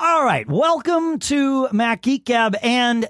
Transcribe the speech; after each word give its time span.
All 0.00 0.24
right, 0.24 0.48
welcome 0.48 1.18
to 1.18 1.68
Mac 1.72 2.02
Geek 2.02 2.24
Gab, 2.24 2.54
and 2.62 3.08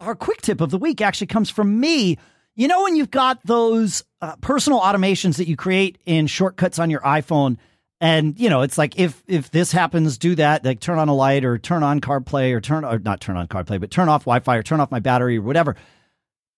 our 0.00 0.14
quick 0.14 0.40
tip 0.40 0.62
of 0.62 0.70
the 0.70 0.78
week 0.78 1.02
actually 1.02 1.26
comes 1.26 1.50
from 1.50 1.78
me. 1.78 2.16
You 2.56 2.68
know 2.68 2.84
when 2.84 2.96
you've 2.96 3.10
got 3.10 3.38
those 3.44 4.02
uh, 4.22 4.36
personal 4.36 4.80
automations 4.80 5.36
that 5.36 5.46
you 5.46 5.58
create 5.58 5.98
in 6.06 6.26
shortcuts 6.26 6.78
on 6.78 6.88
your 6.88 7.02
iPhone, 7.02 7.58
and 8.00 8.38
you 8.40 8.48
know 8.48 8.62
it's 8.62 8.78
like 8.78 8.98
if 8.98 9.22
if 9.26 9.50
this 9.50 9.72
happens, 9.72 10.16
do 10.16 10.34
that, 10.36 10.64
like 10.64 10.80
turn 10.80 10.98
on 10.98 11.10
a 11.10 11.14
light 11.14 11.44
or 11.44 11.58
turn 11.58 11.82
on 11.82 12.00
CarPlay 12.00 12.54
or 12.54 12.62
turn 12.62 12.82
or 12.82 12.98
not 12.98 13.20
turn 13.20 13.36
on 13.36 13.46
CarPlay, 13.46 13.78
but 13.78 13.90
turn 13.90 14.08
off 14.08 14.22
Wi-Fi 14.22 14.56
or 14.56 14.62
turn 14.62 14.80
off 14.80 14.90
my 14.90 15.00
battery 15.00 15.36
or 15.36 15.42
whatever, 15.42 15.76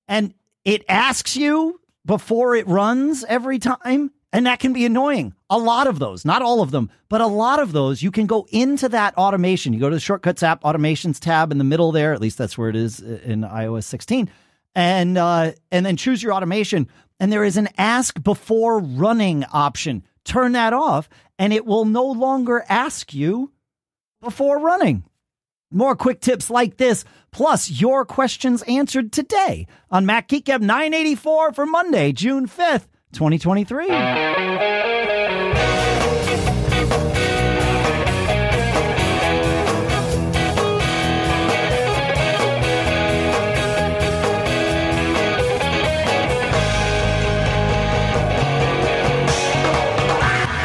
and 0.07 0.35
it 0.65 0.85
asks 0.89 1.37
you 1.37 1.81
before 2.07 2.55
it 2.55 2.69
runs 2.69 3.25
every 3.25 3.59
time. 3.59 4.13
And 4.33 4.46
that 4.46 4.61
can 4.61 4.73
be 4.73 4.87
annoying. 4.87 5.35
A 5.51 5.59
lot 5.59 5.87
of 5.87 5.99
those, 5.99 6.25
not 6.25 6.41
all 6.41 6.62
of 6.62 6.71
them, 6.71 6.91
but 7.11 7.21
a 7.21 7.27
lot 7.27 7.59
of 7.59 7.73
those, 7.73 8.03
you 8.03 8.11
can 8.11 8.27
go 8.27 8.46
into 8.51 8.89
that 8.89 9.14
automation. 9.19 9.75
You 9.75 9.81
go 9.81 9.91
to 9.91 9.96
the 9.96 10.00
Shortcuts 10.00 10.43
app 10.43 10.63
automations 10.63 11.21
tab 11.21 11.53
in 11.53 11.58
the 11.58 11.64
middle 11.64 11.93
there. 11.93 12.14
At 12.14 12.21
least 12.21 12.39
that's 12.39 12.57
where 12.57 12.71
it 12.71 12.77
is 12.77 13.00
in 13.00 13.43
iOS 13.43 13.85
16, 13.85 14.31
and 14.75 15.18
uh, 15.18 15.53
and 15.71 15.85
then 15.85 15.99
choose 15.99 16.22
your 16.22 16.32
automation. 16.32 16.89
And 17.21 17.31
there 17.31 17.45
is 17.45 17.58
an 17.58 17.68
ask 17.77 18.21
before 18.22 18.81
running 18.81 19.45
option. 19.53 20.03
Turn 20.25 20.53
that 20.53 20.72
off, 20.72 21.11
and 21.39 21.53
it 21.53 21.67
will 21.67 21.85
no 21.85 22.07
longer 22.07 22.64
ask 22.69 23.13
you 23.13 23.53
before 24.22 24.58
running. 24.58 25.05
More 25.71 25.96
quick 25.96 26.21
tips 26.21 26.49
like 26.50 26.77
this, 26.79 27.05
plus 27.33 27.71
your 27.71 28.05
questions 28.05 28.63
answered 28.63 29.13
today 29.13 29.67
on 29.91 30.07
Mac 30.07 30.29
Geek 30.29 30.46
Gab 30.46 30.61
984 30.61 31.53
for 31.53 31.67
Monday, 31.67 32.12
June 32.12 32.47
5th. 32.47 32.86
2023. 33.12 33.86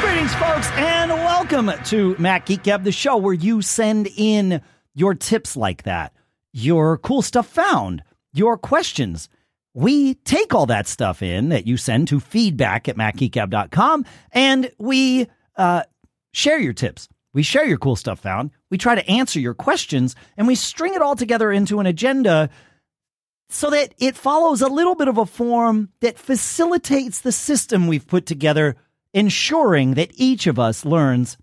Greetings, 0.01 0.33
folks, 0.35 0.67
and 0.77 1.11
welcome 1.11 1.71
to 1.85 2.15
Mac 2.17 2.45
Geek 2.45 2.63
Gab, 2.63 2.83
the 2.83 2.91
show 2.91 3.17
where 3.17 3.33
you 3.33 3.61
send 3.61 4.07
in 4.15 4.61
your 4.93 5.13
tips 5.13 5.55
like 5.55 5.83
that, 5.83 6.13
your 6.53 6.97
cool 6.97 7.21
stuff 7.21 7.47
found, 7.47 8.03
your 8.33 8.57
questions 8.57 9.29
we 9.77 10.15
take 10.15 10.55
all 10.55 10.65
that 10.65 10.87
stuff 10.87 11.21
in 11.21 11.49
that 11.49 11.67
you 11.67 11.77
send 11.77 12.07
to 12.07 12.19
feedback 12.19 12.89
at 12.89 12.97
macgeekgab.com 12.97 14.05
and 14.31 14.71
we 14.79 15.27
uh, 15.55 15.83
share 16.33 16.57
your 16.57 16.73
tips. 16.73 17.07
We 17.31 17.43
share 17.43 17.63
your 17.63 17.77
cool 17.77 17.95
stuff 17.95 18.19
found. 18.19 18.49
We 18.71 18.79
try 18.79 18.95
to 18.95 19.07
answer 19.07 19.39
your 19.39 19.53
questions 19.53 20.15
and 20.35 20.47
we 20.47 20.55
string 20.55 20.95
it 20.95 21.03
all 21.03 21.15
together 21.15 21.51
into 21.51 21.79
an 21.79 21.85
agenda 21.85 22.49
so 23.49 23.69
that 23.69 23.93
it 23.99 24.15
follows 24.15 24.63
a 24.63 24.67
little 24.67 24.95
bit 24.95 25.09
of 25.09 25.19
a 25.19 25.27
form 25.27 25.89
that 25.99 26.17
facilitates 26.17 27.21
the 27.21 27.31
system 27.31 27.85
we've 27.85 28.07
put 28.07 28.25
together, 28.25 28.77
ensuring 29.13 29.93
that 29.93 30.09
each 30.15 30.47
of 30.47 30.57
us 30.57 30.85
learns 30.85 31.37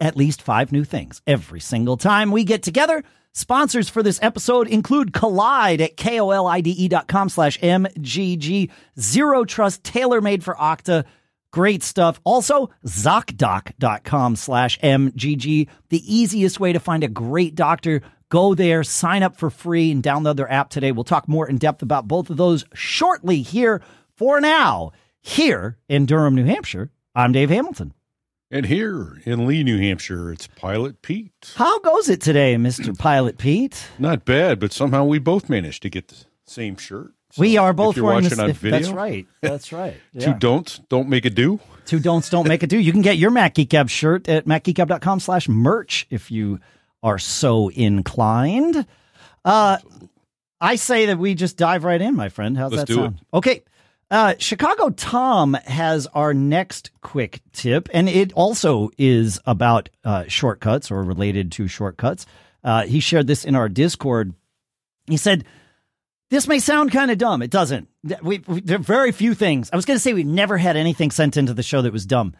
at 0.00 0.16
least 0.16 0.42
five 0.42 0.72
new 0.72 0.82
things 0.82 1.22
every 1.24 1.60
single 1.60 1.96
time 1.96 2.32
we 2.32 2.42
get 2.42 2.64
together. 2.64 3.04
Sponsors 3.36 3.88
for 3.88 4.00
this 4.00 4.20
episode 4.22 4.68
include 4.68 5.12
Kolide 5.12 5.80
at 5.80 5.96
kolide.com 5.96 7.28
slash 7.28 7.58
MGG. 7.58 8.70
Zero 8.98 9.44
Trust, 9.44 9.82
tailor 9.82 10.20
made 10.20 10.44
for 10.44 10.54
Okta. 10.54 11.04
Great 11.50 11.82
stuff. 11.82 12.20
Also, 12.22 12.70
ZocDoc.com 12.86 14.36
slash 14.36 14.78
MGG. 14.78 15.68
The 15.88 16.14
easiest 16.16 16.60
way 16.60 16.72
to 16.72 16.78
find 16.78 17.02
a 17.02 17.08
great 17.08 17.56
doctor. 17.56 18.02
Go 18.28 18.54
there, 18.54 18.84
sign 18.84 19.24
up 19.24 19.36
for 19.36 19.50
free, 19.50 19.90
and 19.90 20.00
download 20.00 20.36
their 20.36 20.50
app 20.50 20.70
today. 20.70 20.92
We'll 20.92 21.02
talk 21.02 21.26
more 21.28 21.48
in 21.48 21.58
depth 21.58 21.82
about 21.82 22.06
both 22.06 22.30
of 22.30 22.36
those 22.36 22.64
shortly 22.72 23.42
here. 23.42 23.82
For 24.16 24.40
now, 24.40 24.92
here 25.20 25.76
in 25.88 26.06
Durham, 26.06 26.36
New 26.36 26.44
Hampshire, 26.44 26.92
I'm 27.16 27.32
Dave 27.32 27.50
Hamilton. 27.50 27.94
And 28.54 28.66
here 28.66 29.20
in 29.24 29.48
Lee, 29.48 29.64
New 29.64 29.78
Hampshire, 29.80 30.30
it's 30.30 30.46
Pilot 30.46 31.02
Pete. 31.02 31.32
How 31.56 31.80
goes 31.80 32.08
it 32.08 32.20
today, 32.20 32.54
Mr. 32.54 32.96
Pilot 32.96 33.36
Pete? 33.36 33.88
Not 33.98 34.24
bad, 34.24 34.60
but 34.60 34.72
somehow 34.72 35.02
we 35.06 35.18
both 35.18 35.48
managed 35.48 35.82
to 35.82 35.90
get 35.90 36.06
the 36.06 36.24
same 36.46 36.76
shirt. 36.76 37.14
So 37.32 37.40
we 37.40 37.56
are 37.56 37.72
both 37.72 37.96
wearing 37.96 38.22
watching 38.22 38.28
this. 38.30 38.38
on 38.38 38.50
if- 38.50 38.58
video. 38.58 38.78
That's 38.78 38.92
right. 38.92 39.26
That's 39.40 39.72
right. 39.72 39.96
Two 40.20 40.34
don'ts 40.34 40.78
don't 40.88 41.08
make 41.08 41.24
a 41.24 41.30
do. 41.30 41.58
Two 41.84 41.98
don'ts 41.98 42.30
don't 42.30 42.46
make 42.46 42.62
a 42.62 42.68
do. 42.68 42.78
You 42.78 42.92
can 42.92 43.02
get 43.02 43.18
your 43.18 43.32
Mac 43.32 43.54
Geek 43.54 43.70
Gab 43.70 43.88
shirt 43.90 44.28
at 44.28 44.44
macgeekgab.com 44.44 45.18
slash 45.18 45.48
merch 45.48 46.06
if 46.10 46.30
you 46.30 46.60
are 47.02 47.18
so 47.18 47.70
inclined. 47.70 48.86
Uh, 49.44 49.78
I 50.60 50.76
say 50.76 51.06
that 51.06 51.18
we 51.18 51.34
just 51.34 51.56
dive 51.56 51.82
right 51.82 52.00
in, 52.00 52.14
my 52.14 52.28
friend. 52.28 52.56
How's 52.56 52.70
Let's 52.70 52.82
that 52.82 52.86
do 52.94 53.00
it. 53.00 53.04
sound? 53.06 53.20
Okay. 53.34 53.64
Uh, 54.10 54.34
Chicago 54.38 54.90
Tom 54.90 55.54
has 55.64 56.06
our 56.08 56.34
next 56.34 56.90
quick 57.00 57.40
tip, 57.52 57.88
and 57.92 58.08
it 58.08 58.32
also 58.34 58.90
is 58.98 59.40
about 59.46 59.88
uh, 60.04 60.24
shortcuts 60.28 60.90
or 60.90 61.02
related 61.02 61.52
to 61.52 61.66
shortcuts. 61.68 62.26
Uh, 62.62 62.84
he 62.84 63.00
shared 63.00 63.26
this 63.26 63.44
in 63.44 63.54
our 63.54 63.68
Discord. 63.68 64.34
He 65.06 65.16
said, 65.16 65.44
this 66.30 66.48
may 66.48 66.58
sound 66.58 66.90
kind 66.90 67.10
of 67.10 67.18
dumb. 67.18 67.42
It 67.42 67.50
doesn't. 67.50 67.88
We, 68.22 68.42
we, 68.46 68.60
there 68.60 68.76
are 68.76 68.82
very 68.82 69.12
few 69.12 69.34
things. 69.34 69.70
I 69.72 69.76
was 69.76 69.84
going 69.84 69.96
to 69.96 70.00
say 70.02 70.12
we've 70.12 70.26
never 70.26 70.58
had 70.58 70.76
anything 70.76 71.10
sent 71.10 71.36
into 71.36 71.54
the 71.54 71.62
show 71.62 71.82
that 71.82 71.92
was 71.92 72.06
dumb. 72.06 72.34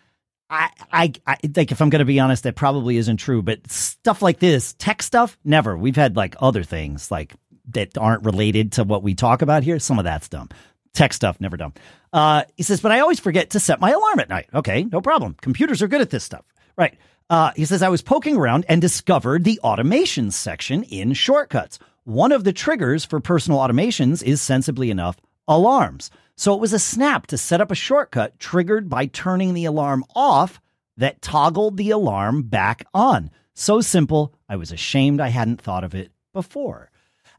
I, 0.50 0.70
I, 0.92 1.12
I 1.26 1.36
like 1.56 1.72
if 1.72 1.80
I'm 1.80 1.90
going 1.90 2.00
to 2.00 2.04
be 2.04 2.20
honest, 2.20 2.42
that 2.42 2.56
probably 2.56 2.96
isn't 2.96 3.18
true. 3.18 3.42
But 3.42 3.70
stuff 3.70 4.20
like 4.20 4.38
this, 4.38 4.72
tech 4.74 5.02
stuff, 5.02 5.38
never. 5.44 5.76
We've 5.76 5.96
had 5.96 6.16
like 6.16 6.34
other 6.40 6.62
things 6.62 7.10
like 7.10 7.34
that 7.70 7.96
aren't 7.96 8.24
related 8.24 8.72
to 8.72 8.84
what 8.84 9.02
we 9.02 9.14
talk 9.14 9.42
about 9.42 9.62
here. 9.62 9.78
Some 9.78 9.98
of 9.98 10.04
that's 10.04 10.28
dumb. 10.28 10.48
Tech 10.94 11.12
stuff, 11.12 11.40
never 11.40 11.56
dumb. 11.56 11.74
Uh, 12.12 12.44
he 12.56 12.62
says, 12.62 12.80
but 12.80 12.92
I 12.92 13.00
always 13.00 13.20
forget 13.20 13.50
to 13.50 13.60
set 13.60 13.80
my 13.80 13.90
alarm 13.90 14.20
at 14.20 14.28
night. 14.28 14.48
Okay, 14.54 14.84
no 14.84 15.00
problem. 15.00 15.36
Computers 15.40 15.82
are 15.82 15.88
good 15.88 16.00
at 16.00 16.10
this 16.10 16.24
stuff, 16.24 16.44
right? 16.78 16.96
Uh, 17.28 17.50
he 17.56 17.64
says 17.64 17.82
I 17.82 17.88
was 17.88 18.02
poking 18.02 18.36
around 18.36 18.64
and 18.68 18.80
discovered 18.80 19.44
the 19.44 19.60
automations 19.64 20.34
section 20.34 20.84
in 20.84 21.12
shortcuts. 21.12 21.78
One 22.04 22.32
of 22.32 22.44
the 22.44 22.52
triggers 22.52 23.04
for 23.04 23.18
personal 23.18 23.58
automations 23.58 24.22
is 24.22 24.40
sensibly 24.40 24.90
enough 24.90 25.16
alarms. 25.48 26.10
So 26.36 26.54
it 26.54 26.60
was 26.60 26.72
a 26.72 26.78
snap 26.78 27.26
to 27.28 27.38
set 27.38 27.60
up 27.60 27.70
a 27.70 27.76
shortcut 27.76 28.38
triggered 28.38 28.88
by 28.88 29.06
turning 29.06 29.54
the 29.54 29.64
alarm 29.64 30.04
off 30.14 30.60
that 30.96 31.22
toggled 31.22 31.76
the 31.76 31.90
alarm 31.90 32.42
back 32.42 32.86
on. 32.94 33.30
So 33.54 33.80
simple, 33.80 34.34
I 34.48 34.56
was 34.56 34.70
ashamed 34.70 35.20
I 35.20 35.28
hadn't 35.28 35.60
thought 35.60 35.84
of 35.84 35.94
it 35.94 36.12
before. 36.32 36.90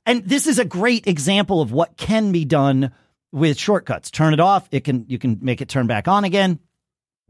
And 0.06 0.24
this 0.24 0.48
is 0.48 0.60
a 0.60 0.66
great 0.66 1.08
example 1.08 1.62
of 1.62 1.72
what 1.72 1.98
can 1.98 2.32
be 2.32 2.46
done 2.46 2.92
with 3.31 3.58
shortcuts. 3.58 4.12
Turn 4.12 4.34
it 4.34 4.40
off, 4.40 4.68
it 4.72 4.84
can 4.84 5.06
you 5.08 5.18
can 5.18 5.40
make 5.41 5.62
it 5.62 5.69
turn 5.69 5.88
back 5.88 6.08
on 6.08 6.24
again. 6.24 6.59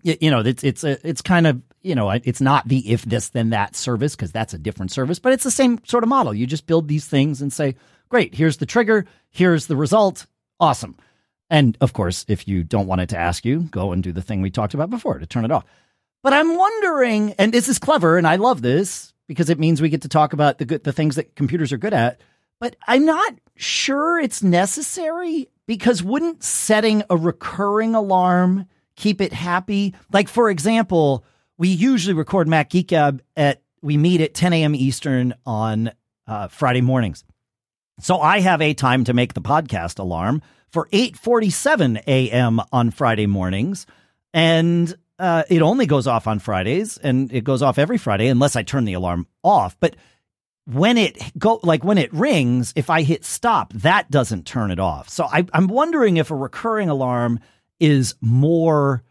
You, 0.03 0.15
you 0.21 0.31
know, 0.31 0.39
it's 0.39 0.63
it's 0.63 0.83
a, 0.83 1.07
it's 1.07 1.21
kind 1.21 1.47
of 1.47 1.61
you 1.81 1.95
know, 1.95 2.09
it's 2.09 2.41
not 2.41 2.67
the 2.67 2.91
if 2.91 3.03
this 3.03 3.29
then 3.29 3.51
that 3.51 3.75
service 3.75 4.15
because 4.15 4.31
that's 4.31 4.53
a 4.53 4.57
different 4.57 4.91
service, 4.91 5.19
but 5.19 5.33
it's 5.33 5.43
the 5.43 5.51
same 5.51 5.79
sort 5.85 6.03
of 6.03 6.09
model. 6.09 6.33
You 6.33 6.47
just 6.47 6.67
build 6.67 6.87
these 6.87 7.05
things 7.05 7.41
and 7.41 7.53
say, 7.53 7.75
"Great, 8.09 8.33
here's 8.35 8.57
the 8.57 8.65
trigger, 8.65 9.05
here's 9.29 9.67
the 9.67 9.75
result. 9.75 10.25
Awesome." 10.59 10.97
And 11.49 11.77
of 11.81 11.93
course, 11.93 12.25
if 12.27 12.47
you 12.47 12.63
don't 12.63 12.87
want 12.87 13.01
it 13.01 13.09
to 13.09 13.17
ask 13.17 13.45
you, 13.45 13.61
go 13.61 13.91
and 13.91 14.01
do 14.01 14.11
the 14.11 14.21
thing 14.21 14.41
we 14.41 14.49
talked 14.49 14.73
about 14.73 14.89
before 14.89 15.19
to 15.19 15.27
turn 15.27 15.45
it 15.45 15.51
off. 15.51 15.65
But 16.23 16.33
I'm 16.33 16.57
wondering, 16.57 17.33
and 17.33 17.53
this 17.53 17.67
is 17.67 17.77
clever, 17.77 18.17
and 18.17 18.27
I 18.27 18.37
love 18.37 18.63
this 18.63 19.13
because 19.27 19.49
it 19.51 19.59
means 19.59 19.81
we 19.81 19.89
get 19.89 20.01
to 20.03 20.09
talk 20.09 20.33
about 20.33 20.57
the 20.57 20.65
good, 20.65 20.83
the 20.83 20.93
things 20.93 21.15
that 21.17 21.35
computers 21.35 21.71
are 21.71 21.77
good 21.77 21.93
at. 21.93 22.19
But 22.59 22.75
I'm 22.87 23.05
not 23.05 23.35
sure 23.55 24.19
it's 24.19 24.41
necessary 24.41 25.49
because 25.67 26.03
wouldn't 26.03 26.43
setting 26.43 27.03
a 27.09 27.17
recurring 27.17 27.95
alarm 27.95 28.65
keep 28.95 29.21
it 29.21 29.33
happy? 29.33 29.95
Like, 30.11 30.27
for 30.27 30.49
example, 30.49 31.25
we 31.57 31.69
usually 31.69 32.13
record 32.13 32.47
Mac 32.47 32.69
Geek 32.69 32.87
Gab 32.87 33.21
at 33.35 33.61
we 33.81 33.97
meet 33.97 34.21
at 34.21 34.33
10 34.33 34.53
a.m. 34.53 34.75
Eastern 34.75 35.33
on 35.45 35.91
uh, 36.27 36.47
Friday 36.47 36.81
mornings. 36.81 37.23
So 37.99 38.19
I 38.19 38.39
have 38.39 38.61
a 38.61 38.73
time 38.73 39.03
to 39.05 39.13
make 39.13 39.33
the 39.33 39.41
podcast 39.41 39.99
alarm 39.99 40.41
for 40.71 40.89
8:47 40.91 42.03
a.m. 42.07 42.59
on 42.71 42.91
Friday 42.91 43.27
mornings, 43.27 43.85
and 44.33 44.93
uh, 45.17 45.43
it 45.49 45.61
only 45.61 45.85
goes 45.85 46.07
off 46.07 46.27
on 46.27 46.39
Fridays, 46.39 46.97
and 46.97 47.31
it 47.31 47.45
goes 47.45 47.61
off 47.61 47.77
every 47.79 47.97
Friday 47.97 48.27
unless 48.27 48.55
I 48.57 48.63
turn 48.63 48.83
the 48.83 48.93
alarm 48.93 49.27
off. 49.43 49.77
But 49.79 49.95
when 50.65 50.97
it 50.97 51.17
go 51.37 51.59
like 51.63 51.83
when 51.83 51.97
it 51.97 52.13
rings, 52.13 52.73
if 52.75 52.89
I 52.89 53.03
hit 53.03 53.23
stop, 53.23 53.73
that 53.73 54.09
doesn't 54.09 54.45
turn 54.45 54.71
it 54.71 54.79
off. 54.79 55.09
So 55.09 55.25
I, 55.25 55.45
I'm 55.53 55.67
wondering 55.67 56.17
if 56.17 56.31
a 56.31 56.35
recurring 56.35 56.89
alarm 56.89 57.39
is 57.79 58.15
more 58.21 59.03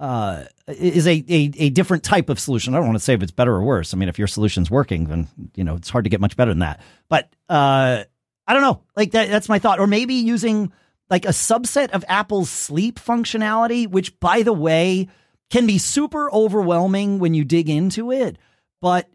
uh, 0.00 0.44
is 0.66 1.06
a, 1.06 1.24
a 1.28 1.52
a 1.56 1.70
different 1.70 2.02
type 2.02 2.28
of 2.28 2.38
solution. 2.40 2.74
I 2.74 2.78
don't 2.78 2.86
want 2.86 2.98
to 2.98 3.04
say 3.04 3.14
if 3.14 3.22
it's 3.22 3.32
better 3.32 3.54
or 3.54 3.62
worse. 3.62 3.94
I 3.94 3.96
mean, 3.96 4.08
if 4.08 4.18
your 4.18 4.28
solution's 4.28 4.70
working, 4.70 5.04
then 5.04 5.28
you 5.54 5.64
know 5.64 5.76
it's 5.76 5.90
hard 5.90 6.04
to 6.04 6.10
get 6.10 6.20
much 6.20 6.36
better 6.36 6.50
than 6.50 6.60
that. 6.60 6.80
But 7.08 7.32
uh, 7.48 8.04
I 8.46 8.52
don't 8.52 8.62
know. 8.62 8.82
Like 8.96 9.12
that, 9.12 9.28
that's 9.28 9.48
my 9.48 9.58
thought. 9.58 9.80
Or 9.80 9.86
maybe 9.86 10.14
using 10.14 10.72
like 11.10 11.24
a 11.24 11.30
subset 11.30 11.90
of 11.90 12.04
Apple's 12.08 12.50
sleep 12.50 12.98
functionality, 12.98 13.88
which 13.88 14.18
by 14.18 14.42
the 14.42 14.52
way 14.52 15.08
can 15.50 15.66
be 15.66 15.78
super 15.78 16.30
overwhelming 16.32 17.18
when 17.18 17.34
you 17.34 17.44
dig 17.44 17.70
into 17.70 18.12
it. 18.12 18.36
But 18.80 19.08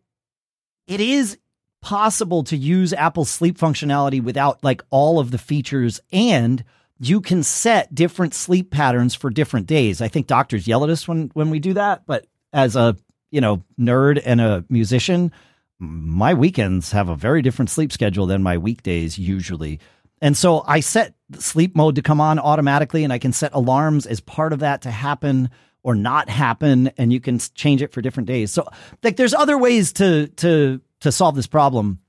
it 0.88 1.00
is 1.00 1.38
possible 1.84 2.44
to 2.46 2.58
use 2.58 2.94
Apple's 2.94 3.30
sleep 3.30 3.58
functionality 3.58 4.24
without 4.24 4.64
like 4.64 4.82
all 4.90 5.20
of 5.20 5.30
the 5.30 5.38
features 5.38 6.00
and 6.12 6.64
you 7.00 7.22
can 7.22 7.44
set 7.44 7.94
different 7.94 8.34
sleep 8.34 8.72
patterns 8.72 9.14
for 9.14 9.30
different 9.30 9.68
days. 9.68 10.02
I 10.02 10.08
think 10.08 10.26
doctors 10.26 10.68
yell 10.68 10.84
at 10.84 10.90
us 10.90 11.08
when 11.08 11.30
when 11.34 11.50
we 11.50 11.60
do 11.60 11.74
that, 11.74 12.04
but 12.08 12.26
as 12.54 12.76
a, 12.76 12.96
you 13.30 13.42
know, 13.42 13.64
nerd 13.80 14.22
and 14.26 14.40
a 14.40 14.64
musician, 14.70 15.32
my 15.80 16.34
weekends 16.34 16.92
have 16.94 17.10
a 17.10 17.16
very 17.16 17.42
different 17.42 17.70
sleep 17.70 17.92
schedule 17.92 18.26
than 18.26 18.42
my 18.42 18.58
weekdays 18.58 19.20
usually. 19.20 19.80
And 20.22 20.38
so 20.38 20.64
I 20.66 20.80
set 20.80 21.16
sleep 21.38 21.76
mode 21.76 21.96
to 21.96 22.02
come 22.02 22.22
on 22.22 22.40
automatically 22.40 23.04
and 23.04 23.12
I 23.12 23.20
can 23.20 23.34
set 23.34 23.54
alarms 23.54 24.06
as 24.06 24.22
part 24.22 24.54
of 24.54 24.60
that 24.60 24.84
to 24.84 24.92
happen 24.92 25.50
or 25.84 25.96
not 25.96 26.30
happen 26.30 26.88
and 26.98 27.12
you 27.12 27.20
can 27.20 27.40
change 27.40 27.82
it 27.82 27.92
for 27.92 28.02
different 28.02 28.28
days. 28.28 28.52
So 28.52 28.66
like 29.04 29.18
there's 29.18 29.34
other 29.34 29.58
ways 29.58 29.92
to 29.94 30.28
to 30.28 30.80
to 31.04 31.12
solve 31.12 31.36
this 31.36 31.48
problem. 31.48 32.00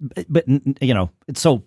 But, 0.00 0.26
but 0.28 0.44
you 0.80 0.94
know, 0.94 1.10
it's 1.26 1.40
so 1.40 1.64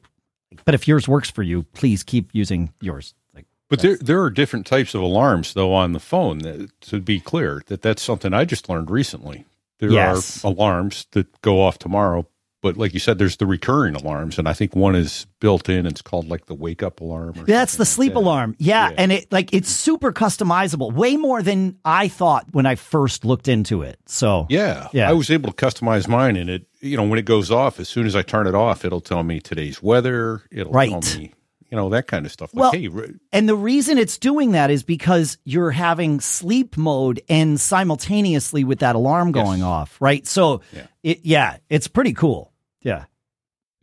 but 0.65 0.73
if 0.73 0.87
yours 0.87 1.07
works 1.07 1.29
for 1.29 1.43
you, 1.43 1.63
please 1.73 2.03
keep 2.03 2.29
using 2.33 2.73
yours. 2.81 3.13
Like 3.35 3.45
But 3.69 3.79
there 3.81 3.97
there 3.97 4.21
are 4.23 4.29
different 4.29 4.65
types 4.65 4.95
of 4.95 5.01
alarms 5.01 5.53
though 5.53 5.73
on 5.73 5.93
the 5.93 5.99
phone. 5.99 6.39
That, 6.39 6.69
to 6.81 6.99
be 6.99 7.19
clear, 7.19 7.61
that 7.67 7.81
that's 7.81 8.01
something 8.01 8.33
I 8.33 8.45
just 8.45 8.69
learned 8.69 8.89
recently. 8.89 9.45
There 9.79 9.91
Yes. 9.91 10.43
are 10.45 10.49
alarms 10.51 11.07
that 11.11 11.41
go 11.41 11.61
off 11.61 11.79
tomorrow, 11.79 12.27
but 12.61 12.77
like 12.77 12.93
you 12.93 12.99
said, 12.99 13.17
there's 13.17 13.37
the 13.37 13.45
recurring 13.45 13.95
alarms, 13.95 14.37
and 14.37 14.47
I 14.47 14.53
think 14.53 14.75
one 14.75 14.95
is 14.95 15.25
built 15.39 15.67
in. 15.69 15.85
It's 15.85 16.01
called 16.01 16.29
like 16.29 16.45
the 16.45 16.53
wake 16.53 16.83
up 16.83 17.01
alarm. 17.01 17.33
Or 17.39 17.43
That's 17.43 17.75
the 17.77 17.85
sleep 17.85 18.13
like 18.13 18.23
that. 18.23 18.27
alarm. 18.29 18.55
Yeah, 18.59 18.89
Yeah. 18.89 18.95
and 18.97 19.11
it 19.11 19.31
like 19.31 19.53
it's 19.53 19.69
super 19.69 20.11
customizable, 20.11 20.93
way 20.93 21.17
more 21.17 21.41
than 21.41 21.77
I 21.83 22.07
thought 22.07 22.45
when 22.51 22.65
I 22.65 22.75
first 22.75 23.25
looked 23.25 23.47
into 23.47 23.81
it. 23.81 23.97
So 24.05 24.45
Yeah, 24.49 24.87
Yeah. 24.93 25.09
I 25.09 25.13
was 25.13 25.29
able 25.31 25.51
to 25.51 25.55
customize 25.55 26.07
mine, 26.07 26.35
and 26.35 26.49
it 26.49 26.65
you 26.81 26.97
know 26.97 27.03
when 27.03 27.19
it 27.19 27.25
goes 27.25 27.51
off, 27.51 27.79
as 27.79 27.89
soon 27.89 28.05
as 28.05 28.15
I 28.15 28.21
turn 28.21 28.47
it 28.47 28.55
off, 28.55 28.85
it'll 28.85 29.01
tell 29.01 29.23
me 29.23 29.39
today's 29.39 29.81
weather. 29.83 30.43
It'll 30.51 30.71
Right. 30.73 30.89
tell 30.89 31.19
me 31.19 31.33
you 31.69 31.77
know 31.77 31.89
that 31.89 32.05
kind 32.07 32.25
of 32.25 32.31
stuff. 32.33 32.53
Like, 32.53 32.61
Well- 32.61 32.71
hey, 32.73 32.87
re- 32.89 33.13
And 33.31 33.47
the 33.47 33.55
reason 33.55 33.97
it's 33.97 34.17
doing 34.17 34.51
that 34.51 34.69
is 34.69 34.83
because 34.83 35.37
you're 35.45 35.71
having 35.71 36.19
sleep 36.19 36.75
mode 36.75 37.21
and 37.29 37.57
simultaneously 37.95 38.63
with 38.63 38.79
that 38.79 38.95
alarm 38.95 39.31
going 39.31 39.59
Yes. 39.59 39.65
off, 39.65 39.97
right? 40.01 40.25
So 40.27 40.61
Yeah. 40.75 40.81
it 41.03 41.19
yeah, 41.23 41.57
it's 41.69 41.87
pretty 41.87 42.13
cool. 42.13 42.50
Yeah. 42.81 43.05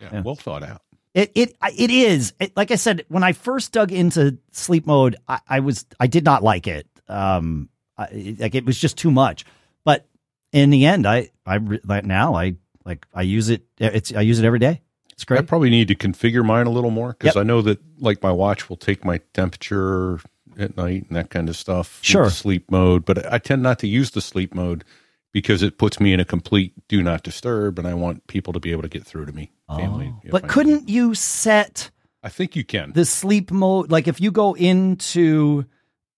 yeah, 0.01 0.09
Yeah. 0.13 0.21
well 0.23 0.35
thought 0.35 0.63
out. 0.63 0.83
It 1.15 1.33
it 1.35 1.57
it 1.77 1.91
is. 1.91 2.33
It, 2.39 2.57
like 2.57 2.71
I 2.71 2.77
said, 2.77 3.05
when 3.09 3.23
I 3.23 3.33
first 3.33 3.73
dug 3.73 3.93
into 3.93 4.39
sleep 4.53 4.87
mode, 4.87 5.17
I, 5.27 5.41
I 5.49 5.61
was 5.61 5.87
I 5.99 6.07
did 6.07 6.25
not 6.25 6.43
like 6.45 6.67
it. 6.67 6.87
Um, 7.09 7.71
I, 7.97 8.37
like 8.39 8.55
it 8.55 8.65
was 8.67 8.79
just 8.79 8.97
too 8.99 9.11
much. 9.11 9.45
But 9.85 10.07
in 10.53 10.71
the 10.71 10.85
end, 10.87 11.07
I 11.07 11.31
I 11.47 11.59
like 11.85 12.05
now 12.05 12.35
I 12.35 12.57
like 12.85 13.07
I 13.15 13.23
use 13.23 13.49
it. 13.49 13.63
It's 13.79 14.13
I 14.15 14.21
use 14.21 14.39
it 14.39 14.45
every 14.45 14.59
day. 14.59 14.83
It's 15.13 15.25
great. 15.25 15.41
I 15.41 15.43
probably 15.43 15.71
need 15.71 15.89
to 15.89 15.97
configure 15.97 16.45
mine 16.45 16.67
a 16.67 16.71
little 16.71 16.91
more 16.93 17.17
because 17.19 17.35
Yep. 17.35 17.41
I 17.41 17.43
know 17.45 17.63
that 17.63 17.81
like 17.99 18.23
my 18.23 18.31
watch 18.31 18.69
will 18.69 18.77
take 18.77 19.05
my 19.05 19.19
temperature 19.35 20.21
at 20.59 20.77
night 20.77 21.07
and 21.09 21.17
that 21.17 21.31
kind 21.31 21.49
of 21.49 21.57
stuff. 21.57 21.99
Sure. 22.03 22.31
Sleep 22.31 22.71
mode, 22.71 23.05
but 23.05 23.31
I 23.33 23.39
tend 23.39 23.63
not 23.63 23.79
to 23.81 23.89
use 23.89 24.11
the 24.13 24.21
sleep 24.21 24.55
mode 24.55 24.85
because 25.33 25.63
it 25.63 25.79
puts 25.79 26.01
me 26.01 26.13
in 26.13 26.21
a 26.21 26.25
complete 26.25 26.73
do 26.89 27.03
not 27.03 27.23
disturb, 27.23 27.79
and 27.79 27.87
I 27.89 27.95
want 27.95 28.27
people 28.27 28.53
to 28.53 28.61
be 28.61 28.73
able 28.73 28.83
to 28.83 28.89
get 28.89 29.05
through 29.05 29.27
to 29.27 29.33
me. 29.33 29.53
Family, 29.69 30.13
if 30.23 30.29
I 30.29 30.33
But 30.33 30.43
need. 30.45 30.51
couldn't 30.51 30.89
you 30.89 31.15
set 31.15 31.91
I 32.23 32.29
think 32.31 32.57
you 32.57 32.65
can? 32.65 32.93
the 32.95 33.05
sleep 33.05 33.51
mode? 33.51 33.91
Like 33.91 34.09
if 34.09 34.21
you 34.21 34.31
go 34.31 34.55
into 34.55 35.65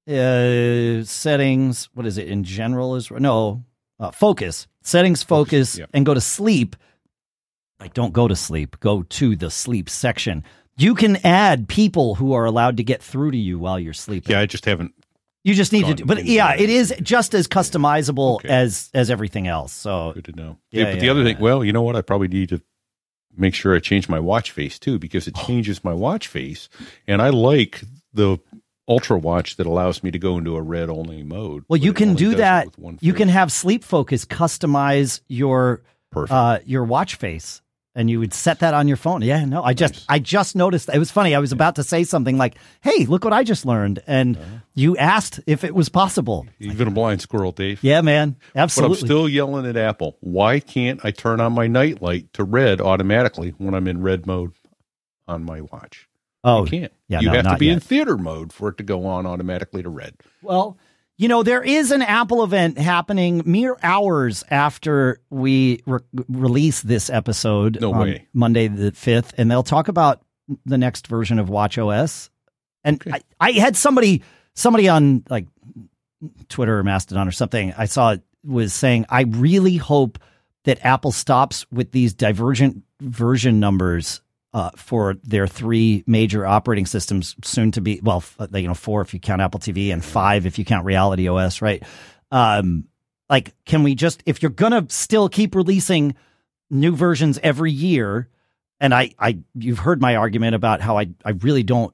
uh 0.09 1.05
settings, 1.05 1.89
what 1.95 2.07
is 2.07 2.19
it 2.19 2.29
in 2.29 2.45
general? 2.45 2.97
Is 2.97 3.11
no 3.11 3.65
uh, 3.99 4.11
focus 4.11 4.67
settings, 4.83 5.23
focus, 5.23 5.79
yeah. 5.79 5.87
and 5.93 6.07
go 6.07 6.15
to 6.15 6.21
sleep. 6.21 6.75
Like 7.79 7.95
don't 7.95 8.13
go 8.13 8.29
to 8.29 8.37
sleep. 8.37 8.79
Go 8.81 9.03
to 9.03 9.37
the 9.37 9.51
sleep 9.51 9.89
section. 9.91 10.45
You 10.77 10.95
can 10.95 11.17
add 11.27 11.69
people 11.69 12.15
who 12.15 12.33
are 12.33 12.45
allowed 12.47 12.79
to 12.79 12.85
get 12.85 13.03
through 13.03 13.33
to 13.33 13.37
you 13.39 13.59
while 13.59 13.79
you're 13.79 13.93
sleeping. 13.93 14.33
yeah, 14.33 14.41
I 14.41 14.47
just 14.47 14.65
haven't. 14.65 14.95
You 15.45 15.55
just 15.55 15.73
need 15.73 15.87
to 15.87 15.95
do, 15.95 16.05
but 16.05 16.25
yeah, 16.27 16.55
it 16.55 16.69
is 16.69 16.93
just 17.03 17.35
as 17.35 17.49
customizable 17.49 18.37
Okay. 18.37 18.49
as 18.49 18.91
as 18.93 19.11
everything 19.11 19.47
else. 19.47 19.73
So 19.73 20.13
Good 20.15 20.27
to 20.27 20.33
know. 20.33 20.59
Yeah, 20.71 20.81
Yeah, 20.81 20.85
but 20.87 20.95
yeah, 20.97 21.01
the 21.01 21.09
other 21.09 21.21
yeah. 21.21 21.27
thing, 21.35 21.39
well, 21.43 21.65
you 21.65 21.73
know 21.73 21.83
what? 21.83 21.97
I 21.97 22.03
probably 22.03 22.29
need 22.29 22.51
to 22.51 22.61
make 23.37 23.55
sure 23.55 23.75
I 23.75 23.79
change 23.79 24.09
my 24.09 24.19
watch 24.19 24.51
face 24.51 24.79
too 24.79 24.99
because 24.99 25.27
it 25.27 25.35
changes 25.47 25.83
my 25.83 25.95
watch 25.95 26.29
face, 26.29 26.69
and 27.07 27.23
I 27.23 27.31
like 27.31 27.83
the 28.13 28.39
ultra 28.89 29.17
watch 29.19 29.57
that 29.57 29.67
allows 29.67 30.03
me 30.03 30.11
to 30.11 30.19
go 30.19 30.37
into 30.37 30.57
a 30.57 30.61
red 30.63 30.91
only 30.91 31.23
mode. 31.23 31.65
well, 31.69 31.77
you 31.79 31.93
can 31.93 32.15
do 32.15 32.35
that. 32.35 32.69
You 33.01 33.15
can 33.15 33.29
have 33.29 33.53
sleep 33.53 33.85
focus 33.85 34.25
customize 34.25 35.21
your 35.29 35.83
perfect. 36.11 36.33
uh, 36.33 36.59
your 36.67 36.85
watch 36.85 37.15
face, 37.15 37.63
and 37.95 38.09
you 38.09 38.21
would 38.21 38.33
set 38.33 38.61
that 38.61 38.73
on 38.75 38.87
your 38.89 38.97
phone. 38.97 39.23
Yeah, 39.23 39.45
no, 39.45 39.63
I 39.63 39.75
just 39.75 39.95
Nice. 39.95 40.07
I 40.09 40.19
just 40.21 40.55
noticed. 40.57 40.89
It 40.93 40.99
was 40.99 41.11
funny. 41.11 41.35
I 41.35 41.39
was 41.39 41.53
about 41.53 41.75
to 41.77 41.83
say 41.83 42.05
something 42.05 42.39
like, 42.39 42.55
"Hey, 42.83 43.05
look 43.07 43.25
what 43.25 43.33
I 43.33 43.43
just 43.45 43.67
learned," 43.67 44.01
and 44.07 44.37
Uh-huh. 44.37 44.47
you 44.75 44.97
asked 44.97 45.41
if 45.47 45.65
it 45.65 45.75
was 45.75 45.89
possible. 45.89 46.47
Even 46.61 46.89
a 46.89 46.91
blind 46.93 47.21
squirrel, 47.21 47.53
Dave. 47.53 47.83
Yeah, 47.83 48.01
man, 48.01 48.37
absolutely. 48.55 48.97
But 48.97 49.01
I'm 49.03 49.07
still 49.07 49.29
yelling 49.29 49.67
at 49.67 49.77
Apple. 49.77 50.17
Why 50.21 50.61
can't 50.61 51.01
I 51.05 51.11
turn 51.11 51.41
on 51.41 51.53
my 51.53 51.67
night 51.67 52.01
light 52.01 52.33
to 52.35 52.45
red 52.45 52.81
automatically 52.81 53.55
when 53.59 53.75
I'm 53.75 53.89
in 53.89 54.03
red 54.03 54.27
mode 54.27 54.53
on 55.27 55.45
my 55.45 55.61
watch? 55.61 56.07
oh, 56.43 56.65
You 56.65 56.71
can't. 56.71 56.93
yeah, 57.09 57.21
you 57.21 57.27
no, 57.29 57.35
have 57.35 57.43
to 57.45 57.51
not 57.51 57.59
be 57.59 57.69
in 57.69 57.81
theater 57.81 58.17
mode 58.17 58.51
for 58.53 58.69
it 58.71 58.79
to 58.79 58.83
go 58.83 59.05
on 59.05 59.27
automatically 59.27 59.83
to 59.83 59.91
red. 59.91 60.15
Well, 60.43 60.79
you 61.21 61.29
know, 61.29 61.43
there 61.43 61.63
is 61.63 61.91
an 61.91 62.01
Apple 62.01 62.43
event 62.43 62.79
happening 62.79 63.43
mere 63.45 63.77
hours 63.83 64.43
after 64.49 65.21
we 65.29 65.83
re- 65.85 66.01
release 66.31 66.81
this 66.81 67.11
episode 67.11 67.79
No 67.79 67.93
on 67.93 68.01
way. 68.01 68.27
Monday 68.33 68.69
the 68.69 68.91
5th, 68.93 69.35
and 69.37 69.51
they'll 69.51 69.63
talk 69.63 69.89
about 69.89 70.23
the 70.65 70.79
next 70.79 71.09
version 71.09 71.39
of 71.39 71.51
Watch 71.51 71.77
OS. 71.77 72.31
And 72.85 73.03
Okay. 73.03 73.21
I, 73.39 73.49
I 73.49 73.53
had 73.53 73.77
somebody 73.77 74.23
somebody 74.55 74.89
on 74.89 75.23
like 75.29 75.47
Twitter 76.49 76.79
or 76.79 76.83
Mastodon 76.85 77.29
or 77.29 77.33
something 77.33 77.75
I 77.77 77.85
saw 77.85 78.17
was 78.43 78.73
saying, 78.73 79.05
I 79.11 79.25
really 79.25 79.77
hope 79.77 80.19
that 80.65 80.83
Apple 80.87 81.13
stops 81.13 81.67
with 81.71 81.93
these 81.93 82.15
divergent 82.15 82.83
version 83.03 83.61
numbers 83.61 84.23
uh, 84.53 84.71
for 84.77 85.15
their 85.23 85.47
three 85.47 86.03
major 86.07 86.45
operating 86.47 86.87
systems, 86.87 87.37
soon 87.45 87.71
to 87.73 87.81
be 87.81 88.01
well, 88.03 88.25
uh, 88.39 88.47
you 88.55 88.67
know, 88.67 88.75
four 88.75 89.01
if 89.01 89.15
you 89.15 89.21
count 89.21 89.41
Apple 89.41 89.61
TV 89.61 89.93
and 89.93 90.05
five 90.05 90.47
if 90.47 90.59
you 90.59 90.65
count 90.65 90.85
Reality 90.85 91.29
OS, 91.29 91.63
right? 91.63 91.83
Um, 92.31 92.85
like, 93.29 93.55
can 93.65 93.83
we 93.83 93.95
just 93.95 94.23
if 94.27 94.43
you're 94.43 94.51
gonna 94.51 94.87
still 94.89 95.29
keep 95.29 95.55
releasing 95.55 96.15
new 96.69 96.95
versions 96.97 97.39
every 97.43 97.71
year, 97.73 98.29
and 98.81 98.93
I, 98.95 99.11
I, 99.19 99.39
you've 99.55 99.79
heard 99.81 100.01
my 100.01 100.17
argument 100.17 100.55
about 100.55 100.81
how 100.81 100.99
I, 100.99 101.09
I 101.25 101.31
really 101.31 101.63
don't. 101.63 101.93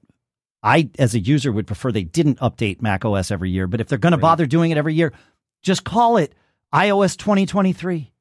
I, 0.63 0.89
as 0.99 1.15
a 1.15 1.19
user, 1.21 1.53
would 1.53 1.67
prefer 1.67 1.93
they 1.93 2.05
didn't 2.05 2.39
update 2.41 2.81
Mac 2.83 3.05
OS 3.05 3.31
every 3.31 3.51
year. 3.51 3.67
But 3.67 3.81
if 3.81 3.89
they're 3.89 3.99
going 3.99 4.13
to 4.13 4.17
Right. 4.17 4.23
bother 4.23 4.47
doing 4.47 4.71
it 4.71 4.79
every 4.79 4.95
year, 4.95 5.13
just 5.63 5.85
call 5.85 6.17
it 6.17 6.35
iOS 6.75 7.17
2023. 7.17 8.13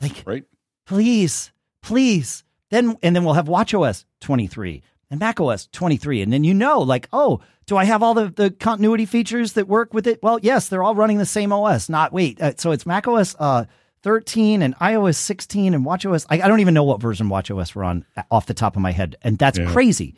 Like, 0.00 0.22
Right? 0.26 0.44
please, 0.86 1.52
please. 1.82 2.42
Then 2.70 2.96
and 3.02 3.14
then 3.14 3.24
we'll 3.24 3.34
have 3.34 3.46
WatchOS 3.46 4.04
23 4.20 4.82
and 5.10 5.20
macOS 5.20 5.68
23, 5.70 6.22
and 6.22 6.32
then 6.32 6.42
you 6.42 6.52
know, 6.52 6.80
like, 6.80 7.08
oh, 7.12 7.40
do 7.66 7.76
I 7.76 7.84
have 7.84 8.02
all 8.02 8.14
the 8.14 8.28
the 8.28 8.50
continuity 8.50 9.06
features 9.06 9.52
that 9.52 9.68
work 9.68 9.94
with 9.94 10.06
it? 10.06 10.20
Well, 10.22 10.40
yes, 10.42 10.68
they're 10.68 10.82
all 10.82 10.94
running 10.96 11.18
the 11.18 11.26
same 11.26 11.52
OS. 11.52 11.88
Not 11.88 12.12
wait, 12.12 12.40
uh, 12.40 12.54
so 12.56 12.72
it's 12.72 12.86
macOS 12.86 13.36
uh, 13.38 13.66
13 14.02 14.62
and 14.62 14.76
iOS 14.78 15.14
16 15.16 15.74
and 15.74 15.84
WatchOS. 15.84 16.26
I, 16.28 16.40
I 16.42 16.48
don't 16.48 16.60
even 16.60 16.74
know 16.74 16.84
what 16.84 17.00
version 17.00 17.28
WatchOS 17.28 17.74
we're 17.74 17.84
on 17.84 18.04
uh, 18.16 18.22
off 18.30 18.46
the 18.46 18.54
top 18.54 18.74
of 18.76 18.82
my 18.82 18.92
head, 18.92 19.16
and 19.22 19.38
that's 19.38 19.58
Yeah. 19.58 19.70
crazy 19.70 20.16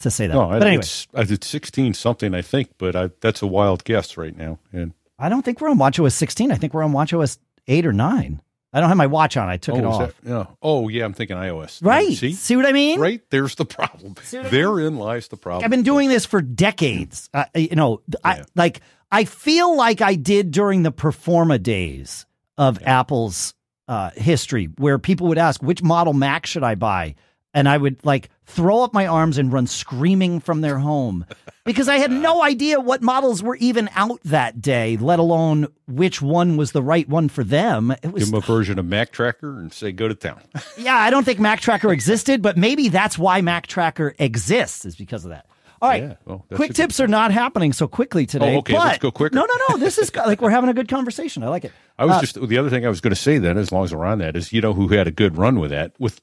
to 0.00 0.10
say 0.10 0.26
that. 0.26 0.34
No, 0.34 0.48
but 0.48 0.62
anyway, 0.62 0.80
it's, 0.80 1.06
it's 1.14 1.46
16 1.46 1.94
something, 1.94 2.34
I 2.34 2.42
think, 2.42 2.70
but 2.78 2.96
I, 2.96 3.10
that's 3.20 3.42
a 3.42 3.46
wild 3.46 3.84
guess 3.84 4.16
right 4.16 4.36
now. 4.36 4.58
And 4.72 4.92
I 5.18 5.28
don't 5.28 5.44
think 5.44 5.60
we're 5.60 5.68
on 5.70 5.78
WatchOS 5.78 6.12
16. 6.12 6.50
I 6.50 6.56
think 6.56 6.72
we're 6.74 6.82
on 6.82 6.92
WatchOS 6.92 7.38
8 7.68 7.86
or 7.86 7.92
9. 7.92 8.40
I 8.72 8.80
don't 8.80 8.88
have 8.88 8.96
my 8.96 9.06
watch 9.06 9.36
on. 9.36 9.48
I 9.48 9.56
took 9.56 9.74
oh, 9.74 9.78
it 9.78 9.84
off. 9.84 9.98
that- 10.22 10.28
yeah. 10.28 10.46
oh, 10.62 10.88
yeah, 10.88 11.04
I'm 11.04 11.12
thinking 11.12 11.36
iOS. 11.36 11.84
Right. 11.84 12.16
See? 12.16 12.32
See 12.32 12.56
what 12.56 12.66
I 12.66 12.72
mean? 12.72 13.00
Right? 13.00 13.20
There's 13.30 13.56
the 13.56 13.64
problem. 13.64 14.14
what 14.14 14.34
I 14.34 14.42
mean? 14.42 14.50
Therein 14.50 14.96
lies 14.96 15.28
the 15.28 15.36
problem. 15.36 15.64
I've 15.64 15.70
been 15.70 15.82
doing 15.82 16.08
this 16.08 16.24
for 16.24 16.40
decades. 16.40 17.28
Uh, 17.34 17.44
you 17.54 17.74
know, 17.74 18.02
th- 18.10 18.20
I 18.24 18.44
like 18.54 18.80
I 19.10 19.24
feel 19.24 19.76
like 19.76 20.00
I 20.00 20.14
did 20.14 20.52
during 20.52 20.82
the 20.82 20.92
Performa 20.92 21.60
days 21.60 22.26
of 22.56 22.80
Apple's 22.82 23.54
uh, 23.88 24.10
history, 24.10 24.66
where 24.78 24.98
people 24.98 25.28
would 25.28 25.38
ask, 25.38 25.62
"Which 25.62 25.82
model 25.82 26.12
Mac 26.12 26.46
should 26.46 26.62
I 26.62 26.76
buy?" 26.76 27.16
And 27.52 27.68
I 27.68 27.76
would 27.78 28.04
like 28.04 28.30
throw 28.46 28.82
up 28.82 28.94
my 28.94 29.06
arms 29.08 29.36
and 29.36 29.52
run 29.52 29.66
screaming 29.66 30.38
from 30.38 30.60
their 30.60 30.78
home 30.78 31.26
because 31.64 31.88
I 31.88 31.96
had 31.96 32.12
no 32.12 32.42
idea 32.44 32.78
what 32.78 33.02
models 33.02 33.42
were 33.42 33.56
even 33.56 33.90
out 33.96 34.20
that 34.24 34.60
day, 34.60 34.96
let 34.96 35.18
alone 35.18 35.66
which 35.88 36.22
one 36.22 36.56
was 36.56 36.70
the 36.72 36.82
right 36.82 37.08
one 37.08 37.28
for 37.28 37.42
them. 37.42 37.90
It 37.90 38.02
Give 38.02 38.12
was 38.12 38.30
them 38.30 38.38
a 38.38 38.40
version 38.40 38.78
of 38.78 38.86
Mactracker 38.86 39.58
and 39.58 39.72
say, 39.72 39.90
go 39.90 40.06
to 40.06 40.14
town. 40.14 40.40
yeah, 40.78 40.94
I 40.96 41.10
don't 41.10 41.24
think 41.24 41.40
Mactracker 41.40 41.92
existed, 41.92 42.40
but 42.40 42.56
maybe 42.56 42.88
that's 42.88 43.18
why 43.18 43.40
Mactracker 43.40 44.14
exists 44.20 44.84
is 44.84 44.94
because 44.94 45.24
of 45.24 45.30
that. 45.30 45.46
All 45.82 45.88
right. 45.88 46.02
Yeah, 46.02 46.14
well, 46.26 46.44
quick 46.54 46.74
tips 46.74 47.00
are 47.00 47.08
not 47.08 47.32
happening 47.32 47.72
so 47.72 47.88
quickly 47.88 48.26
today. 48.26 48.54
Oh, 48.54 48.58
okay, 48.58 48.74
but- 48.74 48.84
let's 48.86 48.98
go 48.98 49.10
quicker. 49.10 49.34
No, 49.34 49.44
no, 49.46 49.54
no. 49.70 49.76
This 49.78 49.98
is 49.98 50.14
like 50.14 50.40
we're 50.40 50.50
having 50.50 50.68
a 50.70 50.74
good 50.74 50.88
conversation. 50.88 51.42
I 51.42 51.48
like 51.48 51.64
it. 51.64 51.72
I 51.98 52.04
was 52.04 52.16
Uh, 52.16 52.20
just 52.20 52.48
the 52.48 52.58
other 52.58 52.70
thing 52.70 52.84
I 52.84 52.90
was 52.90 53.00
going 53.00 53.14
to 53.14 53.20
say 53.20 53.38
then, 53.38 53.56
as 53.58 53.72
long 53.72 53.84
as 53.84 53.94
we're 53.94 54.04
on 54.04 54.18
that, 54.18 54.36
is 54.36 54.52
you 54.52 54.60
know 54.60 54.72
who 54.74 54.88
had 54.88 55.08
a 55.08 55.10
good 55.10 55.36
run 55.38 55.58
with 55.58 55.70
that 55.70 55.92
with 55.98 56.20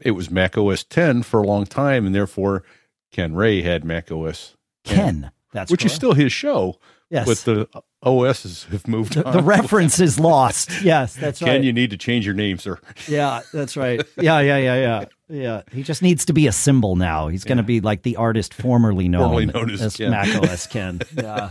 it 0.00 0.12
was 0.12 0.30
Mac 0.30 0.56
OS 0.56 0.84
10 0.84 1.22
for 1.22 1.40
a 1.40 1.46
long 1.46 1.66
time, 1.66 2.06
and 2.06 2.14
therefore 2.14 2.62
Ken 3.10 3.34
Ray 3.34 3.62
had 3.62 3.84
Mac 3.84 4.10
OS, 4.10 4.56
Ken. 4.84 5.30
That's 5.52 5.70
which 5.70 5.84
is 5.84 5.92
still 5.92 6.12
his 6.12 6.32
show, 6.32 6.78
yes. 7.08 7.26
but 7.26 7.38
the 7.38 7.82
OSs 8.02 8.64
have 8.64 8.86
moved 8.86 9.14
the, 9.14 9.24
on. 9.26 9.36
the 9.36 9.42
reference 9.42 10.00
is 10.00 10.20
lost. 10.20 10.70
Yes, 10.82 11.14
that's 11.14 11.38
Ken, 11.38 11.48
right. 11.48 11.54
Ken, 11.54 11.62
you 11.64 11.72
need 11.72 11.90
to 11.90 11.96
change 11.96 12.26
your 12.26 12.34
name, 12.34 12.58
sir. 12.58 12.78
Yeah, 13.08 13.40
that's 13.52 13.76
right. 13.76 14.02
Yeah, 14.18 14.40
yeah, 14.40 14.58
yeah, 14.58 14.74
yeah. 14.76 15.04
Yeah. 15.28 15.62
He 15.72 15.82
just 15.82 16.02
needs 16.02 16.26
to 16.26 16.32
be 16.32 16.46
a 16.46 16.52
symbol 16.52 16.94
now. 16.94 17.28
He's 17.28 17.44
going 17.44 17.56
to 17.56 17.64
be 17.64 17.80
like 17.80 18.02
the 18.02 18.16
artist 18.16 18.54
formerly 18.54 19.08
known, 19.08 19.22
Formerly 19.22 19.46
known 19.46 19.70
as 19.70 19.96
Ken. 19.96 20.10
Mac 20.10 20.28
OS 20.36 20.66
Ken. 20.66 21.00
Yeah. 21.16 21.50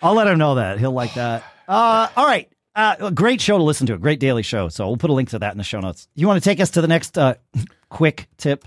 I'll 0.00 0.14
let 0.14 0.26
him 0.28 0.38
know 0.38 0.54
that. 0.54 0.78
He'll 0.78 0.92
like 0.92 1.14
that. 1.14 1.44
Uh, 1.68 2.08
all 2.16 2.26
right. 2.26 2.50
Uh, 2.74 2.96
a 3.00 3.10
great 3.10 3.40
show 3.40 3.58
to 3.58 3.64
listen 3.64 3.86
to, 3.86 3.94
a 3.94 3.98
great 3.98 4.18
daily 4.20 4.42
show. 4.42 4.68
So 4.68 4.86
we'll 4.86 4.96
put 4.96 5.10
a 5.10 5.12
link 5.12 5.30
to 5.30 5.38
that 5.40 5.52
in 5.52 5.58
the 5.58 5.64
show 5.64 5.80
notes. 5.80 6.08
You 6.14 6.26
want 6.26 6.42
to 6.42 6.48
take 6.48 6.58
us 6.60 6.70
to 6.70 6.80
the 6.80 6.88
next 6.88 7.18
uh, 7.18 7.34
quick 7.90 8.28
tip? 8.38 8.64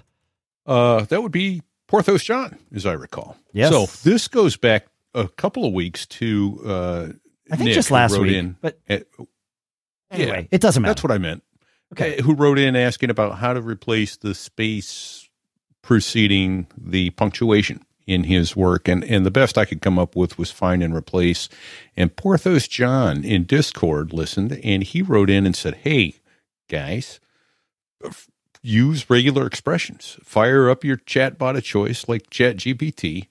Uh, 0.66 1.02
that 1.06 1.22
would 1.24 1.32
be 1.32 1.62
Porthos 1.88 2.24
Jon, 2.24 2.58
as 2.74 2.86
I 2.86 2.94
recall. 2.94 3.36
Yes. 3.52 3.72
So 3.72 3.86
this 4.08 4.28
goes 4.28 4.58
back 4.58 4.88
a 5.14 5.28
couple 5.28 5.66
of 5.66 5.74
weeks 5.74 6.06
to 6.08 6.62
uh, 6.66 7.08
I 7.52 7.56
think 7.56 7.68
Nick, 7.68 7.76
just 7.76 7.90
last 7.92 8.18
week. 8.18 8.34
in- 8.34 8.58
But 8.62 8.80
eh, 8.90 9.00
anyway, 10.12 10.48
it 10.52 10.62
doesn't 10.62 10.82
matter. 10.82 10.90
That's 10.94 11.04
what 11.04 11.12
I 11.12 11.18
meant. 11.18 11.44
Okay. 11.94 12.18
Uh, 12.18 12.24
who 12.24 12.34
wrote 12.36 12.60
in 12.60 12.76
asking 12.76 13.10
about 13.12 13.38
how 13.38 13.54
to 13.54 13.62
replace 13.62 14.18
the 14.18 14.34
space 14.36 15.30
preceding 15.82 16.66
the 16.78 17.12
punctuation 17.12 17.84
in 18.08 18.26
his 18.26 18.56
work. 18.56 18.88
And, 18.88 19.04
and 19.04 19.26
the 19.26 19.32
best 19.32 19.58
I 19.58 19.66
could 19.66 19.82
come 19.82 19.98
up 19.98 20.16
with 20.16 20.38
was 20.38 20.52
find 20.52 20.84
and 20.84 20.96
replace. 20.96 21.50
And 21.98 22.16
Porthos 22.16 22.68
Jon 22.68 23.24
in 23.24 23.44
Discord 23.44 24.14
listened 24.14 24.60
and 24.64 24.84
he 24.84 25.02
wrote 25.02 25.30
in 25.30 25.46
and 25.46 25.56
said, 25.56 25.76
Hey, 25.76 26.16
guys, 26.70 27.20
f- 28.04 28.30
use 28.62 29.10
regular 29.10 29.46
expressions. 29.46 30.18
Fire 30.24 30.70
up 30.70 30.84
your 30.84 30.98
chatbot 30.98 31.58
of 31.58 31.64
choice 31.64 32.08
like 32.08 32.30
ChatGPT 32.30 33.28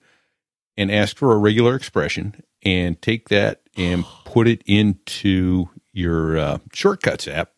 and 0.77 0.91
ask 0.91 1.17
for 1.17 1.33
a 1.33 1.39
regular 1.39 1.75
expression 1.75 2.43
and 2.65 3.01
take 3.01 3.29
that 3.29 3.63
and 3.77 4.05
put 4.25 4.49
it 4.49 4.63
into 4.67 5.69
your 5.93 6.37
uh, 6.37 6.59
shortcuts 6.73 7.29
app 7.29 7.53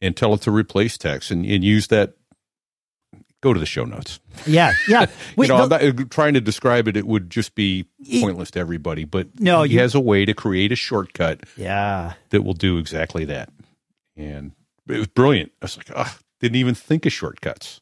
and 0.00 0.16
tell 0.16 0.34
it 0.34 0.40
to 0.42 0.50
replace 0.50 0.98
text 0.98 1.30
and, 1.30 1.46
and 1.46 1.62
use 1.62 1.86
that. 1.88 2.14
Go 3.42 3.52
to 3.52 3.60
the 3.60 3.66
show 3.66 3.84
notes. 3.84 4.20
yeah, 4.46 4.72
yeah. 4.88 5.06
Wait, 5.36 5.48
you 5.48 5.54
know, 5.54 5.66
the- 5.66 5.76
I'm 5.84 5.96
not, 5.96 6.00
uh, 6.00 6.04
trying 6.10 6.34
to 6.34 6.40
describe 6.40 6.88
it. 6.88 6.96
It 6.96 7.06
would 7.06 7.28
just 7.28 7.54
be 7.54 7.86
It- 8.00 8.22
pointless 8.22 8.50
to 8.52 8.60
everybody. 8.60 9.04
But 9.04 9.38
No, 9.40 9.64
he 9.64 9.74
you- 9.74 9.80
has 9.80 9.94
a 9.94 10.00
way 10.00 10.24
to 10.24 10.32
create 10.32 10.72
a 10.72 10.76
shortcut 10.76 11.40
yeah. 11.56 12.14
that 12.30 12.42
will 12.42 12.54
do 12.54 12.78
exactly 12.78 13.24
that. 13.26 13.50
And 14.16 14.52
it 14.88 14.96
was 14.98 15.08
brilliant. 15.08 15.52
I 15.60 15.64
was 15.64 15.76
like, 15.76 15.90
oh, 15.94 16.16
didn't 16.40 16.56
even 16.56 16.74
think 16.74 17.04
of 17.04 17.12
shortcuts. 17.12 17.80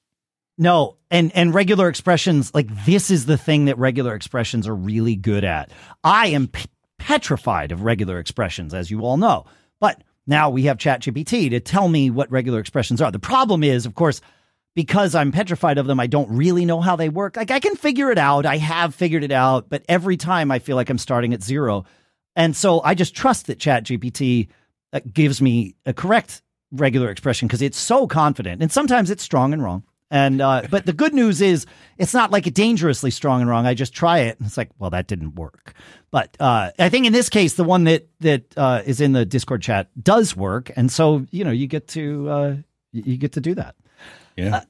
No, 0.59 0.97
and 1.11 1.31
and 1.35 1.55
regular 1.55 1.89
expressions 1.89 2.53
like 2.55 2.67
this 2.85 3.11
is 3.11 3.25
the 3.27 3.39
thing 3.39 3.65
that 3.67 3.79
regular 3.79 4.15
expressions 4.15 4.69
are 4.69 4.75
really 4.75 5.17
good 5.17 5.43
at. 5.45 5.71
I 6.05 6.27
am 6.29 6.49
p- 6.49 6.67
petrified 6.99 7.73
of 7.73 7.83
regular 7.83 8.19
expressions, 8.19 8.75
as 8.75 8.91
you 8.91 9.01
all 9.01 9.17
know. 9.17 9.47
But 9.81 10.03
now 10.27 10.51
we 10.51 10.65
have 10.65 10.77
ChatGPT 10.77 11.49
to 11.51 11.61
tell 11.61 11.89
me 11.89 12.11
what 12.11 12.31
regular 12.31 12.61
expressions 12.61 13.01
are. 13.01 13.11
The 13.11 13.19
problem 13.19 13.65
is, 13.65 13.87
of 13.87 13.95
course, 13.95 14.21
because 14.75 15.15
I'm 15.15 15.33
petrified 15.33 15.79
of 15.79 15.87
them, 15.87 16.01
I 16.01 16.07
don't 16.07 16.31
really 16.31 16.65
know 16.65 16.81
how 16.81 16.97
they 16.97 17.09
work. 17.09 17.37
Like 17.37 17.51
I 17.51 17.61
can 17.61 17.77
figure 17.77 18.11
it 18.11 18.19
out. 18.19 18.47
I 18.47 18.57
have 18.59 18.95
figured 18.95 19.25
it 19.25 19.33
out, 19.33 19.69
but 19.69 19.85
every 19.89 20.17
time 20.17 20.51
I 20.51 20.59
feel 20.59 20.77
like 20.77 20.91
I'm 20.91 20.99
starting 20.99 21.35
at 21.35 21.43
zero. 21.43 21.85
And 22.37 22.57
so 22.57 22.81
I 22.83 22.95
just 22.95 23.15
trust 23.15 23.47
that 23.49 23.59
ChatGPT 23.59 24.49
uh, 24.93 25.01
gives 25.13 25.43
me 25.43 25.75
a 25.87 25.93
correct 25.93 26.43
regular 26.73 27.11
expression 27.11 27.49
because 27.49 27.63
it's 27.63 27.79
so 27.79 28.07
confident. 28.07 28.63
And 28.63 28.71
sometimes 28.71 29.11
it's 29.11 29.23
strong 29.23 29.53
and 29.53 29.63
wrong. 29.63 29.85
And 30.11 30.41
uh, 30.41 30.63
but 30.71 30.87
the 30.87 30.93
good 30.93 31.15
news 31.15 31.41
is 31.41 31.67
it's 31.99 32.15
not 32.15 32.31
like 32.31 32.47
a 32.47 32.51
dangerously 32.51 33.11
strong 33.11 33.41
and 33.41 33.51
wrong. 33.51 33.67
I 33.67 33.75
just 33.75 33.93
try 33.93 34.21
it. 34.21 34.39
And 34.39 34.47
it's 34.47 34.57
like, 34.57 34.71
well, 34.79 34.91
that 34.91 35.07
didn't 35.07 35.35
work. 35.35 35.75
But 36.11 36.37
uh, 36.41 36.71
I 36.79 36.89
think 36.89 37.07
in 37.07 37.13
this 37.13 37.29
case, 37.29 37.55
the 37.55 37.65
one 37.65 37.85
that 37.85 38.09
that 38.21 38.45
uh, 38.57 38.83
is 38.85 39.01
in 39.01 39.13
the 39.13 39.25
Discord 39.25 39.63
chat 39.63 39.89
does 40.03 40.37
work, 40.37 40.71
and 40.75 40.91
so 40.91 41.25
you 41.31 41.45
know 41.45 41.53
you 41.53 41.69
get 41.69 41.87
to 41.89 42.29
uh, 42.29 42.57
you 42.93 43.17
get 43.17 43.33
to 43.33 43.41
do 43.41 43.55
that. 43.55 43.77
Yeah. 44.41 44.65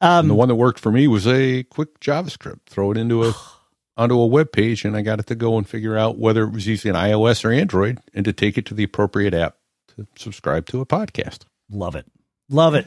Um, 0.00 0.20
and 0.20 0.30
the 0.30 0.34
one 0.34 0.48
that 0.48 0.54
worked 0.56 0.78
for 0.78 0.92
me 0.92 1.08
was 1.08 1.26
a 1.26 1.62
quick 1.64 2.00
JavaScript. 2.00 2.60
Throw 2.68 2.90
it 2.92 2.98
into 2.98 3.24
a 3.24 3.32
onto 3.96 4.18
a 4.18 4.26
web 4.26 4.52
page, 4.52 4.84
and 4.84 4.96
I 4.96 5.02
got 5.02 5.20
it 5.20 5.26
to 5.28 5.34
go 5.34 5.56
and 5.56 5.66
figure 5.68 5.96
out 5.96 6.18
whether 6.18 6.42
it 6.44 6.50
was 6.52 6.66
using 6.66 6.92
iOS 6.92 7.44
or 7.44 7.50
Android, 7.52 7.98
and 8.14 8.24
to 8.26 8.32
take 8.32 8.58
it 8.58 8.66
to 8.66 8.74
the 8.74 8.84
appropriate 8.84 9.32
app 9.34 9.56
to 9.96 10.06
subscribe 10.16 10.66
to 10.66 10.80
a 10.80 10.86
podcast. 10.86 11.44
love 11.70 11.96
it, 11.96 12.06
love 12.50 12.74
it. 12.74 12.86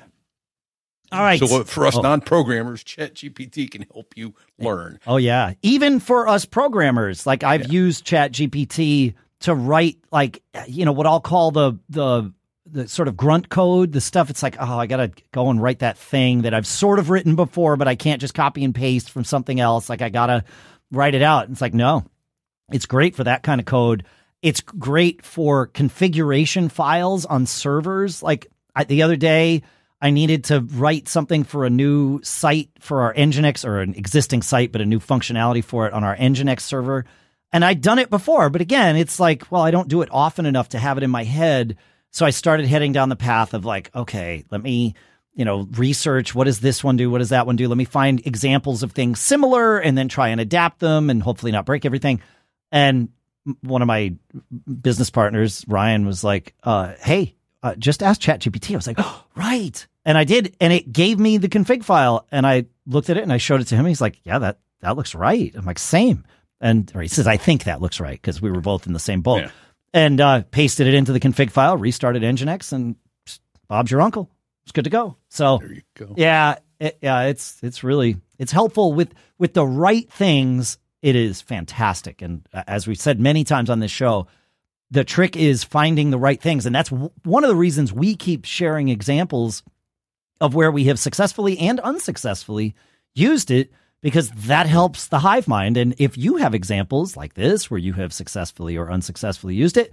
All 1.12 1.20
right. 1.22 1.40
So 1.40 1.64
for 1.64 1.88
us 1.88 1.98
Oh. 1.98 2.02
non-programmers, 2.02 2.84
ChatGPT 2.84 3.72
can 3.72 3.86
help 3.92 4.14
you 4.16 4.36
learn. 4.60 5.00
Oh 5.08 5.18
yeah. 5.18 5.54
Even 5.64 6.00
for 6.00 6.28
us 6.28 6.46
programmers, 6.46 7.26
like 7.26 7.44
I've 7.44 7.74
used 7.74 8.06
ChatGPT 8.06 9.16
to 9.40 9.56
write 9.56 9.98
like 10.12 10.44
you 10.68 10.86
know 10.86 10.92
what 10.92 11.08
I'll 11.08 11.20
call 11.20 11.50
the 11.50 11.80
the 11.90 12.32
the 12.72 12.88
sort 12.88 13.08
of 13.08 13.18
grunt 13.18 13.50
code, 13.50 13.92
the 13.92 14.02
stuff 14.02 14.30
it's 14.30 14.44
like, 14.44 14.58
oh, 14.60 14.78
I 14.78 14.88
got 14.88 14.98
to 14.98 15.12
go 15.32 15.50
and 15.50 15.62
write 15.62 15.80
that 15.80 15.98
thing 15.98 16.44
that 16.44 16.54
I've 16.54 16.68
sort 16.68 17.00
of 17.00 17.10
written 17.10 17.36
before, 17.36 17.76
but 17.76 17.88
I 17.88 17.96
can't 17.96 18.22
just 18.22 18.34
copy 18.34 18.64
and 18.64 18.74
paste 18.74 19.10
from 19.10 19.24
something 19.24 19.60
else. 19.60 19.90
Like 19.90 20.02
I 20.02 20.10
got 20.10 20.28
to 20.28 20.44
write 20.92 21.16
it 21.16 21.22
out. 21.22 21.50
It's 21.50 21.62
like, 21.62 21.74
no. 21.74 22.06
It's 22.72 22.86
great 22.86 23.16
for 23.16 23.24
that 23.24 23.44
kind 23.44 23.60
of 23.60 23.66
code. 23.66 24.06
It's 24.42 24.62
great 24.62 25.26
for 25.26 25.68
configuration 25.68 26.70
files 26.70 27.26
on 27.26 27.46
servers. 27.46 28.22
Like 28.24 28.48
I, 28.76 28.84
the 28.84 29.02
other 29.02 29.16
day, 29.16 29.64
I 30.02 30.12
needed 30.12 30.46
to 30.46 30.62
write 30.62 31.10
something 31.10 31.44
for 31.44 31.66
a 31.66 31.70
new 31.70 32.22
site 32.24 32.70
for 32.80 33.02
our 33.02 33.14
Nginx 33.14 33.66
or 33.66 33.82
an 33.82 33.96
existing 33.96 34.44
site, 34.44 34.72
but 34.72 34.82
a 34.82 34.86
new 34.86 35.00
functionality 35.00 35.64
for 35.64 35.88
it 35.88 35.94
on 35.94 36.04
our 36.04 36.16
Nginx 36.16 36.62
server. 36.62 37.06
And 37.52 37.66
I'd 37.66 37.82
done 37.82 38.00
it 38.00 38.10
before, 38.10 38.50
but 38.50 38.62
again, 38.62 38.96
it's 38.96 39.20
like, 39.20 39.52
well, 39.52 39.64
I 39.64 39.72
don't 39.72 39.88
do 39.88 40.02
it 40.02 40.10
often 40.12 40.46
enough 40.46 40.70
to 40.70 40.80
have 40.80 40.98
it 40.98 41.04
in 41.04 41.10
my 41.10 41.24
head. 41.24 41.78
So 42.12 42.26
I 42.26 42.32
started 42.32 42.66
heading 42.66 42.92
down 42.92 43.10
the 43.10 43.16
path 43.16 43.54
of 43.54 43.66
like, 43.66 43.94
okay, 43.96 44.44
let 44.52 44.62
me, 44.62 44.96
you 45.34 45.46
know, 45.46 45.68
research 45.72 46.34
what 46.34 46.46
does 46.46 46.60
this 46.60 46.84
one 46.84 46.98
do? 46.98 47.10
What 47.10 47.20
does 47.20 47.30
that 47.30 47.46
one 47.46 47.56
do? 47.56 47.68
Let 47.68 47.78
me 47.78 47.86
find 47.86 48.26
examples 48.26 48.84
of 48.84 48.92
things 48.92 49.20
similar 49.20 49.78
and 49.78 49.98
then 49.98 50.08
try 50.08 50.30
and 50.30 50.42
adapt 50.42 50.80
them 50.80 51.10
and 51.10 51.22
hopefully 51.22 51.52
not 51.52 51.66
break 51.66 51.86
everything. 51.86 52.22
And 52.72 53.10
one 53.62 53.82
of 53.82 53.88
my 53.88 54.16
business 54.82 55.10
partners, 55.10 55.64
Ryan, 55.68 56.06
was 56.06 56.24
like, 56.24 56.56
uh, 56.64 56.94
hey, 57.02 57.36
uh, 57.62 57.76
just 57.76 58.02
ask 58.04 58.20
ChatGPT. 58.22 58.74
I 58.74 58.78
was 58.78 58.88
like, 58.88 58.98
oh, 59.00 59.24
right. 59.36 59.86
And 60.06 60.18
I 60.18 60.24
did. 60.24 60.56
And 60.60 60.74
it 60.74 60.92
gave 60.92 61.20
me 61.20 61.38
the 61.38 61.50
config 61.50 61.84
file. 61.84 62.26
And 62.32 62.46
I 62.48 62.66
looked 62.86 63.10
at 63.10 63.18
it 63.18 63.24
and 63.24 63.34
I 63.34 63.38
showed 63.38 63.62
it 63.62 63.68
to 63.68 63.76
him. 63.76 63.86
He's 63.86 64.02
like, 64.02 64.20
yeah, 64.24 64.40
that, 64.40 64.60
that 64.82 64.96
looks 64.96 65.14
right. 65.14 65.54
I'm 65.56 65.66
like, 65.66 65.80
same. 65.80 66.26
And 66.62 66.92
he 66.92 67.08
says, 67.08 67.28
I 67.28 67.38
think 67.38 67.64
that 67.64 67.82
looks 67.82 68.00
right 68.00 68.20
because 68.20 68.42
we 68.42 68.52
were 68.52 68.62
both 68.62 68.86
in 68.88 68.94
the 68.94 69.00
same 69.00 69.22
boat. 69.22 69.44
Yeah. 69.44 69.52
And 69.94 70.22
uh, 70.22 70.44
pasted 70.52 70.88
it 70.88 70.94
into 70.94 71.12
the 71.12 71.20
config 71.20 71.52
file, 71.52 71.78
restarted 71.78 72.22
Nginx, 72.22 72.72
and 72.74 72.96
Bob's 73.68 73.92
your 73.92 74.02
uncle. 74.02 74.30
It's 74.64 74.72
good 74.72 74.84
to 74.84 74.90
go. 74.90 75.18
So 75.30 75.60
go. 75.96 76.14
yeah, 76.16 76.58
it, 76.80 76.98
yeah, 77.02 77.24
it's 77.24 77.58
it's 77.64 77.84
really 77.84 78.18
it's 78.38 78.52
helpful 78.52 78.94
with 78.94 79.14
with 79.38 79.54
the 79.54 79.66
right 79.66 80.10
things. 80.12 80.78
It 81.02 81.16
is 81.16 81.42
fantastic, 81.42 82.22
and 82.22 82.48
uh, 82.54 82.64
as 82.68 82.88
we've 82.88 83.00
said 83.00 83.20
many 83.20 83.44
times 83.44 83.70
on 83.70 83.80
this 83.80 83.90
show, 83.92 84.28
the 84.92 85.04
trick 85.04 85.36
is 85.36 85.64
finding 85.64 86.12
the 86.12 86.20
right 86.20 86.40
things, 86.40 86.66
and 86.66 86.76
that's 86.76 86.90
w- 86.90 87.12
one 87.24 87.44
of 87.44 87.50
the 87.50 87.56
reasons 87.56 87.92
we 87.92 88.16
keep 88.16 88.46
sharing 88.46 88.90
examples 88.90 89.64
of 90.42 90.56
where 90.56 90.72
we 90.72 90.86
have 90.86 91.00
successfully 91.00 91.58
and 91.60 91.80
unsuccessfully 91.80 92.76
used 93.16 93.50
it 93.52 93.72
because 94.02 94.30
that 94.32 94.66
helps 94.68 95.08
the 95.08 95.20
hive 95.20 95.48
mind. 95.48 95.78
And 95.78 95.96
if 95.98 96.18
you 96.18 96.38
have 96.38 96.54
examples 96.56 97.18
like 97.18 97.34
this 97.34 97.70
where 97.70 97.78
you 97.80 97.94
have 97.94 98.14
successfully 98.14 98.78
or 98.78 98.92
unsuccessfully 98.92 99.56
used 99.56 99.78
it, 99.78 99.92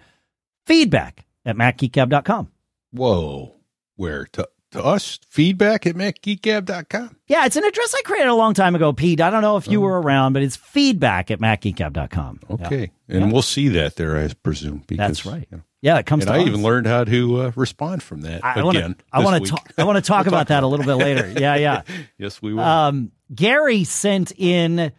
feedback 0.66 1.24
at 1.44 1.56
macgeekgab.com. 1.56 2.50
Whoa. 2.92 3.54
Where? 3.96 4.26
To, 4.32 4.48
to 4.72 4.84
us? 4.84 5.18
Feedback 5.28 5.86
at 5.86 5.94
macgeekgab.com. 5.94 7.16
Yeah, 7.28 7.46
it's 7.46 7.56
an 7.56 7.64
address 7.64 7.94
I 7.96 8.02
created 8.04 8.28
a 8.28 8.34
long 8.34 8.54
time 8.54 8.74
ago, 8.74 8.92
Pete. 8.92 9.20
I 9.20 9.30
don't 9.30 9.42
know 9.42 9.56
if 9.56 9.68
you 9.68 9.80
were 9.80 10.00
around, 10.00 10.32
but 10.34 10.42
it's 10.42 10.56
feedback 10.56 11.30
at 11.30 11.40
macgeekgab.com. 11.40 12.40
Yeah. 12.48 12.66
Okay. 12.66 12.90
And 13.08 13.32
we'll 13.32 13.42
see 13.42 13.68
that 13.68 13.96
there, 13.96 14.16
I 14.16 14.28
presume. 14.42 14.82
Because, 14.86 15.22
That's 15.22 15.26
right. 15.26 15.46
you 15.50 15.58
know, 15.58 15.62
Yeah, 15.80 15.98
it 15.98 16.06
comes 16.06 16.24
and 16.24 16.32
I 16.34 16.40
us. 16.40 16.46
even 16.46 16.62
learned 16.62 16.86
how 16.86 17.04
to 17.04 17.40
uh, 17.42 17.52
respond 17.56 18.02
from 18.02 18.22
that 18.22 18.44
I 18.44 18.62
want 18.62 18.76
again. 18.76 18.94
to. 18.94 19.04
I 19.12 19.24
want 19.24 19.44
to 19.44 19.50
talk. 19.50 19.72
I 19.78 19.84
want 19.84 19.96
to 19.96 20.02
talk 20.02 20.26
We'll 20.26 20.34
about 20.34 20.48
that 20.48 20.62
a 20.62 20.66
little 20.66 20.84
bit 20.86 20.94
later. 20.94 21.28
Yeah, 21.38 21.54
yeah. 21.56 21.82
Yes, 22.18 22.42
we 22.42 22.52
will. 22.54 22.60
Um, 22.60 23.12
Gary 23.34 23.84
sent 23.84 24.32
in 24.36 24.92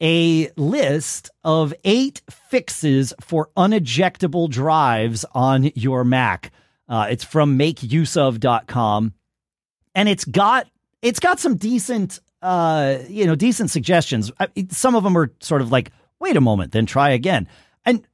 a 0.00 0.50
list 0.56 1.30
of 1.44 1.72
eight 1.84 2.22
fixes 2.30 3.14
for 3.20 3.50
unejectable 3.56 4.48
drives 4.48 5.24
on 5.32 5.70
your 5.74 6.04
Mac. 6.04 6.52
Uh, 6.88 7.06
it's 7.10 7.24
from 7.24 7.58
makeuseof.com 7.58 9.14
and 9.94 10.08
it's 10.08 10.24
got 10.24 10.68
it's 11.00 11.20
got 11.20 11.38
some 11.40 11.56
decent 11.56 12.20
uh, 12.42 12.98
you 13.08 13.24
know, 13.24 13.36
decent 13.36 13.70
suggestions. 13.70 14.32
Some 14.70 14.96
of 14.96 15.04
them 15.04 15.16
are 15.16 15.32
sort 15.40 15.62
of 15.62 15.70
like, 15.70 15.92
wait 16.18 16.36
a 16.36 16.40
moment, 16.40 16.72
then 16.72 16.86
try 16.86 17.10
again. 17.10 17.48
And 17.86 18.06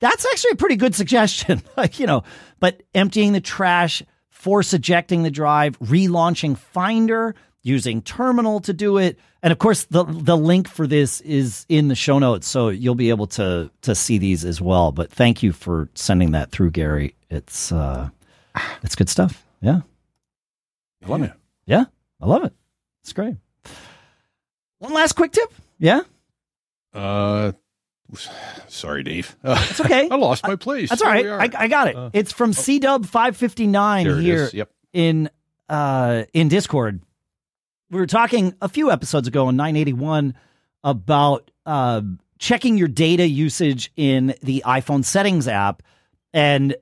that's 0.00 0.26
actually 0.32 0.52
a 0.52 0.56
pretty 0.56 0.76
good 0.76 0.94
suggestion. 0.94 1.62
like, 1.76 2.00
you 2.00 2.06
know, 2.06 2.24
but 2.58 2.82
emptying 2.94 3.32
the 3.32 3.40
trash, 3.40 4.02
force 4.30 4.72
ejecting 4.72 5.22
the 5.22 5.30
drive, 5.30 5.78
relaunching 5.80 6.56
Finder, 6.56 7.34
using 7.66 8.00
Terminal 8.00 8.60
to 8.60 8.72
do 8.72 8.96
it. 8.96 9.18
And 9.42 9.52
of 9.52 9.58
course, 9.58 9.84
the 9.84 10.04
the 10.04 10.36
link 10.36 10.68
for 10.68 10.86
this 10.86 11.20
is 11.22 11.66
in 11.68 11.88
the 11.88 11.94
show 11.94 12.18
notes, 12.18 12.46
so 12.46 12.68
you'll 12.68 12.94
be 12.94 13.10
able 13.10 13.26
to 13.28 13.70
to 13.82 13.94
see 13.94 14.18
these 14.18 14.44
as 14.44 14.60
well. 14.60 14.92
But 14.92 15.10
thank 15.10 15.42
you 15.42 15.52
for 15.52 15.88
sending 15.94 16.30
that 16.30 16.50
through, 16.50 16.70
Gary. 16.70 17.14
It's 17.28 17.72
uh, 17.72 18.10
it's 18.82 18.94
good 18.94 19.08
stuff. 19.08 19.44
Yeah, 19.60 19.80
I 21.04 21.08
love 21.08 21.22
it. 21.22 21.32
Yeah, 21.66 21.84
I 22.20 22.26
love 22.26 22.44
it. 22.44 22.54
It's 23.02 23.12
great. 23.12 23.36
One 24.78 24.92
last 24.92 25.14
quick 25.14 25.32
tip. 25.32 25.52
Yeah. 25.78 26.02
Uh, 26.92 27.52
sorry, 28.68 29.02
Dave. 29.02 29.36
It's 29.44 29.80
okay. 29.80 30.08
I 30.10 30.16
lost 30.16 30.46
my 30.46 30.56
place. 30.56 30.88
That's 30.88 31.02
all 31.02 31.08
right. 31.08 31.26
I, 31.26 31.64
I, 31.64 31.68
got 31.68 31.88
it. 31.88 31.96
Uh, 31.96 32.10
it's 32.12 32.32
from 32.32 32.52
oh. 32.56 33.02
Five 33.02 33.36
fifty 33.36 33.66
nine 33.66 34.06
here. 34.20 34.50
Yep. 34.52 34.70
In 34.92 35.30
uh 35.68 36.24
in 36.32 36.48
Discord 36.48 37.00
we 37.90 37.98
were 37.98 38.06
talking 38.06 38.54
a 38.60 38.68
few 38.68 38.90
episodes 38.90 39.28
ago 39.28 39.48
in 39.48 39.56
981 39.56 40.34
about 40.82 41.50
uh, 41.64 42.02
checking 42.38 42.78
your 42.78 42.88
data 42.88 43.26
usage 43.26 43.92
in 43.96 44.34
the 44.42 44.62
iPhone 44.66 45.04
settings 45.04 45.48
app. 45.48 45.82
And 46.32 46.76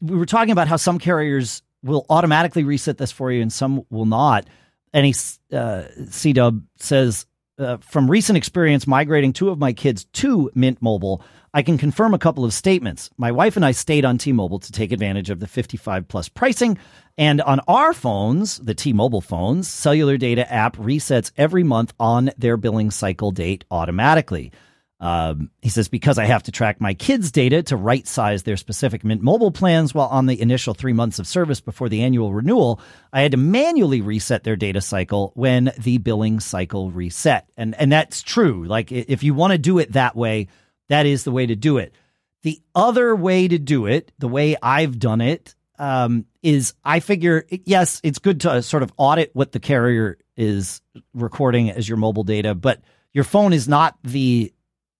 we 0.00 0.16
were 0.16 0.26
talking 0.26 0.52
about 0.52 0.68
how 0.68 0.76
some 0.76 0.98
carriers 0.98 1.62
will 1.82 2.06
automatically 2.10 2.64
reset 2.64 2.98
this 2.98 3.12
for 3.12 3.30
you 3.30 3.42
and 3.42 3.52
some 3.52 3.84
will 3.90 4.06
not. 4.06 4.46
And 4.92 5.06
he, 5.06 5.12
uh, 5.52 5.84
CeeDub 6.00 6.62
says, 6.76 7.26
uh, 7.58 7.78
from 7.78 8.10
recent 8.10 8.36
experience 8.36 8.86
migrating 8.86 9.32
two 9.32 9.50
of 9.50 9.58
my 9.58 9.72
kids 9.72 10.04
to 10.14 10.50
Mint 10.54 10.82
Mobile, 10.82 11.22
I 11.56 11.62
can 11.62 11.78
confirm 11.78 12.12
a 12.12 12.18
couple 12.18 12.44
of 12.44 12.52
statements. 12.52 13.08
My 13.16 13.32
wife 13.32 13.56
and 13.56 13.64
I 13.64 13.70
stayed 13.70 14.04
on 14.04 14.18
T 14.18 14.30
Mobile 14.30 14.58
to 14.58 14.72
take 14.72 14.92
advantage 14.92 15.30
of 15.30 15.40
the 15.40 15.46
55 15.46 16.06
plus 16.06 16.28
pricing. 16.28 16.76
And 17.16 17.40
on 17.40 17.60
our 17.66 17.94
phones, 17.94 18.58
the 18.58 18.74
T 18.74 18.92
Mobile 18.92 19.22
phones, 19.22 19.66
cellular 19.66 20.18
data 20.18 20.52
app 20.52 20.76
resets 20.76 21.32
every 21.34 21.64
month 21.64 21.94
on 21.98 22.30
their 22.36 22.58
billing 22.58 22.90
cycle 22.90 23.30
date 23.30 23.64
automatically. 23.70 24.52
Um, 25.00 25.50
he 25.62 25.70
says, 25.70 25.88
because 25.88 26.18
I 26.18 26.26
have 26.26 26.42
to 26.42 26.52
track 26.52 26.78
my 26.78 26.92
kids' 26.92 27.32
data 27.32 27.62
to 27.64 27.76
right 27.76 28.06
size 28.06 28.42
their 28.42 28.58
specific 28.58 29.02
Mint 29.02 29.22
Mobile 29.22 29.50
plans 29.50 29.94
while 29.94 30.08
on 30.08 30.26
the 30.26 30.38
initial 30.38 30.74
three 30.74 30.92
months 30.92 31.18
of 31.18 31.26
service 31.26 31.62
before 31.62 31.88
the 31.88 32.02
annual 32.02 32.34
renewal, 32.34 32.82
I 33.14 33.22
had 33.22 33.30
to 33.30 33.38
manually 33.38 34.02
reset 34.02 34.44
their 34.44 34.56
data 34.56 34.82
cycle 34.82 35.32
when 35.34 35.72
the 35.78 35.96
billing 35.96 36.40
cycle 36.40 36.90
reset. 36.90 37.48
And, 37.56 37.74
and 37.76 37.90
that's 37.90 38.20
true. 38.20 38.66
Like 38.66 38.92
if 38.92 39.22
you 39.22 39.32
want 39.32 39.52
to 39.52 39.58
do 39.58 39.78
it 39.78 39.92
that 39.92 40.14
way, 40.14 40.48
that 40.88 41.06
is 41.06 41.24
the 41.24 41.32
way 41.32 41.46
to 41.46 41.56
do 41.56 41.78
it. 41.78 41.94
The 42.42 42.60
other 42.74 43.16
way 43.16 43.48
to 43.48 43.58
do 43.58 43.86
it, 43.86 44.12
the 44.18 44.28
way 44.28 44.56
I've 44.62 44.98
done 44.98 45.20
it, 45.20 45.54
um, 45.78 46.26
is 46.42 46.74
I 46.84 47.00
figure, 47.00 47.44
yes, 47.50 48.00
it's 48.04 48.18
good 48.18 48.40
to 48.42 48.62
sort 48.62 48.82
of 48.82 48.92
audit 48.96 49.30
what 49.34 49.52
the 49.52 49.60
carrier 49.60 50.18
is 50.36 50.80
recording 51.12 51.70
as 51.70 51.88
your 51.88 51.98
mobile 51.98 52.24
data, 52.24 52.54
but 52.54 52.80
your 53.12 53.24
phone 53.24 53.52
is 53.52 53.66
not 53.66 53.96
the 54.04 54.52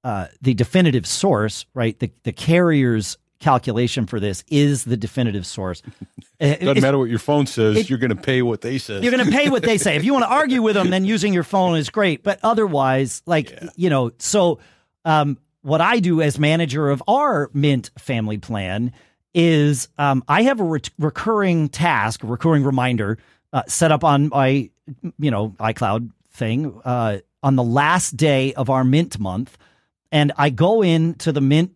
uh, 0.04 0.28
the 0.40 0.54
definitive 0.54 1.06
source, 1.06 1.66
right? 1.74 1.98
The 1.98 2.12
the 2.22 2.32
carrier's 2.32 3.18
calculation 3.40 4.06
for 4.06 4.20
this 4.20 4.44
is 4.48 4.84
the 4.84 4.96
definitive 4.96 5.44
source. 5.44 5.82
Doesn't 6.40 6.68
it's, 6.68 6.80
matter 6.80 6.96
what 6.96 7.10
your 7.10 7.18
phone 7.18 7.46
says; 7.46 7.76
it, 7.76 7.90
you're 7.90 7.98
going 7.98 8.14
to 8.14 8.22
pay 8.22 8.40
what 8.42 8.60
they 8.60 8.78
say. 8.78 9.00
You're 9.00 9.10
going 9.10 9.24
to 9.24 9.32
pay 9.32 9.50
what 9.50 9.62
they 9.62 9.78
say. 9.78 9.96
If 9.96 10.04
you 10.04 10.12
want 10.12 10.24
to 10.24 10.30
argue 10.30 10.62
with 10.62 10.74
them, 10.74 10.90
then 10.90 11.04
using 11.04 11.32
your 11.32 11.42
phone 11.42 11.76
is 11.76 11.90
great. 11.90 12.22
But 12.22 12.38
otherwise, 12.42 13.22
like 13.26 13.50
yeah. 13.50 13.68
you 13.74 13.90
know, 13.90 14.12
so 14.18 14.60
um, 15.04 15.38
what 15.66 15.80
I 15.80 15.98
do 15.98 16.22
as 16.22 16.38
manager 16.38 16.90
of 16.90 17.02
our 17.08 17.50
Mint 17.52 17.90
family 17.98 18.38
plan 18.38 18.92
is 19.34 19.88
um, 19.98 20.22
I 20.28 20.42
have 20.42 20.60
a 20.60 20.64
re- 20.64 20.80
recurring 20.96 21.68
task, 21.68 22.22
a 22.22 22.28
recurring 22.28 22.62
reminder 22.62 23.18
uh, 23.52 23.64
set 23.66 23.90
up 23.90 24.04
on 24.04 24.28
my, 24.28 24.70
you 25.18 25.30
know, 25.32 25.56
iCloud 25.58 26.10
thing 26.30 26.80
uh, 26.84 27.18
on 27.42 27.56
the 27.56 27.64
last 27.64 28.16
day 28.16 28.54
of 28.54 28.70
our 28.70 28.84
Mint 28.84 29.18
month. 29.18 29.58
And 30.12 30.30
I 30.36 30.50
go 30.50 30.84
in 30.84 31.14
to 31.14 31.32
the 31.32 31.40
Mint 31.40 31.72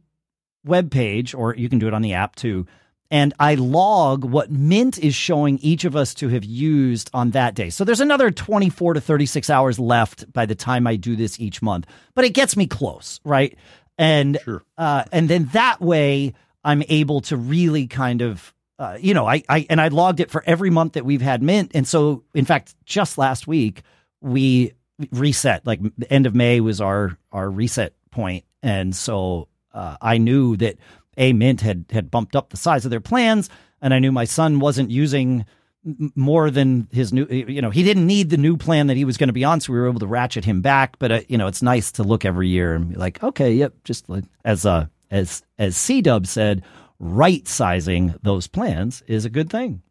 webpage, 0.64 1.36
or 1.36 1.56
you 1.56 1.68
can 1.68 1.80
do 1.80 1.88
it 1.88 1.94
on 1.94 2.02
the 2.02 2.14
app 2.14 2.36
too, 2.36 2.68
and 3.10 3.34
I 3.40 3.56
log 3.56 4.24
what 4.24 4.52
Mint 4.52 4.98
is 4.98 5.16
showing 5.16 5.58
each 5.58 5.84
of 5.84 5.96
us 5.96 6.14
to 6.14 6.28
have 6.28 6.44
used 6.44 7.10
on 7.12 7.30
that 7.30 7.54
day. 7.54 7.70
So 7.70 7.84
there's 7.84 8.00
another 8.00 8.30
24 8.30 8.94
to 8.94 9.00
36 9.00 9.50
hours 9.50 9.80
left 9.80 10.32
by 10.32 10.46
the 10.46 10.54
time 10.54 10.86
I 10.86 10.94
do 10.94 11.16
this 11.16 11.40
each 11.40 11.60
month, 11.60 11.86
but 12.14 12.24
it 12.24 12.34
gets 12.34 12.56
me 12.56 12.68
close, 12.68 13.20
right? 13.24 13.58
And 14.00 14.38
sure. 14.42 14.62
uh, 14.78 15.04
and 15.12 15.28
then 15.28 15.44
that 15.52 15.80
way 15.80 16.32
I'm 16.64 16.82
able 16.88 17.20
to 17.22 17.36
really 17.36 17.86
kind 17.86 18.22
of 18.22 18.52
uh, 18.78 18.96
you 18.98 19.14
know 19.14 19.26
I, 19.26 19.42
I 19.48 19.66
and 19.68 19.80
I 19.80 19.88
logged 19.88 20.20
it 20.20 20.30
for 20.30 20.42
every 20.46 20.70
month 20.70 20.94
that 20.94 21.04
we've 21.04 21.20
had 21.20 21.42
Mint, 21.42 21.72
and 21.74 21.86
so 21.86 22.24
in 22.34 22.46
fact 22.46 22.74
just 22.84 23.18
last 23.18 23.46
week 23.46 23.82
we 24.20 24.72
reset. 25.12 25.66
Like 25.66 25.80
the 25.98 26.10
end 26.12 26.26
of 26.26 26.34
May 26.34 26.60
was 26.60 26.80
our 26.80 27.16
our 27.30 27.50
reset 27.50 27.94
point, 28.10 28.44
and 28.62 28.96
so 28.96 29.48
uh, 29.72 29.96
I 30.00 30.18
knew 30.18 30.56
that 30.56 30.76
a 31.16 31.32
Mint 31.34 31.60
had 31.60 31.84
had 31.90 32.10
bumped 32.10 32.34
up 32.34 32.50
the 32.50 32.56
size 32.56 32.86
of 32.86 32.90
their 32.90 33.00
plans, 33.00 33.50
and 33.82 33.92
I 33.92 33.98
knew 33.98 34.12
my 34.12 34.24
son 34.24 34.60
wasn't 34.60 34.90
using 34.90 35.44
more 36.14 36.50
than 36.50 36.88
his 36.92 37.12
new 37.12 37.26
you 37.26 37.62
know 37.62 37.70
he 37.70 37.82
didn't 37.82 38.06
need 38.06 38.28
the 38.28 38.36
new 38.36 38.56
plan 38.56 38.88
that 38.88 38.96
he 38.96 39.04
was 39.04 39.16
going 39.16 39.28
to 39.28 39.32
be 39.32 39.44
on 39.44 39.60
so 39.60 39.72
we 39.72 39.78
were 39.78 39.88
able 39.88 40.00
to 40.00 40.06
ratchet 40.06 40.44
him 40.44 40.60
back 40.60 40.98
but 40.98 41.10
uh, 41.10 41.20
you 41.28 41.38
know 41.38 41.46
it's 41.46 41.62
nice 41.62 41.90
to 41.90 42.02
look 42.02 42.24
every 42.24 42.48
year 42.48 42.74
and 42.74 42.90
be 42.90 42.96
like 42.96 43.22
okay 43.22 43.52
yep 43.52 43.72
just 43.84 44.08
like 44.08 44.24
as 44.44 44.66
uh 44.66 44.86
as 45.10 45.42
as 45.58 45.76
c-dub 45.76 46.26
said 46.26 46.62
right 46.98 47.48
sizing 47.48 48.14
those 48.22 48.46
plans 48.46 49.02
is 49.06 49.24
a 49.24 49.30
good 49.30 49.48
thing 49.48 49.82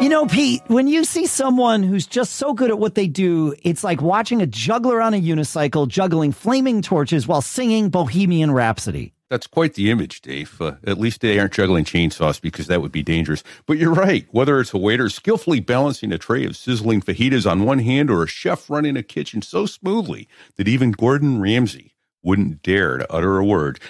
you 0.00 0.10
know, 0.10 0.26
Pete, 0.26 0.60
when 0.66 0.86
you 0.86 1.04
see 1.04 1.26
someone 1.26 1.82
who's 1.82 2.06
just 2.06 2.34
so 2.34 2.52
good 2.52 2.68
at 2.68 2.78
what 2.78 2.94
they 2.94 3.06
do, 3.06 3.54
it's 3.62 3.82
like 3.82 4.02
watching 4.02 4.42
a 4.42 4.46
juggler 4.46 5.00
on 5.00 5.14
a 5.14 5.20
unicycle 5.20 5.88
juggling 5.88 6.32
flaming 6.32 6.82
torches 6.82 7.26
while 7.26 7.40
singing 7.40 7.88
Bohemian 7.88 8.50
Rhapsody. 8.50 9.13
That's 9.34 9.48
quite 9.48 9.74
the 9.74 9.90
image, 9.90 10.20
Dave. 10.20 10.60
Uh, 10.60 10.74
at 10.86 10.96
least 10.96 11.20
they 11.20 11.40
aren't 11.40 11.54
juggling 11.54 11.84
chainsaws 11.84 12.40
because 12.40 12.68
that 12.68 12.80
would 12.80 12.92
be 12.92 13.02
dangerous. 13.02 13.42
But 13.66 13.78
you're 13.78 13.92
right. 13.92 14.28
Whether 14.30 14.60
it's 14.60 14.72
a 14.72 14.78
waiter 14.78 15.08
skillfully 15.08 15.58
balancing 15.58 16.12
a 16.12 16.18
tray 16.18 16.44
of 16.44 16.56
sizzling 16.56 17.00
fajitas 17.00 17.50
on 17.50 17.64
one 17.64 17.80
hand 17.80 18.10
or 18.10 18.22
a 18.22 18.28
chef 18.28 18.70
running 18.70 18.96
a 18.96 19.02
kitchen 19.02 19.42
so 19.42 19.66
smoothly 19.66 20.28
that 20.54 20.68
even 20.68 20.92
Gordon 20.92 21.40
Ramsay 21.40 21.96
wouldn't 22.22 22.62
dare 22.62 22.98
to 22.98 23.12
utter 23.12 23.36
a 23.36 23.44
word, 23.44 23.80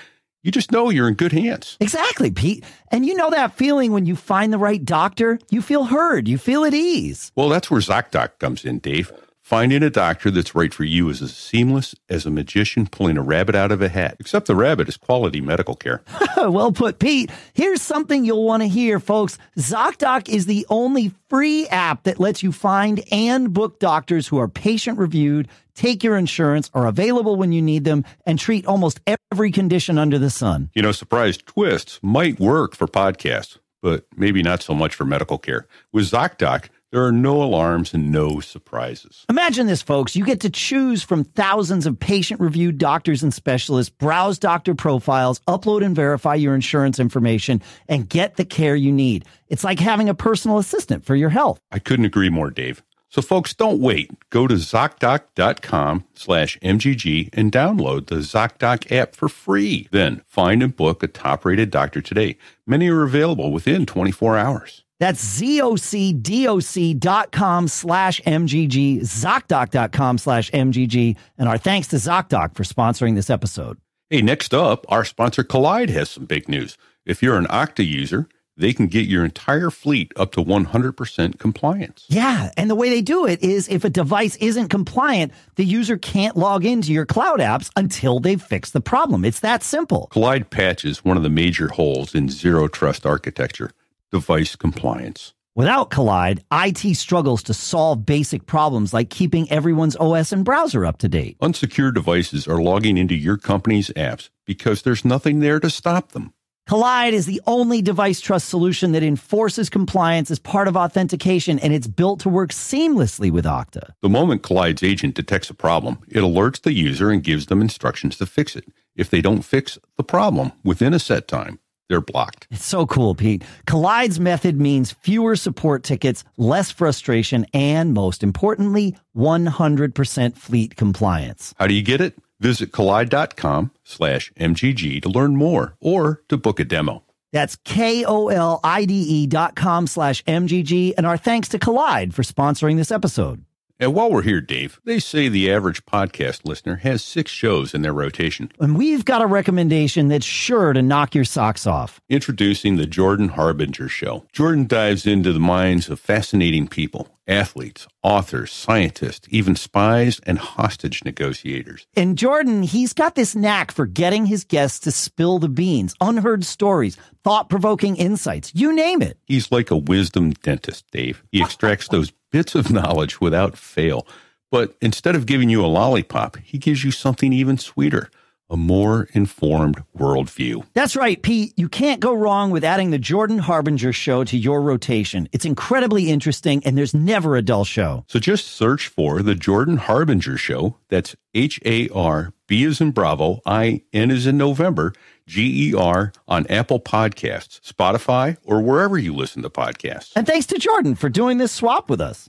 you 0.43 0.51
just 0.51 0.73
know 0.73 0.89
you're 0.89 1.09
in 1.09 1.15
good 1.15 1.33
hands. 1.33 1.77
Exactly, 1.79 2.31
Pete. 2.31 2.65
And 2.91 3.05
you 3.05 3.15
know 3.15 3.29
that 3.29 3.53
feeling 3.53 3.93
when 3.93 4.07
you 4.07 4.17
find 4.17 4.51
the 4.51 4.57
right 4.57 4.83
doctor? 4.83 5.39
You 5.51 5.61
feel 5.61 5.85
heard, 5.85 6.27
you 6.27 6.39
feel 6.39 6.65
at 6.65 6.73
ease. 6.73 7.33
Well, 7.37 7.51
that's 7.51 7.71
where 7.71 7.83
ZocDoc 7.83 8.39
comes 8.39 8.65
in, 8.65 8.79
Dave. 8.79 9.13
Finding 9.45 9.83
a 9.83 9.91
doctor 9.91 10.31
that's 10.31 10.55
right 10.55 10.73
for 10.73 10.85
you 10.85 11.11
is 11.11 11.21
as 11.21 11.37
seamless 11.37 11.95
as 12.09 12.25
a 12.25 12.31
magician 12.31 12.87
pulling 12.87 13.19
a 13.19 13.23
rabbit 13.23 13.55
out 13.55 13.71
of 13.71 13.83
a 13.83 13.91
hat, 13.91 14.17
except 14.19 14.47
the 14.47 14.57
rabbit 14.57 14.89
is 14.89 14.97
quality 14.97 15.43
medical 15.43 15.77
care. 15.77 16.03
well 16.39 16.73
put, 16.73 16.99
Pete. 16.99 17.31
Here's 17.53 17.83
something 17.83 18.25
you'll 18.25 18.47
want 18.47 18.63
to 18.63 18.69
hear, 18.71 18.99
folks. 18.99 19.37
ZocDoc 19.59 20.31
is 20.31 20.47
the 20.47 20.65
only 20.71 21.13
free 21.29 21.69
app 21.69 22.05
that 22.05 22.19
lets 22.19 22.43
you 22.43 22.53
find 22.53 23.05
and 23.13 23.53
book 23.53 23.81
doctors 23.81 24.27
who 24.27 24.39
are 24.39 24.49
patient 24.49 24.99
reviewed, 24.99 25.49
take 25.75 26.03
your 26.03 26.17
insurance, 26.17 26.71
are 26.73 26.87
available 26.87 27.37
when 27.37 27.53
you 27.53 27.61
need 27.61 27.85
them, 27.85 28.07
and 28.25 28.39
treat 28.39 28.65
almost 28.65 28.99
every 29.31 29.53
condition 29.53 29.99
under 29.99 30.19
the 30.19 30.31
sun. 30.31 30.71
You 30.75 30.81
know, 30.81 30.93
surprise 30.93 31.37
twists 31.37 32.01
might 32.03 32.41
work 32.41 32.75
for 32.75 32.87
podcasts, 32.87 33.59
but 33.83 34.07
maybe 34.17 34.43
not 34.43 34.63
so 34.63 34.73
much 34.73 34.95
for 34.95 35.05
medical 35.05 35.37
care. 35.37 35.67
With 35.93 36.11
ZocDoc, 36.11 36.71
there 36.95 37.05
are 37.05 37.11
no 37.11 37.43
alarms 37.43 37.93
and 37.93 38.13
no 38.13 38.39
surprises. 38.39 39.27
Imagine 39.29 39.67
this, 39.67 39.83
folks. 39.83 40.15
You 40.15 40.25
get 40.25 40.39
to 40.43 40.49
choose 40.49 41.03
from 41.03 41.25
thousands 41.25 41.87
of 41.87 41.99
patient 41.99 42.41
reviewed 42.41 42.79
doctors 42.79 43.25
and 43.25 43.35
specialists, 43.35 43.91
browse 43.91 44.39
doctor 44.39 44.77
profiles, 44.77 45.41
upload 45.49 45.85
and 45.85 45.97
verify 45.97 46.37
your 46.37 46.55
insurance 46.55 47.01
information, 47.01 47.61
and 47.89 48.09
get 48.09 48.37
the 48.37 48.45
care 48.45 48.77
you 48.77 48.93
need. 48.93 49.25
It's 49.49 49.65
like 49.65 49.81
having 49.81 50.09
a 50.09 50.15
personal 50.15 50.59
assistant 50.59 51.05
for 51.05 51.17
your 51.17 51.31
health. 51.31 51.59
I 51.73 51.81
couldn't 51.81 52.05
agree 52.05 52.31
more, 52.31 52.51
Dave. 52.51 52.81
So 53.09 53.21
folks, 53.23 53.55
don't 53.55 53.81
wait. 53.81 54.13
Go 54.31 54.47
to 54.47 54.55
ZocDoc.com 54.55 56.05
slash 56.15 56.61
MGG 56.61 57.31
and 57.33 57.51
download 57.51 58.07
the 58.07 58.17
ZocDoc 58.17 58.93
app 58.93 59.17
for 59.17 59.29
free. 59.29 59.89
Then 59.91 60.23
find 60.29 60.63
and 60.63 60.77
book 60.77 61.03
a 61.03 61.09
top 61.09 61.45
rated 61.45 61.73
doctor 61.73 62.01
today. 62.01 62.37
Many 62.69 62.89
are 62.89 63.03
available 63.03 63.51
within 63.51 63.85
24 63.85 64.39
hours. 64.39 64.84
That's 65.01 65.41
zocdoc.com 65.41 67.69
slash 67.69 68.21
MGG, 68.23 69.01
ZocDoc.com 69.01 70.19
slash 70.19 70.51
MGG. 70.51 71.17
And 71.37 71.49
our 71.49 71.59
thanks 71.59 71.89
to 71.89 71.97
ZocDoc 71.97 72.55
for 72.55 72.63
sponsoring 72.63 73.15
this 73.15 73.31
episode. 73.31 73.79
Hey, 74.11 74.23
next 74.23 74.55
up, 74.55 74.85
our 74.89 75.05
sponsor 75.05 75.43
Kolide 75.43 75.91
has 75.91 76.11
some 76.11 76.27
big 76.27 76.49
news. 76.49 76.77
If 77.05 77.23
you're 77.23 77.37
an 77.37 77.47
Okta 77.47 77.87
user, 77.87 78.29
they 78.57 78.73
can 78.73 78.87
get 78.87 79.07
your 79.07 79.25
entire 79.25 79.71
fleet 79.71 80.13
up 80.15 80.31
to 80.33 80.45
100% 80.45 81.39
compliance. 81.41 82.07
Yeah. 82.09 82.51
And 82.57 82.71
the 82.71 82.77
way 82.77 82.89
they 82.89 83.03
do 83.03 83.27
it 83.27 83.43
is 83.43 83.69
if 83.69 83.85
a 83.85 83.91
device 83.91 84.37
isn't 84.37 84.69
compliant, 84.69 85.33
the 85.57 85.65
user 85.65 85.97
can't 85.97 86.37
log 86.37 86.65
into 86.65 86.93
your 86.93 87.07
cloud 87.07 87.41
apps 87.41 87.71
until 87.75 88.21
they've 88.21 88.41
fixed 88.41 88.73
the 88.73 88.81
problem. 88.81 89.25
It's 89.25 89.41
that 89.41 89.65
simple. 89.65 90.09
Kolide 90.13 90.51
patches 90.51 91.05
one 91.05 91.17
of 91.17 91.25
the 91.25 91.31
major 91.31 91.69
holes 91.69 92.15
in 92.15 92.29
zero 92.29 92.69
trust 92.69 93.05
architecture 93.05 93.73
device 94.15 94.55
compliance. 94.55 95.35
Without 95.57 95.91
Kolide, 95.91 96.39
IT 96.53 96.95
struggles 96.95 97.43
to 97.43 97.53
solve 97.53 98.07
basic 98.07 98.47
problems 98.47 98.95
like 98.95 99.11
keeping 99.11 99.51
everyone's 99.51 99.97
OS 99.97 100.31
and 100.31 100.45
browser 100.45 100.87
up 100.87 100.99
to 100.99 101.09
date. 101.09 101.37
Unsecured 101.41 101.97
devices 101.97 102.47
are 102.47 102.63
logging 102.63 102.97
into 102.97 103.17
your 103.17 103.37
company's 103.37 103.89
apps 103.97 104.31
because 104.47 104.83
there's 104.83 105.05
nothing 105.05 105.41
there 105.41 105.59
to 105.59 105.69
stop 105.69 106.13
them. 106.13 106.33
Kolide 106.69 107.13
is 107.13 107.27
the 107.27 107.43
only 107.49 107.83
device 107.83 108.21
trust 108.21 108.49
solution 108.49 108.93
that 108.93 109.03
enforces 109.03 109.69
compliance 109.69 110.31
as 110.31 110.39
part 110.39 110.69
of 110.69 110.77
authentication, 110.77 111.59
and 111.59 111.75
it's 111.75 111.89
built 111.89 112.21
to 112.21 112.29
work 112.29 112.51
seamlessly 112.51 113.33
with 113.33 113.45
Okta. 113.45 113.95
The 114.01 114.09
moment 114.09 114.43
Kolide's 114.43 114.85
agent 114.85 115.17
detects 115.17 115.51
a 115.51 115.55
problem, 115.55 115.99
it 116.09 116.21
alerts 116.21 116.63
the 116.63 116.73
user 116.73 117.11
and 117.11 117.21
gives 117.21 117.47
them 117.47 117.61
instructions 117.61 118.17
to 118.19 118.27
fix 118.27 118.55
it. 118.55 118.65
If 118.95 119.11
they 119.11 119.21
don't 119.21 119.43
fix 119.43 119.77
the 119.97 120.05
problem 120.05 120.53
within 120.63 120.95
a 120.95 121.01
set 121.01 121.27
time, 121.27 121.59
they're 121.89 122.01
blocked. 122.01 122.47
It's 122.51 122.65
so 122.65 122.87
cool, 122.87 123.15
Pete. 123.15 123.43
Kolide's 123.67 124.19
method 124.21 124.61
means 124.61 124.93
fewer 124.93 125.37
support 125.37 125.83
tickets, 125.83 126.25
less 126.37 126.71
frustration, 126.71 127.47
and 127.53 127.93
most 127.95 128.23
importantly, 128.23 128.97
100% 129.17 130.37
fleet 130.37 130.77
compliance. 130.77 131.55
How 131.59 131.67
do 131.67 131.75
you 131.75 131.83
get 131.83 132.01
it? 132.01 132.15
Visit 132.41 132.73
kolide.com 132.73 133.71
slash 133.85 134.33
MGG 134.39 135.03
to 135.03 135.09
learn 135.09 135.37
more 135.37 135.77
or 135.81 136.23
to 136.29 136.37
book 136.37 136.61
a 136.61 136.65
demo. 136.65 137.03
That's 137.33 137.57
K-O-L-I-D-E 137.65 139.27
dot 139.27 139.57
com 139.57 139.87
slash 139.87 140.23
MGG. 140.25 140.95
And 140.97 141.05
our 141.05 141.17
thanks 141.17 141.49
to 141.49 141.59
Kolide 141.59 142.13
for 142.15 142.23
sponsoring 142.23 142.77
this 142.77 142.93
episode. 142.93 143.45
And 143.81 143.93
while 143.93 144.11
we're 144.11 144.23
here, 144.23 144.41
Dave, 144.41 144.81
they 144.85 145.01
say 145.01 145.29
the 145.29 145.51
average 145.51 145.85
podcast 145.85 146.47
listener 146.47 146.77
has 146.77 147.03
six 147.03 147.33
shows 147.33 147.75
in 147.75 147.83
their 147.83 147.93
rotation. 147.93 148.53
And 148.61 148.79
we've 148.79 149.05
got 149.05 149.21
a 149.21 149.27
recommendation 149.27 150.09
that's 150.09 150.25
sure 150.25 150.73
to 150.73 150.81
knock 150.81 151.15
your 151.15 151.25
socks 151.25 151.67
off. 151.67 152.01
Introducing 152.09 152.77
the 152.77 152.87
Jordan 152.87 153.31
Harbinger 153.31 153.89
Show. 153.89 154.27
Jordan 154.33 154.67
dives 154.67 155.07
into 155.07 155.33
the 155.33 155.41
minds 155.41 155.89
of 155.89 155.99
fascinating 155.99 156.69
people 156.69 157.09
athletes, 157.27 157.87
authors, 158.03 158.53
scientists, 158.53 159.27
even 159.31 159.57
spies 159.57 160.21
and 160.27 160.39
hostage 160.39 161.05
negotiators. 161.05 161.87
And 161.97 162.19
Jordan, 162.19 162.63
he's 162.63 162.93
got 162.93 163.15
this 163.15 163.35
knack 163.35 163.73
for 163.73 163.87
getting 163.87 164.27
his 164.27 164.45
guests 164.45 164.81
to 164.81 164.93
spill 164.93 165.39
the 165.39 165.49
beans, 165.49 165.95
unheard 166.01 166.45
stories, 166.45 166.99
thought 167.23 167.49
provoking 167.49 167.97
insights, 167.97 168.53
you 168.55 168.75
name 168.75 169.01
it. 169.01 169.19
He's 169.25 169.51
like 169.51 169.71
a 169.71 169.77
wisdom 169.77 170.33
dentist, 170.33 170.85
Dave. 170.91 171.23
He 171.33 171.41
extracts 171.41 171.89
those 171.89 172.13
bits 172.35 172.57
of 172.57 172.69
knowledge 172.73 173.21
without 173.21 173.57
fail. 173.57 174.09
But 174.51 174.75
instead 174.81 175.15
of 175.15 175.25
giving 175.25 175.51
you 175.51 175.65
a 175.65 175.69
lollipop, 175.69 176.37
he 176.39 176.59
gives 176.59 176.83
you 176.83 176.91
something 176.91 177.33
even 177.33 177.59
sweeter 177.59 178.11
a 178.51 178.57
more 178.57 179.09
informed 179.13 179.85
worldview. 179.97 180.67
That's 180.75 180.97
right, 180.97 181.23
Pete. 181.23 181.53
You 181.57 181.69
can't 181.69 182.01
go 182.01 182.13
wrong 182.13 182.51
with 182.51 182.65
adding 182.65 182.91
the 182.91 182.99
Jordan 182.99 183.39
Harbinger 183.39 183.93
show 183.93 184.25
to 184.25 184.37
your 184.37 184.61
rotation. 184.63 185.29
It's 185.31 185.45
incredibly 185.45 186.11
interesting 186.11 186.61
and 186.65 186.77
there's 186.77 186.93
never 186.93 187.37
a 187.37 187.43
dull 187.43 187.65
show. 187.65 188.05
So 188.09 188.19
just 188.19 188.49
search 188.49 188.89
for 188.89 189.23
the 189.23 189.37
Jordan 189.37 189.77
Harbinger 189.77 190.37
show. 190.37 190.77
That's 190.89 191.15
H 191.35 191.61
A 191.65 191.89
R 191.91 192.33
B 192.49 192.65
as 192.65 192.81
in 192.81 192.91
Bravo, 192.91 193.43
I 193.47 193.83
N 193.93 194.11
as 194.11 194.27
in 194.27 194.37
November, 194.37 194.93
G 195.27 195.71
E 195.71 195.75
R 195.75 196.13
on 196.29 196.47
Apple 196.49 196.81
Podcasts, 196.81 197.61
Spotify, 197.61 198.37
or 198.45 198.63
wherever 198.63 198.99
you 198.99 199.15
listen 199.15 199.43
to 199.43 199.51
podcasts. 199.51 200.13
And 200.17 200.27
thanks 200.27 200.47
to 200.47 200.59
Jordan 200.59 200.95
for 200.95 201.09
doing 201.09 201.39
this 201.39 201.53
swap 201.53 201.89
with 201.89 202.01
us. 202.01 202.29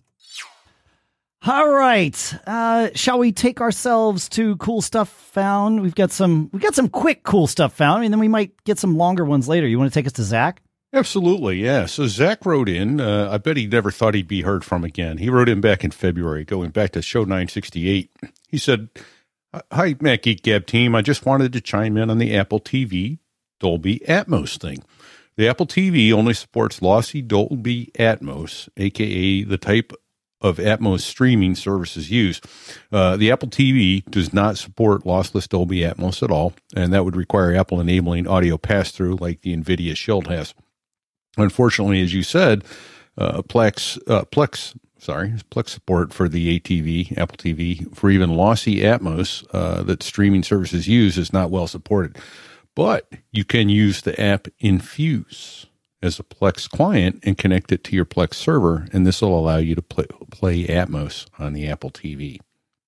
All 1.48 1.70
right. 1.70 2.34
Uh, 2.48 2.90
shall 2.96 3.20
we 3.20 3.32
take 3.32 3.62
ourselves 3.62 4.28
to 4.30 4.56
cool 4.58 4.82
stuff 4.82 5.10
found? 5.10 5.82
We've 5.82 5.94
got 5.94 6.12
some 6.12 6.50
we've 6.52 6.62
got 6.62 6.74
some 6.74 6.90
quick 6.90 7.24
cool 7.24 7.46
stuff 7.46 7.74
found, 7.74 8.04
and 8.04 8.12
then 8.12 8.20
we 8.20 8.28
might 8.28 8.52
get 8.64 8.80
some 8.80 8.98
longer 8.98 9.24
ones 9.24 9.48
later. 9.48 9.68
You 9.68 9.78
want 9.78 9.92
to 9.92 9.94
take 9.94 10.08
us 10.08 10.14
to 10.14 10.24
Zach? 10.24 10.62
Absolutely, 10.92 11.58
yeah. 11.58 11.86
So 11.86 12.08
Zach 12.08 12.46
wrote 12.46 12.70
in. 12.70 13.02
Uh, 13.02 13.30
I 13.30 13.38
bet 13.38 13.58
he 13.58 13.68
never 13.68 13.92
thought 13.92 14.14
he'd 14.16 14.30
be 14.30 14.42
heard 14.42 14.64
from 14.64 14.84
again. 14.86 15.18
He 15.18 15.30
wrote 15.30 15.50
in 15.50 15.60
back 15.60 15.84
in 15.84 15.92
February, 15.92 16.46
going 16.46 16.70
back 16.70 16.92
to 16.92 17.02
show 17.02 17.22
968. 17.22 18.10
He 18.48 18.58
said, 18.58 18.88
Hi, 19.72 19.96
Mac 20.02 20.24
Geek 20.24 20.44
Gab 20.44 20.66
team. 20.66 20.96
I 20.96 21.02
just 21.02 21.26
wanted 21.26 21.54
to 21.54 21.62
chime 21.62 21.98
in 21.98 22.10
on 22.10 22.18
the 22.18 22.36
Apple 22.36 22.60
TV 22.60 23.20
Dolby 23.60 24.00
Atmos 24.08 24.58
thing. 24.58 24.84
The 25.38 25.48
Apple 25.48 25.68
TV 25.68 26.12
only 26.12 26.34
supports 26.34 26.82
lossy 26.82 27.22
Dolby 27.22 27.92
Atmos, 27.98 28.70
aka 28.78 29.44
the 29.44 29.58
type 29.58 29.94
of 30.42 30.58
Atmos 30.58 31.02
streaming 31.02 31.56
services 31.56 32.12
use. 32.12 32.42
Uh, 32.92 33.18
the 33.18 33.32
Apple 33.32 33.50
TV 33.50 34.04
does 34.06 34.34
not 34.34 34.58
support 34.58 35.04
lossless 35.04 35.48
Dolby 35.48 35.80
Atmos 35.80 36.22
at 36.22 36.32
all, 36.32 36.54
and 36.76 36.94
that 36.94 37.06
would 37.06 37.16
require 37.16 37.56
Apple 37.56 37.80
enabling 37.80 38.28
audio 38.28 38.58
pass 38.58 38.92
through 38.92 39.16
like 39.16 39.42
the 39.42 39.56
NVIDIA 39.56 39.96
Shield 39.96 40.28
has. 40.28 40.54
Unfortunately, 41.38 42.02
as 42.02 42.14
you 42.14 42.24
said, 42.24 42.64
uh, 43.18 43.42
Plex, 43.42 43.98
uh, 44.10 44.26
Plex, 44.26 44.78
sorry, 44.98 45.30
Plex 45.52 45.70
support 45.70 46.14
for 46.14 46.28
the 46.28 46.60
ATV, 46.60 47.18
Apple 47.18 47.38
TV, 47.38 47.94
for 47.96 48.10
even 48.10 48.36
lossy 48.36 48.78
Atmos 48.78 49.46
uh, 49.54 49.84
that 49.84 50.04
streaming 50.04 50.44
services 50.44 50.88
use 50.88 51.18
is 51.18 51.34
not 51.34 51.52
well 51.52 51.68
supported. 51.68 52.18
But 52.76 53.10
you 53.32 53.46
can 53.46 53.70
use 53.70 54.02
the 54.02 54.20
app 54.20 54.48
Infuse 54.60 55.66
as 56.02 56.20
a 56.20 56.24
Plex 56.24 56.70
client 56.70 57.20
and 57.24 57.38
connect 57.38 57.72
it 57.72 57.84
to 57.86 57.96
your 57.96 58.06
Plex 58.06 58.36
server, 58.36 58.88
and 58.92 59.08
this 59.08 59.22
will 59.22 59.38
allow 59.38 59.58
you 59.58 59.76
to 59.76 59.82
play, 59.82 60.06
play 60.30 60.66
Atmos 60.66 61.26
on 61.40 61.54
the 61.54 61.68
Apple 61.68 61.90
TV. 61.90 62.40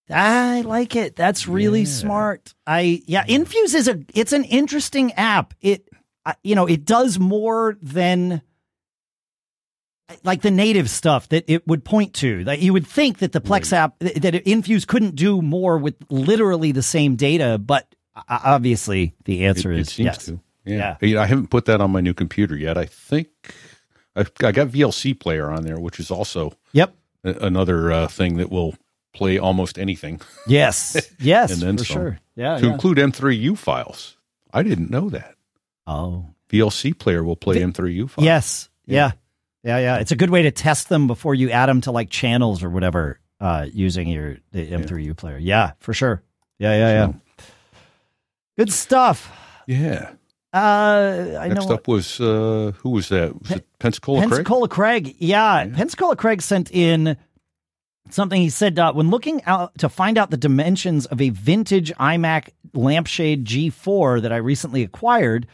I 0.09 0.61
like 0.61 0.95
it. 0.95 1.15
That's 1.15 1.47
really 1.47 1.81
yeah. 1.81 1.85
smart. 1.85 2.53
I 2.65 3.03
yeah, 3.07 3.25
Infuse 3.27 3.73
is 3.73 3.87
a 3.89 4.01
it's 4.13 4.31
an 4.31 4.45
interesting 4.45 5.11
app. 5.13 5.53
It 5.61 5.89
you 6.43 6.55
know, 6.55 6.65
it 6.65 6.85
does 6.85 7.19
more 7.19 7.77
than 7.81 8.41
like 10.23 10.41
the 10.41 10.51
native 10.51 10.89
stuff 10.89 11.29
that 11.29 11.45
it 11.47 11.67
would 11.67 11.83
point 11.83 12.13
to. 12.15 12.43
That 12.45 12.59
you 12.59 12.73
would 12.73 12.87
think 12.87 13.19
that 13.19 13.31
the 13.31 13.41
Plex 13.41 13.71
right. 13.71 13.79
app 13.79 13.99
that 13.99 14.35
Infuse 14.47 14.85
couldn't 14.85 15.15
do 15.15 15.41
more 15.41 15.77
with 15.77 15.95
literally 16.09 16.71
the 16.71 16.83
same 16.83 17.15
data, 17.15 17.57
but 17.57 17.93
obviously 18.29 19.13
the 19.25 19.45
answer 19.45 19.71
it, 19.71 19.79
is 19.79 19.99
it 19.99 20.03
yes. 20.03 20.25
To. 20.25 20.39
Yeah. 20.65 20.97
yeah. 21.01 21.21
I 21.21 21.25
haven't 21.25 21.47
put 21.47 21.65
that 21.65 21.81
on 21.81 21.91
my 21.91 22.01
new 22.01 22.13
computer 22.13 22.55
yet. 22.55 22.77
I 22.77 22.85
think 22.85 23.27
I've, 24.15 24.31
I 24.43 24.51
got 24.51 24.69
VLC 24.69 25.17
player 25.17 25.49
on 25.49 25.63
there, 25.63 25.79
which 25.79 25.99
is 25.99 26.11
also 26.11 26.53
yep 26.71 26.95
a, 27.23 27.33
another 27.45 27.91
uh, 27.91 28.07
thing 28.07 28.37
that 28.37 28.49
will 28.49 28.75
play 29.13 29.37
almost 29.37 29.77
anything. 29.77 30.21
Yes. 30.47 31.11
Yes. 31.19 31.51
and 31.51 31.61
then 31.61 31.77
for 31.77 31.83
some. 31.83 31.93
sure. 31.95 32.19
Yeah. 32.35 32.57
To 32.59 32.65
yeah. 32.65 32.71
include 32.71 32.97
M3U 32.99 33.57
files. 33.57 34.15
I 34.53 34.63
didn't 34.63 34.89
know 34.89 35.09
that. 35.09 35.35
Oh. 35.85 36.27
VLC 36.49 36.97
player 36.97 37.21
will 37.21 37.35
play 37.35 37.59
the, 37.59 37.65
M3U 37.65 38.09
files. 38.09 38.25
Yes. 38.25 38.69
Yeah. 38.85 38.95
yeah. 38.95 39.11
Yeah. 39.67 39.79
Yeah. 39.79 39.97
It's 39.97 40.11
a 40.11 40.15
good 40.15 40.29
way 40.29 40.43
to 40.43 40.51
test 40.51 40.89
them 40.89 41.07
before 41.07 41.35
you 41.35 41.51
add 41.51 41.67
them 41.67 41.81
to 41.81 41.91
like 41.91 42.09
channels 42.09 42.63
or 42.63 42.69
whatever 42.69 43.19
uh, 43.39 43.67
using 43.71 44.07
your 44.07 44.37
the 44.51 44.65
M3U 44.71 45.07
yeah. 45.07 45.13
player. 45.13 45.37
Yeah, 45.37 45.71
for 45.79 45.93
sure. 45.93 46.23
Yeah. 46.57 46.73
Yeah. 46.73 46.89
Yeah. 46.89 47.05
So, 47.05 47.45
good 48.57 48.71
stuff. 48.71 49.31
Yeah. 49.67 50.11
Uh, 50.53 51.37
I 51.39 51.49
Next 51.49 51.67
know 51.67 51.75
up 51.75 51.87
was 51.87 52.21
uh, 52.21 52.71
who 52.77 52.91
was 52.91 53.09
that? 53.09 53.39
Was 53.39 53.51
it 53.51 53.67
Pensacola, 53.79 54.21
Pensacola 54.21 54.67
Craig? 54.69 55.03
Craig. 55.03 55.15
Yeah. 55.19 55.63
yeah. 55.63 55.75
Pensacola 55.75 56.15
Craig 56.15 56.41
sent 56.41 56.71
in 56.71 57.17
something. 58.09 58.41
He 58.41 58.49
said 58.49 58.79
uh, 58.79 58.93
when 58.93 59.09
looking 59.09 59.43
out 59.43 59.77
to 59.79 59.89
find 59.89 60.17
out 60.17 60.31
the 60.31 60.37
dimensions 60.37 61.05
of 61.05 61.21
a 61.21 61.29
vintage 61.29 61.93
iMac 61.95 62.49
lampshade 62.73 63.45
G4 63.45 64.21
that 64.21 64.31
I 64.31 64.37
recently 64.37 64.83
acquired, 64.83 65.47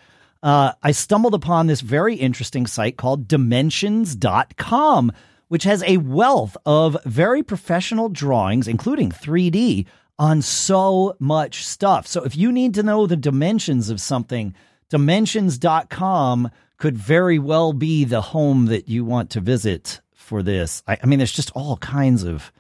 uh, 0.44 0.74
I 0.84 0.92
stumbled 0.92 1.34
upon 1.34 1.68
this 1.68 1.82
very 1.82 2.16
interesting 2.16 2.68
site 2.68 2.98
called 2.98 3.28
Dimensions.com, 3.30 5.12
which 5.48 5.64
has 5.64 5.82
a 5.84 5.98
wealth 5.98 6.58
of 6.66 6.98
very 7.06 7.42
professional 7.42 8.10
drawings, 8.10 8.68
including 8.68 9.10
3D, 9.10 9.86
on 10.20 10.42
so 10.42 11.16
much 11.18 11.66
stuff. 11.66 12.06
So 12.06 12.24
if 12.24 12.36
you 12.36 12.52
need 12.52 12.74
to 12.76 12.84
know 12.84 13.08
the 13.08 13.16
dimensions 13.16 13.90
of 13.90 14.02
something 14.02 14.54
dimensions.com 14.90 16.52
could 16.78 16.98
very 16.98 17.40
well 17.40 17.74
be 17.74 18.04
the 18.04 18.22
home 18.22 18.66
that 18.66 18.90
you 18.90 19.06
want 19.06 19.30
to 19.32 19.40
visit 19.40 20.02
for 20.14 20.44
this. 20.44 20.84
I, 20.88 20.98
I 21.02 21.06
mean, 21.06 21.20
there's 21.20 21.32
just 21.32 21.52
all 21.56 21.78
kinds 21.78 22.24
of 22.24 22.52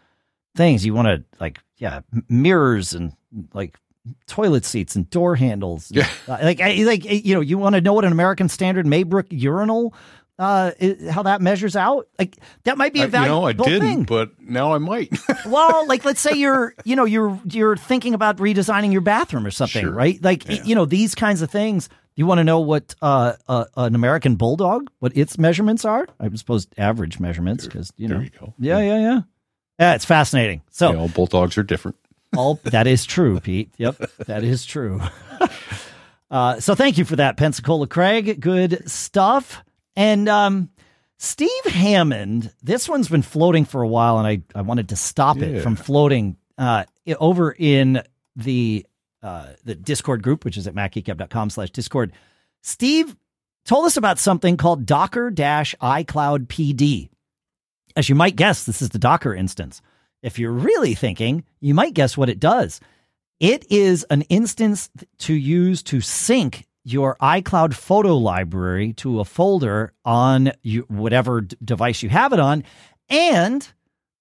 things 0.55 0.85
you 0.85 0.93
want 0.93 1.07
to 1.07 1.23
like, 1.39 1.59
yeah, 1.77 2.01
mirrors 2.29 2.93
and 2.93 3.13
like 3.53 3.77
toilet 4.27 4.65
seats 4.65 4.95
and 4.95 5.09
door 5.09 5.35
handles. 5.35 5.91
Yeah. 5.91 6.09
Uh, 6.25 6.37
like, 6.41 6.61
I, 6.61 6.83
like, 6.83 7.03
you 7.03 7.35
know, 7.35 7.41
you 7.41 7.57
want 7.57 7.75
to 7.75 7.81
know 7.81 7.91
what 7.91 8.05
an 8.05 8.13
American 8.13 8.47
standard 8.47 8.85
Maybrook 8.85 9.25
urinal 9.29 9.93
uh, 10.39 10.71
how 11.11 11.23
that 11.23 11.41
measures 11.41 11.75
out? 11.75 12.07
Like 12.17 12.37
that 12.63 12.77
might 12.77 12.93
be 12.93 13.01
a 13.01 13.07
valuable 13.07 13.45
uh, 13.45 13.49
you 13.49 13.53
know, 13.55 13.65
I 13.65 13.69
didn't, 13.69 13.87
thing. 13.87 14.03
but 14.03 14.31
now 14.39 14.73
I 14.73 14.77
might. 14.77 15.15
well, 15.45 15.87
like 15.87 16.05
let's 16.05 16.21
say 16.21 16.33
you're, 16.33 16.73
you 16.83 16.95
know, 16.95 17.05
you're 17.05 17.39
you're 17.45 17.77
thinking 17.77 18.13
about 18.13 18.37
redesigning 18.37 18.91
your 18.91 19.01
bathroom 19.01 19.45
or 19.45 19.51
something, 19.51 19.83
sure. 19.83 19.91
right? 19.91 20.21
Like 20.23 20.47
yeah. 20.49 20.63
you 20.63 20.75
know, 20.75 20.85
these 20.85 21.15
kinds 21.15 21.41
of 21.41 21.51
things 21.51 21.89
You 22.15 22.25
want 22.25 22.39
to 22.39 22.43
know 22.43 22.59
what 22.59 22.95
uh, 23.01 23.33
uh, 23.47 23.65
an 23.75 23.95
American 23.95 24.35
bulldog, 24.35 24.89
what 24.99 25.15
its 25.15 25.37
measurements 25.37 25.85
are? 25.85 26.07
I 26.19 26.29
suppose 26.35 26.67
average 26.77 27.19
measurements, 27.19 27.65
because 27.65 27.91
you 27.97 28.07
know. 28.07 28.19
You. 28.19 28.53
Yeah, 28.59 28.79
yeah, 28.79 28.99
yeah. 28.99 29.21
Yeah, 29.79 29.95
it's 29.95 30.05
fascinating. 30.05 30.61
So 30.69 30.89
You 30.89 30.97
know, 30.97 31.07
bulldogs 31.07 31.57
are 31.57 31.63
different. 31.63 31.97
All 32.35 32.59
that 32.63 32.87
is 32.87 33.05
true, 33.05 33.39
Pete. 33.39 33.71
Yep, 33.77 33.97
that 34.25 34.43
is 34.43 34.65
true. 34.65 35.01
uh, 36.31 36.59
so 36.59 36.75
thank 36.75 36.97
you 36.97 37.05
for 37.05 37.15
that, 37.17 37.37
Pensacola 37.37 37.87
Craig. 37.87 38.39
Good 38.39 38.89
stuff. 38.89 39.63
And 39.95 40.27
um, 40.27 40.69
Steve 41.17 41.65
Hammond, 41.65 42.51
this 42.61 42.89
one's 42.89 43.07
been 43.07 43.21
floating 43.21 43.65
for 43.65 43.81
a 43.81 43.87
while, 43.87 44.17
and 44.17 44.27
I, 44.27 44.41
I 44.53 44.61
wanted 44.61 44.89
to 44.89 44.95
stop 44.95 45.37
it 45.37 45.61
from 45.61 45.75
floating 45.75 46.37
uh, 46.57 46.85
over 47.19 47.51
in 47.51 48.01
the 48.35 48.85
uh, 49.21 49.53
the 49.63 49.75
Discord 49.75 50.21
group, 50.21 50.43
which 50.43 50.57
is 50.57 50.67
at 50.67 50.75
macgeekgab.com 50.75 51.49
slash 51.49 51.69
Discord. 51.69 52.11
Steve 52.61 53.15
told 53.65 53.85
us 53.85 53.95
about 53.95 54.19
something 54.19 54.57
called 54.57 54.85
Docker 54.85 55.31
iCloud 55.31 56.47
PD. 56.47 57.09
As 57.95 58.09
you 58.09 58.15
might 58.15 58.35
guess, 58.35 58.65
this 58.65 58.81
is 58.81 58.89
the 58.89 58.99
Docker 58.99 59.33
instance. 59.33 59.81
If 60.23 60.39
you're 60.39 60.51
really 60.51 60.95
thinking, 60.95 61.43
you 61.59 61.73
might 61.73 61.93
guess 61.93 62.17
what 62.17 62.29
it 62.29 62.39
does. 62.39 62.79
It 63.39 63.69
is 63.69 64.05
an 64.09 64.21
instance 64.23 64.89
to 65.19 65.33
use 65.33 65.83
to 65.83 66.01
sync 66.01 66.65
your 66.85 67.17
iCloud 67.21 67.73
photo 67.73 68.17
library 68.17 68.93
to 68.93 69.19
a 69.19 69.25
folder 69.25 69.93
on 70.03 70.51
whatever 70.87 71.41
device 71.41 72.01
you 72.01 72.09
have 72.09 72.33
it 72.33 72.39
on. 72.39 72.63
And 73.09 73.67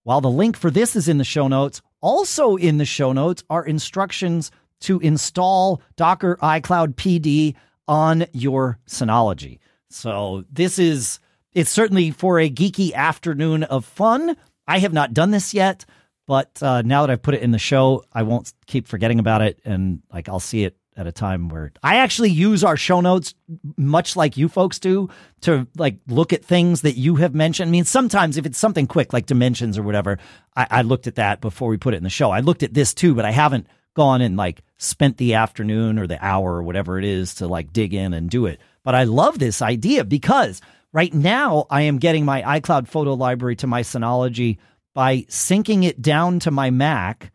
while 0.02 0.20
the 0.20 0.30
link 0.30 0.56
for 0.56 0.70
this 0.70 0.96
is 0.96 1.08
in 1.08 1.18
the 1.18 1.24
show 1.24 1.48
notes, 1.48 1.80
also 2.00 2.56
in 2.56 2.78
the 2.78 2.84
show 2.84 3.12
notes 3.12 3.44
are 3.48 3.64
instructions 3.64 4.50
to 4.80 4.98
install 5.00 5.80
Docker 5.96 6.36
iCloud 6.42 6.94
PD 6.94 7.54
on 7.86 8.26
your 8.32 8.78
Synology. 8.88 9.58
So 9.88 10.44
this 10.50 10.78
is 10.78 11.20
it's 11.52 11.70
certainly 11.70 12.10
for 12.10 12.40
a 12.40 12.50
geeky 12.50 12.92
afternoon 12.94 13.62
of 13.64 13.84
fun. 13.84 14.36
I 14.66 14.78
have 14.78 14.92
not 14.92 15.14
done 15.14 15.30
this 15.30 15.54
yet, 15.54 15.84
but 16.26 16.62
uh, 16.62 16.82
now 16.82 17.02
that 17.02 17.12
I've 17.12 17.22
put 17.22 17.34
it 17.34 17.42
in 17.42 17.50
the 17.50 17.58
show, 17.58 18.04
I 18.12 18.22
won't 18.22 18.52
keep 18.66 18.86
forgetting 18.86 19.18
about 19.18 19.42
it, 19.42 19.60
and 19.64 20.02
like 20.12 20.28
I'll 20.28 20.40
see 20.40 20.64
it 20.64 20.76
at 20.96 21.06
a 21.06 21.12
time 21.12 21.48
where 21.48 21.72
I 21.82 21.96
actually 21.96 22.30
use 22.30 22.62
our 22.62 22.76
show 22.76 23.00
notes 23.00 23.34
much 23.76 24.14
like 24.14 24.36
you 24.36 24.48
folks 24.48 24.78
do 24.78 25.08
to 25.40 25.66
like 25.76 25.96
look 26.06 26.32
at 26.32 26.44
things 26.44 26.82
that 26.82 26.96
you 26.96 27.16
have 27.16 27.34
mentioned. 27.34 27.68
I 27.68 27.72
mean, 27.72 27.84
sometimes 27.84 28.36
if 28.36 28.44
it's 28.44 28.58
something 28.58 28.86
quick 28.86 29.12
like 29.12 29.26
dimensions 29.26 29.78
or 29.78 29.82
whatever, 29.82 30.18
I, 30.54 30.66
I 30.70 30.82
looked 30.82 31.06
at 31.06 31.14
that 31.14 31.40
before 31.40 31.68
we 31.68 31.78
put 31.78 31.94
it 31.94 31.98
in 31.98 32.02
the 32.02 32.10
show. 32.10 32.30
I 32.30 32.40
looked 32.40 32.62
at 32.62 32.74
this 32.74 32.92
too, 32.92 33.14
but 33.14 33.24
I 33.24 33.30
haven't 33.30 33.66
gone 33.94 34.20
and 34.20 34.36
like 34.36 34.62
spent 34.76 35.16
the 35.16 35.34
afternoon 35.34 35.98
or 35.98 36.06
the 36.06 36.22
hour 36.24 36.54
or 36.56 36.62
whatever 36.62 36.98
it 36.98 37.04
is 37.04 37.34
to 37.36 37.46
like 37.46 37.72
dig 37.72 37.94
in 37.94 38.12
and 38.12 38.28
do 38.28 38.46
it. 38.46 38.60
But 38.84 38.94
I 38.94 39.04
love 39.04 39.38
this 39.38 39.62
idea 39.62 40.04
because 40.04 40.60
right 40.92 41.12
now 41.12 41.66
I 41.70 41.82
am 41.82 41.98
getting 41.98 42.24
my 42.24 42.42
iCloud 42.42 42.88
photo 42.88 43.14
library 43.14 43.56
to 43.56 43.66
my 43.66 43.82
Synology 43.82 44.58
by 44.94 45.18
syncing 45.22 45.84
it 45.84 46.02
down 46.02 46.38
to 46.40 46.50
my 46.50 46.70
Mac 46.70 47.32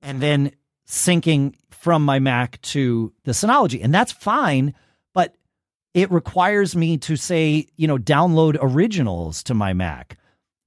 and 0.00 0.20
then 0.20 0.52
syncing 0.86 1.54
from 1.70 2.04
my 2.04 2.18
Mac 2.18 2.60
to 2.62 3.12
the 3.24 3.32
Synology. 3.32 3.82
And 3.82 3.94
that's 3.94 4.12
fine, 4.12 4.74
but 5.14 5.34
it 5.94 6.10
requires 6.10 6.74
me 6.74 6.96
to 6.98 7.16
say, 7.16 7.66
you 7.76 7.86
know, 7.86 7.98
download 7.98 8.56
originals 8.60 9.42
to 9.44 9.54
my 9.54 9.72
Mac. 9.72 10.18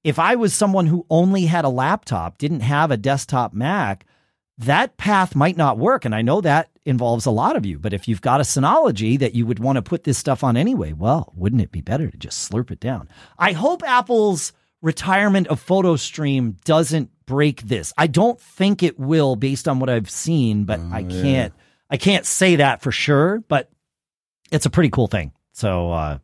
If 0.04 0.18
I 0.18 0.36
was 0.36 0.54
someone 0.54 0.86
who 0.86 1.04
only 1.10 1.46
had 1.46 1.64
a 1.64 1.70
laptop, 1.70 2.38
didn't 2.38 2.60
have 2.60 2.90
a 2.90 2.96
desktop 2.96 3.52
Mac, 3.52 4.06
that 4.58 4.96
path 4.96 5.34
might 5.34 5.56
not 5.56 5.78
work. 5.78 6.04
And 6.04 6.14
I 6.14 6.22
know 6.22 6.40
that 6.40 6.70
involves 6.84 7.26
a 7.26 7.30
lot 7.30 7.56
of 7.56 7.66
you. 7.66 7.78
But 7.78 7.92
if 7.92 8.08
you've 8.08 8.20
got 8.20 8.40
a 8.40 8.44
Synology 8.44 9.18
that 9.18 9.34
you 9.34 9.44
would 9.46 9.58
want 9.58 9.76
to 9.76 9.82
put 9.82 10.04
this 10.04 10.18
stuff 10.18 10.42
on 10.42 10.56
anyway, 10.56 10.92
well, 10.92 11.32
wouldn't 11.36 11.62
it 11.62 11.72
be 11.72 11.80
better 11.80 12.10
to 12.10 12.16
just 12.16 12.50
slurp 12.50 12.70
it 12.70 12.80
down? 12.80 13.08
I 13.38 13.52
hope 13.52 13.82
Apple's 13.82 14.52
retirement 14.82 15.48
of 15.48 15.64
PhotoStream 15.64 16.62
doesn't 16.64 17.10
break 17.26 17.62
this. 17.62 17.92
I 17.98 18.06
don't 18.06 18.40
think 18.40 18.82
it 18.82 18.98
will 18.98 19.36
based 19.36 19.68
on 19.68 19.78
what 19.78 19.90
I've 19.90 20.10
seen, 20.10 20.64
but 20.64 20.80
I 20.92 21.02
can't 21.02 21.52
I 21.90 21.96
can't 21.96 22.24
say 22.24 22.56
that 22.56 22.82
for 22.82 22.92
sure, 22.92 23.42
but 23.48 23.68
it's 24.50 24.66
a 24.66 24.70
pretty 24.70 24.90
cool 24.90 25.08
thing. 25.08 25.32
So 25.52 25.90
uh 25.90 26.18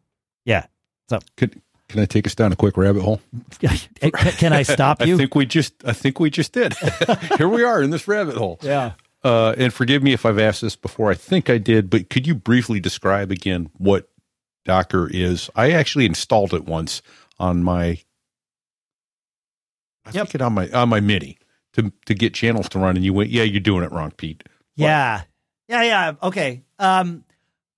yeah. 0.44 0.66
So 1.08 1.18
Could, 1.36 1.60
can 1.92 2.00
I 2.00 2.06
take 2.06 2.26
us 2.26 2.34
down 2.34 2.50
a 2.52 2.56
quick 2.56 2.76
rabbit 2.76 3.02
hole? 3.02 3.20
can 3.60 4.52
I 4.52 4.62
stop 4.62 5.00
you? 5.06 5.14
I 5.14 5.16
think 5.18 5.34
we 5.34 5.46
just 5.46 5.74
I 5.84 5.92
think 5.92 6.18
we 6.18 6.30
just 6.30 6.52
did. 6.52 6.74
Here 7.38 7.48
we 7.48 7.62
are 7.62 7.80
in 7.82 7.90
this 7.90 8.08
rabbit 8.08 8.36
hole. 8.36 8.58
yeah. 8.62 8.92
Uh, 9.24 9.54
and 9.56 9.72
forgive 9.72 10.02
me 10.02 10.12
if 10.12 10.26
I've 10.26 10.40
asked 10.40 10.62
this 10.62 10.74
before. 10.74 11.08
I 11.08 11.14
think 11.14 11.48
I 11.48 11.56
did, 11.58 11.88
but 11.88 12.10
could 12.10 12.26
you 12.26 12.34
briefly 12.34 12.80
describe 12.80 13.30
again 13.30 13.70
what 13.78 14.08
Docker 14.64 15.08
is? 15.08 15.48
I 15.54 15.70
actually 15.70 16.06
installed 16.06 16.52
it 16.54 16.64
once 16.64 17.02
on 17.38 17.62
my 17.62 17.98
I 20.04 20.10
Yep. 20.10 20.14
think 20.26 20.34
it 20.36 20.42
on 20.42 20.52
my 20.54 20.68
on 20.70 20.88
my 20.88 20.98
MIDI 21.00 21.38
to 21.74 21.92
to 22.06 22.14
get 22.14 22.34
channels 22.34 22.68
to 22.70 22.78
run, 22.80 22.96
and 22.96 23.04
you 23.04 23.12
went, 23.14 23.30
"Yeah, 23.30 23.44
you're 23.44 23.60
doing 23.60 23.84
it 23.84 23.92
wrong, 23.92 24.10
Pete." 24.10 24.42
Yeah. 24.74 25.22
Yeah, 25.68 25.82
yeah. 25.82 26.12
Okay. 26.22 26.62
Um 26.80 27.24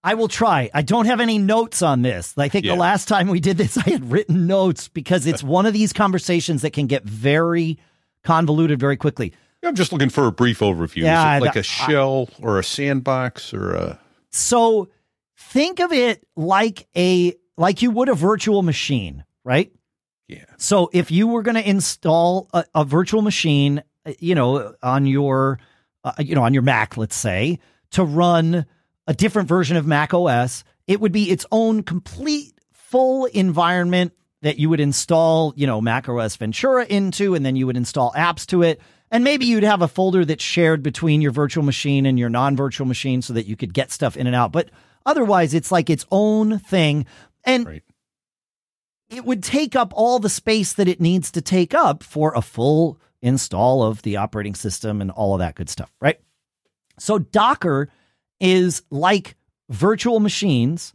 I 0.07 0.15
will 0.15 0.29
try. 0.29 0.71
I 0.75 0.83
don't 0.83 1.07
have 1.07 1.19
any 1.19 1.39
notes 1.39 1.81
on 1.83 2.03
this. 2.03 2.35
I 2.37 2.49
think 2.49 2.65
Yeah. 2.67 2.75
the 2.75 2.81
last 2.81 3.09
time 3.09 3.27
we 3.29 3.41
did 3.41 3.57
this 3.57 3.79
I 3.87 3.89
had 3.91 4.13
written 4.13 4.47
notes 4.47 4.89
because 4.89 5.27
it's 5.27 5.43
one 5.43 5.65
of 5.67 5.73
these 5.73 5.93
conversations 5.95 6.63
that 6.63 6.73
can 6.75 6.87
get 6.87 7.05
very 7.05 7.79
convoluted 8.23 8.79
very 8.79 8.97
quickly. 8.99 9.33
I'm 9.63 9.75
just 9.75 9.93
looking 9.93 10.11
for 10.11 10.27
a 10.27 10.33
brief 10.33 10.59
overview. 10.59 11.05
Yeah, 11.05 11.37
Is 11.37 11.41
it 11.43 11.45
like 11.47 11.55
the- 11.55 11.61
a 11.61 11.63
shell 11.63 12.29
or 12.43 12.59
a 12.59 12.65
sandbox 12.65 13.55
or 13.55 13.73
a 13.75 13.99
So 14.31 14.91
think 15.39 15.81
of 15.81 15.91
it 15.91 16.23
like 16.37 16.87
a 16.95 17.35
like 17.57 17.81
you 17.81 17.91
would 17.91 18.09
a 18.11 18.15
virtual 18.15 18.63
machine, 18.63 19.25
right? 19.43 19.73
yeah? 20.29 20.45
So 20.59 20.91
if 20.93 21.11
you 21.11 21.29
were 21.29 21.43
going 21.43 21.55
to 21.55 21.67
install 21.69 22.51
a, 22.53 22.65
a 22.75 22.85
virtual 22.85 23.23
machine, 23.23 23.83
you 24.19 24.35
know, 24.35 24.75
on 24.83 25.07
your, 25.07 25.61
uh, 26.03 26.13
you 26.19 26.35
know, 26.35 26.43
on 26.43 26.53
your 26.53 26.63
Mac, 26.63 26.97
let's 26.99 27.17
say, 27.17 27.59
to 27.93 28.05
run 28.05 28.67
a 29.07 29.15
different 29.15 29.49
version 29.49 29.77
of 29.77 29.87
Mac 29.87 30.15
OS, 30.15 30.65
it 30.87 31.01
would 31.01 31.13
be 31.13 31.31
its 31.31 31.47
own 31.53 31.83
complete 31.83 32.53
full 32.73 33.27
environment 33.27 34.13
that 34.43 34.59
you 34.59 34.69
would 34.69 34.81
install, 34.81 35.53
you 35.57 35.67
know, 35.67 35.81
Mac 35.81 36.09
OS 36.09 36.37
Ventura 36.37 36.85
into, 36.85 37.35
and 37.35 37.45
then 37.45 37.57
you 37.57 37.67
would 37.67 37.77
install 37.77 38.13
apps 38.13 38.47
to 38.47 38.63
it. 38.63 38.81
And 39.11 39.25
maybe 39.25 39.47
you'd 39.47 39.63
have 39.63 39.83
a 39.83 39.89
folder 39.89 40.25
that's 40.25 40.43
shared 40.43 40.83
between 40.83 41.21
your 41.21 41.31
virtual 41.33 41.65
machine 41.65 42.05
and 42.05 42.19
your 42.19 42.29
non 42.29 42.57
virtual 42.57 42.87
machine 42.87 43.23
so 43.23 43.33
that 43.35 43.47
you 43.47 43.57
could 43.57 43.73
get 43.73 43.93
stuff 43.93 44.17
in 44.17 44.27
and 44.27 44.35
out. 44.37 44.53
But 44.53 44.71
otherwise, 45.07 45.55
it's 45.55 45.71
like 45.73 45.89
its 45.89 46.05
own 46.11 46.59
thing. 46.59 47.07
And 47.45 47.67
Right. 47.67 47.83
it 49.11 49.25
would 49.25 49.43
take 49.43 49.77
up 49.77 49.93
all 49.95 50.19
the 50.19 50.29
space 50.29 50.73
that 50.75 50.89
it 50.89 51.01
needs 51.01 51.31
to 51.33 51.41
take 51.41 51.75
up 51.75 52.03
for 52.03 52.35
a 52.35 52.43
full 52.43 52.99
install 53.23 53.83
of 53.83 54.03
the 54.03 54.17
operating 54.17 54.55
system 54.55 55.01
and 55.01 55.11
all 55.11 55.35
of 55.35 55.39
that 55.39 55.55
good 55.55 55.71
stuff, 55.71 55.93
right? 56.01 56.21
So 56.99 57.19
Docker 57.19 57.91
is 58.41 58.83
like 58.91 59.37
virtual 59.69 60.21
machines, 60.21 60.95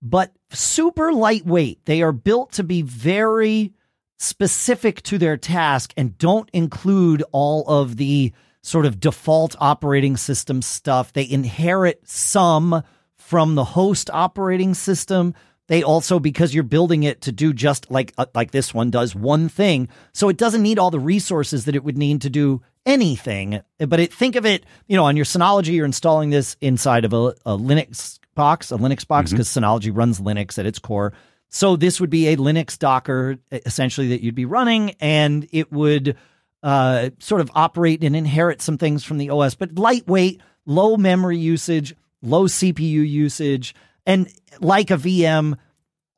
but 0.00 0.32
super 0.50 1.12
lightweight. 1.12 1.84
They 1.84 2.02
are 2.02 2.12
built 2.12 2.52
to 2.52 2.64
be 2.64 2.82
very 2.82 3.72
specific 4.18 5.02
to 5.02 5.18
their 5.18 5.36
task 5.36 5.92
and 5.96 6.16
don't 6.18 6.48
include 6.52 7.24
all 7.32 7.64
of 7.68 7.96
the 7.96 8.32
sort 8.62 8.86
of 8.86 9.00
default 9.00 9.56
operating 9.58 10.16
system 10.16 10.62
stuff. 10.62 11.12
They 11.12 11.28
inherit 11.28 12.08
some 12.08 12.82
from 13.16 13.54
the 13.54 13.64
host 13.64 14.10
operating 14.12 14.74
system. 14.74 15.34
They 15.68 15.82
also, 15.82 16.18
because 16.18 16.54
you're 16.54 16.64
building 16.64 17.02
it 17.02 17.22
to 17.22 17.32
do 17.32 17.52
just 17.52 17.90
like 17.90 18.12
uh, 18.18 18.26
like 18.34 18.50
this 18.50 18.74
one 18.74 18.90
does 18.90 19.14
one 19.14 19.48
thing, 19.48 19.88
so 20.12 20.28
it 20.28 20.36
doesn't 20.36 20.62
need 20.62 20.78
all 20.78 20.90
the 20.90 21.00
resources 21.00 21.64
that 21.64 21.76
it 21.76 21.84
would 21.84 21.96
need 21.96 22.20
to 22.22 22.30
do 22.30 22.62
anything. 22.86 23.62
But 23.78 24.00
it 24.00 24.12
think 24.12 24.36
of 24.36 24.46
it, 24.46 24.64
you 24.86 24.96
know, 24.96 25.04
on 25.04 25.16
your 25.16 25.24
Synology, 25.24 25.74
you're 25.74 25.86
installing 25.86 26.30
this 26.30 26.56
inside 26.60 27.04
of 27.04 27.12
a, 27.12 27.34
a 27.46 27.56
Linux 27.58 28.18
box, 28.34 28.72
a 28.72 28.76
Linux 28.76 29.06
box, 29.06 29.30
because 29.30 29.48
Synology 29.48 29.90
runs 29.94 30.20
Linux 30.20 30.58
at 30.58 30.66
its 30.66 30.78
core. 30.78 31.12
So 31.48 31.76
this 31.76 32.00
would 32.00 32.10
be 32.10 32.28
a 32.28 32.36
Linux 32.36 32.78
Docker 32.78 33.36
essentially 33.50 34.08
that 34.08 34.22
you'd 34.22 34.34
be 34.34 34.46
running, 34.46 34.92
and 35.00 35.46
it 35.52 35.70
would 35.70 36.16
uh, 36.62 37.10
sort 37.18 37.40
of 37.40 37.50
operate 37.54 38.02
and 38.02 38.16
inherit 38.16 38.62
some 38.62 38.78
things 38.78 39.04
from 39.04 39.18
the 39.18 39.30
OS, 39.30 39.54
but 39.54 39.78
lightweight, 39.78 40.40
low 40.64 40.96
memory 40.96 41.38
usage, 41.38 41.94
low 42.22 42.46
CPU 42.46 43.06
usage, 43.06 43.74
and 44.06 44.32
like 44.60 44.90
a 44.90 44.96
VM, 44.96 45.58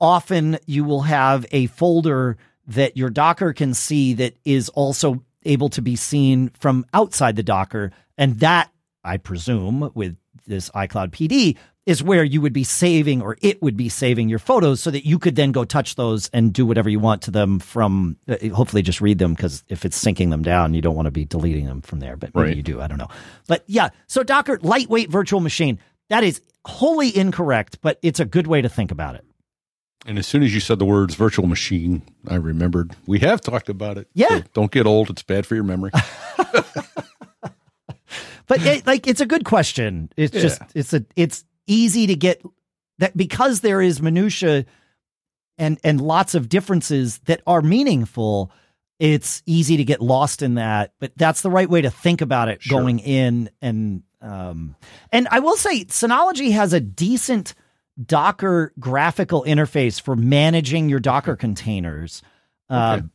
often 0.00 0.58
you 0.66 0.84
will 0.84 1.02
have 1.02 1.46
a 1.50 1.66
folder 1.66 2.36
that 2.66 2.96
your 2.96 3.10
Docker 3.10 3.52
can 3.52 3.74
see 3.74 4.14
that 4.14 4.36
is 4.44 4.68
also 4.68 5.22
able 5.44 5.68
to 5.70 5.82
be 5.82 5.96
seen 5.96 6.50
from 6.58 6.84
outside 6.94 7.36
the 7.36 7.42
Docker. 7.42 7.92
And 8.18 8.40
that, 8.40 8.70
I 9.02 9.16
presume, 9.16 9.90
with 9.94 10.16
this 10.46 10.70
iCloud 10.70 11.10
PD, 11.10 11.56
is 11.86 12.02
where 12.02 12.24
you 12.24 12.40
would 12.40 12.52
be 12.54 12.64
saving 12.64 13.20
or 13.20 13.36
it 13.42 13.60
would 13.60 13.76
be 13.76 13.88
saving 13.90 14.28
your 14.30 14.38
photos 14.38 14.80
so 14.80 14.90
that 14.90 15.04
you 15.06 15.18
could 15.18 15.36
then 15.36 15.52
go 15.52 15.64
touch 15.64 15.96
those 15.96 16.28
and 16.32 16.52
do 16.52 16.64
whatever 16.64 16.88
you 16.88 16.98
want 16.98 17.20
to 17.22 17.30
them 17.30 17.58
from 17.58 18.16
uh, 18.26 18.36
hopefully 18.54 18.80
just 18.80 19.02
read 19.02 19.18
them 19.18 19.34
because 19.34 19.62
if 19.68 19.84
it's 19.84 20.02
syncing 20.02 20.30
them 20.30 20.42
down 20.42 20.72
you 20.72 20.80
don't 20.80 20.94
want 20.96 21.04
to 21.04 21.10
be 21.10 21.26
deleting 21.26 21.66
them 21.66 21.82
from 21.82 22.00
there 22.00 22.16
but 22.16 22.34
maybe 22.34 22.46
Right. 22.48 22.56
you 22.56 22.62
do 22.62 22.80
i 22.80 22.86
don't 22.86 22.96
know 22.96 23.08
but 23.48 23.64
yeah 23.66 23.90
so 24.06 24.22
docker 24.22 24.58
lightweight 24.62 25.10
virtual 25.10 25.40
machine 25.40 25.78
that 26.08 26.24
is 26.24 26.40
wholly 26.66 27.14
incorrect, 27.14 27.78
but 27.82 27.98
it's 28.02 28.20
a 28.20 28.24
good 28.24 28.46
way 28.46 28.62
to 28.62 28.68
think 28.70 28.90
about 28.90 29.14
it. 29.14 29.24
And 30.06 30.18
as 30.18 30.26
soon 30.26 30.42
as 30.42 30.52
you 30.54 30.60
said 30.60 30.78
the 30.78 30.84
words 30.84 31.14
virtual 31.14 31.46
machine, 31.46 32.02
I 32.28 32.34
remembered 32.36 32.94
we 33.06 33.20
have 33.20 33.40
talked 33.40 33.68
about 33.68 33.96
it. 33.98 34.08
Yeah. 34.14 34.28
So 34.40 34.42
don't 34.52 34.70
get 34.70 34.86
old. 34.86 35.08
It's 35.10 35.22
bad 35.22 35.46
for 35.46 35.54
your 35.54 35.64
memory. 35.64 35.90
But 38.46 38.60
it, 38.62 38.86
like, 38.86 39.06
it's 39.06 39.22
a 39.22 39.26
good 39.26 39.46
question. 39.46 40.10
It's 40.18 40.34
Yeah. 40.34 40.40
just, 40.42 40.60
it's 40.74 40.92
a, 40.92 41.02
it's 41.16 41.44
easy 41.66 42.06
to 42.08 42.14
get 42.14 42.42
that 42.98 43.16
because 43.16 43.60
there 43.62 43.80
is 43.80 44.02
minutia 44.02 44.66
and 45.56 45.78
and 45.82 45.98
lots 46.00 46.34
of 46.34 46.50
differences 46.50 47.20
that 47.20 47.40
are 47.46 47.62
meaningful. 47.62 48.52
It's 48.98 49.42
easy 49.46 49.78
to 49.78 49.84
get 49.84 50.02
lost 50.02 50.42
in 50.42 50.56
that, 50.56 50.92
but 51.00 51.12
that's 51.16 51.40
the 51.40 51.50
right 51.50 51.68
way 51.70 51.80
to 51.82 51.90
think 51.90 52.20
about 52.20 52.48
it 52.48 52.62
Sure. 52.62 52.80
going 52.80 52.98
in. 52.98 53.48
And 53.62 54.02
um, 54.20 54.76
and 55.10 55.26
I 55.30 55.40
will 55.40 55.56
say, 55.56 55.86
Synology 55.86 56.52
has 56.52 56.74
a 56.74 56.80
decent 56.80 57.54
Docker 58.02 58.72
graphical 58.78 59.44
interface 59.46 60.00
for 60.00 60.16
managing 60.16 60.88
your 60.88 61.00
Docker 61.00 61.36
containers. 61.36 62.22
Uh, 62.68 62.98
Okay. 63.00 63.08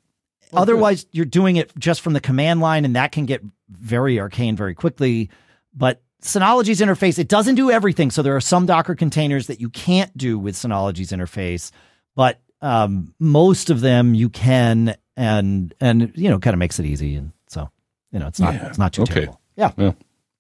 Well, 0.52 0.64
otherwise, 0.64 1.06
you're 1.12 1.26
doing 1.26 1.58
it 1.58 1.72
just 1.78 2.02
from 2.02 2.14
the 2.14 2.20
command 2.20 2.60
line, 2.60 2.84
and 2.84 2.96
that 2.96 3.12
can 3.12 3.26
get 3.28 3.44
very 3.70 4.20
arcane 4.20 4.56
very 4.56 4.74
quickly. 4.74 5.30
But 5.76 6.02
Synology's 6.24 6.82
interface, 6.82 7.20
it 7.20 7.28
doesn't 7.28 7.54
do 7.54 7.70
everything. 7.70 8.10
So 8.10 8.24
there 8.24 8.36
are 8.36 8.42
some 8.42 8.66
Docker 8.66 8.96
containers 8.96 9.46
that 9.46 9.60
you 9.62 9.70
can't 9.70 10.16
do 10.18 10.40
with 10.40 10.56
Synology's 10.56 11.12
interface, 11.12 11.70
but 12.16 12.40
um, 12.62 13.14
most 13.20 13.70
of 13.70 13.82
them 13.82 14.16
you 14.16 14.28
can, 14.30 14.96
and 15.16 15.72
and 15.80 16.12
you 16.16 16.30
know, 16.32 16.40
kind 16.40 16.56
of 16.56 16.58
makes 16.58 16.80
it 16.80 16.88
easy. 16.88 17.16
And 17.16 17.32
so 17.48 17.70
you 18.12 18.18
know, 18.18 18.26
it's 18.26 18.40
not 18.40 18.56
Yeah. 18.56 18.68
it's 18.70 18.80
not 18.80 18.92
too 18.94 19.04
Okay. 19.04 19.14
terrible. 19.14 19.40
Yeah. 19.56 19.72
Well, 19.78 19.96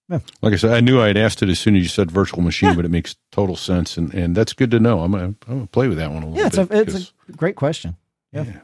Yeah. 0.09 0.19
like 0.41 0.53
I 0.53 0.55
said, 0.55 0.71
I 0.71 0.79
knew 0.79 0.99
I'd 1.01 1.17
asked 1.17 1.43
it 1.43 1.49
as 1.49 1.59
soon 1.59 1.75
as 1.75 1.83
you 1.83 1.89
said 1.89 2.09
virtual 2.09 2.41
machine, 2.41 2.75
but 2.75 2.83
it 2.83 2.89
makes 2.89 3.15
total 3.31 3.55
sense, 3.55 3.95
and, 3.95 4.11
and 4.13 4.35
that's 4.35 4.53
good 4.53 4.71
to 4.71 4.79
know. 4.79 5.01
I'm 5.01 5.11
gonna, 5.11 5.23
I'm 5.25 5.37
gonna 5.47 5.67
play 5.67 5.87
with 5.87 5.99
that 5.99 6.11
one 6.11 6.23
a 6.23 6.29
little 6.29 6.33
bit. 6.33 6.39
Yeah, 6.39 6.47
it's 6.47 6.69
bit. 6.69 6.95
a 6.95 6.97
it's 6.97 7.13
a 7.29 7.31
great 7.33 7.55
question. 7.55 7.95
Yeah. 8.31 8.43
yeah. 8.43 8.59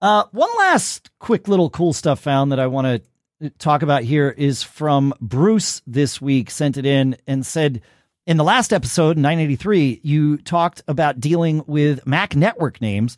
Uh, 0.00 0.24
one 0.30 0.50
last 0.58 1.10
quick 1.18 1.48
little 1.48 1.70
cool 1.70 1.92
stuff 1.92 2.20
found 2.20 2.52
that 2.52 2.60
I 2.60 2.68
want 2.68 3.02
to 3.40 3.50
talk 3.58 3.82
about 3.82 4.04
here 4.04 4.30
is 4.30 4.62
from 4.62 5.12
Bruce 5.20 5.82
this 5.86 6.20
week. 6.20 6.50
Sent 6.50 6.76
it 6.76 6.86
in 6.86 7.16
and 7.26 7.44
said, 7.44 7.82
in 8.26 8.36
the 8.36 8.44
last 8.44 8.72
episode, 8.72 9.16
983, 9.16 10.00
you 10.04 10.36
talked 10.38 10.82
about 10.86 11.18
dealing 11.18 11.64
with 11.66 12.06
Mac 12.06 12.36
network 12.36 12.80
names. 12.80 13.16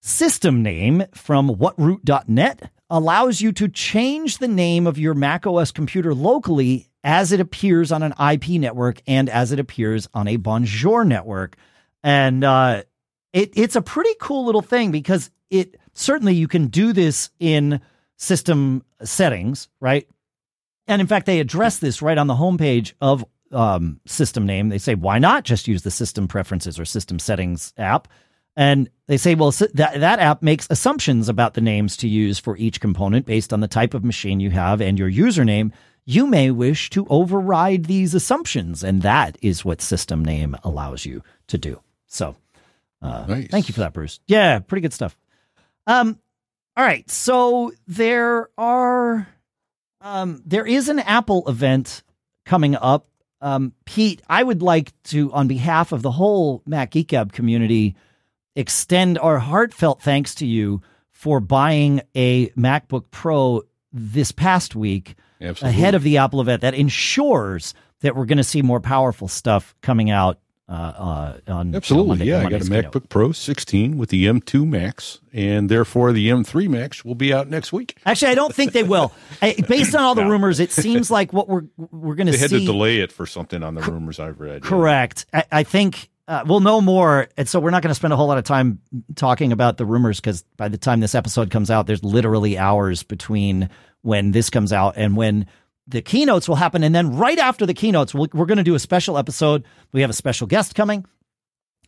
System 0.00 0.62
name 0.64 1.04
from 1.14 1.48
whatroute.net 1.48 2.71
allows 2.92 3.40
you 3.40 3.52
to 3.52 3.68
change 3.68 4.36
the 4.36 4.46
name 4.46 4.86
of 4.86 4.98
your 4.98 5.14
Mac 5.14 5.46
OS 5.46 5.72
computer 5.72 6.14
locally 6.14 6.90
as 7.02 7.32
it 7.32 7.40
appears 7.40 7.90
on 7.90 8.02
an 8.02 8.12
IP 8.32 8.60
network 8.60 9.00
and 9.06 9.30
as 9.30 9.50
it 9.50 9.58
appears 9.58 10.06
on 10.12 10.28
a 10.28 10.36
Bonjour 10.36 11.02
network. 11.02 11.56
And 12.04 12.44
uh, 12.44 12.82
it, 13.32 13.50
it's 13.56 13.76
a 13.76 13.82
pretty 13.82 14.14
cool 14.20 14.44
little 14.44 14.60
thing 14.60 14.90
because 14.90 15.30
it 15.48 15.80
certainly 15.94 16.34
you 16.34 16.46
can 16.46 16.66
do 16.66 16.92
this 16.92 17.30
in 17.40 17.80
system 18.18 18.84
settings, 19.02 19.68
right? 19.80 20.06
And 20.86 21.00
in 21.00 21.06
fact, 21.06 21.24
they 21.24 21.40
address 21.40 21.78
this 21.78 22.02
right 22.02 22.18
on 22.18 22.26
the 22.26 22.34
homepage 22.34 22.92
of 23.00 23.24
um, 23.52 24.00
system 24.04 24.44
name. 24.44 24.68
They 24.68 24.76
say, 24.76 24.96
why 24.96 25.18
not 25.18 25.44
just 25.44 25.66
use 25.66 25.82
the 25.82 25.90
system 25.90 26.28
preferences 26.28 26.78
or 26.78 26.84
system 26.84 27.18
settings 27.18 27.72
app? 27.78 28.06
And 28.56 28.90
they 29.06 29.16
say, 29.16 29.34
well, 29.34 29.50
that, 29.50 29.74
that 30.00 30.18
app 30.18 30.42
makes 30.42 30.66
assumptions 30.70 31.28
about 31.28 31.54
the 31.54 31.60
names 31.60 31.96
to 31.98 32.08
use 32.08 32.38
for 32.38 32.56
each 32.56 32.80
component 32.80 33.24
based 33.26 33.52
on 33.52 33.60
the 33.60 33.68
type 33.68 33.94
of 33.94 34.04
machine 34.04 34.40
you 34.40 34.50
have 34.50 34.80
and 34.80 34.98
your 34.98 35.10
username. 35.10 35.72
You 36.04 36.26
may 36.26 36.50
wish 36.50 36.90
to 36.90 37.06
override 37.08 37.84
these 37.84 38.12
assumptions, 38.14 38.82
and 38.82 39.02
that 39.02 39.38
is 39.40 39.64
what 39.64 39.80
system 39.80 40.24
name 40.24 40.56
allows 40.64 41.06
you 41.06 41.22
to 41.46 41.56
do. 41.56 41.80
So, 42.08 42.34
uh, 43.00 43.24
Nice. 43.28 43.48
thank 43.48 43.68
you 43.68 43.74
for 43.74 43.80
that, 43.80 43.92
Bruce. 43.92 44.20
Yeah, 44.26 44.58
pretty 44.58 44.82
good 44.82 44.92
stuff. 44.92 45.16
Um, 45.86 46.18
all 46.76 46.84
right, 46.84 47.08
so 47.10 47.72
there 47.86 48.48
are, 48.58 49.28
um, 50.00 50.42
there 50.44 50.66
is 50.66 50.88
an 50.88 50.98
Apple 50.98 51.48
event 51.48 52.02
coming 52.44 52.74
up. 52.76 53.06
Um, 53.40 53.72
Pete, 53.84 54.22
I 54.28 54.42
would 54.42 54.62
like 54.62 54.92
to, 55.04 55.32
on 55.32 55.48
behalf 55.48 55.92
of 55.92 56.02
the 56.02 56.10
whole 56.10 56.62
Mac 56.66 56.90
Geek 56.92 57.08
Gab 57.08 57.32
community, 57.32 57.94
extend 58.56 59.18
our 59.18 59.38
heartfelt 59.38 60.02
thanks 60.02 60.34
to 60.36 60.46
you 60.46 60.82
for 61.10 61.40
buying 61.40 62.00
a 62.14 62.48
MacBook 62.50 63.04
Pro 63.10 63.62
this 63.92 64.32
past 64.32 64.74
week 64.74 65.14
Absolutely. 65.40 65.78
ahead 65.78 65.94
of 65.94 66.02
the 66.02 66.18
Apple 66.18 66.40
event. 66.40 66.62
That 66.62 66.74
ensures 66.74 67.74
that 68.00 68.16
we're 68.16 68.26
going 68.26 68.38
to 68.38 68.44
see 68.44 68.62
more 68.62 68.80
powerful 68.80 69.28
stuff 69.28 69.74
coming 69.82 70.10
out 70.10 70.38
uh, 70.68 70.72
uh, 70.72 71.52
on 71.52 71.74
Absolutely, 71.74 72.08
Monday- 72.08 72.24
yeah. 72.26 72.38
I 72.38 72.42
got 72.44 72.46
a 72.46 72.50
Monday's 72.64 72.68
keynote. 72.68 72.92
MacBook 72.92 73.08
Pro 73.10 73.32
16 73.32 73.98
with 73.98 74.08
the 74.08 74.24
M2 74.26 74.66
Max, 74.66 75.20
and 75.32 75.68
therefore 75.68 76.12
the 76.12 76.28
M3 76.30 76.68
Max 76.68 77.04
will 77.04 77.14
be 77.14 77.32
out 77.32 77.48
next 77.50 77.72
week. 77.72 77.98
Actually, 78.06 78.32
I 78.32 78.34
don't 78.36 78.54
think 78.54 78.72
they 78.72 78.82
will. 78.82 79.12
I, 79.42 79.54
based 79.68 79.94
on 79.94 80.02
all 80.02 80.14
the 80.14 80.22
No. 80.24 80.30
rumors, 80.30 80.60
it 80.60 80.72
seems 80.72 81.10
like 81.10 81.32
what 81.32 81.48
we're 81.48 81.64
we're 81.76 82.14
going 82.14 82.28
to 82.28 82.32
see. 82.32 82.38
They 82.38 82.42
had 82.56 82.60
to 82.60 82.64
delay 82.64 82.98
it 83.00 83.12
for 83.12 83.26
something 83.26 83.62
on 83.62 83.74
the 83.74 83.82
rumors 83.82 84.18
I've 84.18 84.40
read. 84.40 84.62
yeah. 84.64 84.68
Correct. 84.70 85.26
I, 85.34 85.44
I 85.52 85.62
think 85.64 86.08
uh, 86.28 86.44
we'll 86.46 86.60
know 86.60 86.80
more, 86.80 87.28
and 87.36 87.48
so 87.48 87.58
we're 87.58 87.70
not 87.70 87.82
going 87.82 87.90
to 87.90 87.94
spend 87.94 88.12
a 88.12 88.16
whole 88.16 88.28
lot 88.28 88.38
of 88.38 88.44
time 88.44 88.80
talking 89.16 89.52
about 89.52 89.76
the 89.76 89.84
rumors 89.84 90.20
because 90.20 90.42
by 90.56 90.68
the 90.68 90.78
time 90.78 91.00
this 91.00 91.14
episode 91.14 91.50
comes 91.50 91.70
out, 91.70 91.86
there's 91.86 92.04
literally 92.04 92.56
hours 92.56 93.02
between 93.02 93.68
when 94.02 94.30
this 94.30 94.48
comes 94.48 94.72
out 94.72 94.94
and 94.96 95.16
when 95.16 95.46
the 95.88 96.00
keynotes 96.00 96.48
will 96.48 96.56
happen, 96.56 96.84
and 96.84 96.94
then 96.94 97.16
right 97.16 97.38
after 97.38 97.66
the 97.66 97.74
keynotes, 97.74 98.14
we'll, 98.14 98.28
we're 98.32 98.46
going 98.46 98.58
to 98.58 98.64
do 98.64 98.74
a 98.74 98.78
special 98.78 99.18
episode. 99.18 99.64
We 99.92 100.00
have 100.02 100.10
a 100.10 100.14
special 100.14 100.46
guest 100.46 100.74
coming. 100.74 101.04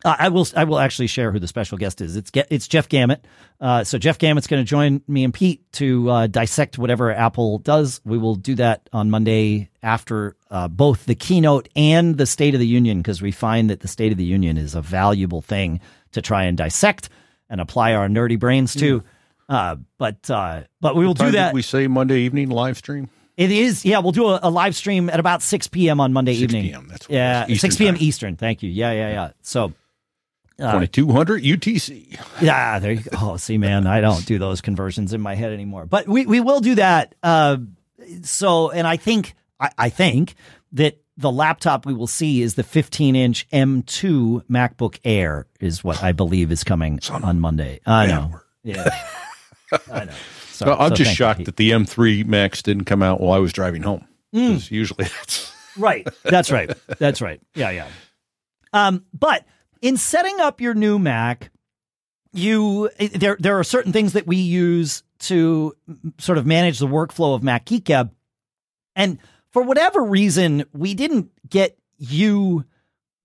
Uh, 0.05 0.15
I 0.19 0.29
will. 0.29 0.47
I 0.55 0.65
will 0.65 0.77
actually 0.77 1.07
share 1.07 1.31
who 1.31 1.39
the 1.39 1.47
special 1.47 1.79
guest 1.79 1.99
is. 1.99 2.15
It's 2.15 2.31
it's 2.51 2.67
Jeff 2.67 2.87
Gamet. 2.87 3.21
Uh, 3.59 3.83
so 3.83 3.97
Jeff 3.97 4.19
Gamet's 4.19 4.45
going 4.45 4.63
to 4.63 4.69
join 4.69 5.01
me 5.07 5.23
and 5.23 5.33
Pete 5.33 5.69
to 5.73 6.09
uh, 6.11 6.27
dissect 6.27 6.77
whatever 6.77 7.11
Apple 7.11 7.57
does. 7.57 8.01
We 8.05 8.19
will 8.19 8.35
do 8.35 8.53
that 8.55 8.87
on 8.93 9.09
Monday 9.09 9.71
after 9.81 10.35
uh, 10.51 10.67
both 10.67 11.05
the 11.05 11.15
keynote 11.15 11.69
and 11.75 12.17
the 12.17 12.27
State 12.27 12.53
of 12.53 12.59
the 12.59 12.67
Union 12.67 12.99
because 12.99 13.19
we 13.19 13.31
find 13.31 13.71
that 13.71 13.79
the 13.79 13.87
State 13.87 14.11
of 14.11 14.19
the 14.19 14.25
Union 14.25 14.57
is 14.57 14.75
a 14.75 14.81
valuable 14.81 15.41
thing 15.41 15.79
to 16.11 16.21
try 16.21 16.43
and 16.43 16.55
dissect 16.55 17.09
and 17.49 17.59
apply 17.59 17.93
our 17.93 18.07
nerdy 18.07 18.39
brains 18.39 18.75
to. 18.75 19.03
Uh, 19.49 19.75
but 19.97 20.29
uh, 20.29 20.61
but 20.81 20.95
we 20.95 21.05
will 21.05 21.15
do 21.15 21.31
that. 21.31 21.53
we 21.53 21.63
say 21.63 21.87
Monday 21.87 22.19
evening 22.21 22.49
live 22.49 22.77
stream? 22.77 23.09
It 23.37 23.51
is, 23.51 23.83
yeah. 23.83 23.99
We'll 23.99 24.11
do 24.11 24.27
a, 24.27 24.39
a 24.43 24.49
live 24.49 24.75
stream 24.75 25.09
at 25.09 25.19
about 25.19 25.41
six 25.41 25.67
p.m. 25.67 25.99
on 25.99 26.13
Monday 26.13 26.33
6 26.35 26.43
evening. 26.43 26.71
p.m., 26.71 26.87
that's 26.89 27.09
yeah, 27.09 27.47
was, 27.47 27.59
six 27.59 27.75
p.m. 27.75 27.95
time. 27.95 28.03
Eastern. 28.03 28.35
Thank 28.37 28.63
you. 28.63 28.69
Yeah, 28.69 28.91
yeah, 28.91 29.09
yeah. 29.11 29.31
So, 29.41 29.73
2200 30.57 31.43
UTC. 31.43 32.19
yeah, 32.41 32.79
there 32.79 32.93
you 32.93 33.01
go. 33.01 33.17
Oh, 33.19 33.37
see, 33.37 33.57
man, 33.57 33.87
I 33.87 34.01
don't 34.01 34.25
do 34.25 34.39
those 34.39 34.61
conversions 34.61 35.13
in 35.13 35.21
my 35.21 35.35
head 35.35 35.51
anymore. 35.51 35.85
But 35.85 36.07
we 36.07 36.25
we 36.25 36.39
will 36.39 36.59
do 36.61 36.75
that. 36.75 37.15
Uh, 37.21 37.57
so, 38.23 38.71
and 38.71 38.87
I 38.87 38.97
think 38.97 39.35
I, 39.59 39.69
I 39.77 39.89
think 39.89 40.35
that 40.73 40.97
the 41.17 41.31
laptop 41.31 41.85
we 41.85 41.93
will 41.93 42.07
see 42.07 42.41
is 42.41 42.55
the 42.55 42.63
15 42.63 43.15
inch 43.15 43.49
M2 43.49 44.45
MacBook 44.47 44.99
Air 45.03 45.47
is 45.59 45.83
what 45.83 46.03
I 46.03 46.11
believe 46.11 46.51
is 46.51 46.63
coming 46.63 46.99
on 47.09 47.39
Monday. 47.39 47.79
I 47.85 48.07
know. 48.07 48.39
Yeah, 48.63 48.89
I 49.91 50.05
know. 50.05 50.13
So, 50.51 50.67
Well, 50.67 50.77
I'm 50.79 50.89
so 50.89 50.95
just 50.95 51.11
you, 51.11 51.15
shocked 51.15 51.45
that 51.45 51.57
the 51.57 51.71
M3 51.71 52.25
Max 52.25 52.61
didn't 52.61 52.85
come 52.85 53.03
out 53.03 53.19
while 53.19 53.33
I 53.33 53.39
was 53.39 53.51
driving 53.51 53.81
home. 53.81 54.07
Mm. 54.33 54.71
Usually 54.71 55.03
that's 55.05 55.53
Right. 55.77 56.07
That's 56.23 56.51
right. 56.51 56.71
That's 56.99 57.21
right. 57.21 57.41
Yeah, 57.55 57.71
yeah. 57.71 57.87
Um, 58.73 59.05
but 59.13 59.45
in 59.85 59.97
setting 59.97 60.39
up 60.39 60.59
your 60.61 60.73
new 60.73 60.97
Mac, 60.97 61.51
you 62.33 62.89
there 63.13 63.37
there 63.39 63.59
are 63.59 63.63
certain 63.63 63.93
things 63.93 64.13
that 64.13 64.25
we 64.25 64.37
use 64.37 65.03
to 65.19 65.73
sort 66.17 66.37
of 66.37 66.45
manage 66.45 66.79
the 66.79 66.87
workflow 66.87 67.35
of 67.35 67.43
Mac 67.43 67.65
Geek 67.65 67.85
Gab. 67.85 68.11
And 68.95 69.19
for 69.51 69.61
whatever 69.61 70.03
reason, 70.03 70.65
we 70.73 70.95
didn't 70.95 71.29
get 71.47 71.77
you 71.97 72.65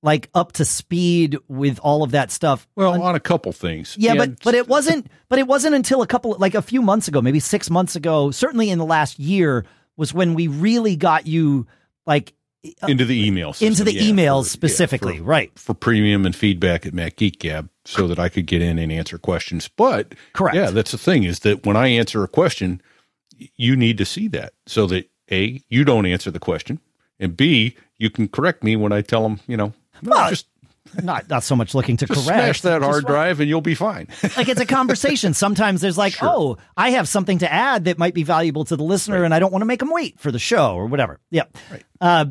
like 0.03 0.29
up 0.35 0.53
to 0.53 0.65
speed 0.65 1.37
with 1.49 1.79
all 1.81 2.03
of 2.03 2.11
that 2.13 2.31
stuff. 2.31 2.67
well 2.77 3.03
on 3.03 3.15
a 3.15 3.21
couple 3.21 3.53
things. 3.53 3.97
Yeah, 3.99 4.11
And- 4.13 4.19
but 4.19 4.43
but 4.45 4.55
it 4.55 4.69
wasn't 4.69 5.07
but 5.29 5.39
it 5.39 5.47
wasn't 5.47 5.75
until 5.75 6.03
a 6.03 6.07
couple 6.07 6.37
like 6.39 6.55
a 6.55 6.63
few 6.63 6.83
months 6.83 7.09
ago, 7.09 7.23
maybe 7.23 7.41
6 7.41 7.71
months 7.71 7.97
ago, 7.97 8.31
certainly 8.31 8.69
in 8.71 8.79
the 8.79 8.87
last 8.87 9.19
year 9.19 9.65
was 9.97 10.13
when 10.15 10.35
we 10.35 10.47
really 10.47 10.95
got 10.97 11.27
you 11.27 11.67
like 12.07 12.33
into 12.87 13.05
the 13.05 13.27
email 13.27 13.53
system, 13.53 13.69
into 13.69 13.85
the 13.85 13.95
yeah, 13.95 14.03
emails 14.03 14.43
for- 14.45 14.49
yeah, 14.49 14.69
specifically, 14.69 15.19
for- 15.19 15.25
right? 15.25 15.51
for 15.59 15.75
premium 15.75 16.27
and 16.27 16.37
feedback 16.37 16.85
at 16.87 16.93
Mac 16.95 17.17
Geek 17.17 17.39
Gab 17.41 17.69
so 17.85 18.07
that 18.07 18.19
I 18.19 18.29
could 18.29 18.47
get 18.47 18.61
in 18.63 18.79
and 18.79 18.93
answer 18.93 19.19
questions. 19.19 19.69
But 19.69 20.15
Correct. 20.35 20.55
yeah, 20.57 20.71
that's 20.71 20.93
the 20.93 20.99
thing 20.99 21.25
is 21.25 21.41
that 21.41 21.65
when 21.65 21.77
I 21.77 21.89
answer 21.89 22.23
a 22.23 22.29
question, 22.29 22.83
you 23.57 23.77
need 23.77 23.97
to 23.99 24.05
see 24.05 24.29
that 24.29 24.53
so 24.67 24.87
that 24.89 25.09
A, 25.33 25.63
you 25.69 25.85
don't 25.85 26.05
answer 26.07 26.31
the 26.31 26.39
question, 26.41 26.81
and 27.19 27.37
B, 27.37 27.77
you 27.99 28.11
can 28.11 28.29
correct 28.29 28.63
me 28.63 28.77
when 28.77 28.93
I 28.93 29.01
tell 29.03 29.23
them, 29.23 29.41
you 29.47 29.57
know, 29.57 29.73
no, 30.03 30.11
Well, 30.17 30.31
just, 30.31 30.47
Not 31.03 31.29
not 31.29 31.43
so 31.45 31.55
much 31.55 31.75
looking 31.75 31.97
to 31.99 32.07
just 32.07 32.27
correct. 32.27 32.39
smash 32.41 32.61
that 32.63 32.83
hard 32.83 33.07
drive 33.07 33.39
and 33.41 33.49
you'll 33.49 33.61
be 33.61 33.75
fine. 33.75 34.09
like 34.37 34.49
it's 34.49 34.61
a 34.61 34.67
conversation. 34.67 35.35
Sometimes 35.35 35.81
there's 35.83 35.97
like, 35.99 36.15
Sure. 36.15 36.29
oh, 36.29 36.57
I 36.77 36.91
have 36.91 37.07
something 37.09 37.39
to 37.39 37.53
add 37.53 37.85
that 37.85 37.97
might 37.99 38.15
be 38.15 38.23
valuable 38.23 38.65
to 38.65 38.77
the 38.77 38.83
listener, 38.83 39.23
and 39.25 39.33
I 39.33 39.39
don't 39.39 39.53
want 39.53 39.63
to 39.63 39.67
make 39.67 39.81
them 39.81 39.91
wait 39.91 40.19
for 40.19 40.33
the 40.33 40.39
show 40.39 40.75
or 40.75 40.87
whatever. 40.87 41.21
Yep. 41.31 41.57
Right. 41.71 41.85
Uh, 42.01 42.25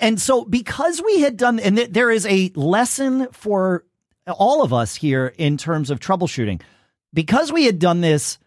and 0.00 0.20
so 0.20 0.44
because 0.44 1.02
we 1.04 1.20
had 1.20 1.36
done, 1.36 1.60
and 1.60 1.76
th- 1.76 1.90
there 1.90 2.10
is 2.10 2.26
a 2.26 2.50
lesson 2.54 3.28
for 3.32 3.84
all 4.26 4.62
of 4.62 4.72
us 4.72 4.94
here 4.96 5.32
in 5.38 5.56
terms 5.56 5.90
of 5.90 6.00
troubleshooting, 6.00 6.60
because 7.12 7.52
we 7.52 7.64
had 7.64 7.78
done 7.78 8.00
this, 8.00 8.38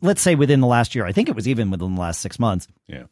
let's 0.00 0.22
say 0.22 0.34
within 0.34 0.60
the 0.60 0.66
last 0.66 0.94
year, 0.94 1.04
I 1.04 1.12
think 1.12 1.28
it 1.28 1.36
was 1.36 1.46
even 1.46 1.70
within 1.70 1.94
the 1.94 2.00
last 2.00 2.20
six 2.20 2.38
months. 2.38 2.66
Yeah. 2.86 3.04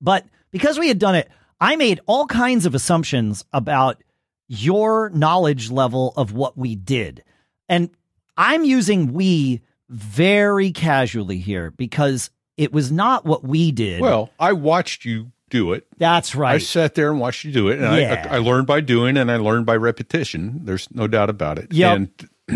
But 0.00 0.26
because 0.50 0.78
we 0.78 0.88
had 0.88 0.98
done 0.98 1.14
it, 1.14 1.28
I 1.60 1.76
made 1.76 2.00
all 2.06 2.26
kinds 2.26 2.66
of 2.66 2.74
assumptions 2.74 3.44
about 3.52 4.02
your 4.48 5.10
knowledge 5.10 5.70
level 5.70 6.12
of 6.16 6.32
what 6.32 6.58
we 6.58 6.74
did. 6.74 7.24
And 7.68 7.90
I'm 8.36 8.64
using 8.64 9.12
we 9.12 9.62
very 9.88 10.72
casually 10.72 11.38
here 11.38 11.70
because 11.70 12.30
it 12.56 12.72
was 12.72 12.92
not 12.92 13.24
what 13.24 13.44
we 13.44 13.72
did. 13.72 14.00
Well, 14.00 14.30
I 14.38 14.52
watched 14.52 15.04
you 15.04 15.32
do 15.54 15.72
it. 15.72 15.86
that's 15.98 16.34
right. 16.34 16.54
I 16.56 16.58
sat 16.58 16.94
there 16.94 17.10
and 17.10 17.20
watched 17.20 17.44
you 17.44 17.52
do 17.52 17.68
it, 17.68 17.78
and 17.80 17.96
Yeah. 18.00 18.26
I, 18.30 18.36
I 18.36 18.38
learned 18.38 18.66
by 18.66 18.80
doing, 18.80 19.16
and 19.16 19.30
I 19.30 19.36
learned 19.36 19.64
by 19.66 19.76
repetition. 19.76 20.60
There's 20.64 20.88
no 20.92 21.06
doubt 21.06 21.30
about 21.30 21.58
it. 21.58 21.72
Yep. 21.72 21.96
And 21.96 22.08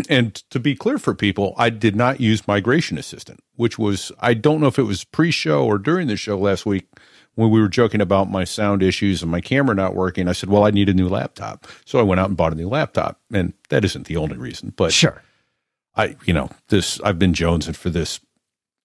and 0.07 0.35
to 0.51 0.59
be 0.59 0.75
clear 0.75 0.99
for 0.99 1.15
people, 1.15 1.55
I 1.57 1.71
did 1.71 1.95
not 1.95 2.19
use 2.19 2.47
Migration 2.47 2.97
Assistant, 2.99 3.39
which 3.55 3.79
was 3.79 4.11
I 4.19 4.33
don't 4.35 4.59
know 4.61 4.67
if 4.67 4.77
it 4.77 4.83
was 4.83 5.03
pre-show 5.03 5.65
or 5.65 5.77
during 5.79 6.07
the 6.07 6.15
show 6.17 6.37
last 6.37 6.65
week 6.65 6.85
when 7.35 7.49
we 7.49 7.59
were 7.61 7.69
joking 7.69 8.01
about 8.01 8.29
my 8.29 8.43
sound 8.43 8.83
issues 8.83 9.23
and 9.23 9.31
my 9.31 9.41
camera 9.41 9.73
not 9.73 9.95
working. 9.95 10.27
I 10.27 10.33
said, 10.33 10.49
"Well, 10.49 10.65
I 10.65 10.69
need 10.71 10.89
a 10.89 10.93
new 10.93 11.07
laptop," 11.09 11.65
so 11.85 11.97
I 11.99 12.03
went 12.03 12.19
out 12.19 12.27
and 12.27 12.37
bought 12.37 12.51
a 12.53 12.55
new 12.55 12.69
laptop, 12.69 13.19
and 13.33 13.53
that 13.69 13.83
isn't 13.85 14.05
the 14.05 14.17
only 14.17 14.37
reason, 14.37 14.73
but 14.75 14.91
Sure. 14.93 15.23
I, 15.95 16.15
you 16.25 16.33
know, 16.33 16.49
this, 16.69 17.01
I've 17.01 17.17
been 17.19 17.33
jonesing 17.33 17.75
for 17.75 17.89
this 17.89 18.19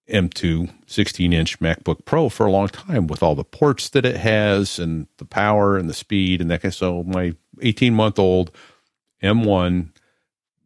M2 0.09 0.71
16 0.87 1.33
inch 1.33 1.59
MacBook 1.61 2.05
Pro 2.05 2.29
for 2.29 2.47
a 2.47 2.51
long 2.51 2.69
time 2.69 3.07
with 3.07 3.23
all 3.23 3.35
the 3.35 3.45
ports 3.45 3.89
that 3.91 4.05
it 4.05 4.17
has 4.17 4.79
and 4.79 5.07
the 5.17 5.25
power 5.25 5.77
and 5.77 5.89
the 5.89 5.95
speed 5.95 6.41
and 6.41 6.51
that 6.51 6.63
kind 6.63 6.71
of, 6.71 6.77
so 6.77 7.03
my 7.05 7.35
18 7.63 7.95
month 7.95 8.19
old 8.19 8.51
M1 9.23 9.91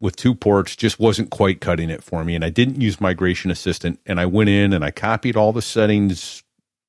with 0.00 0.16
two 0.16 0.34
ports 0.34 0.76
just 0.76 0.98
wasn't 0.98 1.30
quite 1.30 1.60
cutting 1.60 1.90
it 1.90 2.02
for 2.02 2.24
me. 2.24 2.34
And 2.34 2.44
I 2.44 2.50
didn't 2.50 2.80
use 2.80 3.00
Migration 3.00 3.50
Assistant 3.50 4.00
and 4.06 4.18
I 4.20 4.26
went 4.26 4.50
in 4.50 4.72
and 4.72 4.84
I 4.84 4.90
copied 4.90 5.36
all 5.36 5.52
the 5.52 5.62
settings 5.62 6.42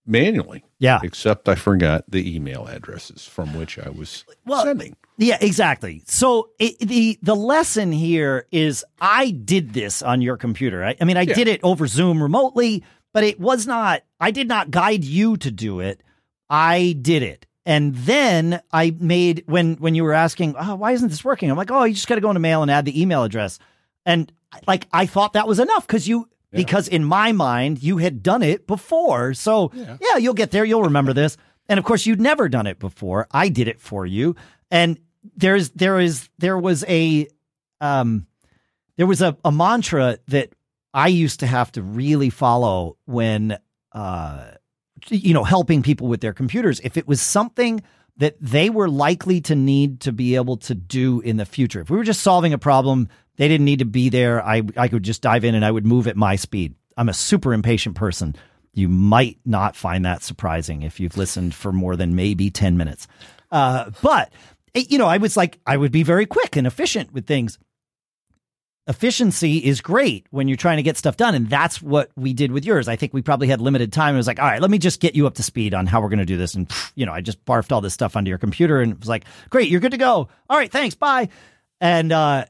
manually, 0.09 0.63
Yeah. 0.79 0.99
except 1.03 1.47
I 1.47 1.55
forgot 1.55 2.03
the 2.09 2.35
email 2.35 2.65
addresses 2.67 3.25
from 3.25 3.53
which 3.53 3.77
I 3.79 3.89
was 3.89 4.25
Well, 4.45 4.63
sending. 4.63 4.95
Yeah, 5.17 5.37
exactly. 5.41 6.01
So 6.07 6.49
it, 6.59 6.79
the 6.79 7.19
the 7.21 7.35
lesson 7.35 7.91
here 7.91 8.45
is 8.51 8.83
I 9.01 9.31
did 9.31 9.73
this 9.73 10.01
on 10.01 10.21
your 10.21 10.37
computer. 10.37 10.83
I, 10.83 10.95
I 10.99 11.05
mean, 11.05 11.17
I 11.17 11.21
Yeah. 11.21 11.33
did 11.35 11.47
it 11.47 11.59
over 11.63 11.87
Zoom 11.87 12.23
remotely, 12.23 12.83
but 13.13 13.23
it 13.23 13.39
was 13.39 13.67
not. 13.67 14.03
I 14.19 14.31
did 14.31 14.47
not 14.47 14.71
guide 14.71 15.03
you 15.03 15.35
to 15.37 15.51
do 15.51 15.79
it. 15.81 16.01
I 16.49 16.95
did 17.01 17.21
it, 17.21 17.45
and 17.65 17.93
then 17.95 18.61
I 18.71 18.95
made 18.99 19.43
when 19.45 19.75
when 19.75 19.93
you 19.93 20.03
were 20.03 20.13
asking, 20.13 20.55
oh, 20.59 20.75
why 20.75 20.93
isn't 20.93 21.09
this 21.09 21.23
working? 21.25 21.51
I'm 21.51 21.57
like, 21.57 21.69
oh, 21.71 21.83
you 21.83 21.93
just 21.93 22.07
got 22.07 22.15
to 22.15 22.21
go 22.21 22.29
into 22.29 22.39
mail 22.39 22.61
and 22.61 22.71
add 22.71 22.85
the 22.85 22.99
email 23.01 23.23
address, 23.23 23.59
and 24.05 24.31
like 24.67 24.87
I 24.93 25.05
thought 25.05 25.33
that 25.33 25.47
was 25.47 25.59
enough 25.59 25.85
because 25.85 26.07
you. 26.07 26.27
Yeah. 26.51 26.57
Because 26.57 26.87
in 26.87 27.03
my 27.03 27.31
mind, 27.31 27.83
you 27.83 27.97
had 27.97 28.23
done 28.23 28.41
it 28.43 28.65
before. 28.65 29.33
So, 29.33 29.71
Yeah. 29.73 29.97
yeah, 30.01 30.17
you'll 30.17 30.33
get 30.33 30.51
there. 30.51 30.65
You'll 30.65 30.83
remember 30.83 31.13
this. 31.13 31.37
And 31.67 31.77
of 31.77 31.85
course, 31.85 32.05
you'd 32.07 32.19
never 32.21 32.49
done 32.49 32.65
it 32.65 32.79
before. 32.79 33.27
I 33.31 33.49
did 33.49 33.67
it 33.67 33.79
for 33.79 34.05
you. 34.05 34.35
And 34.71 34.99
there's 35.35 35.69
there 35.71 35.99
is 35.99 36.29
there 36.39 36.57
was 36.57 36.83
a 36.87 37.27
um 37.81 38.25
there 38.97 39.05
was 39.05 39.21
a, 39.21 39.37
a 39.45 39.51
mantra 39.51 40.17
that 40.29 40.49
I 40.93 41.09
used 41.09 41.41
to 41.41 41.47
have 41.47 41.71
to 41.73 41.81
really 41.83 42.29
follow 42.29 42.97
when 43.05 43.57
uh 43.91 44.51
you 45.09 45.33
know 45.33 45.43
helping 45.43 45.83
people 45.83 46.07
with 46.07 46.21
their 46.21 46.33
computers 46.33 46.79
if 46.81 46.97
it 46.97 47.07
was 47.07 47.21
something 47.21 47.81
that 48.19 48.35
they 48.39 48.69
were 48.69 48.89
likely 48.89 49.41
to 49.41 49.55
need 49.55 50.01
to 50.01 50.11
be 50.11 50.35
able 50.35 50.57
to 50.57 50.75
do 50.75 51.19
in 51.21 51.37
the 51.37 51.45
future. 51.45 51.81
If 51.81 51.89
we 51.89 51.97
were 51.97 52.03
just 52.03 52.21
solving 52.21 52.53
a 52.53 52.57
problem 52.57 53.09
they 53.39 53.47
didn't 53.47 53.63
need 53.63 53.79
to 53.79 53.85
be 53.85 54.09
there. 54.09 54.45
I 54.45 54.63
I 54.75 54.89
could 54.89 55.03
just 55.03 55.21
dive 55.21 55.45
in 55.45 55.55
and 55.55 55.63
I 55.63 55.71
would 55.71 55.85
move 55.85 56.07
at 56.07 56.17
my 56.17 56.35
speed. 56.35 56.75
I'm 56.97 57.07
a 57.07 57.13
super 57.13 57.53
impatient 57.53 57.95
person. 57.95 58.35
You 58.73 58.89
might 58.89 59.39
not 59.45 59.77
find 59.77 60.03
that 60.03 60.23
surprising 60.23 60.81
if 60.81 60.99
you've 60.99 61.15
listened 61.15 61.55
for 61.55 61.71
more 61.71 61.95
than 61.95 62.15
maybe 62.15 62.51
10 62.51 62.75
minutes. 62.75 63.07
Uh 63.49 63.91
but 64.01 64.31
you 64.75 64.97
know 64.97 65.07
I 65.07 65.17
was 65.17 65.37
like 65.37 65.57
I 65.65 65.77
would 65.77 65.93
be 65.93 66.03
very 66.03 66.25
quick 66.25 66.57
and 66.57 66.67
efficient 66.67 67.13
with 67.13 67.25
things 67.25 67.57
efficiency 68.89 69.57
is 69.57 69.81
great 69.81 70.25
when 70.31 70.47
you're 70.47 70.57
trying 70.57 70.77
to 70.77 70.83
get 70.83 70.97
stuff 70.97 71.15
done. 71.15 71.35
And 71.35 71.47
that's 71.47 71.79
what 71.79 72.09
we 72.17 72.33
did 72.33 72.51
with 72.51 72.65
yours. 72.65 72.87
I 72.87 72.95
think 72.95 73.13
we 73.13 73.21
probably 73.21 73.47
had 73.47 73.61
limited 73.61 73.93
time. 73.93 74.15
It 74.15 74.17
was 74.17 74.27
like, 74.27 74.39
all 74.39 74.47
right, 74.47 74.59
let 74.59 74.71
me 74.71 74.79
just 74.79 74.99
get 74.99 75.15
you 75.15 75.27
up 75.27 75.35
to 75.35 75.43
speed 75.43 75.75
on 75.75 75.85
how 75.85 76.01
we're 76.01 76.09
going 76.09 76.19
to 76.19 76.25
do 76.25 76.37
this. 76.37 76.55
And, 76.55 76.69
you 76.95 77.05
know, 77.05 77.13
I 77.13 77.21
just 77.21 77.45
barfed 77.45 77.71
all 77.71 77.81
this 77.81 77.93
stuff 77.93 78.17
onto 78.17 78.29
your 78.29 78.39
computer 78.39 78.81
and 78.81 78.91
it 78.93 78.99
was 78.99 79.07
like, 79.07 79.25
great, 79.51 79.69
you're 79.69 79.79
good 79.79 79.91
to 79.91 79.97
go. 79.97 80.27
All 80.49 80.57
right, 80.57 80.71
thanks, 80.71 80.95
bye. 80.95 81.29
And 81.79 82.11
uh, 82.11 82.45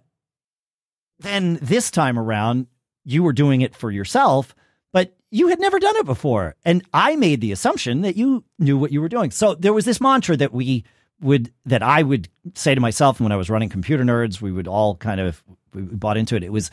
then 1.19 1.59
this 1.61 1.91
time 1.91 2.17
around, 2.17 2.67
you 3.03 3.21
were 3.21 3.33
doing 3.33 3.59
it 3.59 3.75
for 3.75 3.91
yourself, 3.91 4.55
but 4.93 5.13
you 5.31 5.49
had 5.49 5.59
never 5.59 5.77
done 5.77 5.97
it 5.97 6.05
before. 6.05 6.55
And 6.63 6.85
I 6.93 7.17
made 7.17 7.41
the 7.41 7.51
assumption 7.51 8.01
that 8.01 8.15
you 8.15 8.45
knew 8.57 8.77
what 8.77 8.93
you 8.93 9.01
were 9.01 9.09
doing. 9.09 9.31
So 9.31 9.55
there 9.55 9.73
was 9.73 9.83
this 9.83 9.99
mantra 9.99 10.37
that 10.37 10.53
we 10.53 10.85
would, 11.21 11.51
that 11.65 11.83
I 11.83 12.03
would 12.03 12.29
say 12.55 12.75
to 12.75 12.81
myself 12.81 13.19
when 13.19 13.31
I 13.31 13.37
was 13.37 13.49
running 13.49 13.69
computer 13.69 14.03
nerds, 14.03 14.41
we 14.41 14.51
would 14.51 14.67
all 14.67 14.95
kind 14.95 15.19
of, 15.19 15.43
we 15.73 15.81
bought 15.81 16.17
into 16.17 16.35
it. 16.35 16.43
It 16.43 16.51
was, 16.51 16.71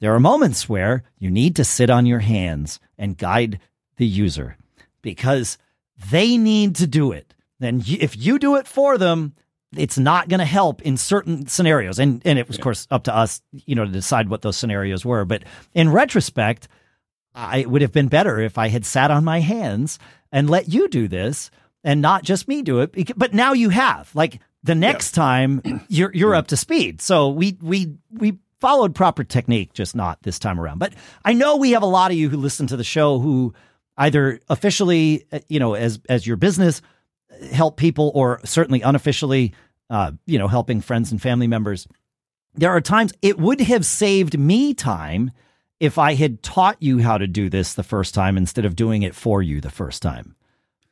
there 0.00 0.14
are 0.14 0.20
moments 0.20 0.68
where 0.68 1.04
you 1.18 1.30
need 1.30 1.56
to 1.56 1.64
sit 1.64 1.90
on 1.90 2.06
your 2.06 2.18
hands 2.18 2.80
and 2.98 3.16
guide 3.16 3.60
the 3.96 4.06
user 4.06 4.56
because 5.02 5.58
they 6.10 6.36
need 6.36 6.76
to 6.76 6.86
do 6.86 7.12
it. 7.12 7.34
Then 7.60 7.82
if 7.86 8.16
you 8.16 8.38
do 8.38 8.56
it 8.56 8.66
for 8.66 8.98
them, 8.98 9.34
it's 9.76 9.98
not 9.98 10.28
going 10.28 10.40
to 10.40 10.44
help 10.44 10.82
in 10.82 10.96
certain 10.96 11.46
scenarios. 11.46 11.98
And 11.98 12.22
and 12.24 12.38
it 12.38 12.48
was 12.48 12.56
of 12.58 12.62
course 12.62 12.86
up 12.90 13.04
to 13.04 13.16
us, 13.16 13.40
you 13.52 13.74
know, 13.74 13.84
to 13.84 13.90
decide 13.90 14.28
what 14.28 14.42
those 14.42 14.56
scenarios 14.56 15.04
were. 15.04 15.24
But 15.24 15.44
in 15.74 15.90
retrospect, 15.90 16.68
I 17.34 17.58
it 17.58 17.70
would 17.70 17.82
have 17.82 17.92
been 17.92 18.08
better 18.08 18.40
if 18.40 18.58
I 18.58 18.68
had 18.68 18.84
sat 18.84 19.10
on 19.10 19.24
my 19.24 19.40
hands 19.40 19.98
and 20.32 20.50
let 20.50 20.68
you 20.68 20.88
do 20.88 21.08
this 21.08 21.50
and 21.84 22.00
not 22.00 22.24
just 22.24 22.48
me 22.48 22.62
do 22.62 22.80
it. 22.80 23.16
But 23.16 23.34
now 23.34 23.52
you 23.52 23.68
have. 23.68 24.10
Like 24.14 24.40
the 24.62 24.74
next 24.74 25.12
time 25.12 25.62
you're 25.88 26.12
you're 26.12 26.34
up 26.34 26.48
to 26.48 26.56
speed. 26.56 27.00
So 27.00 27.28
we 27.28 27.56
we 27.62 27.94
we 28.10 28.38
followed 28.60 28.94
proper 28.94 29.22
technique, 29.22 29.74
just 29.74 29.94
not 29.94 30.22
this 30.22 30.38
time 30.38 30.58
around. 30.58 30.78
But 30.78 30.94
I 31.24 31.34
know 31.34 31.56
we 31.56 31.72
have 31.72 31.82
a 31.82 31.86
lot 31.86 32.10
of 32.10 32.16
you 32.16 32.30
who 32.30 32.38
listen 32.38 32.66
to 32.68 32.76
the 32.76 32.84
show 32.84 33.18
who 33.18 33.54
either 33.98 34.40
officially, 34.48 35.26
uh, 35.30 35.40
you 35.48 35.60
know, 35.60 35.74
as 35.74 36.00
as 36.08 36.26
your 36.26 36.36
business 36.36 36.80
uh, 37.30 37.46
help 37.48 37.76
people 37.76 38.10
or 38.14 38.40
certainly 38.44 38.80
unofficially, 38.80 39.52
uh, 39.90 40.12
you 40.26 40.38
know, 40.38 40.48
helping 40.48 40.80
friends 40.80 41.12
and 41.12 41.20
family 41.20 41.46
members. 41.46 41.86
There 42.54 42.70
are 42.70 42.80
times 42.80 43.12
it 43.20 43.38
would 43.38 43.60
have 43.60 43.84
saved 43.84 44.38
me 44.38 44.74
time 44.74 45.32
if 45.80 45.98
I 45.98 46.14
had 46.14 46.42
taught 46.42 46.80
you 46.80 47.00
how 47.00 47.18
to 47.18 47.26
do 47.26 47.50
this 47.50 47.74
the 47.74 47.82
first 47.82 48.14
time 48.14 48.36
instead 48.36 48.64
of 48.64 48.76
doing 48.76 49.02
it 49.02 49.14
for 49.14 49.42
you 49.42 49.60
the 49.60 49.70
first 49.70 50.02
time. 50.02 50.36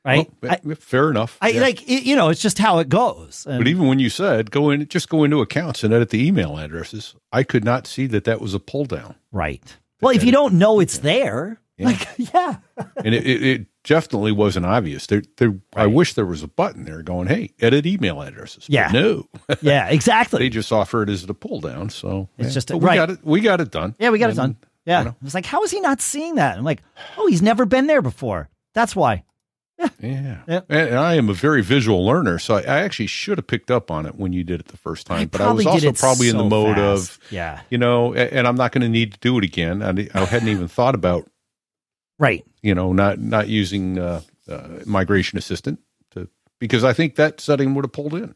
Right? 0.04 0.28
Well, 0.42 0.52
I, 0.68 0.74
fair 0.74 1.10
enough. 1.10 1.38
I 1.40 1.50
Yeah. 1.50 1.60
like 1.60 1.82
it, 1.88 2.02
you 2.02 2.16
know, 2.16 2.28
it's 2.30 2.42
just 2.42 2.58
how 2.58 2.78
it 2.80 2.88
goes. 2.88 3.46
And- 3.48 3.58
But 3.58 3.68
even 3.68 3.86
when 3.86 3.98
you 4.00 4.10
said 4.10 4.50
go 4.50 4.70
in, 4.70 4.88
just 4.88 5.08
go 5.08 5.22
into 5.24 5.40
accounts 5.40 5.84
and 5.84 5.94
edit 5.94 6.10
the 6.10 6.26
email 6.26 6.58
addresses, 6.58 7.14
I 7.32 7.44
could 7.44 7.64
not 7.64 7.86
see 7.86 8.06
that 8.08 8.24
that 8.24 8.40
was 8.40 8.52
a 8.54 8.58
pull 8.60 8.84
down, 8.84 9.14
right. 9.30 9.76
Well, 10.00 10.14
if 10.14 10.24
you 10.24 10.32
don't 10.32 10.54
know 10.54 10.80
it's 10.80 10.98
there, 10.98 11.60
Yeah. 11.78 11.86
like 11.86 12.08
yeah, 12.16 12.56
and 13.04 13.14
it, 13.14 13.24
it, 13.24 13.42
it 13.44 13.66
definitely 13.84 14.32
wasn't 14.32 14.66
obvious. 14.66 15.06
There, 15.06 15.22
there. 15.36 15.54
I 15.76 15.86
wish 15.86 16.14
there 16.14 16.26
was 16.26 16.42
a 16.42 16.48
button 16.48 16.84
there 16.84 17.02
going, 17.04 17.28
"Hey, 17.28 17.50
edit 17.60 17.86
email 17.86 18.20
addresses." 18.22 18.64
But 18.66 18.74
Yeah. 18.74 18.90
no, 18.92 19.28
yeah, 19.62 19.86
exactly. 19.88 20.40
they 20.40 20.48
just 20.48 20.72
offer 20.72 21.04
it 21.04 21.08
as 21.10 21.22
a 21.22 21.34
pull 21.34 21.60
down. 21.60 21.90
So 21.90 22.28
It's 22.38 22.48
yeah. 22.48 22.54
just 22.54 22.70
a- 22.70 22.74
But 22.74 22.78
we 22.80 22.86
right. 22.88 22.96
got 22.96 23.10
it. 23.10 23.18
We 23.22 23.40
got 23.40 23.60
it 23.60 23.70
done. 23.70 23.94
Yeah, 24.00 24.10
we 24.10 24.18
got 24.18 24.30
it 24.30 24.36
done. 24.36 24.56
Yeah. 24.84 24.98
you 24.98 25.04
know. 25.06 25.16
It's 25.24 25.34
like, 25.34 25.46
how 25.46 25.62
is 25.62 25.70
he 25.70 25.78
not 25.80 26.00
seeing 26.00 26.34
that? 26.34 26.58
I'm 26.58 26.64
like, 26.64 26.82
oh, 27.16 27.28
he's 27.28 27.40
never 27.42 27.64
been 27.64 27.86
there 27.86 28.02
before. 28.02 28.48
That's 28.74 28.96
why. 28.96 29.22
Yeah, 30.00 30.38
Yep. 30.48 30.66
and, 30.68 30.88
and 30.88 30.98
I 30.98 31.14
am 31.14 31.28
a 31.28 31.32
very 31.34 31.62
visual 31.62 32.04
learner, 32.04 32.38
so 32.38 32.54
I, 32.56 32.60
I 32.60 32.80
actually 32.82 33.06
should 33.06 33.38
have 33.38 33.46
picked 33.46 33.70
up 33.70 33.90
on 33.90 34.06
it 34.06 34.16
when 34.16 34.32
you 34.32 34.44
did 34.44 34.60
it 34.60 34.68
the 34.68 34.76
first 34.76 35.06
time. 35.06 35.28
but 35.28 35.40
I 35.40 35.50
was 35.52 35.66
also 35.66 35.92
probably 35.92 36.28
in 36.28 36.36
the 36.36 36.44
mode 36.44 36.76
fast. 36.76 37.12
of, 37.12 37.18
Yeah. 37.30 37.60
you 37.70 37.78
know, 37.78 38.12
and 38.14 38.46
I'm 38.46 38.56
not 38.56 38.72
going 38.72 38.82
to 38.82 38.88
need 38.88 39.12
to 39.14 39.18
do 39.20 39.38
it 39.38 39.44
again. 39.44 39.82
I, 39.82 40.08
I 40.14 40.24
hadn't 40.24 40.48
even 40.48 40.68
thought 40.68 40.94
about 40.94 41.28
Right. 42.18 42.44
you 42.62 42.74
know, 42.74 42.92
not 42.92 43.18
not 43.18 43.48
using 43.48 43.98
uh, 43.98 44.20
uh, 44.48 44.68
migration 44.86 45.38
assistant 45.38 45.80
to 46.12 46.28
because 46.60 46.84
I 46.84 46.92
think 46.92 47.16
that 47.16 47.40
setting 47.40 47.74
would 47.74 47.84
have 47.84 47.92
pulled 47.92 48.14
in 48.14 48.34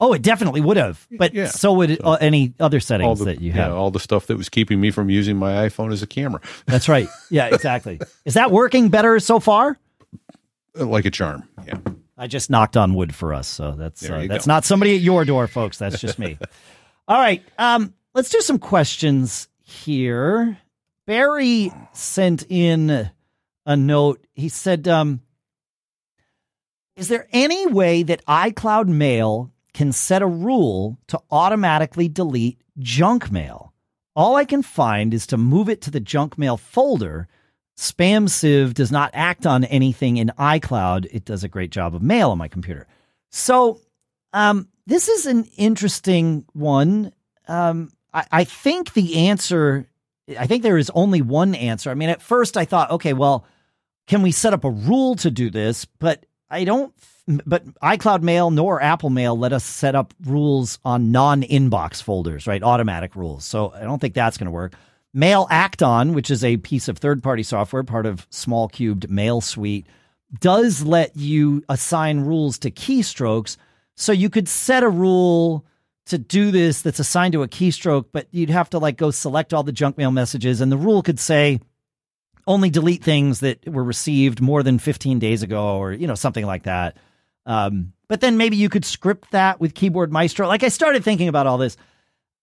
Oh, 0.00 0.12
it 0.14 0.22
definitely 0.22 0.60
would 0.60 0.76
have. 0.78 1.06
But 1.16 1.32
Yeah. 1.32 1.46
so 1.46 1.72
would 1.74 2.00
uh, 2.02 2.14
any 2.20 2.54
other 2.58 2.80
settings 2.80 3.20
the 3.20 3.26
that 3.26 3.40
you 3.40 3.50
yeah, 3.52 3.66
have. 3.66 3.72
all 3.74 3.92
the 3.92 4.00
stuff 4.00 4.26
that 4.26 4.36
was 4.36 4.48
keeping 4.48 4.80
me 4.80 4.90
from 4.90 5.08
using 5.08 5.36
my 5.36 5.68
iPhone 5.68 5.92
as 5.92 6.02
a 6.02 6.06
camera, 6.08 6.40
That's 6.66 6.88
right. 6.88 7.06
Yeah, 7.30 7.46
exactly. 7.52 8.00
is 8.24 8.34
that 8.34 8.50
working 8.50 8.88
better 8.88 9.20
so 9.20 9.38
far? 9.38 9.78
Like 10.74 11.04
a 11.04 11.10
charm. 11.10 11.48
Yeah, 11.66 11.78
I 12.16 12.26
just 12.26 12.50
knocked 12.50 12.76
on 12.76 12.94
wood 12.94 13.14
for 13.14 13.34
us, 13.34 13.48
so 13.48 13.72
that's 13.72 14.08
uh, 14.08 14.26
that's 14.28 14.46
go. 14.46 14.52
not 14.52 14.64
somebody 14.64 14.94
at 14.96 15.02
your 15.02 15.24
door, 15.24 15.46
folks. 15.46 15.78
That's 15.78 16.00
just 16.00 16.18
me. 16.18 16.38
All 17.08 17.18
right, 17.18 17.42
um, 17.58 17.94
let's 18.14 18.30
do 18.30 18.40
some 18.40 18.58
questions 18.58 19.48
here. 19.60 20.58
Barry 21.06 21.72
sent 21.92 22.44
in 22.48 23.10
a 23.66 23.76
note. 23.76 24.24
He 24.34 24.48
said, 24.48 24.86
um, 24.88 25.20
Is 26.96 27.08
there 27.08 27.28
any 27.32 27.66
way 27.66 28.02
that 28.04 28.24
iCloud 28.26 28.86
Mail 28.86 29.52
can 29.74 29.92
set 29.92 30.22
a 30.22 30.26
rule 30.26 30.98
to 31.08 31.20
automatically 31.30 32.08
delete 32.08 32.60
junk 32.78 33.30
mail? 33.30 33.72
All 34.14 34.36
I 34.36 34.44
can 34.44 34.62
find 34.62 35.14
is 35.14 35.26
to 35.28 35.36
move 35.36 35.68
it 35.68 35.80
to 35.82 35.90
the 35.90 36.00
junk 36.00 36.36
mail 36.38 36.56
folder. 36.56 37.28
SpamSieve 37.82 38.74
does 38.74 38.92
not 38.92 39.10
act 39.12 39.44
on 39.44 39.64
anything 39.64 40.16
in 40.16 40.30
iCloud. 40.38 41.08
It 41.10 41.24
does 41.24 41.42
a 41.42 41.48
great 41.48 41.72
job 41.72 41.96
of 41.96 42.02
mail 42.02 42.30
on 42.30 42.38
my 42.38 42.46
computer. 42.46 42.86
So, 43.30 43.80
um, 44.32 44.68
this 44.86 45.08
is 45.08 45.26
an 45.26 45.44
interesting 45.56 46.44
one. 46.52 47.12
Um, 47.48 47.90
I, 48.14 48.24
I 48.30 48.44
think 48.44 48.92
the 48.92 49.26
answer, 49.28 49.88
I 50.38 50.46
think 50.46 50.62
there 50.62 50.78
is 50.78 50.90
only 50.94 51.22
one 51.22 51.56
answer. 51.56 51.90
I 51.90 51.94
mean, 51.94 52.08
at 52.08 52.22
first 52.22 52.56
I 52.56 52.64
thought, 52.64 52.92
okay, 52.92 53.14
well, 53.14 53.46
can 54.06 54.22
we 54.22 54.30
set 54.30 54.52
up 54.52 54.64
a 54.64 54.70
rule 54.70 55.16
to 55.16 55.30
do 55.32 55.50
this? 55.50 55.84
But 55.84 56.24
I 56.48 56.62
don't 56.62 56.94
but 57.44 57.64
iCloud 57.80 58.22
Mail 58.22 58.50
nor 58.50 58.80
Apple 58.80 59.10
Mail 59.10 59.36
let 59.36 59.52
us 59.52 59.64
set 59.64 59.94
up 59.94 60.14
rules 60.24 60.78
on 60.84 61.12
non-inbox 61.12 62.02
folders, 62.02 62.46
right? 62.46 62.62
Automatic 62.62 63.14
rules. 63.16 63.44
So 63.44 63.72
I 63.72 63.82
don't 63.82 64.00
think 64.00 64.14
that's 64.14 64.38
going 64.38 64.46
to 64.46 64.52
work. 64.52 64.74
Mail 65.14 65.46
Act-On, 65.50 66.14
which 66.14 66.30
is 66.30 66.42
a 66.42 66.56
piece 66.58 66.88
of 66.88 66.98
third-party 66.98 67.42
software, 67.42 67.82
part 67.82 68.06
of 68.06 68.26
Small 68.30 68.68
Cubed 68.68 69.10
Mail 69.10 69.40
Suite, 69.40 69.86
does 70.40 70.84
let 70.84 71.16
you 71.16 71.62
assign 71.68 72.20
rules 72.20 72.58
to 72.60 72.70
keystrokes. 72.70 73.56
So 73.96 74.12
you 74.12 74.30
could 74.30 74.48
set 74.48 74.82
a 74.82 74.88
rule 74.88 75.66
to 76.06 76.18
do 76.18 76.50
this 76.50 76.82
that's 76.82 76.98
assigned 76.98 77.32
to 77.32 77.42
a 77.42 77.48
keystroke, 77.48 78.06
but 78.12 78.26
you'd 78.30 78.50
have 78.50 78.70
to 78.70 78.78
like 78.78 78.96
go 78.96 79.10
select 79.10 79.52
all 79.52 79.62
the 79.62 79.72
junk 79.72 79.98
mail 79.98 80.10
messages, 80.10 80.60
and 80.60 80.72
the 80.72 80.76
rule 80.76 81.02
could 81.02 81.20
say 81.20 81.60
only 82.46 82.70
delete 82.70 83.04
things 83.04 83.40
that 83.40 83.68
were 83.68 83.84
received 83.84 84.40
more 84.40 84.62
than 84.62 84.78
15 84.78 85.18
days 85.18 85.42
ago, 85.42 85.76
or 85.76 85.92
you 85.92 86.06
know 86.06 86.14
something 86.14 86.44
like 86.44 86.64
that. 86.64 86.96
Um, 87.46 87.92
but 88.08 88.20
then 88.20 88.36
maybe 88.36 88.56
you 88.56 88.68
could 88.68 88.84
script 88.84 89.30
that 89.30 89.60
with 89.60 89.74
Keyboard 89.74 90.12
Maestro. 90.12 90.48
Like 90.48 90.62
I 90.62 90.68
started 90.68 91.04
thinking 91.04 91.28
about 91.28 91.46
all 91.46 91.58
this. 91.58 91.76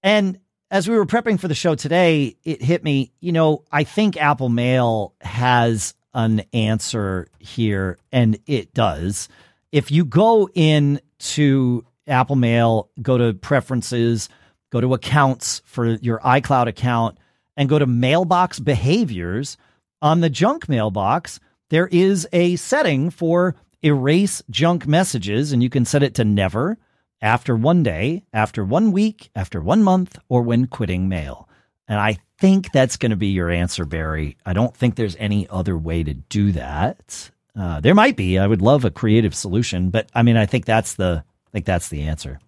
And 0.01 0.39
as 0.71 0.87
we 0.87 0.95
were 0.95 1.05
prepping 1.05 1.39
for 1.39 1.47
the 1.47 1.55
show 1.55 1.75
today, 1.75 2.35
it 2.43 2.61
hit 2.61 2.83
me, 2.83 3.11
you 3.19 3.31
know, 3.31 3.63
I 3.71 3.83
think 3.83 4.17
Apple 4.17 4.49
Mail 4.49 5.13
has 5.21 5.95
an 6.13 6.43
answer 6.53 7.27
here, 7.39 7.97
and 8.11 8.37
it 8.45 8.73
does. 8.73 9.29
If 9.71 9.91
you 9.91 10.05
go 10.05 10.49
in 10.53 11.01
to 11.19 11.85
Apple 12.07 12.35
Mail, 12.35 12.89
go 13.01 13.17
to 13.17 13.33
preferences, 13.33 14.29
go 14.71 14.81
to 14.81 14.93
accounts 14.93 15.61
for 15.65 15.85
your 15.85 16.19
iCloud 16.19 16.67
account, 16.67 17.17
and 17.57 17.67
go 17.67 17.79
to 17.79 17.85
mailbox 17.85 18.59
behaviors 18.59 19.57
on 20.01 20.21
the 20.21 20.29
junk 20.29 20.69
mailbox, 20.69 21.39
there 21.69 21.87
is 21.87 22.27
a 22.31 22.55
setting 22.55 23.09
for 23.09 23.55
erase 23.83 24.41
junk 24.49 24.87
messages, 24.87 25.51
and 25.51 25.61
you 25.61 25.69
can 25.69 25.85
set 25.85 26.03
it 26.03 26.15
to 26.15 26.23
never 26.23 26.77
after 27.21 27.55
one 27.55 27.83
day, 27.83 28.23
after 28.33 28.63
one 28.63 28.91
week, 28.91 29.29
after 29.35 29.61
one 29.61 29.83
month, 29.83 30.17
or 30.29 30.41
when 30.41 30.67
quitting 30.67 31.09
mail. 31.09 31.47
And 31.87 31.99
I 31.99 32.17
think 32.37 32.71
that's 32.71 32.97
going 32.97 33.09
to 33.09 33.17
be 33.17 33.27
your 33.27 33.49
answer, 33.49 33.85
Barry. 33.85 34.37
I 34.45 34.53
don't 34.53 34.75
think 34.75 34.95
there's 34.95 35.15
any 35.17 35.47
other 35.49 35.77
way 35.77 36.03
to 36.03 36.13
do 36.13 36.51
that. 36.53 37.31
Uh, 37.59 37.81
there 37.81 37.95
might 37.95 38.15
be. 38.15 38.37
I 38.37 38.47
would 38.47 38.61
love 38.61 38.85
a 38.85 38.91
creative 38.91 39.35
solution, 39.35 39.89
but 39.89 40.09
I 40.13 40.23
mean, 40.23 40.37
I 40.37 40.45
think 40.45 40.65
that's 40.65 40.95
the 40.95 41.23
I 41.25 41.51
think 41.51 41.65
that's 41.65 41.89
the 41.89 42.03
answer. 42.03 42.39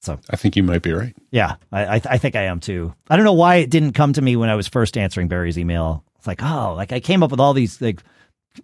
So 0.00 0.18
I 0.30 0.36
think 0.36 0.56
you 0.56 0.62
might 0.62 0.82
be 0.82 0.92
right. 0.92 1.14
Yeah, 1.30 1.56
I 1.70 1.96
I, 1.96 2.00
I 2.10 2.18
think 2.18 2.34
I 2.34 2.44
am 2.44 2.60
too. 2.60 2.94
I 3.10 3.16
don't 3.16 3.24
know 3.24 3.34
why 3.34 3.56
it 3.56 3.70
didn't 3.70 3.92
come 3.92 4.14
to 4.14 4.22
me 4.22 4.36
when 4.36 4.48
I 4.48 4.56
was 4.56 4.68
first 4.68 4.96
answering 4.96 5.28
Barry's 5.28 5.58
email. 5.58 6.02
It's 6.16 6.26
like, 6.26 6.42
oh, 6.42 6.74
like 6.76 6.92
I 6.92 7.00
came 7.00 7.22
up 7.22 7.30
with 7.30 7.40
all 7.40 7.52
these 7.52 7.80
like 7.80 8.02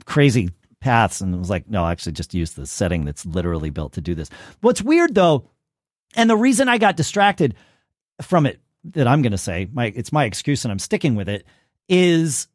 crazy 0.07 0.51
paths 0.85 1.23
and 1.23 1.37
was 1.39 1.49
like, 1.49 1.69
no, 1.69 1.87
actually 1.87 2.13
just 2.13 2.35
use 2.35 2.53
the 2.53 2.67
setting 2.67 3.07
that's 3.07 3.25
literally 3.25 3.71
built 3.71 3.95
to 3.95 4.03
do 4.03 4.15
this. 4.15 4.29
What's 4.61 4.83
weird 4.83 5.15
though, 5.15 5.49
and 6.15 6.29
the 6.29 6.37
reason 6.37 6.69
I 6.69 6.77
got 6.77 6.97
distracted 6.97 7.55
from 8.21 8.45
it 8.45 8.61
that 8.93 9.09
I'm 9.09 9.23
going 9.23 9.33
to 9.33 9.39
say, 9.39 9.67
my 9.73 9.87
it's 9.87 10.13
my 10.13 10.27
excuse 10.27 10.65
and 10.65 10.71
I'm 10.71 10.79
sticking 10.79 11.15
with 11.15 11.29
it 11.29 11.47
is 11.89 12.49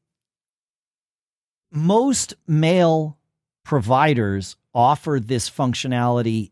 most 1.71 2.36
mail 2.47 3.17
providers 3.65 4.55
offer 4.75 5.19
this 5.19 5.49
functionality 5.49 6.51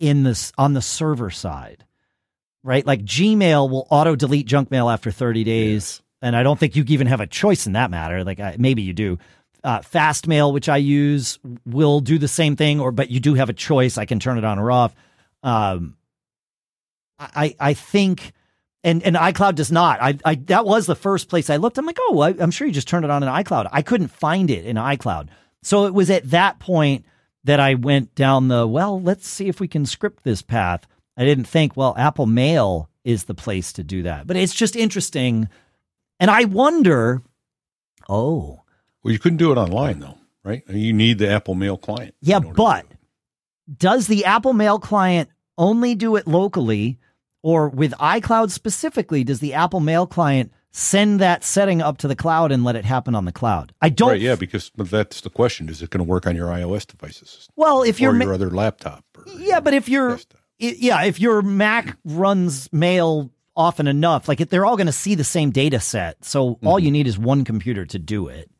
in 0.00 0.24
this 0.24 0.52
on 0.58 0.74
the 0.74 0.82
server 0.82 1.30
side. 1.30 1.84
Right? 2.64 2.84
Like 2.84 3.04
Gmail 3.04 3.70
will 3.70 3.86
auto 3.88 4.16
delete 4.16 4.46
junk 4.46 4.72
mail 4.72 4.90
after 4.90 5.12
30 5.12 5.44
days. 5.44 5.72
Yes. 5.72 6.02
And 6.20 6.34
I 6.34 6.42
don't 6.42 6.58
think 6.58 6.74
you 6.74 6.84
even 6.88 7.06
have 7.06 7.20
a 7.20 7.26
choice 7.28 7.68
in 7.68 7.74
that 7.74 7.92
matter. 7.92 8.24
Like 8.24 8.40
I, 8.40 8.56
maybe 8.58 8.82
you 8.82 8.92
do 8.92 9.18
uh, 9.68 9.80
Fastmail, 9.80 10.54
which 10.54 10.70
I 10.70 10.78
use, 10.78 11.38
will 11.66 12.00
do 12.00 12.16
the 12.16 12.26
same 12.26 12.56
thing, 12.56 12.80
or 12.80 12.90
but 12.90 13.10
you 13.10 13.20
do 13.20 13.34
have 13.34 13.50
a 13.50 13.52
choice. 13.52 13.98
I 13.98 14.06
can 14.06 14.18
turn 14.18 14.38
it 14.38 14.44
on 14.44 14.58
or 14.58 14.70
off. 14.70 14.94
Um, 15.42 15.98
I 17.18 17.54
I 17.60 17.74
think, 17.74 18.32
and 18.82 19.02
and 19.02 19.14
iCloud 19.14 19.56
does 19.56 19.70
not. 19.70 20.00
I, 20.00 20.16
I 20.24 20.36
that 20.46 20.64
was 20.64 20.86
the 20.86 20.94
first 20.94 21.28
place 21.28 21.50
I 21.50 21.56
looked. 21.56 21.76
I'm 21.76 21.84
like, 21.84 21.98
oh, 22.00 22.18
I, 22.20 22.34
I'm 22.38 22.50
sure 22.50 22.66
you 22.66 22.72
just 22.72 22.88
turned 22.88 23.04
it 23.04 23.10
on 23.10 23.22
in 23.22 23.28
iCloud. 23.28 23.68
I 23.70 23.82
couldn't 23.82 24.08
find 24.08 24.50
it 24.50 24.64
in 24.64 24.76
iCloud, 24.76 25.28
so 25.62 25.84
it 25.84 25.92
was 25.92 26.08
at 26.08 26.30
that 26.30 26.60
point 26.60 27.04
that 27.44 27.60
I 27.60 27.74
went 27.74 28.14
down 28.14 28.48
the 28.48 28.66
well. 28.66 28.98
Let's 28.98 29.28
see 29.28 29.48
if 29.48 29.60
we 29.60 29.68
can 29.68 29.84
script 29.84 30.24
this 30.24 30.40
path. 30.40 30.86
I 31.14 31.26
didn't 31.26 31.44
think, 31.44 31.76
well, 31.76 31.94
Apple 31.98 32.24
Mail 32.24 32.88
is 33.04 33.24
the 33.24 33.34
place 33.34 33.74
to 33.74 33.84
do 33.84 34.04
that, 34.04 34.26
but 34.26 34.38
it's 34.38 34.54
just 34.54 34.76
interesting, 34.76 35.50
and 36.18 36.30
I 36.30 36.44
wonder, 36.44 37.20
oh 38.08 38.62
well, 39.02 39.12
you 39.12 39.18
couldn't 39.18 39.38
do 39.38 39.52
it 39.52 39.58
online 39.58 40.00
though, 40.00 40.18
right? 40.44 40.62
You 40.68 40.92
need 40.92 41.18
the 41.18 41.30
Apple 41.30 41.54
Mail 41.54 41.76
client. 41.76 42.14
Yeah, 42.20 42.40
but 42.40 42.86
does 43.76 44.06
the 44.06 44.24
Apple 44.24 44.52
Mail 44.52 44.78
client 44.78 45.28
only 45.56 45.94
do 45.94 46.16
it 46.16 46.26
locally 46.26 46.98
or 47.42 47.68
with 47.68 47.92
iCloud 47.92 48.50
specifically 48.50 49.24
does 49.24 49.40
the 49.40 49.54
Apple 49.54 49.80
Mail 49.80 50.06
client 50.06 50.52
send 50.70 51.20
that 51.20 51.44
setting 51.44 51.80
up 51.80 51.98
to 51.98 52.08
the 52.08 52.16
cloud 52.16 52.52
and 52.52 52.62
let 52.62 52.76
it 52.76 52.84
happen 52.84 53.14
on 53.14 53.24
the 53.24 53.32
cloud? 53.32 53.72
I 53.80 53.88
don't 53.88 54.10
Right, 54.10 54.20
yeah, 54.20 54.34
because 54.34 54.70
that's 54.76 55.20
the 55.20 55.30
question. 55.30 55.68
Is 55.68 55.82
it 55.82 55.90
going 55.90 56.04
to 56.04 56.08
work 56.08 56.26
on 56.26 56.36
your 56.36 56.48
iOS 56.48 56.86
devices? 56.86 57.48
Well, 57.56 57.82
if 57.82 58.00
you're 58.00 58.16
your 58.20 58.34
other 58.34 58.50
laptop 58.50 59.04
Yeah, 59.36 59.60
but 59.60 59.74
if 59.74 59.88
you're 59.88 60.18
yeah, 60.58 61.04
if 61.04 61.20
your 61.20 61.42
Mac 61.42 61.96
runs 62.04 62.72
mail 62.72 63.30
often 63.56 63.86
enough, 63.86 64.28
like 64.28 64.38
they're 64.50 64.66
all 64.66 64.76
going 64.76 64.86
to 64.86 64.92
see 64.92 65.14
the 65.14 65.24
same 65.24 65.50
data 65.50 65.80
set. 65.80 66.24
So 66.24 66.54
mm-hmm. 66.54 66.66
all 66.66 66.78
you 66.78 66.90
need 66.90 67.06
is 67.06 67.18
one 67.18 67.44
computer 67.44 67.84
to 67.86 67.98
do 67.98 68.28
it 68.28 68.50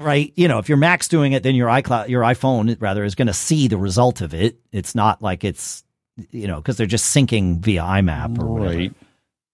right? 0.00 0.32
You 0.36 0.48
know, 0.48 0.58
if 0.58 0.68
your 0.68 0.78
Mac's 0.78 1.08
doing 1.08 1.32
it, 1.32 1.42
then 1.42 1.54
your 1.54 1.68
iCloud, 1.68 2.08
your 2.08 2.22
iPhone 2.22 2.76
rather 2.80 3.04
is 3.04 3.14
going 3.14 3.28
to 3.28 3.34
see 3.34 3.68
the 3.68 3.76
result 3.76 4.20
of 4.20 4.34
it. 4.34 4.58
It's 4.72 4.94
not 4.94 5.22
like 5.22 5.44
it's, 5.44 5.84
you 6.30 6.46
know, 6.46 6.56
because 6.56 6.76
they're 6.76 6.86
just 6.86 7.14
syncing 7.14 7.58
via 7.58 7.82
IMAP 7.82 8.38
or 8.38 8.46
whatever. 8.46 8.76
Right. 8.76 8.92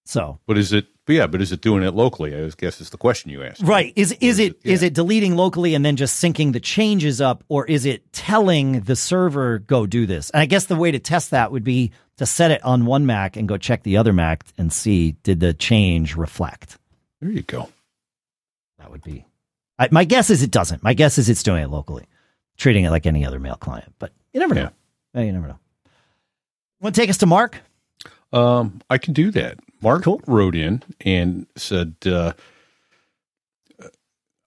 So, 0.05 0.39
but 0.47 0.57
is 0.57 0.73
it? 0.73 0.87
Yeah, 1.09 1.29
but 1.29 1.41
is 1.41 1.53
it 1.53 1.61
doing 1.61 1.85
it 1.85 1.95
locally? 1.95 2.35
I 2.35 2.49
guess 2.57 2.81
is 2.81 2.91
the 2.91 2.97
question 2.97 3.31
you 3.31 3.45
asked. 3.45 3.63
Right? 3.63 3.93
Is 3.95 4.13
is, 4.21 4.41
it, 4.41 4.53
it 4.53 4.59
yeah. 4.65 4.73
is 4.73 4.83
it 4.83 4.95
deleting 4.95 5.37
locally 5.37 5.75
and 5.75 5.85
then 5.85 5.95
just 5.95 6.23
syncing 6.23 6.53
the 6.53 6.61
changes 6.61 7.21
up, 7.21 7.45
or 7.49 7.65
is 7.67 7.85
it 7.85 8.13
telling 8.13 8.81
the 8.81 8.97
server 8.97 9.61
go 9.61 9.87
do 9.87 10.07
this? 10.07 10.31
And 10.31 10.41
I 10.41 10.47
guess 10.47 10.67
the 10.67 10.77
way 10.77 10.91
to 10.91 10.99
test 10.99 11.31
that 11.31 11.53
would 11.53 11.65
be 11.65 11.93
to 12.19 12.27
set 12.27 12.51
it 12.51 12.65
on 12.65 12.87
one 12.87 13.07
Mac 13.07 13.37
and 13.37 13.49
go 13.49 13.57
check 13.57 13.83
the 13.83 13.97
other 13.99 14.13
Mac 14.13 14.45
and 14.59 14.73
see 14.73 15.13
did 15.23 15.39
the 15.39 15.55
change 15.55 16.17
reflect. 16.17 16.79
There 17.21 17.31
you 17.31 17.43
go. 17.43 17.69
That 18.79 18.91
would 18.91 19.03
be 19.03 19.27
I, 19.79 19.89
my 19.91 20.05
guess 20.05 20.31
is 20.31 20.43
it 20.43 20.51
doesn't. 20.51 20.83
My 20.83 20.95
guess 20.95 21.19
is 21.19 21.29
it's 21.29 21.43
doing 21.43 21.63
it 21.63 21.71
locally, 21.71 22.07
treating 22.57 22.85
it 22.85 22.91
like 22.91 23.07
any 23.07 23.25
other 23.25 23.39
mail 23.39 23.57
client. 23.57 23.93
But 23.99 24.13
you 24.33 24.41
never 24.41 24.55
know. 24.55 24.71
Yeah. 25.15 25.23
You 25.23 25.33
never 25.33 25.49
know. 25.49 25.59
Want 26.81 26.95
to 26.95 27.01
take 27.01 27.11
us 27.11 27.19
to 27.19 27.27
Mark? 27.27 27.61
Um, 28.33 28.81
I 28.91 28.99
can 28.99 29.15
do 29.15 29.31
that. 29.31 29.59
Mark 29.81 30.05
cool. 30.05 30.21
wrote 30.27 30.55
in 30.55 30.83
and 31.01 31.47
said, 31.57 31.95
uh, 32.07 32.33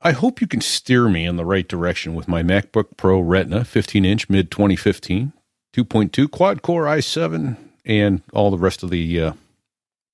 I 0.02 0.12
hope 0.12 0.42
you 0.42 0.48
can 0.48 0.62
steer 0.62 1.10
me 1.10 1.26
in 1.26 1.36
the 1.36 1.46
right 1.46 1.68
direction 1.68 2.16
with 2.16 2.28
my 2.28 2.42
MacBook 2.42 2.98
Pro 2.98 3.20
Retina 3.20 3.66
15 3.66 4.06
inch 4.06 4.30
mid 4.30 4.52
2015, 4.52 5.34
2.2 5.74 6.32
quad 6.32 6.62
core 6.62 6.86
i7, 6.86 7.58
and 7.86 8.22
all 8.34 8.52
the 8.52 8.58
rest 8.58 8.84
of 8.84 8.90
the 8.90 9.22
uh, 9.22 9.34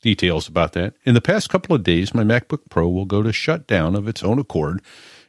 details 0.01 0.47
about 0.47 0.73
that. 0.73 0.95
In 1.03 1.13
the 1.13 1.21
past 1.21 1.49
couple 1.49 1.75
of 1.75 1.83
days, 1.83 2.13
my 2.13 2.23
MacBook 2.23 2.61
Pro 2.69 2.87
will 2.89 3.05
go 3.05 3.23
to 3.23 3.33
shutdown 3.33 3.95
of 3.95 4.07
its 4.07 4.23
own 4.23 4.39
accord 4.39 4.81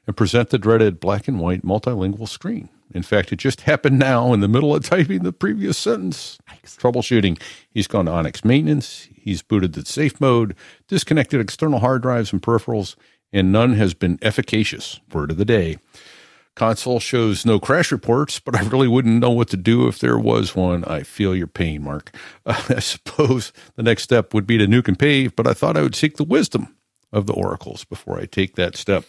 and 0.06 0.16
present 0.16 0.50
the 0.50 0.58
dreaded 0.58 1.00
black 1.00 1.28
and 1.28 1.40
white 1.40 1.62
multilingual 1.62 2.28
screen. 2.28 2.68
In 2.94 3.02
fact, 3.02 3.32
it 3.32 3.36
just 3.36 3.60
happened 3.62 3.98
now 3.98 4.32
in 4.32 4.40
the 4.40 4.48
middle 4.48 4.74
of 4.74 4.84
typing 4.84 5.22
the 5.22 5.32
previous 5.32 5.78
sentence. 5.78 6.38
Troubleshooting. 6.64 7.40
He's 7.70 7.86
gone 7.86 8.06
to 8.06 8.12
OnyX 8.12 8.44
maintenance. 8.44 9.08
He's 9.14 9.42
booted 9.42 9.72
the 9.72 9.84
safe 9.84 10.20
mode, 10.20 10.54
disconnected 10.88 11.40
external 11.40 11.80
hard 11.80 12.02
drives 12.02 12.32
and 12.32 12.42
peripherals, 12.42 12.96
and 13.32 13.50
none 13.50 13.74
has 13.74 13.94
been 13.94 14.18
efficacious. 14.22 15.00
Word 15.12 15.30
of 15.30 15.36
the 15.36 15.44
day. 15.44 15.78
Console 16.56 16.98
shows 17.00 17.44
no 17.46 17.60
crash 17.60 17.92
reports, 17.92 18.40
but 18.40 18.56
I 18.56 18.62
really 18.62 18.88
wouldn't 18.88 19.20
know 19.20 19.30
what 19.30 19.48
to 19.50 19.56
do 19.58 19.86
if 19.88 19.98
there 19.98 20.18
was 20.18 20.56
one. 20.56 20.84
I 20.84 21.02
feel 21.02 21.36
your 21.36 21.46
pain, 21.46 21.82
Mark. 21.84 22.10
Uh, 22.46 22.60
I 22.70 22.80
suppose 22.80 23.52
the 23.76 23.82
next 23.82 24.02
step 24.04 24.32
would 24.34 24.46
be 24.46 24.56
to 24.58 24.66
nuke 24.66 24.88
and 24.88 24.98
pave, 24.98 25.36
but 25.36 25.46
I 25.46 25.52
thought 25.52 25.76
I 25.76 25.82
would 25.82 25.94
seek 25.94 26.16
the 26.16 26.24
wisdom 26.24 26.74
of 27.12 27.26
the 27.26 27.34
oracles 27.34 27.84
before 27.84 28.18
I 28.18 28.24
take 28.24 28.56
that 28.56 28.74
step. 28.76 29.04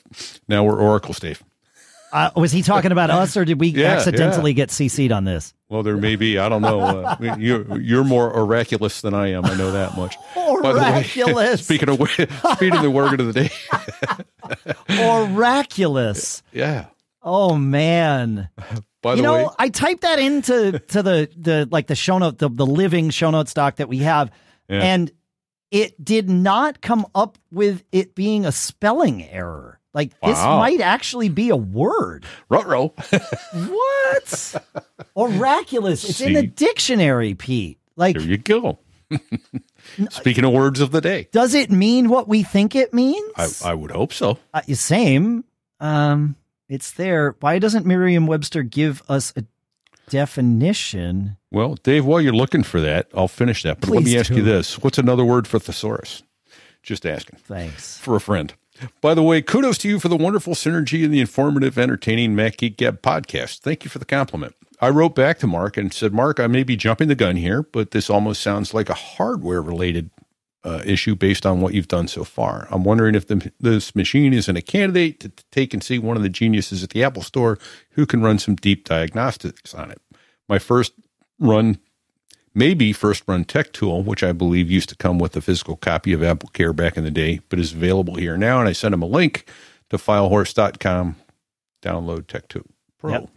Now 0.48 0.64
we're 0.66 0.78
oracles, 0.78 1.20
Dave. 1.20 1.42
Uh, 2.14 2.30
was 2.38 2.52
he 2.54 2.62
talking 2.62 2.92
about 2.94 3.10
us, 3.10 3.36
or 3.36 3.44
did 3.44 3.60
we 3.60 3.68
Yeah, 3.76 3.94
accidentally 3.94 4.54
get 4.54 4.70
CC'd 4.70 5.12
on 5.12 5.24
this? 5.26 5.54
Well, 5.70 5.84
there 5.84 5.98
may 5.98 6.16
be. 6.16 6.38
I 6.38 6.48
don't 6.50 6.62
know. 6.62 6.80
Uh, 6.82 7.16
you're 7.40 7.78
you're 7.80 8.04
more 8.06 8.30
oraculous 8.34 9.02
than 9.02 9.14
I 9.14 9.32
am. 9.32 9.44
I 9.46 9.56
know 9.56 9.72
that 9.72 9.98
much. 9.98 10.16
The 10.36 11.34
way, 11.36 11.56
speaking 11.58 11.90
of 11.90 11.96
speaking 12.10 12.76
of 12.76 12.82
the 12.82 12.92
word 12.92 13.20
of 13.20 13.34
the 13.34 13.50
day, 14.90 15.04
Oraculous. 15.04 16.44
yeah. 16.54 16.86
Oh 17.30 17.56
man. 17.56 18.48
By 19.02 19.12
the 19.12 19.18
you 19.18 19.24
know, 19.24 19.34
way, 19.38 19.48
I 19.60 19.68
typed 19.70 20.02
that 20.02 20.18
into 20.18 20.80
to 20.88 21.04
the 21.04 21.30
the 21.38 21.68
like 21.70 21.88
the 21.88 21.96
show 21.96 22.18
note 22.18 22.38
the, 22.38 22.50
the 22.50 22.66
living 22.66 23.10
show 23.10 23.30
note 23.30 23.50
stock 23.50 23.76
that 23.76 23.90
we 23.90 24.00
have, 24.00 24.32
Yeah. 24.70 24.80
and 24.82 25.12
it 25.70 26.04
did 26.04 26.30
not 26.30 26.82
come 26.82 27.06
up 27.14 27.38
with 27.52 27.84
it 27.92 28.16
being 28.16 28.46
a 28.46 28.52
spelling 28.54 29.24
error. 29.24 29.80
Like 29.94 30.12
this 30.22 30.38
might 30.42 30.80
actually 30.80 31.28
be 31.30 31.50
a 31.50 31.56
word. 31.58 32.26
Ruh-roh. 32.50 32.94
What? 33.54 34.56
Oraculous. 35.16 36.08
It's 36.10 36.22
in 36.22 36.34
the 36.34 36.48
dictionary, 36.48 37.34
Pete. 37.34 37.80
Like, 37.96 38.16
there 38.18 38.26
you 38.26 38.38
go. 38.38 38.80
Speaking 40.12 40.44
of 40.46 40.54
words 40.54 40.80
of 40.82 40.92
the 40.92 41.02
day, 41.02 41.28
does 41.32 41.54
it 41.56 41.72
mean 41.72 42.10
what 42.10 42.28
we 42.28 42.44
think 42.44 42.76
it 42.76 42.94
means? 42.94 43.62
I, 43.64 43.72
I 43.72 43.74
would 43.74 43.92
hope 43.92 44.14
so. 44.14 44.38
uh, 44.54 44.62
same. 44.74 45.44
Um, 45.80 46.36
it's 46.70 46.92
there. 46.92 47.36
Why 47.40 47.60
doesn't 47.60 47.86
Merriam-Webster 47.86 48.64
give 48.64 49.02
us 49.10 49.34
a 49.36 49.46
definition? 50.10 51.38
Well, 51.52 51.76
Dave, 51.76 52.06
while 52.06 52.22
you're 52.22 52.34
looking 52.34 52.64
for 52.64 52.82
that, 52.82 53.08
I'll 53.14 53.28
finish 53.28 53.64
that. 53.64 53.82
But 53.82 53.90
let 53.90 54.04
me 54.04 54.18
ask 54.18 54.30
do. 54.30 54.38
you 54.38 54.44
this: 54.44 54.80
What's 54.80 54.98
another 54.98 55.26
word 55.26 55.48
for 55.48 55.60
thesaurus? 55.60 56.24
Just 56.84 57.06
asking. 57.06 57.40
Thanks. 57.40 57.98
for 57.98 58.16
a 58.16 58.22
friend. 58.22 58.54
By 59.02 59.14
the 59.14 59.24
way, 59.24 59.42
kudos 59.42 59.78
to 59.80 59.90
you 59.90 60.00
for 60.00 60.08
the 60.08 60.16
wonderful 60.16 60.54
synergy 60.54 61.04
and 61.04 61.14
the 61.14 61.20
informative, 61.20 61.78
entertaining 61.78 62.36
Mac 62.36 62.58
Geek 62.58 62.78
Gab 62.78 63.02
podcast. 63.02 63.60
Thank 63.60 63.84
you 63.84 63.90
for 63.90 64.00
the 64.00 64.06
compliment. 64.06 64.56
I 64.80 64.90
wrote 64.90 65.16
back 65.16 65.40
to 65.40 65.48
Mark 65.48 65.76
and 65.76 65.92
said, 65.92 66.14
Mark, 66.14 66.40
I 66.40 66.48
may 66.48 66.64
be 66.64 66.76
jumping 66.76 67.08
the 67.08 67.16
gun 67.16 67.36
here, 67.36 67.64
but 67.64 67.92
this 67.92 68.10
almost 68.10 68.42
sounds 68.42 68.74
like 68.74 68.90
a 68.90 68.94
hardware 68.94 69.62
related 69.62 70.12
uh, 70.64 70.82
issue 70.86 71.16
based 71.16 71.46
on 71.46 71.62
what 71.62 71.74
you've 71.74 71.88
done 71.88 72.08
so 72.08 72.24
far. 72.24 72.68
I'm 72.72 72.84
wondering 72.84 73.16
if 73.16 73.28
the, 73.28 73.52
this 73.60 73.96
machine 73.96 74.34
isn't 74.34 74.56
a 74.56 74.62
candidate 74.62 75.20
to, 75.22 75.30
to 75.30 75.44
take 75.52 75.74
and 75.74 75.84
see 75.84 76.00
one 76.00 76.18
of 76.18 76.24
the 76.24 76.30
geniuses 76.30 76.84
at 76.84 76.90
the 76.90 77.04
Apple 77.04 77.24
Store 77.24 77.58
who 77.92 78.06
can 78.06 78.22
run 78.22 78.40
some 78.40 78.56
deep 78.56 78.86
diagnostics 78.86 79.74
on 79.74 79.92
it. 79.92 80.02
My 80.50 80.60
first 80.60 80.94
run 81.40 81.80
maybe 82.58 82.92
First 82.92 83.24
Run 83.28 83.46
Tech 83.46 83.72
Tool, 83.72 84.02
which 84.02 84.24
I 84.24 84.32
believe 84.32 84.70
used 84.70 84.90
to 84.90 84.96
come 84.96 85.20
with 85.20 85.38
a 85.38 85.42
physical 85.42 85.78
copy 85.78 86.12
of 86.12 86.24
Apple 86.24 86.50
Care 86.50 86.74
back 86.74 86.98
in 86.98 87.04
the 87.04 87.12
day, 87.12 87.40
but 87.50 87.60
is 87.60 87.72
available 87.72 88.16
here 88.16 88.36
now. 88.36 88.60
And 88.60 88.68
I 88.68 88.74
sent 88.74 88.96
him 88.96 89.04
a 89.04 89.08
link 89.08 89.48
to 89.92 89.98
filehorse.com. 89.98 91.16
Download 91.84 92.26
Tech 92.26 92.48
Tool 92.48 92.66
Pro. 92.98 93.12
Yep. 93.12 93.30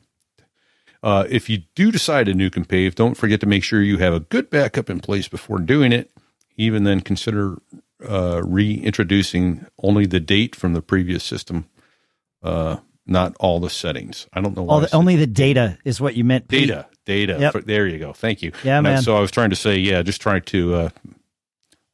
Uh, 1.03 1.25
if 1.29 1.49
you 1.49 1.63
do 1.75 1.93
decide 1.93 2.27
to 2.27 2.33
nuke 2.33 2.57
and 2.57 2.69
pave, 2.69 2.95
don't 2.95 3.17
forget 3.17 3.41
to 3.41 3.47
make 3.47 3.63
sure 3.63 3.83
you 3.83 3.99
have 3.99 4.15
a 4.15 4.21
good 4.21 4.51
backup 4.51 4.91
in 4.91 5.01
place 5.01 5.29
before 5.29 5.59
doing 5.59 5.93
it. 5.93 6.11
Even 6.61 6.85
then, 6.85 7.01
consider 7.01 7.57
uh, 8.07 8.43
reintroducing 8.45 9.67
only 9.83 10.07
the 10.07 10.21
date 10.21 10.55
from 10.55 10.75
the 10.75 10.83
previous 10.83 11.25
system, 11.25 11.65
uh, 12.43 12.77
not 13.07 13.35
all 13.41 13.61
the 13.61 13.71
settings. 13.71 14.27
I 14.33 14.41
don't 14.41 14.55
know 14.57 14.63
why 14.65 14.75
All 14.75 14.81
the, 14.81 14.95
only 14.95 15.17
the 15.17 15.27
data 15.27 15.79
is 15.85 16.01
what 16.01 16.17
you 16.17 16.25
meant. 16.25 16.49
Pete. 16.49 16.69
data 16.69 16.87
data 17.07 17.37
Yep. 17.41 17.65
there 17.65 17.87
you 17.89 17.99
go 17.99 18.13
thank 18.13 18.43
you 18.43 18.53
Yeah, 18.63 18.79
And 18.79 18.87
I- 18.87 18.91
man. 18.93 19.03
so 19.03 19.17
i 19.17 19.21
was 19.21 19.31
trying 19.33 19.51
to 19.51 19.57
say 19.57 19.77
yeah 19.79 20.03
just 20.03 20.21
trying 20.21 20.43
to 20.43 20.75
uh, 20.75 20.89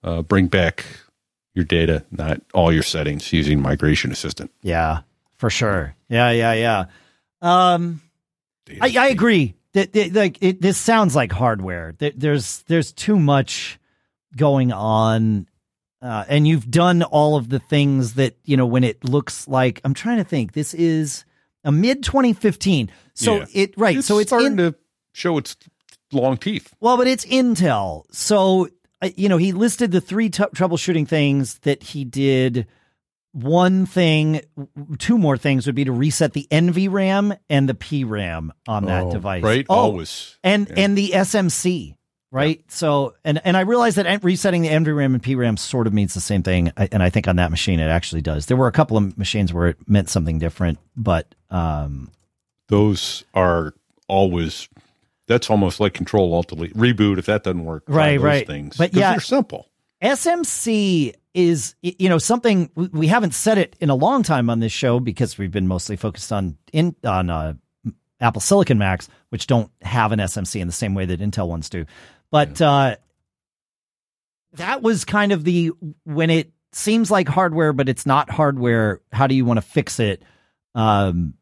uh, 0.02 0.22
bring 0.22 0.48
back 0.48 0.84
your 1.54 1.64
data 1.64 2.04
not 2.10 2.40
all 2.52 2.70
your 2.72 2.82
settings 2.82 3.32
using 3.32 3.62
migration 3.62 4.10
assistant 4.12 4.50
Yeah, 4.62 5.02
for 5.38 5.48
sure. 5.48 5.94
Yeah, 6.08 6.30
yeah, 6.32 6.52
yeah. 6.54 6.84
Um. 7.40 8.00
I, 8.80 8.94
I 8.98 9.08
agree. 9.08 9.54
That, 9.72 9.92
that- 9.92 10.12
like 10.12 10.38
it, 10.42 10.60
this 10.60 10.76
sounds 10.76 11.14
like 11.14 11.32
hardware. 11.32 11.94
There- 11.98 12.12
There's 12.16 12.62
there's 12.66 12.92
too 12.92 13.18
much 13.18 13.78
going 14.36 14.72
on, 14.72 15.46
uh, 16.02 16.24
and 16.28 16.46
you've 16.48 16.70
done 16.70 17.02
all 17.02 17.36
of 17.36 17.48
the 17.48 17.58
things 17.58 18.14
that 18.14 18.36
you 18.44 18.56
know 18.56 18.66
when 18.66 18.84
it 18.84 19.04
looks 19.04 19.46
like. 19.48 19.80
I'm 19.84 19.94
trying 19.94 20.18
to 20.18 20.24
think. 20.24 20.52
This 20.52 20.72
is 20.74 21.24
a 21.64 21.72
mid 21.72 22.02
2015. 22.02 22.90
So 23.14 23.36
Yeah. 23.36 23.46
it 23.52 23.74
right. 23.76 23.96
it's 23.98 24.06
so 24.06 24.18
it's 24.18 24.30
starting 24.30 24.52
in, 24.52 24.56
to 24.58 24.74
show 25.12 25.38
its 25.38 25.56
long 26.12 26.36
teeth 26.36 26.72
well, 26.80 26.96
but 26.96 27.06
it's 27.08 27.24
Intel. 27.26 28.04
So, 28.12 28.68
uh, 29.02 29.08
you 29.16 29.28
know, 29.28 29.36
he 29.38 29.52
listed 29.52 29.90
the 29.90 30.00
three 30.00 30.30
t- 30.30 30.42
troubleshooting 30.44 31.08
things 31.08 31.58
that 31.60 31.82
he 31.82 32.04
did. 32.04 32.66
One 33.32 33.84
thing, 33.84 34.40
two 34.98 35.18
more 35.18 35.36
things 35.36 35.66
would 35.66 35.74
be 35.74 35.84
to 35.84 35.92
reset 35.92 36.32
the 36.32 36.46
NVRAM 36.50 37.36
and 37.50 37.68
the 37.68 37.74
PRAM 37.74 38.50
on 38.66 38.86
that 38.86 39.02
Oh, 39.04 39.12
device. 39.12 39.42
right 39.42 39.66
Oh, 39.68 39.74
always 39.74 40.38
and 40.42 40.66
Yeah. 40.68 40.74
and 40.84 40.96
the 40.96 41.10
SMC, 41.12 41.96
right? 42.30 42.62
So, 42.68 43.14
and 43.24 43.40
and 43.44 43.56
I 43.56 43.60
realize 43.60 43.94
that 43.96 44.22
resetting 44.24 44.62
the 44.62 44.68
NVRAM 44.68 45.14
and 45.14 45.22
PRAM 45.22 45.56
sort 45.56 45.86
of 45.86 45.92
means 45.94 46.14
the 46.14 46.20
same 46.20 46.42
thing, 46.42 46.72
and 46.76 47.02
I 47.02 47.10
think 47.10 47.28
on 47.28 47.36
that 47.36 47.50
machine 47.50 47.80
it 47.80 47.88
actually 47.88 48.22
does. 48.22 48.46
There 48.46 48.56
were 48.56 48.66
a 48.68 48.72
couple 48.72 48.96
of 48.96 49.16
machines 49.18 49.52
where 49.52 49.68
it 49.68 49.76
meant 49.88 50.08
something 50.08 50.38
different, 50.38 50.78
but 50.96 51.34
um, 51.50 52.10
those 52.68 53.24
are 53.34 53.74
always 54.08 54.68
that's 55.26 55.50
almost 55.50 55.80
like 55.80 55.92
control 55.94 56.32
alt 56.34 56.48
delete 56.48 56.72
reboot 56.76 57.18
if 57.18 57.26
that 57.26 57.42
doesn't 57.42 57.64
work 57.64 57.82
Right, 57.88 58.16
those 58.18 58.24
right. 58.24 58.46
things 58.46 58.76
but 58.76 58.94
yeah. 58.94 59.10
they're 59.10 59.20
simple 59.20 59.68
SMC 60.00 61.14
is 61.34 61.74
you 61.82 62.08
know 62.08 62.18
something 62.18 62.70
we- 62.76 62.86
we 62.88 63.06
haven't 63.08 63.34
said 63.34 63.58
it 63.58 63.74
in 63.80 63.90
a 63.90 63.94
long 63.94 64.22
time 64.22 64.48
on 64.48 64.60
this 64.60 64.70
show 64.72 65.00
because 65.00 65.36
we've 65.38 65.50
been 65.50 65.66
mostly 65.66 65.96
focused 65.96 66.32
on 66.32 66.56
in 66.72 66.94
on 67.04 67.30
uh, 67.30 67.54
Apple 68.20 68.40
Silicon 68.40 68.78
Macs, 68.78 69.08
which 69.28 69.46
don't 69.46 69.70
have 69.82 70.10
an 70.12 70.18
SMC 70.20 70.60
in 70.60 70.66
the 70.66 70.72
same 70.72 70.94
way 70.94 71.04
that 71.04 71.20
Intel 71.20 71.48
ones 71.48 71.68
do. 71.68 71.84
But 72.30 72.60
uh, 72.60 72.96
that 74.54 74.82
was 74.82 75.04
kind 75.04 75.32
of 75.32 75.44
the 75.44 75.72
when 76.04 76.30
it 76.30 76.52
seems 76.72 77.10
like 77.10 77.28
hardware, 77.28 77.72
but 77.72 77.88
it's 77.88 78.06
not 78.06 78.30
hardware. 78.30 79.00
How 79.12 79.26
do 79.26 79.34
you 79.34 79.44
want 79.44 79.58
to 79.58 79.62
fix 79.62 80.00
it? 80.00 80.22
Um, 80.74 81.34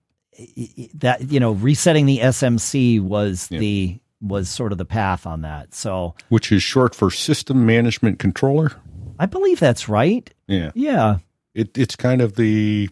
that 0.94 1.30
you 1.30 1.40
know, 1.40 1.52
resetting 1.52 2.06
the 2.06 2.18
SMC 2.18 3.00
was 3.00 3.48
Yeah. 3.50 3.58
the 3.60 4.00
was 4.20 4.48
sort 4.48 4.72
of 4.72 4.78
the 4.78 4.84
path 4.84 5.26
on 5.26 5.42
that. 5.42 5.74
So 5.74 6.14
which 6.28 6.50
is 6.50 6.62
short 6.62 6.94
for 6.94 7.10
system 7.10 7.66
management 7.66 8.18
controller 8.18 8.72
I 9.18 9.26
believe 9.26 9.60
that's 9.60 9.88
right. 9.88 10.28
yeah 10.48 10.70
Yeah. 10.74 11.18
it, 11.54 11.76
it's 11.76 11.94
kind 11.94 12.20
of 12.22 12.34
the 12.36 12.88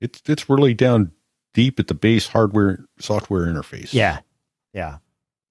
it's 0.00 0.20
it's 0.26 0.50
really 0.50 0.74
down 0.74 1.12
deep 1.54 1.78
at 1.78 1.86
the 1.86 1.94
base 1.94 2.26
hardware 2.28 2.84
software 2.98 3.46
interface 3.46 3.94
Yeah. 3.94 4.18
Yeah. 4.72 4.98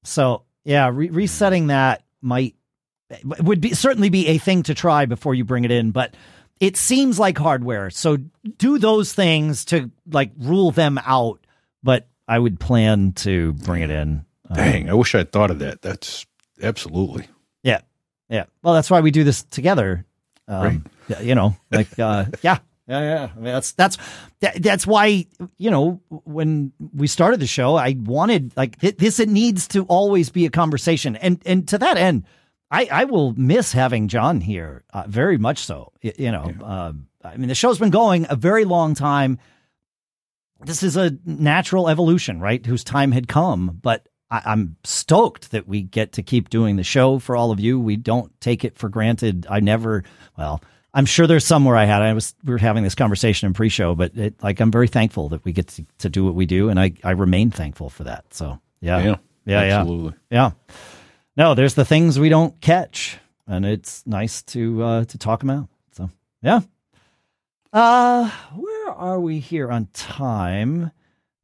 So, 0.04 0.44
yeah, 0.64 0.90
re- 0.94 1.10
resetting 1.10 1.68
that 1.68 2.04
might 2.22 2.56
would 3.24 3.62
be 3.62 3.74
certainly 3.74 4.10
be 4.10 4.28
a 4.28 4.38
thing 4.38 4.64
to 4.64 4.74
try 4.74 5.06
before 5.06 5.36
you 5.36 5.44
bring 5.46 5.66
it 5.66 5.72
in, 5.72 5.92
but 5.92 6.16
it 6.60 6.78
seems 6.78 7.20
like 7.20 7.38
hardware. 7.38 7.90
So 7.90 8.18
do 8.58 8.78
those 8.78 9.14
things 9.14 9.66
to 9.66 9.92
like 10.10 10.32
rule 10.40 10.72
them 10.72 11.00
out, 11.06 11.46
but 11.84 12.08
I 12.28 12.40
would 12.40 12.60
plan 12.60 13.12
to 13.18 13.54
bring 13.54 13.82
it 13.82 13.92
in. 13.92 14.26
Um, 14.50 14.56
Dang, 14.56 14.90
I 14.90 14.94
wish 14.94 15.14
I'd 15.14 15.32
thought 15.32 15.52
of 15.52 15.60
that. 15.60 15.82
That's 15.82 16.26
absolutely 16.62 17.28
Yeah. 17.64 17.82
Yeah. 18.30 18.46
Well, 18.62 18.74
that's 18.74 18.90
why 18.90 19.02
we 19.02 19.12
do 19.12 19.24
this 19.24 19.44
together. 19.44 20.06
Um, 20.48 20.86
yeah, 21.08 21.22
You 21.22 21.36
know, 21.36 21.56
like, 21.72 22.00
uh, 22.00 22.26
yeah. 22.42 22.60
Yeah, 22.88 23.00
yeah. 23.00 23.30
I 23.32 23.36
mean, 23.36 23.46
that's 23.46 23.72
that's 23.74 23.98
that, 24.42 24.62
that's 24.62 24.86
why 24.86 25.26
you 25.58 25.72
know 25.72 26.02
when 26.10 26.74
we 26.94 27.08
started 27.08 27.40
the 27.40 27.48
show, 27.48 27.76
I 27.76 27.96
wanted 27.98 28.52
like 28.58 28.80
th- 28.80 28.98
this. 28.98 29.20
It 29.20 29.30
needs 29.30 29.68
to 29.70 29.84
always 29.86 30.30
be 30.30 30.46
a 30.46 30.50
conversation, 30.50 31.16
and 31.16 31.42
and 31.46 31.66
to 31.70 31.78
that 31.78 31.96
end, 31.96 32.26
I 32.70 32.88
I 32.92 33.04
will 33.06 33.34
miss 33.38 33.72
having 33.72 34.10
John 34.10 34.42
here 34.42 34.84
uh, 34.94 35.06
very 35.08 35.38
much. 35.38 35.60
So 35.60 35.94
Y- 36.04 36.14
you 36.18 36.32
know, 36.32 36.52
um, 36.62 37.08
I 37.24 37.38
mean, 37.38 37.48
the 37.48 37.56
show's 37.56 37.80
been 37.80 37.90
going 37.90 38.26
a 38.30 38.36
very 38.36 38.66
long 38.66 38.96
time. 38.96 39.40
This 40.66 40.84
is 40.84 40.98
a 40.98 41.18
natural 41.26 41.90
evolution, 41.90 42.40
right? 42.42 42.66
Whose 42.66 42.84
time 42.84 43.12
had 43.14 43.28
come, 43.30 43.80
but 43.82 44.08
I, 44.30 44.42
I'm 44.46 44.76
stoked 44.84 45.52
that 45.52 45.68
we 45.68 45.84
get 45.84 46.14
to 46.14 46.24
keep 46.24 46.50
doing 46.50 46.76
the 46.76 46.84
show 46.84 47.20
for 47.20 47.36
all 47.36 47.52
of 47.52 47.60
you. 47.60 47.80
We 47.80 47.96
don't 47.98 48.32
take 48.42 48.64
it 48.66 48.78
for 48.78 48.90
granted. 48.90 49.46
I 49.50 49.60
never, 49.60 50.04
well, 50.38 50.62
I'm 50.94 51.06
sure 51.06 51.26
there's 51.26 51.46
somewhere 51.46 51.76
I 51.76 51.86
had. 51.86 52.02
I 52.02 52.14
was 52.14 52.36
we 52.44 52.52
were 52.52 52.58
having 52.60 52.84
this 52.84 52.96
conversation 52.96 53.48
in 53.48 53.54
pre-show, 53.54 53.96
but 53.96 54.16
it, 54.16 54.36
like 54.44 54.60
I'm 54.60 54.72
very 54.72 54.88
thankful 54.88 55.30
that 55.30 55.44
we 55.44 55.52
get 55.52 55.68
to, 55.70 55.86
to 56.00 56.10
do 56.10 56.24
what 56.24 56.36
we 56.36 56.46
do, 56.46 56.70
and 56.70 56.80
I 56.80 56.94
I 57.04 57.12
remain 57.12 57.50
thankful 57.52 57.90
for 57.90 58.04
that. 58.04 58.26
So 58.34 58.60
yeah, 58.82 59.00
yeah 59.00 59.16
yeah, 59.46 59.64
yeah. 59.66 59.80
absolutely 59.80 60.14
yeah. 60.30 60.52
No, 61.36 61.56
there's 61.56 61.74
the 61.74 61.86
things 61.86 62.20
we 62.20 62.30
don't 62.30 62.60
catch, 62.62 63.18
and 63.48 63.66
it's 63.66 64.06
nice 64.06 64.44
to 64.44 64.84
uh, 64.84 65.06
to 65.06 65.18
talk 65.18 65.40
them 65.40 65.50
out. 65.50 65.70
So 65.94 66.10
yeah. 66.42 66.62
Uh, 67.72 68.30
where 68.56 68.92
are 68.92 69.20
we 69.20 69.40
here 69.40 69.72
on 69.72 69.88
time? 69.94 70.92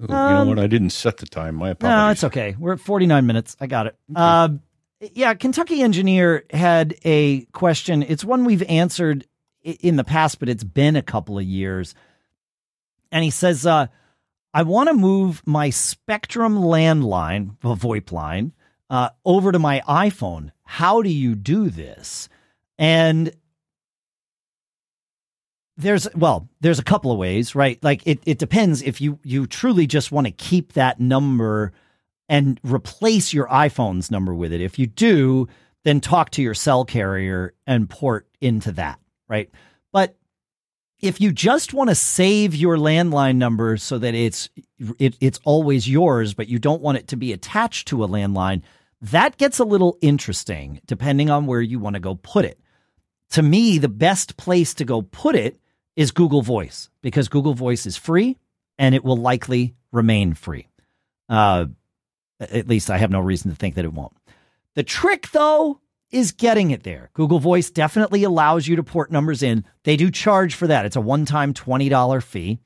Ooh, 0.01 0.03
you 0.03 0.07
know 0.07 0.15
Um, 0.15 0.47
what 0.47 0.59
I 0.59 0.67
didn't 0.67 0.91
set 0.91 1.17
the 1.17 1.25
time 1.25 1.55
my 1.55 1.71
apologies 1.71 1.97
No, 1.97 2.09
it's 2.11 2.23
okay. 2.25 2.55
We're 2.57 2.73
at 2.73 2.79
49 2.79 3.25
minutes. 3.25 3.57
I 3.59 3.65
got 3.67 3.87
it. 3.87 3.97
Uh, 4.15 4.49
yeah, 5.13 5.33
Kentucky 5.33 5.81
Engineer 5.81 6.45
had 6.51 6.95
a 7.03 7.41
question. 7.45 8.03
It's 8.03 8.23
one 8.23 8.45
we've 8.45 8.63
answered 8.63 9.25
in 9.71 9.95
the 9.95 10.03
past, 10.03 10.39
but 10.39 10.49
it's 10.49 10.63
been 10.63 10.95
a 10.95 11.01
couple 11.01 11.37
of 11.37 11.45
years. 11.45 11.95
And 13.11 13.23
he 13.23 13.29
says, 13.29 13.65
uh, 13.65 13.87
I 14.53 14.63
want 14.63 14.89
to 14.89 14.93
move 14.93 15.41
my 15.45 15.69
Spectrum 15.69 16.57
landline, 16.57 17.57
VoIP 17.59 18.11
line, 18.11 18.53
uh, 18.89 19.09
over 19.25 19.51
to 19.51 19.59
my 19.59 19.81
iPhone. 19.87 20.51
How 20.63 21.01
do 21.01 21.09
you 21.09 21.35
do 21.35 21.69
this? 21.69 22.29
And 22.77 23.33
there's 25.77 26.07
well, 26.13 26.49
there's 26.59 26.79
a 26.79 26.83
couple 26.83 27.11
of 27.11 27.17
ways, 27.17 27.55
right? 27.55 27.81
Like 27.83 28.05
it, 28.05 28.19
it 28.25 28.37
depends 28.37 28.81
if 28.81 28.99
you 28.99 29.19
you 29.23 29.47
truly 29.47 29.87
just 29.87 30.11
want 30.11 30.27
to 30.27 30.31
keep 30.31 30.73
that 30.73 30.99
number 30.99 31.71
and 32.27 32.59
replace 32.63 33.33
your 33.33 33.47
iPhone's 33.47 34.11
number 34.11 34.33
with 34.35 34.51
it. 34.51 34.61
If 34.61 34.77
you 34.77 34.87
do, 34.87 35.47
then 35.83 36.01
talk 36.01 36.31
to 36.31 36.41
your 36.41 36.53
cell 36.53 36.83
carrier 36.83 37.53
and 37.65 37.89
port 37.89 38.27
into 38.41 38.73
that, 38.73 38.99
right? 39.29 39.49
But 39.91 40.17
if 40.99 41.21
you 41.21 41.31
just 41.31 41.73
want 41.73 41.89
to 41.89 41.95
save 41.95 42.55
your 42.55 42.75
landline 42.75 43.37
number 43.37 43.77
so 43.77 43.97
that 43.97 44.13
it's 44.13 44.49
it, 44.97 45.15
it's 45.21 45.39
always 45.45 45.87
yours, 45.87 46.33
but 46.33 46.49
you 46.49 46.59
don't 46.59 46.81
want 46.81 46.97
it 46.97 47.07
to 47.09 47.15
be 47.15 47.31
attached 47.31 47.87
to 47.89 48.03
a 48.03 48.07
landline, 48.07 48.61
that 49.01 49.37
gets 49.37 49.59
a 49.59 49.63
little 49.63 49.97
interesting 50.01 50.81
depending 50.85 51.29
on 51.29 51.45
where 51.45 51.61
you 51.61 51.79
want 51.79 51.93
to 51.93 52.01
go 52.01 52.15
put 52.15 52.43
it. 52.45 52.59
To 53.31 53.41
me, 53.41 53.77
the 53.77 53.87
best 53.87 54.35
place 54.37 54.73
to 54.75 54.85
go 54.85 55.01
put 55.01 55.35
it 55.35 55.59
is 55.95 56.11
Google 56.11 56.41
Voice 56.41 56.89
because 57.01 57.29
Google 57.29 57.53
Voice 57.53 57.85
is 57.85 57.95
free 57.95 58.37
and 58.77 58.95
it 58.95 59.03
will 59.03 59.17
likely 59.17 59.75
remain 59.91 60.33
free. 60.33 60.67
Uh, 61.27 61.67
at 62.39 62.67
least 62.67 62.89
I 62.89 62.97
have 62.97 63.11
no 63.11 63.19
reason 63.19 63.51
to 63.51 63.57
think 63.57 63.75
that 63.75 63.85
it 63.85 63.93
won't. 63.93 64.13
The 64.75 64.83
trick, 64.83 65.29
though, 65.31 65.79
is 66.11 66.31
getting 66.31 66.71
it 66.71 66.83
there. 66.83 67.09
Google 67.13 67.39
Voice 67.39 67.69
definitely 67.69 68.23
allows 68.23 68.67
you 68.67 68.75
to 68.75 68.83
port 68.83 69.11
numbers 69.11 69.43
in. 69.43 69.63
They 69.83 69.95
do 69.95 70.09
charge 70.09 70.55
for 70.55 70.67
that. 70.67 70.85
It's 70.85 70.95
a 70.95 71.01
one 71.01 71.25
time 71.25 71.53
$20 71.53 72.23
fee. 72.23 72.59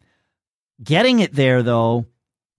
Getting 0.84 1.20
it 1.20 1.34
there, 1.34 1.64
though, 1.64 2.06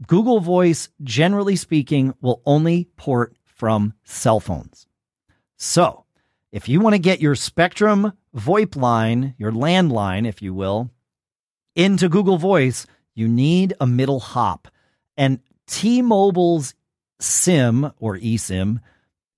Google 0.07 0.41
Voice, 0.41 0.89
generally 1.03 1.57
speaking, 1.57 2.15
will 2.21 2.43
only 2.45 2.89
port 2.97 3.35
from 3.45 3.95
cell 4.05 4.41
phones. 4.41 4.87
So 5.57 6.05
if 6.53 6.69
you 6.69 6.81
want 6.81 6.95
to 6.95 7.01
get 7.01 7.21
your 7.21 7.35
Spectrum 7.35 8.13
VoIP 8.37 8.77
line, 8.77 9.35
your 9.39 9.53
landline, 9.53 10.27
if 10.27 10.43
you 10.43 10.55
will, 10.55 10.91
into 11.75 12.09
Google 12.09 12.39
Voice, 12.39 12.87
you 13.15 13.29
need 13.29 13.75
a 13.81 13.87
middle 13.87 14.21
hop. 14.21 14.69
And 15.17 15.41
T 15.67 16.03
Mobile's 16.03 16.75
SIM 17.21 17.91
or 17.99 18.19
eSIM 18.19 18.81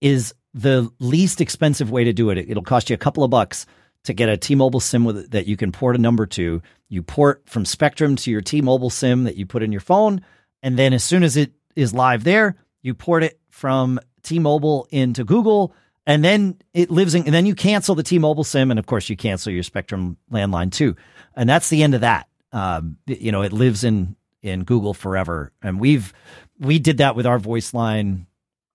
is 0.01 0.35
the 0.57 0.91
least 0.99 1.43
expensive 1.43 1.91
way 1.91 2.05
to 2.05 2.15
do 2.15 2.31
it. 2.31 2.39
It'll 2.49 2.63
cost 2.63 2.89
you 2.89 2.95
a 2.95 2.99
couple 2.99 3.23
of 3.23 3.31
bucks 3.31 3.67
to 4.05 4.15
get 4.15 4.31
a 4.31 4.39
T-Mobile 4.39 4.81
SIM 4.81 5.05
with 5.05 5.31
that 5.33 5.47
you 5.47 5.57
can 5.57 5.71
port 5.71 5.97
a 5.97 5.99
number 5.99 6.25
to. 6.27 6.63
You 6.89 7.03
port 7.03 7.43
from 7.47 7.67
Spectrum 7.67 8.17
to 8.17 8.31
your 8.31 8.41
T-Mobile 8.41 8.89
SIM 8.89 9.25
that 9.25 9.37
you 9.37 9.45
put 9.45 9.63
in 9.63 9.71
your 9.71 9.83
phone, 9.83 10.23
and 10.63 10.79
then 10.79 10.95
as 10.95 11.05
soon 11.05 11.23
as 11.23 11.37
it 11.37 11.53
is 11.75 11.93
live 11.93 12.25
there, 12.25 12.57
you 12.81 12.95
port 12.95 13.23
it 13.23 13.39
from 13.51 14.01
T-Mobile 14.23 14.89
into 14.91 15.25
Google, 15.25 15.75
and 16.07 16.25
then 16.25 16.57
it 16.73 16.91
lives 16.91 17.15
in. 17.15 17.25
And 17.27 17.35
then 17.35 17.45
you 17.45 17.55
cancel 17.55 17.95
the 17.95 18.03
T-Mobile 18.03 18.45
SIM, 18.45 18.71
and 18.71 18.79
of 18.79 18.87
course 18.87 19.11
you 19.11 19.17
cancel 19.17 19.53
your 19.53 19.63
Spectrum 19.63 20.17
landline 20.33 20.73
too, 20.73 20.97
and 21.35 21.47
that's 21.47 21.69
the 21.69 21.83
end 21.83 21.95
of 21.95 22.01
that. 22.01 22.29
Um, 22.53 22.97
you 23.07 23.31
know, 23.31 23.43
it 23.43 23.53
lives 23.53 23.85
in 23.85 24.17
in 24.41 24.65
Google 24.65 24.95
forever, 24.95 25.53
and 25.63 25.79
we've 25.79 26.15
we 26.59 26.79
did 26.79 26.99
that 26.99 27.15
with 27.15 27.27
our 27.27 27.39
voice 27.39 27.75
line 27.75 28.27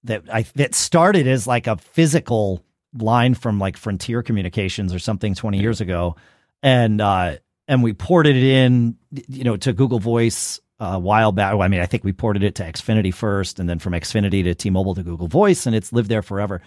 that 0.04 0.24
I 0.32 0.44
that 0.56 0.76
started 0.76 1.28
as 1.28 1.48
like 1.48 1.68
a 1.68 1.78
physical 1.78 2.64
line 2.98 3.34
from 3.34 3.60
like 3.60 3.78
Frontier 3.78 4.24
Communications 4.24 4.94
or 4.94 5.00
something 5.00 5.34
20 5.36 5.60
years 5.60 5.82
ago, 5.82 6.16
and 6.64 7.02
uh, 7.02 7.38
and 7.68 7.84
we 7.84 7.94
ported 7.94 8.36
it 8.36 8.44
in, 8.44 8.98
you 9.28 9.44
know, 9.44 9.58
to 9.58 9.74
Google 9.74 10.00
Voice 10.00 10.60
a 10.80 11.00
while 11.00 11.32
back. 11.32 11.54
I 11.54 11.68
mean, 11.68 11.82
I 11.82 11.86
think 11.86 12.04
we 12.04 12.14
ported 12.14 12.44
it 12.44 12.56
to 12.56 12.64
Xfinity 12.64 13.14
first, 13.14 13.60
and 13.60 13.70
then 13.70 13.80
from 13.80 13.94
Xfinity 13.94 14.44
to 14.44 14.56
T-Mobile 14.56 14.96
to 14.96 15.04
Google 15.04 15.28
Voice, 15.28 15.66
and 15.66 15.76
it's 15.76 15.94
lived 15.94 16.10
there 16.10 16.24
forever. 16.24 16.62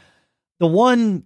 The 0.61 0.69
one 0.69 1.25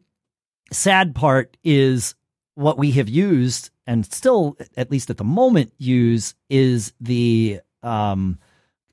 sad 0.73 1.15
part 1.15 1.57
is 1.63 2.15
what 2.55 2.79
we 2.79 2.93
have 2.93 3.09
used 3.09 3.71
and 3.89 4.05
still, 4.05 4.59
at 4.77 4.91
least 4.91 5.09
at 5.09 5.17
the 5.17 5.25
moment, 5.25 5.73
use 5.79 6.35
is 6.51 6.93
the 7.01 7.61
um, 7.83 8.39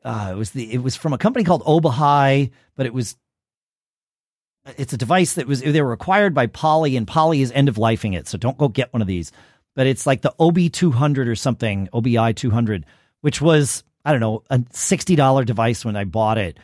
uh, 0.05 0.29
it 0.31 0.35
was 0.35 0.51
the 0.51 0.71
it 0.71 0.83
was 0.83 0.95
from 0.95 1.13
a 1.13 1.17
company 1.17 1.43
called 1.43 1.63
Obihai, 1.63 2.51
but 2.75 2.85
it 2.85 2.93
was 2.93 3.17
it's 4.77 4.93
a 4.93 4.97
device 4.97 5.33
that 5.33 5.47
was 5.47 5.61
they 5.61 5.81
were 5.81 5.93
acquired 5.93 6.33
by 6.33 6.45
Poly, 6.45 6.95
and 6.95 7.07
Poly 7.07 7.41
is 7.41 7.51
end 7.51 7.67
of 7.67 7.75
lifing 7.75 8.15
it. 8.15 8.27
So 8.27 8.37
don't 8.37 8.57
go 8.57 8.67
get 8.67 8.93
one 8.93 9.01
of 9.01 9.07
these. 9.07 9.31
But 9.75 9.87
it's 9.87 10.05
like 10.05 10.21
the 10.21 10.33
OB 10.39 10.71
two 10.71 10.91
hundred 10.91 11.27
or 11.27 11.35
something, 11.35 11.89
OBI 11.91 12.33
two 12.35 12.51
hundred, 12.51 12.85
which 13.21 13.41
was 13.41 13.83
I 14.05 14.11
don't 14.11 14.21
know 14.21 14.43
a 14.51 14.63
sixty 14.71 15.15
dollar 15.15 15.43
device 15.43 15.83
when 15.83 15.95
I 15.95 16.03
bought 16.03 16.37
it, 16.37 16.59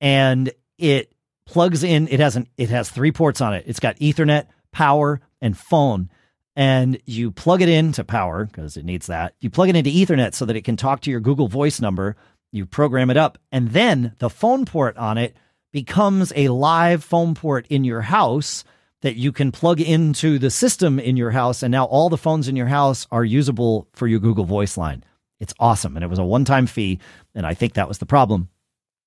and 0.00 0.52
it 0.78 1.12
plugs 1.46 1.82
in. 1.82 2.06
It 2.08 2.20
has 2.20 2.36
an 2.36 2.46
it 2.56 2.70
has 2.70 2.88
three 2.88 3.12
ports 3.12 3.40
on 3.40 3.54
it. 3.54 3.64
It's 3.66 3.80
got 3.80 3.98
Ethernet, 3.98 4.46
power, 4.72 5.20
and 5.42 5.58
phone 5.58 6.10
and 6.56 7.00
you 7.04 7.32
plug 7.32 7.62
it 7.62 7.68
into 7.68 8.04
power 8.04 8.44
because 8.44 8.76
it 8.76 8.84
needs 8.84 9.08
that. 9.08 9.34
You 9.40 9.50
plug 9.50 9.68
it 9.68 9.76
into 9.76 9.90
Ethernet 9.90 10.34
so 10.34 10.44
that 10.44 10.54
it 10.54 10.62
can 10.62 10.76
talk 10.76 11.00
to 11.00 11.10
your 11.10 11.18
Google 11.18 11.48
Voice 11.48 11.80
number 11.80 12.16
you 12.54 12.66
program 12.66 13.10
it 13.10 13.16
up, 13.16 13.38
and 13.50 13.70
then 13.70 14.14
the 14.18 14.30
phone 14.30 14.64
port 14.64 14.96
on 14.96 15.18
it 15.18 15.36
becomes 15.72 16.32
a 16.36 16.48
live 16.48 17.02
phone 17.02 17.34
port 17.34 17.66
in 17.68 17.82
your 17.84 18.00
house 18.00 18.64
that 19.02 19.16
you 19.16 19.32
can 19.32 19.52
plug 19.52 19.80
into 19.80 20.38
the 20.38 20.50
system 20.50 20.98
in 20.98 21.16
your 21.16 21.30
house. 21.30 21.62
And 21.62 21.72
now 21.72 21.84
all 21.84 22.08
the 22.08 22.16
phones 22.16 22.48
in 22.48 22.56
your 22.56 22.68
house 22.68 23.06
are 23.10 23.24
usable 23.24 23.88
for 23.92 24.06
your 24.06 24.20
Google 24.20 24.44
Voice 24.44 24.78
line. 24.78 25.04
It's 25.40 25.52
awesome. 25.58 25.96
And 25.96 26.04
it 26.04 26.08
was 26.08 26.18
a 26.18 26.24
one 26.24 26.44
time 26.46 26.66
fee. 26.66 27.00
And 27.34 27.44
I 27.44 27.52
think 27.52 27.74
that 27.74 27.88
was 27.88 27.98
the 27.98 28.06
problem 28.06 28.48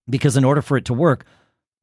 because 0.10 0.38
in 0.38 0.44
order 0.44 0.62
for 0.62 0.78
it 0.78 0.86
to 0.86 0.94
work, 0.94 1.26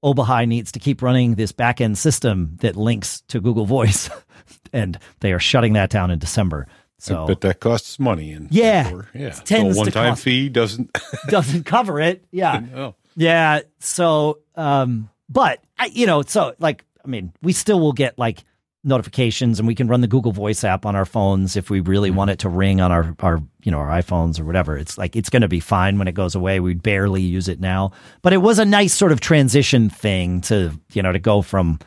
Obihai 0.05 0.47
needs 0.47 0.71
to 0.73 0.79
keep 0.79 1.03
running 1.03 1.35
this 1.35 1.51
back 1.51 1.81
end 1.81 1.97
system 1.99 2.57
that 2.61 2.77
links 2.77 3.23
to 3.29 3.41
Google 3.41 3.67
Voice. 3.67 4.11
and 4.73 4.99
they 5.21 5.33
are 5.33 5.41
shutting 5.41 5.73
that 5.73 5.91
down 5.91 6.11
in 6.11 6.19
December. 6.19 6.67
So, 6.99 7.27
but 7.27 7.41
that 7.43 7.61
costs 7.61 7.99
money, 7.99 8.33
and 8.33 8.51
yeah, 8.51 8.91
yeah, 9.15 9.31
tends 9.31 9.77
so 9.77 9.83
one 9.83 9.91
time 9.91 10.13
cost, 10.13 10.23
fee 10.23 10.49
doesn't 10.49 10.97
doesn't 11.29 11.65
cover 11.65 12.01
it. 12.01 12.25
Yeah, 12.31 12.63
no. 12.73 12.95
yeah. 13.17 13.61
So, 13.81 14.39
um, 14.55 15.11
but 15.29 15.63
I, 15.79 15.87
you 15.87 16.07
know, 16.07 16.23
so 16.23 16.55
like, 16.59 16.85
I 17.05 17.09
mean, 17.09 17.33
we 17.43 17.53
still 17.53 17.81
will 17.81 17.93
get 17.93 18.19
like 18.19 18.45
notifications, 18.85 19.59
and 19.59 19.67
we 19.67 19.75
can 19.75 19.89
run 19.89 20.03
the 20.03 20.07
Google 20.07 20.33
Voice 20.33 20.63
app 20.63 20.87
on 20.87 20.95
our 20.95 21.05
phones 21.05 21.57
if 21.57 21.69
we 21.69 21.81
really 21.81 22.11
mm-hmm. 22.11 22.19
want 22.19 22.31
it 22.31 22.39
to 22.41 22.49
ring 22.49 22.81
on 22.81 22.93
our 22.93 23.15
our 23.21 23.43
you 23.63 23.73
know 23.73 23.79
our 23.79 23.89
iPhones 23.89 24.39
or 24.39 24.45
whatever. 24.45 24.79
It's 24.79 24.97
like 24.97 25.17
it's 25.17 25.31
going 25.31 25.43
to 25.43 25.49
be 25.49 25.61
fine 25.61 25.99
when 25.99 26.09
it 26.09 26.13
goes 26.13 26.35
away. 26.35 26.61
We 26.61 26.75
barely 26.75 27.23
use 27.23 27.49
it 27.49 27.61
now, 27.61 27.93
but 28.23 28.33
it 28.33 28.39
was 28.39 28.59
a 28.59 28.65
nice 28.65 28.95
sort 28.95 29.13
of 29.13 29.21
transition 29.21 29.91
thing 29.91 30.43
to 30.43 30.79
you 30.93 31.03
know 31.03 31.13
to 31.13 31.19
go 31.19 31.43
from 31.43 31.81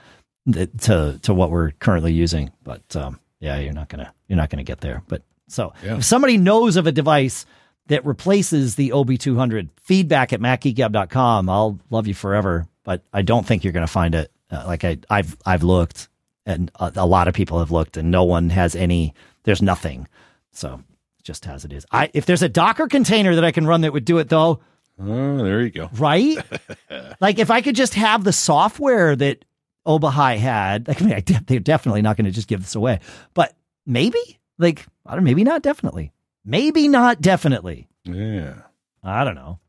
the, 0.46 0.68
to 0.68 1.20
to 1.24 1.34
what 1.34 1.50
we're 1.50 1.72
currently 1.72 2.14
using. 2.14 2.52
But 2.64 2.96
um, 2.96 3.20
yeah, 3.40 3.58
you're 3.60 3.74
not 3.74 3.90
gonna 3.90 4.14
you're 4.28 4.38
not 4.38 4.50
gonna 4.50 4.64
get 4.64 4.82
there. 4.82 5.04
But 5.08 5.24
so 5.48 5.74
yeah. 5.84 5.98
if 5.98 6.06
somebody 6.06 6.38
knows 6.38 6.76
of 6.76 6.88
a 6.88 6.92
device 6.92 7.46
that 7.88 8.06
replaces 8.06 8.76
the 8.76 8.90
OB200, 8.90 9.70
feedback 9.82 10.34
at 10.34 10.42
macgeekgab.com. 10.42 11.50
I'll 11.50 11.80
love 11.90 12.08
you 12.08 12.14
forever, 12.14 12.68
but 12.84 13.02
I 13.14 13.22
don't 13.22 13.46
think 13.46 13.64
you're 13.64 13.74
gonna 13.74 13.88
find 13.88 14.16
it. 14.16 14.32
Uh, 14.52 14.64
like 14.66 14.84
I, 14.84 14.98
I've 15.10 15.38
I've 15.46 15.64
looked, 15.64 16.10
and 16.46 16.72
a, 16.80 16.92
a, 16.98 17.06
lot 17.06 17.28
of 17.28 17.34
people 17.34 17.60
have 17.60 17.72
looked, 17.72 17.98
and 17.98 18.12
no 18.12 18.24
one 18.24 18.50
has 18.50 18.76
any. 18.76 19.14
There's 19.44 19.62
nothing. 19.62 20.08
So 20.52 20.82
just 21.24 21.48
as 21.48 21.66
it 21.66 21.74
is. 21.74 21.86
I 21.92 22.10
if 22.14 22.26
there's 22.26 22.42
a 22.42 22.50
Docker 22.50 22.88
container 22.88 23.36
that 23.36 23.44
I 23.44 23.52
can 23.52 23.68
run 23.68 23.82
that 23.82 23.94
would 23.94 24.06
do 24.06 24.18
it 24.18 24.30
though. 24.30 24.62
Oh, 25.00 25.38
there 25.38 25.62
you 25.62 25.70
go. 25.70 25.90
Right? 25.94 26.38
like 27.20 27.38
if 27.38 27.52
I 27.52 27.62
could 27.62 27.76
just 27.76 27.94
have 27.94 28.24
the 28.24 28.34
software 28.34 29.16
that 29.16 29.46
Obihai 29.88 30.38
had. 30.38 30.88
Like, 30.88 31.02
I 31.02 31.06
mean, 31.06 31.14
I 31.14 31.22
de- 31.22 31.44
they're 31.48 31.60
definitely 31.60 32.02
not 32.02 32.18
going 32.18 32.26
to 32.26 32.32
just 32.32 32.48
give 32.48 32.62
this 32.62 32.76
away, 32.76 33.00
but 33.34 33.56
maybe, 33.88 34.40
like, 34.60 34.86
I 35.06 35.16
don't, 35.16 35.24
maybe 35.24 35.44
not 35.44 35.64
definitely, 35.64 36.12
maybe 36.46 36.88
not 36.88 37.22
definitely. 37.22 37.88
Yeah, 38.04 38.62
I 39.04 39.24
don't 39.24 39.36
know. 39.36 39.60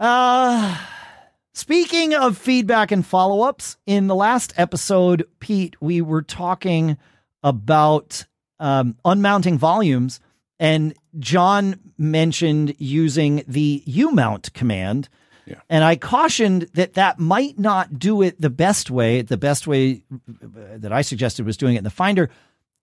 Uh, 0.00 0.76
speaking 1.54 2.14
of 2.14 2.36
feedback 2.36 2.90
and 2.90 3.06
follow 3.06 3.42
ups, 3.42 3.76
in 3.86 4.08
the 4.08 4.14
last 4.14 4.52
episode, 4.56 5.26
Pete, 5.38 5.76
we 5.80 6.00
were 6.00 6.22
talking 6.22 6.98
about 7.42 8.24
um, 8.58 8.96
unmounting 9.04 9.58
volumes, 9.58 10.18
and 10.58 10.94
John 11.18 11.78
mentioned 11.98 12.74
using 12.78 13.44
the 13.46 13.84
umount 13.86 14.52
command 14.54 15.08
yeah. 15.46 15.60
And 15.70 15.84
I 15.84 15.96
cautioned 15.96 16.68
that 16.74 16.94
that 16.94 17.20
might 17.20 17.58
not 17.58 17.98
do 17.98 18.20
it 18.22 18.40
the 18.40 18.50
best 18.50 18.90
way. 18.90 19.22
The 19.22 19.36
best 19.36 19.66
way 19.66 20.02
that 20.40 20.92
I 20.92 21.02
suggested 21.02 21.46
was 21.46 21.56
doing 21.56 21.76
it 21.76 21.78
in 21.78 21.84
the 21.84 21.90
Finder 21.90 22.30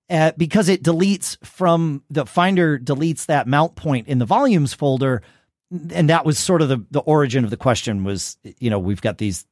uh, 0.10 0.32
because 0.38 0.70
it 0.70 0.84
deletes 0.84 1.44
from 1.46 2.04
the 2.10 2.26
Finder 2.26 2.78
deletes 2.80 3.26
that 3.28 3.48
mount 3.48 3.76
point 3.76 4.08
in 4.08 4.20
the 4.20 4.26
volumes 4.26 4.74
folder. 4.74 5.22
And 5.92 6.10
that 6.10 6.26
was 6.26 6.38
sort 6.38 6.62
of 6.62 6.70
the, 6.70 6.86
the 6.92 7.00
origin 7.00 7.44
of 7.44 7.50
the 7.50 7.58
question 7.58 8.04
was, 8.04 8.38
you 8.60 8.70
know, 8.70 8.80
we've 8.80 9.02
got 9.02 9.18
these 9.18 9.46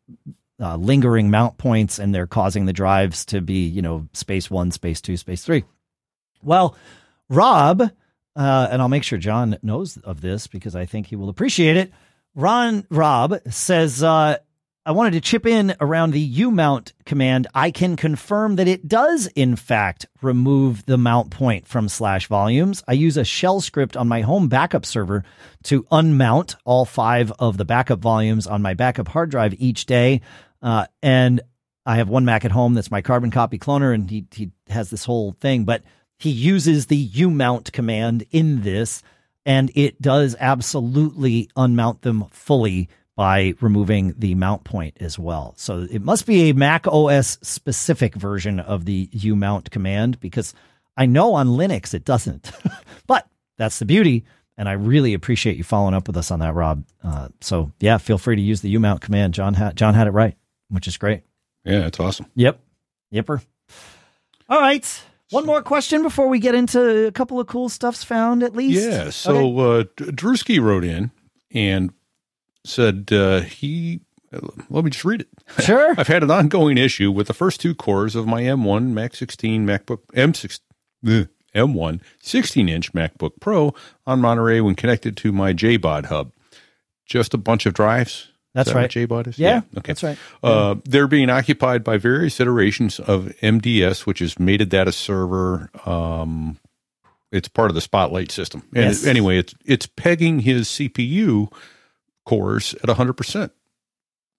uh, 0.60 0.76
lingering 0.76 1.32
mount 1.32 1.58
points 1.58 1.98
and 1.98 2.14
they're 2.14 2.28
causing 2.28 2.66
the 2.66 2.74
drives 2.74 3.26
to 3.26 3.42
be, 3.42 3.66
you 3.66 3.82
know, 3.82 4.08
space 4.14 4.52
one, 4.52 4.70
space 4.72 5.02
two, 5.02 5.18
space 5.18 5.44
three. 5.44 5.64
Well, 6.44 6.76
Rob 7.30 7.92
uh, 8.36 8.68
and 8.72 8.82
I'll 8.82 8.90
make 8.90 9.04
sure 9.04 9.20
John 9.20 9.58
knows 9.62 9.98
of 9.98 10.22
this 10.22 10.48
because 10.48 10.76
I 10.76 10.86
think 10.86 11.08
he 11.08 11.16
will 11.16 11.30
appreciate 11.30 11.78
it. 11.78 11.92
Ron 12.34 12.86
Rob 12.90 13.36
says, 13.50 14.02
uh, 14.02 14.38
I 14.84 14.94
wanted 14.94 15.12
to 15.12 15.22
chip 15.22 15.46
in 15.46 15.76
around 15.80 16.10
the 16.10 16.42
umount 16.42 16.94
command. 17.06 17.46
I 17.54 17.70
can 17.70 17.96
confirm 17.96 18.56
that 18.56 18.68
it 18.68 18.88
does, 18.88 19.28
in 19.28 19.56
fact, 19.56 20.08
remove 20.24 20.88
the 20.88 20.98
mount 20.98 21.30
point 21.30 21.68
from 21.68 21.88
slash 21.88 22.26
volumes. 22.26 22.84
I 22.88 22.94
use 22.94 23.16
a 23.16 23.24
shell 23.24 23.62
script 23.62 23.96
on 23.96 24.08
my 24.08 24.22
home 24.22 24.48
backup 24.48 24.88
server 24.88 25.24
to 25.66 25.84
unmount 25.92 26.56
all 26.66 26.86
five 26.86 27.32
of 27.38 27.58
the 27.58 27.66
backup 27.66 28.00
volumes 28.00 28.48
on 28.48 28.64
my 28.64 28.74
backup 28.74 29.08
hard 29.08 29.30
drive 29.30 29.54
each 29.60 29.86
day. 29.86 30.22
Uh, 30.64 30.88
and 31.04 31.42
I 31.86 31.98
have 31.98 32.10
one 32.10 32.26
Mac 32.26 32.44
at 32.44 32.52
home 32.52 32.74
that's 32.74 32.90
my 32.90 33.04
carbon 33.04 33.30
copy 33.30 33.60
cloner, 33.60 33.94
and 33.94 34.10
he, 34.10 34.26
he 34.32 34.50
has 34.68 34.90
this 34.90 35.06
whole 35.06 35.34
thing, 35.40 35.64
but 35.64 35.84
he 36.18 36.32
uses 36.32 36.88
the 36.88 37.08
umount 37.10 37.72
command 37.72 38.26
in 38.32 38.64
this, 38.64 39.04
and 39.46 39.72
it 39.76 40.02
does 40.02 40.36
absolutely 40.40 41.52
unmount 41.56 42.02
them 42.02 42.26
fully 42.32 42.90
by 43.16 43.54
removing 43.62 44.16
the 44.18 44.36
mount 44.36 44.64
point 44.64 44.98
as 45.00 45.20
well. 45.20 45.54
So 45.58 45.88
it 45.92 46.02
must 46.02 46.26
be 46.26 46.50
a 46.50 46.54
Mac 46.54 46.88
OS 46.88 47.38
specific 47.42 48.16
version 48.16 48.60
of 48.60 48.86
the 48.86 49.10
umount 49.14 49.70
command 49.70 50.20
because 50.20 50.54
I 50.98 51.06
know 51.06 51.34
on 51.34 51.50
Linux 51.50 51.94
it 51.94 52.06
doesn't. 52.06 52.52
but 53.08 53.28
that's 53.58 53.80
the 53.80 53.86
beauty. 53.86 54.24
And 54.58 54.70
I 54.70 54.74
really 54.74 55.14
appreciate 55.14 55.58
you 55.58 55.64
following 55.64 55.94
up 55.94 56.08
with 56.08 56.18
us 56.18 56.32
on 56.32 56.40
that, 56.40 56.54
Rob. 56.54 56.84
Uh, 57.04 57.30
so 57.42 57.72
yeah, 57.80 57.98
feel 57.98 58.18
free 58.18 58.36
to 58.36 58.42
use 58.42 58.62
the 58.62 58.74
umount 58.76 59.02
command. 59.02 59.34
John 59.34 59.54
had 59.54 59.76
John 59.76 59.94
had 59.94 60.08
it 60.08 60.12
right, 60.12 60.36
which 60.70 60.88
is 60.88 60.98
great. 60.98 61.24
Yeah, 61.64 61.88
it's 61.88 62.00
awesome. 62.00 62.28
Yep. 62.36 62.60
Yipper. 63.14 63.44
All 64.50 64.60
right. 64.60 65.04
One 65.32 65.46
more 65.46 65.62
question 65.62 66.02
before 66.02 66.28
we 66.28 66.40
get 66.40 66.56
into 66.56 67.08
a 67.08 67.12
couple 67.12 67.40
of 67.40 67.48
cool 67.48 67.70
stuffs 67.70 68.04
found, 68.04 68.44
at 68.44 68.56
least. 68.56 68.86
Yeah. 68.86 69.10
So 69.10 69.60
okay. 69.60 69.90
uh, 70.04 70.12
Drewski 70.12 70.62
wrote 70.62 70.84
in 70.84 71.12
and 71.54 71.94
said 72.64 73.10
uh, 73.12 73.42
he. 73.42 74.02
Let 74.70 74.86
me 74.86 74.92
just 74.92 75.04
read 75.04 75.22
it. 75.22 75.28
Sure. 75.62 75.94
I've 75.98 76.08
had 76.08 76.24
an 76.24 76.32
ongoing 76.32 76.78
issue 76.78 77.12
with 77.12 77.28
the 77.28 77.34
first 77.34 77.60
two 77.60 77.76
cores 77.76 78.16
of 78.16 78.26
my 78.26 78.44
M1 78.44 78.92
Mac 78.92 79.14
16 79.14 79.68
MacBook 79.68 80.06
M6 80.14 80.60
ugh, 81.06 81.28
M1 81.54 82.00
16 82.22 82.70
inch 82.70 82.94
MacBook 82.94 83.34
Pro 83.42 83.74
on 84.08 84.22
Monterey 84.22 84.62
when 84.62 84.76
connected 84.76 85.18
to 85.18 85.34
my 85.34 85.54
JBOD 85.54 86.06
hub. 86.06 86.32
Just 87.06 87.34
a 87.34 87.38
bunch 87.38 87.66
of 87.66 87.74
drives 87.74 88.32
that's 88.54 88.70
that 88.70 88.76
right. 88.76 88.90
JBOD 88.90 89.28
is? 89.28 89.40
Yeah, 89.40 89.50
yeah, 89.50 89.80
okay. 89.80 89.94
That's 89.94 90.04
right. 90.04 90.18
Uh, 90.44 90.76
they're 90.84 91.08
being 91.08 91.30
occupied 91.30 91.84
by 91.84 91.98
various 91.98 92.40
iterations 92.40 93.00
of 93.00 93.34
MDS, 93.42 94.06
which 94.06 94.22
is 94.22 94.36
metadata 94.36 94.94
server. 94.94 95.70
Um, 95.86 96.60
it's 97.32 97.48
part 97.48 97.72
of 97.72 97.76
the 97.76 97.82
Spotlight 97.82 98.32
system. 98.32 98.64
And 98.76 98.86
yes. 98.86 99.06
anyway, 99.06 99.38
it's 99.38 99.56
it's 99.66 99.86
pegging 99.86 100.40
his 100.40 100.68
CPU 100.68 101.52
cores 102.32 102.74
at 102.76 102.84
100%. 102.84 103.52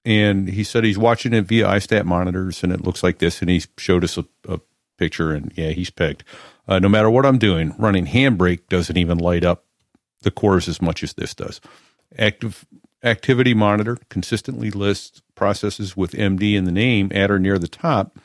And 0.06 0.48
he 0.48 0.64
said 0.64 0.82
he's 0.82 0.96
watching 0.96 1.34
it 1.34 1.42
via 1.42 1.66
iStat 1.66 2.06
monitors, 2.06 2.64
and 2.64 2.72
it 2.72 2.80
looks 2.80 3.02
like 3.02 3.18
this. 3.18 3.42
And 3.42 3.50
he 3.50 3.62
showed 3.76 4.02
us 4.02 4.16
a, 4.16 4.24
a 4.48 4.60
picture, 4.96 5.30
and 5.32 5.52
yeah, 5.56 5.70
he's 5.72 5.90
pegged. 5.90 6.24
Uh, 6.66 6.78
no 6.78 6.88
matter 6.88 7.10
what 7.10 7.26
I'm 7.26 7.36
doing, 7.36 7.74
running 7.78 8.06
Handbrake 8.06 8.66
doesn't 8.70 8.96
even 8.96 9.18
light 9.18 9.44
up 9.44 9.66
the 10.22 10.30
cores 10.30 10.68
as 10.68 10.80
much 10.80 11.02
as 11.02 11.12
this 11.12 11.34
does. 11.34 11.60
Active 12.18 12.64
Activity 13.04 13.52
Monitor 13.52 13.98
consistently 14.08 14.70
lists 14.70 15.20
processes 15.34 15.94
with 15.94 16.12
MD 16.12 16.54
in 16.54 16.64
the 16.64 16.72
name 16.72 17.12
at 17.14 17.30
or 17.30 17.38
near 17.38 17.58
the 17.58 17.68
top, 17.68 18.18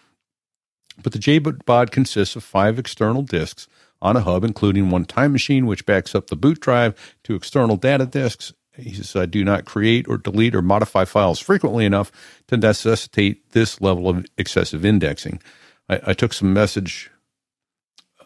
but 1.04 1.12
the 1.12 1.20
JBOD 1.20 1.92
consists 1.92 2.38
of 2.38 2.44
five 2.44 2.80
external 2.80 3.22
disks 3.22 3.68
on 4.02 4.16
a 4.16 4.22
hub, 4.22 4.46
including 4.46 4.90
one 4.90 5.04
time 5.04 5.34
machine, 5.34 5.66
which 5.66 5.86
backs 5.86 6.16
up 6.16 6.28
the 6.28 6.38
boot 6.38 6.62
drive 6.62 6.96
to 7.24 7.36
external 7.36 7.76
data 7.76 8.06
disks. 8.06 8.54
He 8.78 8.94
says, 8.94 9.16
I 9.16 9.26
do 9.26 9.44
not 9.44 9.66
create 9.66 10.08
or 10.08 10.18
delete 10.18 10.56
or 10.56 10.62
modify 10.62 11.06
files 11.06 11.40
frequently 11.40 11.86
enough 11.86 12.12
to 12.48 12.58
necessitate 12.58 13.52
this 13.52 13.82
level 13.82 14.10
of 14.10 14.26
excessive 14.38 14.86
indexing. 14.86 15.42
I, 15.90 16.00
I 16.08 16.14
took 16.14 16.34
some 16.34 16.54
message 16.54 17.10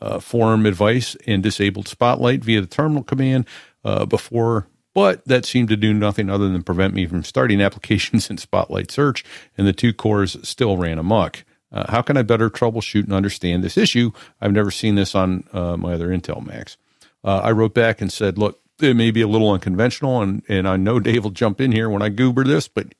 uh, 0.01 0.19
forum 0.19 0.65
advice 0.65 1.15
and 1.27 1.43
disabled 1.43 1.87
Spotlight 1.87 2.43
via 2.43 2.61
the 2.61 2.67
terminal 2.67 3.03
command 3.03 3.45
uh, 3.83 4.05
before 4.05 4.67
but 4.93 5.25
that 5.25 5.45
seemed 5.45 5.69
to 5.69 5.77
do 5.77 5.93
nothing 5.93 6.29
other 6.29 6.49
than 6.49 6.63
prevent 6.63 6.93
me 6.93 7.05
from 7.05 7.23
starting 7.23 7.61
applications 7.61 8.29
in 8.29 8.37
Spotlight 8.37 8.91
Search, 8.91 9.23
and 9.57 9.67
the 9.67 9.73
two 9.73 9.93
cores 9.93 10.37
still 10.47 10.77
ran 10.77 10.97
amok. 10.97 11.43
Uh, 11.71 11.89
how 11.89 12.01
can 12.01 12.17
I 12.17 12.21
better 12.21 12.49
troubleshoot 12.49 13.05
and 13.05 13.13
understand 13.13 13.63
this 13.63 13.77
issue? 13.77 14.11
I've 14.41 14.51
never 14.51 14.71
seen 14.71 14.95
this 14.95 15.15
on 15.15 15.45
uh, 15.53 15.77
my 15.77 15.93
other 15.93 16.09
Intel 16.09 16.45
Macs. 16.45 16.75
Uh, 17.23 17.39
I 17.39 17.51
wrote 17.51 17.73
back 17.73 18.01
and 18.01 18.11
said, 18.11 18.37
look, 18.37 18.61
it 18.84 18.95
may 18.95 19.11
be 19.11 19.21
a 19.21 19.27
little 19.27 19.51
unconventional, 19.51 20.21
and, 20.21 20.43
and 20.47 20.67
I 20.67 20.77
know 20.77 20.99
Dave 21.01 21.23
will 21.23 21.32
jump 21.32 21.61
in 21.61 21.71
here 21.71 21.89
when 21.89 22.01
I 22.01 22.09
goober 22.09 22.43
this, 22.43 22.67
but 22.67 22.93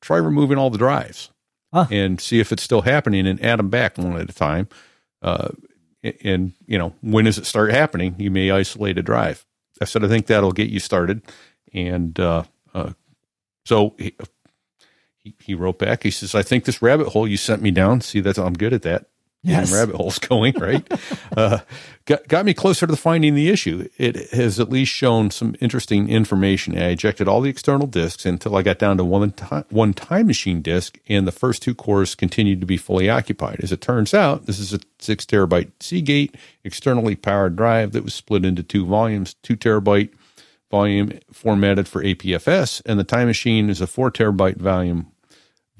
try 0.00 0.16
removing 0.16 0.58
all 0.58 0.70
the 0.70 0.78
drives 0.78 1.30
huh. 1.72 1.86
and 1.90 2.20
see 2.20 2.40
if 2.40 2.52
it's 2.52 2.62
still 2.62 2.82
happening 2.82 3.26
and 3.26 3.42
add 3.44 3.58
them 3.58 3.68
back 3.68 3.98
one 3.98 4.16
at 4.16 4.30
a 4.30 4.34
time. 4.34 4.68
Uh, 5.22 5.48
and, 6.24 6.54
you 6.66 6.78
know, 6.78 6.94
when 7.02 7.26
does 7.26 7.38
it 7.38 7.46
start 7.46 7.70
happening? 7.70 8.14
You 8.18 8.30
may 8.30 8.50
isolate 8.50 8.96
a 8.96 9.02
drive. 9.02 9.44
I 9.80 9.84
said, 9.84 10.04
I 10.04 10.08
think 10.08 10.26
that'll 10.26 10.52
get 10.52 10.70
you 10.70 10.80
started. 10.80 11.22
And 11.72 12.18
uh, 12.18 12.44
uh, 12.74 12.92
so 13.64 13.94
he, 13.98 14.14
he, 15.38 15.54
wrote 15.54 15.78
back. 15.78 16.02
He 16.02 16.10
says, 16.10 16.34
I 16.34 16.42
think 16.42 16.64
this 16.64 16.82
rabbit 16.82 17.08
hole 17.08 17.28
you 17.28 17.36
sent 17.36 17.62
me 17.62 17.70
down. 17.70 18.00
See, 18.00 18.20
that's 18.20 18.38
I'm 18.38 18.54
good 18.54 18.72
at 18.72 18.82
that. 18.82 19.06
Yes. 19.42 19.72
rabbit 19.72 19.96
holes 19.96 20.18
going 20.20 20.54
right. 20.58 20.86
uh, 21.36 21.58
got 22.04 22.28
got 22.28 22.44
me 22.44 22.52
closer 22.52 22.86
to 22.86 22.96
finding 22.96 23.34
the 23.34 23.48
issue. 23.48 23.88
It 23.96 24.30
has 24.32 24.60
at 24.60 24.68
least 24.68 24.92
shown 24.92 25.30
some 25.30 25.56
interesting 25.60 26.10
information. 26.10 26.76
I 26.76 26.88
ejected 26.88 27.26
all 27.26 27.40
the 27.40 27.48
external 27.48 27.86
disks 27.86 28.26
until 28.26 28.54
I 28.56 28.62
got 28.62 28.78
down 28.78 28.98
to 28.98 29.04
one 29.04 29.30
time, 29.32 29.64
one 29.70 29.94
time 29.94 30.26
machine 30.26 30.60
disk, 30.60 30.98
and 31.08 31.26
the 31.26 31.32
first 31.32 31.62
two 31.62 31.74
cores 31.74 32.14
continued 32.14 32.60
to 32.60 32.66
be 32.66 32.76
fully 32.76 33.08
occupied. 33.08 33.60
As 33.62 33.72
it 33.72 33.80
turns 33.80 34.12
out, 34.12 34.44
this 34.44 34.58
is 34.58 34.74
a 34.74 34.80
six 34.98 35.24
terabyte 35.24 35.70
Seagate 35.80 36.34
externally 36.62 37.16
powered 37.16 37.56
drive 37.56 37.92
that 37.92 38.04
was 38.04 38.12
split 38.12 38.44
into 38.44 38.62
two 38.62 38.84
volumes, 38.84 39.34
two 39.42 39.56
terabyte 39.56 40.10
volume 40.70 41.18
formatted 41.32 41.88
for 41.88 42.02
APFS, 42.02 42.82
and 42.84 43.00
the 43.00 43.04
time 43.04 43.26
machine 43.26 43.70
is 43.70 43.80
a 43.80 43.86
four 43.86 44.10
terabyte 44.10 44.58
volume 44.58 45.10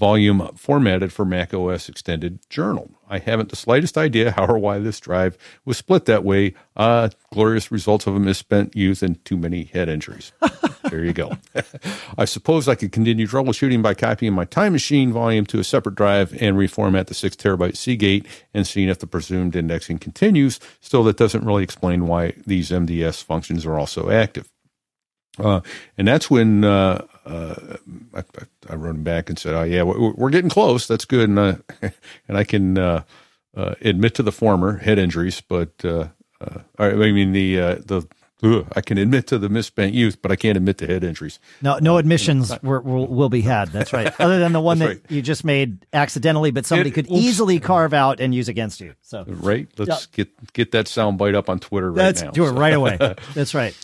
volume 0.00 0.48
formatted 0.56 1.12
for 1.12 1.26
Mac 1.26 1.52
OS 1.52 1.90
Extended 1.90 2.38
Journal. 2.48 2.90
I 3.06 3.18
haven't 3.18 3.50
the 3.50 3.56
slightest 3.56 3.98
idea 3.98 4.30
how 4.30 4.46
or 4.46 4.58
why 4.58 4.78
this 4.78 4.98
drive 4.98 5.36
was 5.66 5.76
split 5.76 6.06
that 6.06 6.24
way. 6.24 6.54
Uh, 6.74 7.10
glorious 7.30 7.70
results 7.70 8.06
of 8.06 8.16
a 8.16 8.18
misspent 8.18 8.74
youth 8.74 9.02
and 9.02 9.22
too 9.26 9.36
many 9.36 9.64
head 9.64 9.90
injuries. 9.90 10.32
there 10.90 11.04
you 11.04 11.12
go. 11.12 11.32
I 12.18 12.24
suppose 12.24 12.66
I 12.66 12.76
could 12.76 12.92
continue 12.92 13.26
troubleshooting 13.26 13.82
by 13.82 13.92
copying 13.92 14.32
my 14.32 14.46
time 14.46 14.72
machine 14.72 15.12
volume 15.12 15.44
to 15.46 15.60
a 15.60 15.64
separate 15.64 15.96
drive 15.96 16.32
and 16.40 16.56
reformat 16.56 17.08
the 17.08 17.14
six 17.14 17.36
terabyte 17.36 17.76
Seagate 17.76 18.26
and 18.54 18.66
seeing 18.66 18.88
if 18.88 19.00
the 19.00 19.06
presumed 19.06 19.54
indexing 19.54 19.98
continues. 19.98 20.58
Still, 20.80 21.04
that 21.04 21.18
doesn't 21.18 21.44
really 21.44 21.62
explain 21.62 22.06
why 22.06 22.32
these 22.46 22.70
MDS 22.70 23.22
functions 23.22 23.66
are 23.66 23.78
also 23.78 24.08
active. 24.08 24.50
Uh, 25.38 25.60
and 25.96 26.08
that's 26.08 26.30
when 26.30 26.64
uh, 26.64 27.04
uh, 27.26 27.76
I, 28.14 28.22
I, 28.68 28.74
wrote 28.74 28.96
him 28.96 29.04
back 29.04 29.28
and 29.28 29.38
said, 29.38 29.54
"Oh 29.54 29.62
yeah, 29.62 29.82
we're, 29.82 30.30
getting 30.30 30.50
close. 30.50 30.86
That's 30.86 31.04
good." 31.04 31.28
And 31.28 31.38
uh, 31.38 31.56
and 32.28 32.36
I 32.36 32.44
can 32.44 32.78
uh, 32.78 33.02
uh, 33.56 33.74
admit 33.80 34.14
to 34.16 34.22
the 34.22 34.32
former 34.32 34.78
head 34.78 34.98
injuries, 34.98 35.40
but 35.40 35.72
I 35.84 36.92
mean 36.94 37.32
the 37.32 37.56
the 37.84 38.06
ugh, 38.42 38.66
I 38.74 38.80
can 38.80 38.98
admit 38.98 39.26
to 39.28 39.38
the 39.38 39.48
misspent 39.48 39.94
youth, 39.94 40.20
but 40.22 40.32
I 40.32 40.36
can't 40.36 40.56
admit 40.56 40.78
to 40.78 40.86
head 40.86 41.04
injuries. 41.04 41.38
No, 41.62 41.78
no 41.78 41.98
admissions 41.98 42.52
were, 42.62 42.80
will, 42.80 43.06
will 43.06 43.28
be 43.28 43.42
had. 43.42 43.68
That's 43.68 43.92
right. 43.92 44.12
Other 44.20 44.38
than 44.38 44.52
the 44.52 44.60
one 44.60 44.78
that 44.78 44.86
right. 44.86 45.00
you 45.08 45.22
just 45.22 45.44
made 45.44 45.86
accidentally, 45.92 46.50
but 46.50 46.66
somebody 46.66 46.90
it, 46.90 46.94
could 46.94 47.10
oops. 47.10 47.20
easily 47.20 47.60
carve 47.60 47.92
out 47.92 48.20
and 48.20 48.34
use 48.34 48.48
against 48.48 48.80
you. 48.80 48.94
So 49.02 49.24
right, 49.26 49.68
let's 49.78 50.08
yeah. 50.12 50.24
get 50.24 50.52
get 50.52 50.72
that 50.72 50.88
sound 50.88 51.18
bite 51.18 51.34
up 51.34 51.48
on 51.48 51.58
Twitter 51.58 51.90
right 51.90 51.96
That's, 51.96 52.22
now. 52.22 52.30
Do 52.30 52.44
it 52.44 52.48
so. 52.48 52.54
right 52.54 52.74
away. 52.80 52.96
That's 53.34 53.54
right. 53.54 53.76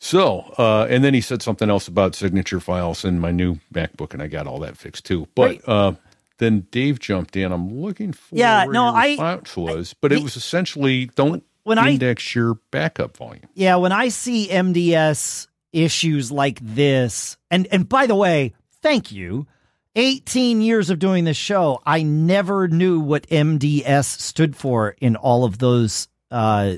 So, 0.00 0.54
uh, 0.58 0.86
and 0.88 1.02
then 1.02 1.12
he 1.12 1.20
said 1.20 1.42
something 1.42 1.68
else 1.68 1.88
about 1.88 2.14
signature 2.14 2.60
files 2.60 3.04
in 3.04 3.18
my 3.18 3.32
new 3.32 3.58
MacBook, 3.72 4.14
and 4.14 4.22
I 4.22 4.28
got 4.28 4.46
all 4.46 4.60
that 4.60 4.76
fixed 4.76 5.04
too. 5.04 5.26
But 5.34 5.50
right. 5.50 5.62
uh, 5.68 5.92
then 6.38 6.66
Dave 6.70 7.00
jumped 7.00 7.36
in. 7.36 7.52
I'm 7.52 7.80
looking 7.80 8.12
for 8.12 8.36
yeah, 8.36 8.64
no, 8.64 8.86
I 8.86 9.40
was, 9.56 9.94
but 10.00 10.12
I, 10.12 10.16
it 10.16 10.22
was 10.22 10.36
essentially 10.36 11.06
don't 11.06 11.42
when 11.64 11.78
index 11.78 12.32
I, 12.34 12.38
your 12.38 12.54
backup 12.70 13.16
volume. 13.16 13.48
Yeah, 13.54 13.76
when 13.76 13.92
I 13.92 14.08
see 14.08 14.48
MDS 14.48 15.48
issues 15.72 16.30
like 16.30 16.60
this, 16.62 17.36
and 17.50 17.66
and 17.72 17.88
by 17.88 18.06
the 18.06 18.14
way, 18.14 18.54
thank 18.80 19.12
you. 19.12 19.46
18 19.96 20.60
years 20.60 20.90
of 20.90 21.00
doing 21.00 21.24
this 21.24 21.36
show, 21.36 21.82
I 21.84 22.04
never 22.04 22.68
knew 22.68 23.00
what 23.00 23.26
MDS 23.30 24.20
stood 24.20 24.54
for 24.54 24.94
in 25.00 25.16
all 25.16 25.44
of 25.44 25.58
those 25.58 26.06
uh, 26.30 26.74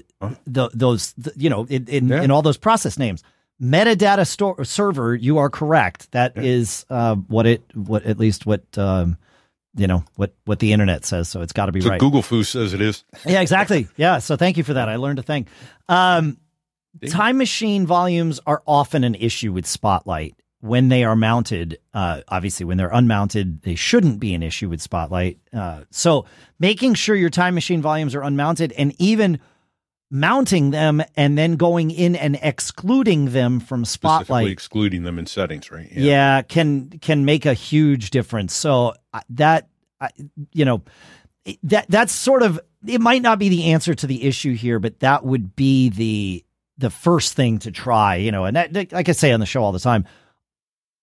the, 0.46 0.70
those, 0.74 1.12
the, 1.14 1.32
you 1.36 1.50
know, 1.50 1.64
in, 1.64 1.86
in, 1.86 2.08
yeah. 2.08 2.22
in, 2.22 2.30
all 2.30 2.42
those 2.42 2.58
process 2.58 2.98
names. 2.98 3.22
Metadata 3.60 4.26
store 4.26 4.64
server, 4.64 5.14
you 5.14 5.38
are 5.38 5.50
correct. 5.50 6.10
That 6.12 6.32
yeah. 6.36 6.42
is 6.42 6.86
uh, 6.88 7.16
what 7.16 7.46
it, 7.46 7.62
what 7.74 8.04
at 8.04 8.18
least 8.18 8.46
what 8.46 8.62
um, 8.78 9.18
you 9.76 9.86
know 9.86 10.02
what 10.16 10.34
what 10.46 10.60
the 10.60 10.72
internet 10.72 11.04
says. 11.04 11.28
So 11.28 11.42
it's 11.42 11.52
got 11.52 11.66
to 11.66 11.72
be 11.72 11.82
so 11.82 11.90
right. 11.90 12.00
Google 12.00 12.22
Foo 12.22 12.42
says 12.42 12.72
it 12.72 12.80
is. 12.80 13.04
yeah, 13.26 13.40
exactly. 13.40 13.86
Yeah. 13.96 14.18
So 14.18 14.36
thank 14.36 14.56
you 14.56 14.64
for 14.64 14.74
that. 14.74 14.88
I 14.88 14.96
learned 14.96 15.18
a 15.18 15.22
thing. 15.22 15.46
Um, 15.88 16.38
time 17.08 17.36
machine 17.36 17.86
volumes 17.86 18.40
are 18.46 18.62
often 18.66 19.04
an 19.04 19.14
issue 19.14 19.52
with 19.52 19.66
Spotlight 19.66 20.34
when 20.60 20.88
they 20.88 21.04
are 21.04 21.16
mounted. 21.16 21.78
Uh, 21.92 22.22
obviously, 22.28 22.64
when 22.64 22.78
they're 22.78 22.90
unmounted, 22.90 23.62
they 23.62 23.74
shouldn't 23.74 24.20
be 24.20 24.34
an 24.34 24.42
issue 24.42 24.68
with 24.68 24.80
Spotlight. 24.80 25.38
Uh, 25.52 25.82
so 25.90 26.24
making 26.58 26.94
sure 26.94 27.14
your 27.14 27.30
time 27.30 27.54
machine 27.54 27.82
volumes 27.82 28.14
are 28.14 28.22
unmounted 28.22 28.72
and 28.72 28.94
even 28.98 29.38
mounting 30.10 30.70
them 30.70 31.02
and 31.16 31.38
then 31.38 31.56
going 31.56 31.90
in 31.90 32.16
and 32.16 32.38
excluding 32.42 33.26
them 33.26 33.60
from 33.60 33.84
Spotlight. 33.84 34.48
excluding 34.48 35.04
them 35.04 35.18
in 35.18 35.26
settings, 35.26 35.70
right? 35.70 35.88
Yeah. 35.92 36.42
can 36.42 36.90
can 37.00 37.24
make 37.24 37.46
a 37.46 37.54
huge 37.54 38.10
difference. 38.10 38.54
So 38.54 38.94
uh, 39.12 39.20
that 39.30 39.68
you 40.52 40.64
know 40.64 40.82
that 41.64 41.86
that's 41.88 42.12
sort 42.12 42.42
of 42.42 42.60
it 42.86 43.00
might 43.00 43.22
not 43.22 43.38
be 43.38 43.48
the 43.48 43.72
answer 43.72 43.94
to 43.94 44.06
the 44.06 44.24
issue 44.24 44.54
here, 44.54 44.78
but 44.78 45.00
that 45.00 45.24
would 45.24 45.54
be 45.54 45.90
the 45.90 46.44
the 46.78 46.90
first 46.90 47.34
thing 47.34 47.58
to 47.60 47.70
try, 47.70 48.16
you 48.16 48.32
know. 48.32 48.46
And 48.46 48.56
that, 48.56 48.92
like 48.92 49.08
I 49.08 49.12
say 49.12 49.32
on 49.32 49.40
the 49.40 49.46
show 49.46 49.62
all 49.62 49.72
the 49.72 49.78
time, 49.78 50.06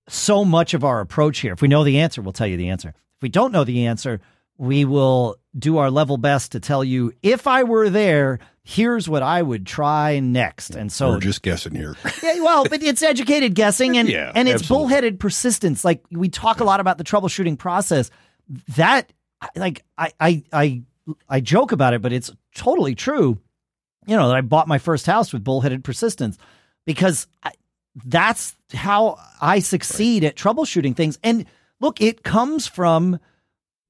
so 0.10 0.44
much 0.44 0.74
of 0.74 0.84
our 0.84 1.00
approach 1.00 1.40
here, 1.40 1.54
if 1.54 1.62
we 1.62 1.68
know 1.68 1.84
the 1.84 2.00
answer, 2.00 2.22
we'll 2.22 2.34
tell 2.34 2.48
you 2.48 2.58
the 2.58 2.70
answer. 2.70 2.90
If 2.90 3.22
we 3.22 3.30
don't 3.30 3.52
know 3.52 3.64
the 3.64 3.86
answer, 3.86 4.20
we 4.58 4.86
will 4.86 5.38
do 5.58 5.78
our 5.78 5.92
level 5.92 6.18
best 6.18 6.52
to 6.54 6.60
tell 6.60 6.84
you 6.84 7.14
if 7.22 7.48
I 7.48 7.64
were 7.64 7.90
there, 7.90 8.40
here's 8.70 9.08
what 9.08 9.24
I 9.24 9.42
would 9.42 9.66
try 9.66 10.20
next. 10.20 10.76
And 10.76 10.92
so 10.92 11.12
We're 11.12 11.20
just 11.22 11.42
guessing 11.42 11.74
here. 11.74 11.96
yeah, 12.22 12.42
well, 12.42 12.66
but 12.66 12.84
it's 12.84 13.02
educated 13.02 13.56
guessing 13.56 13.98
and 13.98 14.10
Yeah, 14.10 14.32
and 14.36 14.50
it's 14.50 14.62
absolutely. 14.64 14.84
bullheaded 14.84 15.20
persistence. 15.22 15.86
Like 15.86 16.04
we 16.12 16.28
talk 16.28 16.60
a 16.60 16.66
lot 16.66 16.82
about 16.82 16.98
the 16.98 17.06
troubleshooting 17.06 17.58
process. 17.58 18.10
That 18.76 19.14
like 19.56 19.86
I 19.98 20.12
I 20.20 20.44
I 20.52 20.82
I 21.30 21.40
joke 21.40 21.72
about 21.72 21.94
it, 21.94 22.02
but 22.02 22.12
it's 22.12 22.30
totally 22.56 22.94
true. 22.94 23.40
You 24.06 24.18
know, 24.18 24.28
that 24.28 24.36
I 24.38 24.42
bought 24.42 24.68
my 24.68 24.80
first 24.80 25.06
house 25.06 25.32
with 25.32 25.44
bullheaded 25.46 25.84
persistence 25.86 26.38
because 26.86 27.28
I, 27.44 27.52
that's 28.04 28.54
how 28.74 29.18
I 29.42 29.60
succeed 29.60 30.26
at 30.26 30.36
troubleshooting 30.36 30.94
things. 30.96 31.18
And 31.24 31.46
look, 31.80 32.02
it 32.02 32.24
comes 32.24 32.68
from 32.68 33.18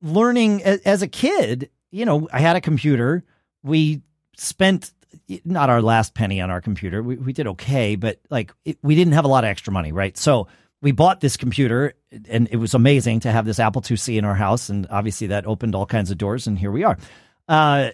learning 0.03 0.61
a- 0.65 0.87
as 0.87 1.01
a 1.01 1.07
kid. 1.07 1.69
You 1.91 2.05
know, 2.05 2.27
I 2.31 2.39
had 2.41 2.55
a 2.55 2.61
computer. 2.61 3.23
We 3.63 4.01
spent 4.37 4.91
not 5.45 5.69
our 5.69 5.81
last 5.81 6.13
penny 6.13 6.41
on 6.41 6.49
our 6.49 6.61
computer. 6.61 7.01
We, 7.01 7.15
we 7.17 7.33
did 7.33 7.47
okay, 7.47 7.95
but 7.95 8.19
like 8.29 8.53
it, 8.65 8.77
we 8.81 8.95
didn't 8.95 9.13
have 9.13 9.25
a 9.25 9.29
lot 9.29 9.43
of 9.43 9.49
extra 9.49 9.73
money, 9.73 9.91
right? 9.91 10.17
So 10.17 10.47
we 10.81 10.91
bought 10.91 11.21
this 11.21 11.37
computer 11.37 11.93
and 12.29 12.47
it 12.51 12.57
was 12.57 12.73
amazing 12.73 13.21
to 13.21 13.31
have 13.31 13.45
this 13.45 13.59
Apple 13.59 13.81
IIc 13.81 14.17
in 14.17 14.25
our 14.25 14.35
house. 14.35 14.69
And 14.69 14.87
obviously 14.89 15.27
that 15.27 15.45
opened 15.45 15.75
all 15.75 15.85
kinds 15.85 16.11
of 16.11 16.17
doors 16.17 16.47
and 16.47 16.57
here 16.57 16.71
we 16.71 16.83
are. 16.83 16.97
Uh, 17.47 17.91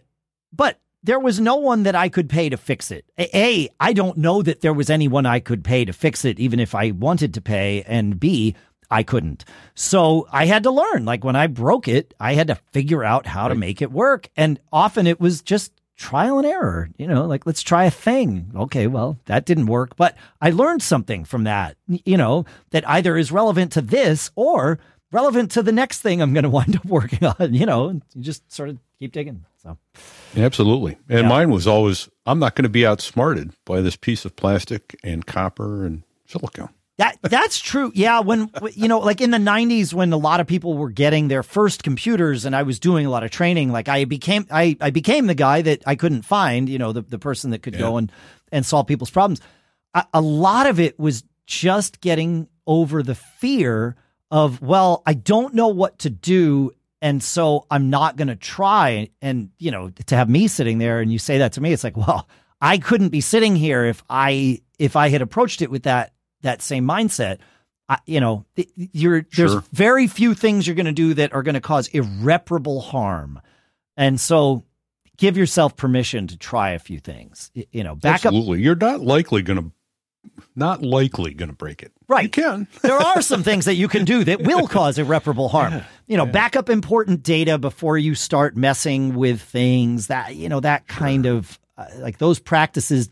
but 0.52 0.80
there 1.02 1.20
was 1.20 1.40
no 1.40 1.56
one 1.58 1.84
that 1.84 1.96
I 1.96 2.10
could 2.10 2.30
pay 2.30 2.50
to 2.50 2.58
fix 2.58 2.92
it. 2.92 3.06
A, 3.18 3.38
A, 3.38 3.70
I 3.80 3.94
don't 3.94 4.18
know 4.18 4.42
that 4.42 4.62
there 4.62 4.74
was 4.74 4.90
anyone 4.90 5.26
I 5.26 5.40
could 5.40 5.64
pay 5.64 5.86
to 5.86 5.94
fix 5.94 6.24
it, 6.26 6.40
even 6.40 6.60
if 6.60 6.74
I 6.74 6.92
wanted 6.92 7.34
to 7.34 7.42
pay. 7.42 7.84
And 7.84 8.20
B, 8.20 8.56
I 8.90 9.04
couldn't. 9.04 9.44
So 9.76 10.28
I 10.32 10.46
had 10.46 10.64
to 10.64 10.72
learn. 10.72 11.04
Like 11.04 11.24
when 11.24 11.36
I 11.36 11.48
broke 11.48 11.88
it, 11.88 12.14
I 12.20 12.34
had 12.36 12.48
to 12.48 12.56
figure 12.72 13.04
out 13.04 13.26
how 13.26 13.48
to 13.48 13.56
make 13.56 13.82
it 13.82 13.92
work. 13.92 14.30
And 14.38 14.60
often 14.72 15.08
it 15.08 15.20
was 15.20 15.42
just 15.42 15.74
trial 16.04 16.38
and 16.38 16.46
error. 16.48 16.90
You 16.98 17.08
know, 17.08 17.26
like 17.26 17.46
let's 17.46 17.64
try 17.64 17.86
a 17.86 17.92
thing. 17.92 18.52
Okay, 18.56 18.88
well, 18.88 19.18
that 19.26 19.46
didn't 19.46 19.68
work, 19.68 19.96
but 19.96 20.16
I 20.42 20.50
learned 20.50 20.84
something 20.84 21.24
from 21.26 21.44
that, 21.46 21.78
you 21.88 22.18
know, 22.18 22.46
that 22.72 22.88
either 22.90 23.18
is 23.18 23.32
relevant 23.32 23.72
to 23.74 23.82
this 23.82 24.30
or 24.36 24.80
relevant 25.12 25.52
to 25.52 25.64
the 25.64 25.72
next 25.72 26.02
thing 26.02 26.22
I'm 26.22 26.34
going 26.34 26.44
to 26.50 26.50
wind 26.50 26.76
up 26.76 26.86
working 26.86 27.24
on, 27.26 27.54
you 27.54 27.66
know, 27.66 27.90
you 28.14 28.22
just 28.22 28.52
sort 28.52 28.70
of 28.70 28.78
keep 29.00 29.12
digging. 29.14 29.46
So, 29.62 29.78
Absolutely. 30.36 30.98
And 31.08 31.22
Yeah. 31.22 31.28
mine 31.30 31.50
was 31.52 31.68
always 31.68 32.10
I'm 32.26 32.40
not 32.40 32.56
going 32.56 32.64
to 32.64 32.70
be 32.70 32.86
outsmarted 32.86 33.52
by 33.66 33.82
this 33.82 33.96
piece 33.96 34.26
of 34.26 34.36
plastic 34.36 34.96
and 35.04 35.26
copper 35.26 35.86
and 35.86 36.04
silicone. 36.28 36.70
That 36.98 37.18
that's 37.24 37.60
true. 37.60 37.92
Yeah, 37.96 38.20
when 38.20 38.52
you 38.74 38.88
know, 38.88 39.00
like 39.00 39.20
in 39.20 39.32
the 39.32 39.40
'90s, 39.40 39.94
when 39.94 40.14
a 40.14 40.18
lot 40.18 40.40
of 40.40 40.46
people 40.48 40.78
were 40.78 40.92
getting 40.92 41.28
their 41.28 41.42
first 41.42 41.82
computers, 41.82 42.46
and 42.46 42.56
I 42.56 42.64
was 42.64 42.80
doing 42.80 43.08
a 43.08 43.10
lot 43.10 43.24
of 43.24 43.32
training, 43.32 43.72
like 43.72 43.90
I 43.90 44.06
became 44.06 44.46
I 44.52 44.78
I 44.80 44.92
became 44.92 45.26
the 45.26 45.34
guy 45.34 45.64
that 45.64 45.82
I 45.88 45.96
couldn't 45.96 46.22
find. 46.22 46.70
You 46.70 46.78
know, 46.78 46.92
the 46.92 47.02
the 47.02 47.18
person 47.18 47.50
that 47.52 47.64
could 47.64 47.78
go 47.78 47.98
and 47.98 48.12
and 48.52 48.64
solve 48.64 48.86
people's 48.86 49.10
problems. 49.10 49.42
A, 49.96 50.06
a 50.14 50.22
lot 50.22 50.68
of 50.68 50.80
it 50.80 51.00
was 51.00 51.24
just 51.48 52.00
getting 52.00 52.48
over 52.68 53.02
the 53.04 53.16
fear 53.16 53.96
of 54.32 54.62
well, 54.62 55.04
I 55.06 55.14
don't 55.14 55.54
know 55.54 55.68
what 55.68 56.00
to 56.00 56.10
do. 56.10 56.72
And 57.02 57.22
so 57.22 57.66
I'm 57.70 57.90
not 57.90 58.16
going 58.16 58.30
to 58.30 58.36
try. 58.36 59.10
And, 59.22 59.50
you 59.60 59.72
know, 59.72 59.90
to 60.08 60.16
have 60.16 60.30
me 60.30 60.48
sitting 60.48 60.78
there 60.78 61.02
and 61.02 61.12
you 61.12 61.20
say 61.20 61.40
that 61.40 61.54
to 61.54 61.62
me, 61.62 61.74
it's 61.74 61.84
like, 61.84 61.98
well, 61.98 62.30
I 62.62 62.78
couldn't 62.78 63.10
be 63.10 63.20
sitting 63.20 63.58
here 63.58 63.84
if 63.84 64.02
I, 64.10 64.62
if 64.80 64.96
I 64.96 65.10
had 65.10 65.22
approached 65.22 65.62
it 65.62 65.70
with 65.70 65.84
that 65.84 66.14
that 66.44 66.62
same 66.62 66.86
mindset. 66.86 67.40
I, 67.90 68.00
you 68.06 68.22
know, 68.22 68.46
you're 68.76 69.26
there's 69.36 69.56
very 69.74 70.08
few 70.08 70.34
things 70.34 70.66
you're 70.66 70.76
going 70.76 70.86
to 70.86 70.94
do 70.94 71.16
that 71.16 71.34
are 71.34 71.44
going 71.44 71.56
to 71.56 71.62
cause 71.62 71.88
irreparable 71.90 72.80
harm, 72.80 73.42
and 73.98 74.20
so 74.22 74.64
give 75.18 75.36
yourself 75.38 75.76
permission 75.76 76.28
to 76.28 76.38
try 76.38 76.72
a 76.72 76.80
few 76.80 77.00
things. 77.00 77.52
You 77.54 77.84
know, 77.84 77.96
back 77.96 78.26
up. 78.26 78.28
Absolutely. 78.28 78.62
You're 78.62 78.76
not 78.76 79.02
likely 79.02 79.42
going 79.42 79.60
to 79.62 79.72
not 80.56 80.82
likely 80.82 81.34
going 81.34 81.50
to 81.50 81.56
break 81.56 81.84
it. 81.84 81.92
Right. 82.08 82.24
You 82.24 82.30
can. 82.30 82.68
there 82.82 82.98
are 82.98 83.22
some 83.22 83.44
things 83.44 83.66
that 83.66 83.76
you 83.76 83.88
can 83.88 84.06
do 84.06 84.24
that 84.24 84.42
will 84.42 84.68
cause 84.68 84.98
irreparable 84.98 85.50
harm. 85.50 85.82
you 86.08 86.18
know, 86.18 86.26
back 86.26 86.56
up 86.56 86.70
important 86.70 87.24
data 87.24 87.58
before 87.58 87.98
you 87.98 88.16
start 88.16 88.56
messing 88.56 89.16
with 89.16 89.42
things 89.42 90.08
that, 90.08 90.36
you 90.36 90.50
know, 90.50 90.60
that 90.60 90.88
kind 90.88 91.26
of 91.26 91.60
uh, 91.78 91.86
like 91.98 92.20
those 92.20 92.40
practices 92.40 93.10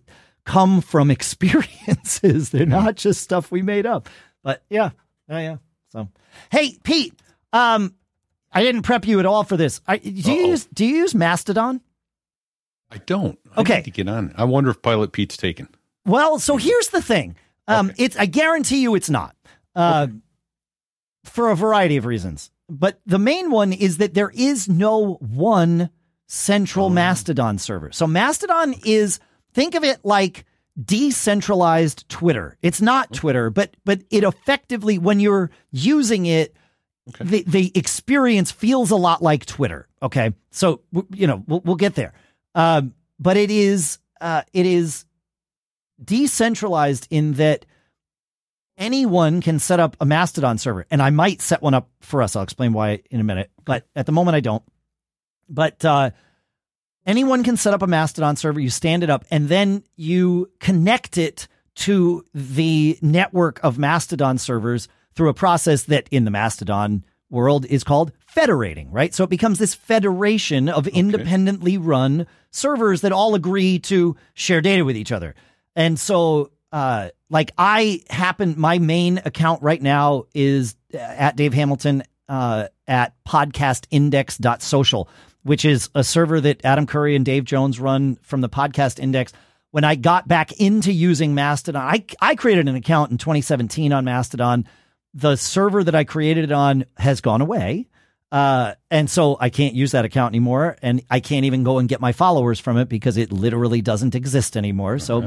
come 0.51 0.81
from 0.81 1.09
experiences. 1.17 2.49
They're 2.49 2.65
not 2.65 2.95
just 2.95 3.21
stuff 3.21 3.51
we 3.51 3.61
made 3.61 3.85
up. 3.85 4.09
But 4.43 4.63
yeah, 4.69 4.91
yeah, 5.29 5.39
yeah. 5.39 5.55
So, 5.89 6.07
hey, 6.51 6.77
Pete, 6.83 7.13
um, 7.53 7.93
I 8.51 8.61
didn't 8.63 8.81
prep 8.83 9.05
you 9.07 9.19
at 9.19 9.25
all 9.25 9.43
for 9.43 9.57
this. 9.57 9.81
I, 9.87 9.97
do 9.97 10.09
you 10.09 10.41
Uh-oh. 10.43 10.49
use 10.49 10.65
do 10.73 10.85
you 10.85 10.95
use 10.97 11.13
Mastodon? 11.15 11.81
I 12.89 12.97
don't. 12.97 13.39
I 13.55 13.61
Okay. 13.61 13.75
need 13.77 13.85
to 13.85 13.91
get 13.91 14.07
on. 14.09 14.33
I 14.35 14.43
wonder 14.43 14.69
if 14.69 14.81
Pilot 14.81 15.11
Pete's 15.13 15.37
taken. 15.37 15.69
Well, 16.05 16.39
so 16.39 16.57
here's 16.57 16.89
the 16.89 17.01
thing. 17.01 17.35
Um, 17.67 17.89
Okay. 17.91 18.03
it's 18.05 18.17
I 18.17 18.25
guarantee 18.25 18.81
you 18.81 18.95
it's 18.95 19.09
not. 19.09 19.35
Uh, 19.75 20.07
for 21.23 21.49
a 21.51 21.55
variety 21.55 21.97
of 21.97 22.05
reasons. 22.05 22.51
But 22.67 22.99
the 23.05 23.19
main 23.19 23.51
one 23.51 23.71
is 23.73 23.97
that 23.97 24.13
there 24.13 24.31
is 24.33 24.67
no 24.67 25.13
one 25.15 25.89
central 26.27 26.89
Mastodon 26.89 27.57
server. 27.59 27.91
So 27.91 28.07
Mastodon 28.07 28.73
is 28.85 29.19
think 29.53 29.75
of 29.75 29.83
it 29.83 29.99
like 30.03 30.45
decentralized 30.81 32.07
Twitter. 32.09 32.57
It's 32.61 32.81
not 32.81 33.13
Twitter, 33.13 33.49
but 33.49 33.75
but 33.85 34.01
it 34.09 34.23
effectively 34.23 34.97
when 34.97 35.19
you're 35.19 35.51
using 35.71 36.25
it 36.25 36.55
the 37.19 37.43
the 37.47 37.71
experience 37.75 38.51
feels 38.51 38.91
a 38.91 38.95
lot 38.95 39.21
like 39.21 39.45
Twitter. 39.45 39.87
Okay, 40.01 40.33
so 40.51 40.81
you 41.13 41.27
know 41.27 41.43
we'll, 41.47 41.61
we'll 41.61 41.75
get 41.75 41.95
there, 41.95 42.13
um, 42.55 42.93
but 43.19 43.37
it 43.37 43.51
is 43.51 43.99
uh, 44.19 44.43
it 44.53 44.65
is 44.65 45.05
decentralized 46.03 47.07
in 47.09 47.33
that 47.33 47.65
anyone 48.77 49.41
can 49.41 49.59
set 49.59 49.79
up 49.79 49.97
a 49.99 50.05
Mastodon 50.05 50.57
server, 50.57 50.85
and 50.89 51.01
I 51.01 51.09
might 51.09 51.41
set 51.41 51.61
one 51.61 51.73
up 51.73 51.89
for 52.01 52.21
us. 52.21 52.35
I'll 52.35 52.43
explain 52.43 52.73
why 52.73 53.01
in 53.09 53.19
a 53.19 53.23
minute, 53.23 53.51
but 53.65 53.87
at 53.95 54.05
the 54.05 54.11
moment 54.11 54.35
I 54.35 54.41
don't. 54.41 54.63
But 55.49 55.83
uh, 55.83 56.11
anyone 57.05 57.43
can 57.43 57.57
set 57.57 57.73
up 57.73 57.81
a 57.81 57.87
Mastodon 57.87 58.35
server. 58.35 58.59
You 58.59 58.69
stand 58.69 59.03
it 59.03 59.09
up, 59.09 59.25
and 59.31 59.49
then 59.49 59.83
you 59.95 60.49
connect 60.59 61.17
it 61.17 61.47
to 61.75 62.25
the 62.33 62.97
network 63.01 63.59
of 63.63 63.77
Mastodon 63.77 64.37
servers 64.37 64.87
through 65.15 65.29
a 65.29 65.33
process 65.33 65.83
that 65.83 66.07
in 66.11 66.25
the 66.25 66.31
Mastodon 66.31 67.03
world 67.29 67.65
is 67.65 67.83
called 67.83 68.11
federating, 68.27 68.91
right? 68.91 69.13
So 69.13 69.23
it 69.23 69.29
becomes 69.29 69.57
this 69.57 69.73
federation 69.73 70.69
of 70.69 70.87
independently 70.87 71.77
run 71.77 72.27
servers 72.51 73.01
that 73.01 73.11
all 73.11 73.35
agree 73.35 73.79
to 73.79 74.15
share 74.33 74.61
data 74.61 74.85
with 74.85 74.97
each 74.97 75.11
other. 75.11 75.33
And 75.75 75.99
so, 75.99 76.51
uh, 76.71 77.09
like 77.29 77.51
I 77.57 78.01
happen, 78.09 78.55
my 78.57 78.79
main 78.79 79.21
account 79.23 79.63
right 79.63 79.81
now 79.81 80.25
is 80.33 80.75
uh, 80.93 80.97
at 80.97 81.35
Dave 81.35 81.53
Hamilton, 81.53 82.03
uh, 82.27 82.67
at 82.87 83.13
podcastindex.social, 83.27 85.09
which 85.43 85.65
is 85.65 85.89
a 85.95 86.03
server 86.03 86.39
that 86.41 86.63
Adam 86.63 86.85
Curry 86.85 87.15
and 87.15 87.25
Dave 87.25 87.45
Jones 87.45 87.79
run 87.79 88.17
from 88.21 88.41
the 88.41 88.49
podcast 88.49 88.99
index. 88.99 89.33
When 89.71 89.83
I 89.83 89.95
got 89.95 90.27
back 90.27 90.51
into 90.53 90.91
using 90.91 91.33
Mastodon, 91.33 91.81
I, 91.81 92.05
I 92.21 92.35
created 92.35 92.67
an 92.67 92.75
account 92.75 93.11
in 93.11 93.17
2017 93.17 93.93
on 93.93 94.05
Mastodon. 94.05 94.67
The 95.13 95.35
server 95.35 95.83
that 95.83 95.95
I 95.95 96.03
created 96.03 96.45
it 96.45 96.51
on 96.51 96.85
has 96.97 97.21
gone 97.21 97.41
away. 97.41 97.87
Uh, 98.31 98.75
and 98.89 99.09
so 99.09 99.35
I 99.39 99.49
can't 99.49 99.75
use 99.75 99.91
that 99.91 100.05
account 100.05 100.31
anymore, 100.31 100.77
and 100.81 101.01
I 101.09 101.19
can't 101.19 101.43
even 101.43 101.63
go 101.63 101.79
and 101.79 101.89
get 101.89 101.99
my 101.99 102.13
followers 102.13 102.61
from 102.61 102.77
it 102.77 102.87
because 102.87 103.17
it 103.17 103.33
literally 103.33 103.81
doesn't 103.81 104.15
exist 104.15 104.55
anymore. 104.55 104.99
So, 104.99 105.21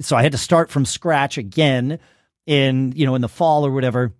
so 0.00 0.14
I 0.14 0.22
had 0.22 0.32
to 0.32 0.38
start 0.38 0.70
from 0.70 0.84
scratch 0.84 1.38
again 1.38 1.98
in 2.46 2.92
you 2.92 3.06
know 3.06 3.14
in 3.14 3.22
the 3.22 3.28
fall 3.28 3.64
or 3.64 3.70
whatever, 3.70 4.12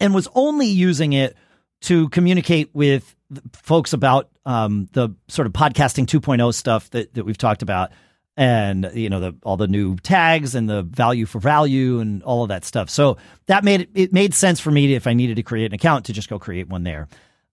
and 0.00 0.14
was 0.14 0.28
only 0.34 0.66
using 0.66 1.14
it 1.14 1.34
to 1.82 2.08
communicate 2.10 2.70
with 2.74 3.14
folks 3.52 3.92
about 3.92 4.28
um, 4.44 4.88
the 4.92 5.10
sort 5.28 5.46
of 5.46 5.52
podcasting 5.52 6.06
2.0 6.06 6.52
stuff 6.54 6.90
that 6.90 7.14
that 7.14 7.24
we've 7.24 7.38
talked 7.38 7.62
about. 7.62 7.90
and 8.36 8.90
you 8.94 9.10
know 9.10 9.20
the 9.20 9.34
all 9.42 9.56
the 9.58 9.68
new 9.68 9.96
tags 9.96 10.54
and 10.54 10.68
the 10.68 10.82
value 10.82 11.26
for 11.26 11.38
value 11.38 12.00
and 12.00 12.22
all 12.22 12.42
of 12.42 12.48
that 12.48 12.64
stuff. 12.64 12.88
So 12.88 13.18
that 13.46 13.62
made 13.62 13.88
it, 13.94 14.12
made 14.12 14.32
sense 14.34 14.58
for 14.58 14.70
me 14.70 14.86
to, 14.88 14.94
if 14.94 15.06
I 15.06 15.12
needed 15.12 15.36
to 15.36 15.42
create 15.42 15.66
an 15.66 15.74
account 15.74 16.06
to 16.06 16.12
just 16.12 16.30
go 16.30 16.38
create 16.38 16.68
one 16.68 16.82
there. 16.82 17.08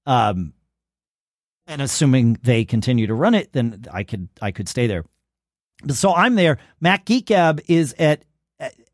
Um, 0.05 0.53
and 1.67 1.81
assuming 1.81 2.39
they 2.43 2.65
continue 2.65 3.07
to 3.07 3.13
run 3.13 3.35
it, 3.35 3.51
then 3.53 3.85
I 3.91 4.03
could 4.03 4.29
I 4.41 4.51
could 4.51 4.69
stay 4.69 4.87
there. 4.87 5.03
So 5.89 6.13
I'm 6.13 6.35
there. 6.35 6.57
Mac 6.79 7.05
Geek 7.05 7.27
Gab 7.27 7.61
is 7.67 7.93
at 7.99 8.23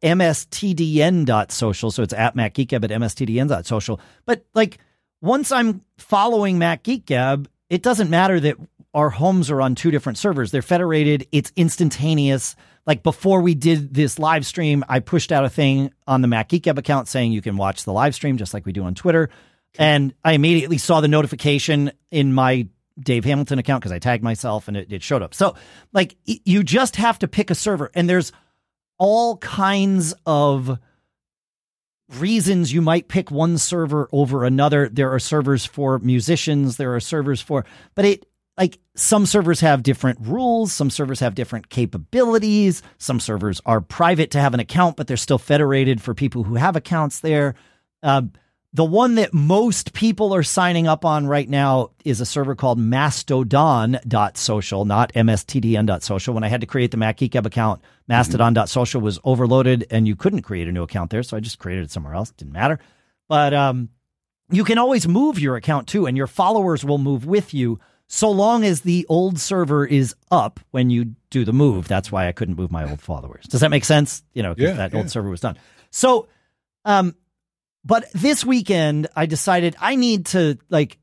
mstdn.social. 0.03 1.91
So 1.91 2.03
it's 2.03 2.13
at 2.13 2.35
Mac 2.35 2.53
Geek 2.53 2.69
Gab 2.69 2.83
at 2.83 2.91
mstdn.social. 2.91 3.99
But 4.25 4.45
like 4.53 4.77
once 5.21 5.51
I'm 5.51 5.81
following 5.97 6.59
Mac 6.59 6.83
Geek 6.83 7.05
Gab, 7.05 7.49
it 7.69 7.81
doesn't 7.81 8.09
matter 8.09 8.39
that 8.39 8.57
our 8.93 9.09
homes 9.09 9.51
are 9.51 9.61
on 9.61 9.75
two 9.75 9.91
different 9.91 10.17
servers. 10.17 10.51
They're 10.51 10.61
federated. 10.61 11.27
It's 11.31 11.51
instantaneous. 11.55 12.55
Like 12.85 13.03
before 13.03 13.41
we 13.41 13.55
did 13.55 13.93
this 13.93 14.19
live 14.19 14.45
stream, 14.45 14.85
I 14.87 14.99
pushed 14.99 15.31
out 15.31 15.43
a 15.43 15.49
thing 15.49 15.91
on 16.07 16.21
the 16.21 16.27
Mac 16.27 16.49
Geek 16.49 16.63
Gab 16.63 16.77
account 16.77 17.07
saying 17.07 17.31
you 17.31 17.41
can 17.41 17.57
watch 17.57 17.83
the 17.83 17.91
live 17.91 18.15
stream 18.15 18.37
just 18.37 18.53
like 18.53 18.65
we 18.65 18.71
do 18.71 18.83
on 18.83 18.95
Twitter. 18.95 19.29
And 19.77 20.13
I 20.23 20.33
immediately 20.33 20.77
saw 20.77 21.01
the 21.01 21.07
notification 21.07 21.91
in 22.11 22.33
my 22.33 22.67
Dave 22.97 23.25
Hamilton 23.25 23.59
account 23.59 23.81
because 23.81 23.91
I 23.91 23.99
tagged 23.99 24.23
myself 24.23 24.67
and 24.67 24.77
it, 24.77 24.91
it 24.91 25.03
showed 25.03 25.21
up. 25.21 25.33
So, 25.33 25.55
like, 25.91 26.15
you 26.25 26.63
just 26.63 26.95
have 26.95 27.19
to 27.19 27.27
pick 27.27 27.49
a 27.51 27.55
server, 27.55 27.91
and 27.93 28.09
there's 28.09 28.31
all 28.97 29.37
kinds 29.37 30.13
of 30.25 30.79
reasons 32.09 32.73
you 32.73 32.81
might 32.81 33.07
pick 33.07 33.31
one 33.31 33.57
server 33.57 34.07
over 34.11 34.43
another. 34.43 34.89
There 34.89 35.11
are 35.11 35.19
servers 35.19 35.65
for 35.65 35.99
musicians, 35.99 36.77
there 36.77 36.95
are 36.95 36.99
servers 36.99 37.41
for, 37.41 37.65
but 37.95 38.05
it, 38.05 38.25
like 38.57 38.79
some 38.95 39.25
servers 39.25 39.59
have 39.59 39.83
different 39.83 40.19
rules, 40.21 40.71
some 40.71 40.89
servers 40.89 41.19
have 41.19 41.35
different 41.35 41.69
capabilities, 41.69 42.81
some 42.97 43.19
servers 43.19 43.61
are 43.65 43.81
private 43.81 44.31
to 44.31 44.39
have 44.39 44.53
an 44.53 44.59
account, 44.59 44.95
but 44.95 45.07
they're 45.07 45.17
still 45.17 45.37
federated 45.37 46.01
for 46.01 46.13
people 46.13 46.43
who 46.43 46.55
have 46.55 46.75
accounts 46.75 47.19
there. 47.19 47.55
Uh, 48.01 48.23
the 48.75 48.83
one 48.83 49.15
that 49.15 49.33
most 49.33 49.93
people 49.93 50.35
are 50.35 50.43
signing 50.43 50.85
up 50.85 51.05
on 51.05 51.27
right 51.27 51.47
now 51.47 51.91
is 52.03 52.19
a 52.19 52.25
server 52.25 52.55
called 52.55 52.77
mastodon.social, 52.77 54.83
not 54.83 55.13
mstdn.social. 55.13 56.33
When 56.33 56.43
I 56.43 56.49
had 56.49 56.59
to 56.59 56.67
create 56.67 56.91
the 56.91 56.97
Mac 56.97 57.15
Geek 57.17 57.35
account, 57.35 57.81
mastodon.social 58.09 58.99
was 58.99 59.17
overloaded 59.23 59.87
and 59.89 60.09
you 60.09 60.17
couldn't 60.17 60.41
create 60.41 60.67
a 60.67 60.73
new 60.73 60.83
account 60.83 61.09
there. 61.09 61.23
So 61.23 61.37
I 61.37 61.39
just 61.39 61.57
created 61.57 61.85
it 61.85 61.91
somewhere 61.91 62.15
else. 62.15 62.31
Didn't 62.31 62.51
matter. 62.51 62.79
But 63.29 63.53
um, 63.53 63.87
you 64.51 64.65
can 64.65 64.77
always 64.77 65.07
move 65.07 65.39
your 65.39 65.55
account 65.55 65.87
too, 65.87 66.05
and 66.05 66.17
your 66.17 66.27
followers 66.27 66.83
will 66.83 66.97
move 66.97 67.25
with 67.25 67.53
you 67.53 67.79
so 68.07 68.29
long 68.29 68.65
as 68.65 68.81
the 68.81 69.05
old 69.07 69.39
server 69.39 69.85
is 69.85 70.15
up 70.31 70.59
when 70.71 70.89
you 70.89 71.15
do 71.29 71.45
the 71.45 71.53
move. 71.53 71.87
That's 71.87 72.11
why 72.11 72.27
I 72.27 72.33
couldn't 72.33 72.55
move 72.55 72.71
my 72.71 72.89
old 72.89 72.99
followers. 72.99 73.45
Does 73.45 73.61
that 73.61 73.71
make 73.71 73.85
sense? 73.85 74.21
You 74.33 74.43
know, 74.43 74.53
because 74.53 74.71
Yeah, 74.71 74.75
that 74.77 74.91
yeah. 74.91 74.97
old 74.97 75.09
server 75.09 75.29
was 75.29 75.39
done. 75.39 75.57
So, 75.91 76.27
um, 76.83 77.15
but 77.85 78.11
this 78.13 78.43
weekend 78.43 79.07
I 79.15 79.27
decided 79.27 79.75
I 79.79 79.95
need 79.95 80.25
to 80.27 80.57
like 80.69 80.97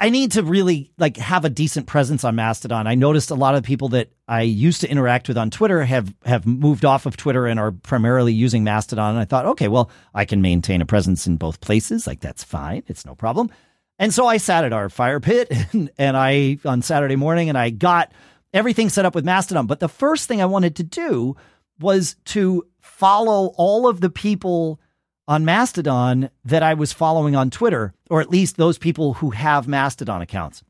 I 0.00 0.10
need 0.10 0.32
to 0.32 0.42
really 0.42 0.90
like 0.98 1.16
have 1.16 1.44
a 1.44 1.50
decent 1.50 1.86
presence 1.86 2.24
on 2.24 2.36
Mastodon. 2.36 2.86
I 2.86 2.94
noticed 2.94 3.30
a 3.30 3.34
lot 3.34 3.54
of 3.54 3.62
people 3.62 3.90
that 3.90 4.10
I 4.26 4.42
used 4.42 4.82
to 4.82 4.90
interact 4.90 5.28
with 5.28 5.38
on 5.38 5.50
Twitter 5.50 5.82
have 5.82 6.14
have 6.24 6.46
moved 6.46 6.84
off 6.84 7.06
of 7.06 7.16
Twitter 7.16 7.46
and 7.46 7.58
are 7.58 7.72
primarily 7.72 8.32
using 8.32 8.64
Mastodon. 8.64 9.10
And 9.10 9.18
I 9.18 9.24
thought, 9.24 9.46
okay, 9.46 9.68
well, 9.68 9.90
I 10.14 10.24
can 10.24 10.42
maintain 10.42 10.82
a 10.82 10.86
presence 10.86 11.26
in 11.26 11.36
both 11.36 11.60
places. 11.60 12.06
Like 12.06 12.20
that's 12.20 12.44
fine. 12.44 12.82
It's 12.86 13.06
no 13.06 13.14
problem. 13.14 13.50
And 13.98 14.12
so 14.12 14.26
I 14.26 14.36
sat 14.36 14.64
at 14.64 14.72
our 14.72 14.88
fire 14.88 15.20
pit 15.20 15.50
and, 15.72 15.90
and 15.96 16.16
I 16.16 16.58
on 16.64 16.82
Saturday 16.82 17.16
morning 17.16 17.48
and 17.48 17.56
I 17.56 17.70
got 17.70 18.12
everything 18.52 18.90
set 18.90 19.06
up 19.06 19.14
with 19.14 19.24
Mastodon. 19.24 19.66
But 19.66 19.80
the 19.80 19.88
first 19.88 20.28
thing 20.28 20.42
I 20.42 20.46
wanted 20.46 20.76
to 20.76 20.82
do 20.82 21.36
was 21.80 22.16
to 22.26 22.66
follow 22.80 23.52
all 23.56 23.88
of 23.88 24.00
the 24.00 24.10
people 24.10 24.80
on 25.28 25.44
Mastodon 25.44 26.30
that 26.46 26.62
I 26.62 26.74
was 26.74 26.92
following 26.92 27.36
on 27.36 27.50
Twitter, 27.50 27.92
or 28.10 28.20
at 28.20 28.30
least 28.30 28.56
those 28.56 28.78
people 28.78 29.14
who 29.14 29.30
have 29.30 29.68
Mastodon 29.68 30.22
accounts. 30.22 30.64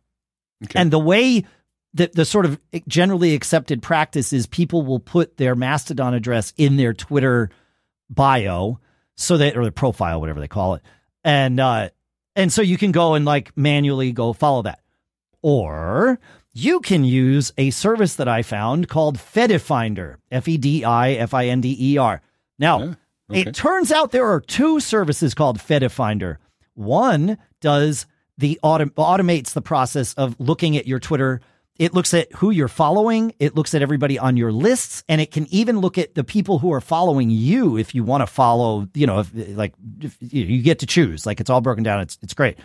Okay. 0.64 0.80
And 0.80 0.90
the 0.90 0.98
way 0.98 1.44
that 1.94 2.12
the 2.14 2.24
sort 2.24 2.44
of 2.44 2.60
generally 2.88 3.34
accepted 3.34 3.82
practice 3.82 4.32
is 4.32 4.46
people 4.46 4.82
will 4.82 4.98
put 4.98 5.36
their 5.36 5.54
Mastodon 5.54 6.12
address 6.12 6.52
in 6.56 6.76
their 6.76 6.92
Twitter 6.92 7.50
bio 8.10 8.80
so 9.16 9.36
that 9.36 9.56
or 9.56 9.62
their 9.62 9.70
profile, 9.70 10.20
whatever 10.20 10.40
they 10.40 10.48
call 10.48 10.74
it. 10.74 10.82
And 11.24 11.58
uh 11.60 11.90
and 12.36 12.52
so 12.52 12.62
you 12.62 12.76
can 12.76 12.92
go 12.92 13.14
and 13.14 13.24
like 13.24 13.56
manually 13.56 14.12
go 14.12 14.32
follow 14.32 14.62
that. 14.62 14.80
Or 15.40 16.18
you 16.52 16.80
can 16.80 17.04
use 17.04 17.52
a 17.56 17.70
service 17.70 18.16
that 18.16 18.28
I 18.28 18.42
found 18.42 18.88
called 18.88 19.18
Fedifinder, 19.18 20.16
F 20.30 20.48
E 20.48 20.56
D 20.58 20.84
I 20.84 21.12
F 21.12 21.32
I 21.32 21.46
N 21.46 21.60
D 21.60 21.76
E 21.78 21.98
R. 21.98 22.20
Now, 22.58 22.80
Yeah, 22.80 22.94
okay. 23.30 23.40
it 23.42 23.54
turns 23.54 23.92
out 23.92 24.12
there 24.12 24.26
are 24.26 24.40
two 24.40 24.80
services 24.80 25.34
called 25.34 25.58
Fedifinder. 25.58 26.36
One 26.74 27.38
does 27.60 28.06
the 28.36 28.58
autom- 28.62 28.90
automates 28.90 29.52
the 29.52 29.62
process 29.62 30.14
of 30.14 30.36
looking 30.38 30.76
at 30.76 30.86
your 30.86 31.00
Twitter. 31.00 31.40
It 31.76 31.94
looks 31.94 32.14
at 32.14 32.32
who 32.34 32.50
you're 32.50 32.68
following. 32.68 33.32
It 33.38 33.54
looks 33.54 33.74
at 33.74 33.82
everybody 33.82 34.18
on 34.18 34.36
your 34.36 34.52
lists, 34.52 35.04
and 35.08 35.20
it 35.20 35.30
can 35.30 35.46
even 35.52 35.80
look 35.80 35.98
at 35.98 36.14
the 36.14 36.24
people 36.24 36.58
who 36.58 36.72
are 36.72 36.80
following 36.80 37.30
you. 37.30 37.76
If 37.76 37.94
you 37.94 38.02
want 38.02 38.22
to 38.22 38.26
follow, 38.26 38.88
you 38.94 39.06
know, 39.06 39.20
if, 39.20 39.30
like 39.34 39.74
if, 40.00 40.16
you 40.20 40.62
get 40.62 40.80
to 40.80 40.86
choose. 40.86 41.26
Like 41.26 41.40
it's 41.40 41.50
all 41.50 41.60
broken 41.60 41.84
down. 41.84 42.00
It's 42.00 42.18
it's 42.22 42.34
great. 42.34 42.58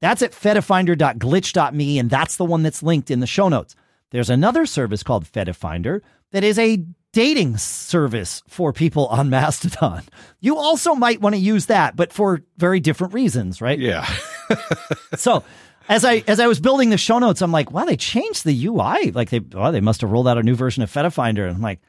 That's 0.00 0.22
at 0.22 0.32
fedifinder.glitch.me, 0.32 1.98
and 1.98 2.10
that's 2.10 2.36
the 2.36 2.44
one 2.44 2.62
that's 2.62 2.82
linked 2.82 3.10
in 3.10 3.20
the 3.20 3.26
show 3.26 3.48
notes. 3.48 3.74
There's 4.10 4.30
another 4.30 4.66
service 4.66 5.02
called 5.02 5.24
Fedifinder 5.24 6.00
that 6.30 6.44
is 6.44 6.58
a 6.58 6.84
dating 7.14 7.56
service 7.56 8.42
for 8.48 8.72
people 8.72 9.06
on 9.06 9.30
Mastodon. 9.36 10.02
You 10.40 10.56
also 10.58 10.94
might 10.94 11.20
want 11.22 11.34
to 11.34 11.40
use 11.40 11.66
that, 11.66 11.96
but 11.96 12.12
for 12.12 12.42
very 12.58 12.80
different 12.80 13.14
reasons, 13.14 13.60
right? 13.62 13.78
yeah. 13.78 14.06
So 15.16 15.42
as 15.88 16.04
I 16.04 16.22
as 16.26 16.40
I 16.40 16.46
was 16.46 16.60
building 16.60 16.90
the 16.90 16.98
show 16.98 17.18
notes, 17.18 17.40
I'm 17.40 17.52
like, 17.52 17.70
wow, 17.70 17.84
they 17.84 17.96
changed 17.96 18.44
the 18.44 18.66
UI. 18.66 19.10
Like 19.12 19.30
they 19.30 19.40
oh, 19.54 19.70
they 19.72 19.80
must 19.80 20.00
have 20.02 20.10
rolled 20.10 20.28
out 20.28 20.36
a 20.38 20.42
new 20.42 20.54
version 20.54 20.82
of 20.82 20.90
Fedifinder. 20.92 21.46
And 21.46 21.56
I'm 21.56 21.62
like, 21.62 21.80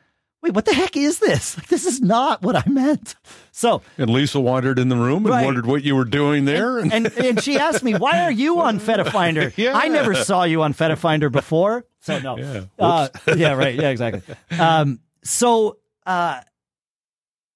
wait, 0.42 0.54
what 0.54 0.66
the 0.66 0.74
heck 0.74 0.96
is 0.96 1.20
this? 1.20 1.58
Like, 1.58 1.68
this 1.68 1.86
is 1.86 2.02
not 2.02 2.42
what 2.44 2.56
I 2.56 2.64
meant. 2.70 3.16
So 3.52 3.82
and 3.98 4.10
Lisa 4.10 4.40
wandered 4.40 4.80
in 4.80 4.90
the 4.90 4.96
room 4.96 5.26
and 5.26 5.30
Right. 5.30 5.46
wondered 5.46 5.66
what 5.66 5.84
you 5.84 5.96
were 5.96 6.06
doing 6.06 6.46
there. 6.46 6.78
And, 6.80 6.94
and 6.94 7.08
and 7.18 7.42
she 7.44 7.58
asked 7.58 7.84
me, 7.84 7.94
"Why 7.96 8.22
are 8.24 8.32
you 8.32 8.60
on 8.62 8.80
Fedifinder? 8.80 9.52
Yeah. 9.58 9.74
I 9.76 9.88
never 9.88 10.14
saw 10.14 10.44
you 10.44 10.62
on 10.62 10.74
Fedifinder 10.74 11.32
before." 11.32 11.86
So 12.02 12.20
no, 12.20 12.38
Yeah. 12.38 12.66
uh, 12.78 13.08
yeah, 13.36 13.54
right, 13.54 13.74
yeah, 13.76 13.90
exactly. 13.90 14.22
Um, 14.60 15.00
so 15.26 15.80
uh, 16.06 16.42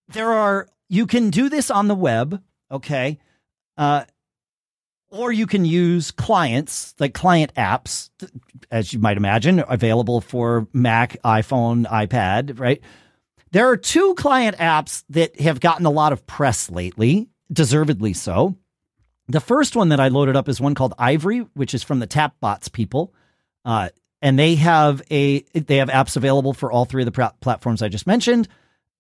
there 0.10 0.32
are 0.32 0.68
you 0.90 1.06
can 1.06 1.30
do 1.30 1.50
this 1.50 1.70
on 1.70 1.88
the 1.88 1.96
web, 1.96 2.42
okay, 2.72 3.20
uh, 3.78 4.04
or 5.12 5.32
you 5.32 5.48
can 5.48 5.66
use 5.66 6.12
clients 6.12 6.96
like 7.00 7.14
client 7.14 7.54
apps, 7.56 8.10
as 8.72 8.92
you 8.92 9.00
might 9.00 9.18
imagine, 9.18 9.64
available 9.68 10.20
for 10.20 10.68
Mac, 10.74 11.22
iPhone, 11.24 11.88
iPad, 11.88 12.60
right? 12.60 12.82
There 13.52 13.70
are 13.70 13.78
two 13.78 14.14
client 14.16 14.58
apps 14.58 15.04
that 15.10 15.40
have 15.40 15.60
gotten 15.60 15.86
a 15.86 15.92
lot 15.92 16.14
of 16.14 16.28
press 16.28 16.70
lately, 16.70 17.30
deservedly 17.52 18.14
so. 18.14 18.58
The 19.28 19.40
first 19.40 19.76
one 19.76 19.90
that 19.90 20.00
I 20.00 20.08
loaded 20.08 20.36
up 20.36 20.50
is 20.50 20.60
one 20.60 20.76
called 20.76 20.94
Ivory, 20.98 21.40
which 21.54 21.74
is 21.74 21.84
from 21.84 22.00
the 22.00 22.08
Tapbots 22.08 22.72
people, 22.72 23.14
uh, 23.64 23.90
and 24.22 24.38
they 24.38 24.56
have 24.56 25.02
a 25.12 25.42
they 25.54 25.78
have 25.78 25.90
apps 25.90 26.18
available 26.18 26.54
for 26.54 26.72
all 26.72 26.86
three 26.86 27.04
of 27.04 27.06
the 27.06 27.12
pra- 27.12 27.34
platforms 27.42 27.82
I 27.82 27.88
just 27.88 28.08
mentioned, 28.08 28.48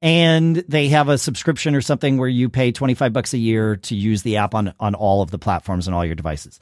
and 0.02 0.56
they 0.56 0.90
have 0.90 1.10
a 1.10 1.18
subscription 1.18 1.76
or 1.76 1.82
something 1.82 2.18
where 2.18 2.30
you 2.30 2.50
pay 2.50 2.72
twenty 2.72 2.94
five 2.94 3.14
bucks 3.14 3.34
a 3.34 3.38
year 3.38 3.76
to 3.78 3.96
use 3.96 4.24
the 4.24 4.38
app 4.38 4.56
on 4.56 4.74
on 4.80 4.96
all 4.96 5.22
of 5.22 5.32
the 5.32 5.40
platforms 5.40 5.88
and 5.88 5.96
all 5.96 6.06
your 6.06 6.16
devices. 6.16 6.60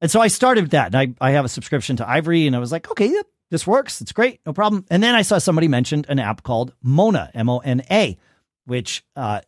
And 0.00 0.10
so 0.10 0.20
I 0.20 0.28
started 0.28 0.70
that, 0.70 0.94
and 0.94 1.16
I 1.20 1.28
I 1.28 1.32
have 1.32 1.44
a 1.44 1.48
subscription 1.48 1.96
to 1.96 2.08
Ivory, 2.08 2.46
and 2.46 2.56
I 2.56 2.58
was 2.58 2.72
like, 2.72 2.90
okay, 2.90 3.06
yep, 3.06 3.26
this 3.50 3.66
works, 3.66 4.00
it's 4.00 4.12
great, 4.12 4.40
no 4.46 4.52
problem. 4.52 4.84
And 4.90 5.02
then 5.02 5.14
I 5.14 5.22
saw 5.22 5.38
somebody 5.38 5.68
mentioned 5.68 6.06
an 6.08 6.18
app 6.18 6.42
called 6.42 6.74
Mona, 6.82 7.30
M 7.34 7.48
O 7.48 7.58
N 7.58 7.82
A, 7.90 8.16
which 8.64 9.04
uh, 9.14 9.42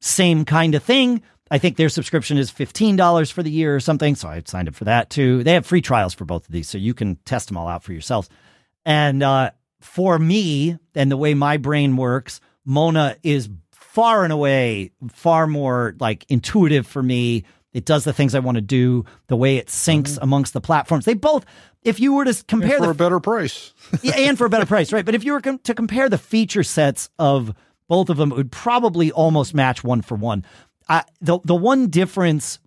same 0.00 0.44
kind 0.44 0.74
of 0.74 0.82
thing. 0.82 1.22
I 1.50 1.58
think 1.58 1.76
their 1.76 1.88
subscription 1.88 2.38
is 2.38 2.50
$15 2.50 3.32
for 3.32 3.42
the 3.42 3.50
year 3.50 3.74
or 3.74 3.80
something. 3.80 4.14
So 4.14 4.28
I 4.28 4.42
signed 4.46 4.68
up 4.68 4.74
for 4.74 4.84
that 4.84 5.10
too. 5.10 5.42
They 5.42 5.54
have 5.54 5.66
free 5.66 5.82
trials 5.82 6.14
for 6.14 6.24
both 6.24 6.46
of 6.46 6.52
these, 6.52 6.68
so 6.68 6.78
you 6.78 6.94
can 6.94 7.16
test 7.24 7.48
them 7.48 7.56
all 7.56 7.68
out 7.68 7.82
for 7.82 7.92
yourselves. 7.92 8.28
And 8.84 9.22
uh, 9.22 9.50
for 9.80 10.18
me 10.18 10.78
and 10.94 11.10
the 11.10 11.16
way 11.16 11.34
my 11.34 11.56
brain 11.56 11.96
works, 11.96 12.40
Mona 12.64 13.16
is 13.22 13.48
far 13.72 14.22
and 14.22 14.32
away 14.32 14.92
far 15.10 15.46
more 15.46 15.96
like 15.98 16.24
intuitive 16.28 16.86
for 16.86 17.02
me. 17.02 17.44
It 17.72 17.84
does 17.84 18.04
the 18.04 18.12
things 18.12 18.34
I 18.34 18.40
want 18.40 18.56
to 18.56 18.62
do, 18.62 19.04
the 19.28 19.36
way 19.36 19.56
it 19.56 19.68
syncs 19.68 20.18
amongst 20.20 20.52
the 20.52 20.60
platforms. 20.60 21.04
They 21.04 21.14
both, 21.14 21.44
if 21.82 22.00
you 22.00 22.14
were 22.14 22.24
to 22.24 22.44
compare 22.44 22.78
for 22.78 22.84
the 22.84 22.90
a 22.90 22.94
better 22.94 23.20
price. 23.20 23.72
yeah, 24.02 24.14
and 24.16 24.38
for 24.38 24.44
a 24.44 24.50
better 24.50 24.66
price, 24.66 24.92
right? 24.92 25.04
But 25.04 25.14
if 25.14 25.24
you 25.24 25.32
were 25.32 25.40
com- 25.40 25.58
to 25.60 25.74
compare 25.74 26.08
the 26.08 26.18
feature 26.18 26.64
sets 26.64 27.10
of 27.18 27.54
both 27.88 28.08
of 28.08 28.16
them, 28.16 28.32
it 28.32 28.36
would 28.36 28.52
probably 28.52 29.10
almost 29.12 29.54
match 29.54 29.82
one 29.82 30.02
for 30.02 30.16
one. 30.16 30.44
I, 30.90 31.04
the 31.22 31.38
the 31.44 31.54
one 31.54 31.88
difference 31.88 32.58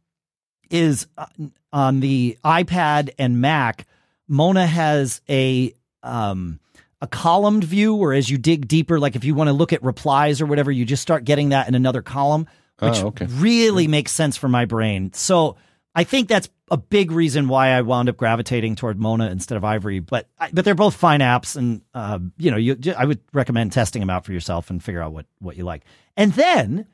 is 0.72 1.06
uh, 1.18 1.26
on 1.72 2.00
the 2.00 2.38
iPad 2.44 3.12
and 3.20 3.40
Mac. 3.42 3.86
Mona 4.28 4.66
has 4.66 5.22
a 5.30 5.74
um, 6.02 6.60
a 7.02 7.08
columned 7.08 7.66
view, 7.66 7.94
where 7.94 8.14
as 8.14 8.30
you 8.30 8.38
dig 8.38 8.68
deeper, 8.68 9.00
like 9.00 9.16
if 9.18 9.24
you 9.26 9.36
want 9.36 9.50
to 9.50 9.54
look 9.54 9.74
at 9.74 9.84
replies 9.84 10.42
or 10.42 10.46
whatever, 10.46 10.72
you 10.72 10.86
just 10.86 11.02
start 11.02 11.26
getting 11.26 11.50
that 11.50 11.68
in 11.68 11.76
another 11.76 12.02
column, 12.02 12.48
which 12.80 12.96
Oh, 13.04 13.08
okay. 13.08 13.26
really 13.30 13.88
makes 13.88 14.12
sense 14.14 14.38
for 14.38 14.48
my 14.48 14.64
brain. 14.66 15.12
So 15.14 15.58
I 15.94 16.06
think 16.06 16.30
that's 16.30 16.48
a 16.72 16.78
big 16.78 17.12
reason 17.12 17.50
why 17.50 17.68
I 17.70 17.82
wound 17.82 18.08
up 18.10 18.16
gravitating 18.18 18.78
toward 18.78 18.98
Mona 18.98 19.30
instead 19.30 19.58
of 19.58 19.66
Ivory. 19.66 20.00
But 20.00 20.30
but 20.54 20.64
they're 20.66 20.74
both 20.76 20.96
fine 20.96 21.20
apps, 21.20 21.58
and 21.58 21.82
uh, 21.94 22.20
you 22.38 22.50
know, 22.52 22.58
you 22.58 22.78
I 22.98 23.04
would 23.06 23.20
recommend 23.34 23.74
testing 23.74 24.00
them 24.00 24.10
out 24.10 24.24
for 24.26 24.32
yourself 24.32 24.70
and 24.70 24.82
figure 24.82 25.02
out 25.02 25.12
what 25.12 25.26
what 25.40 25.58
you 25.58 25.66
like. 25.66 25.84
And 26.16 26.32
then 26.34 26.88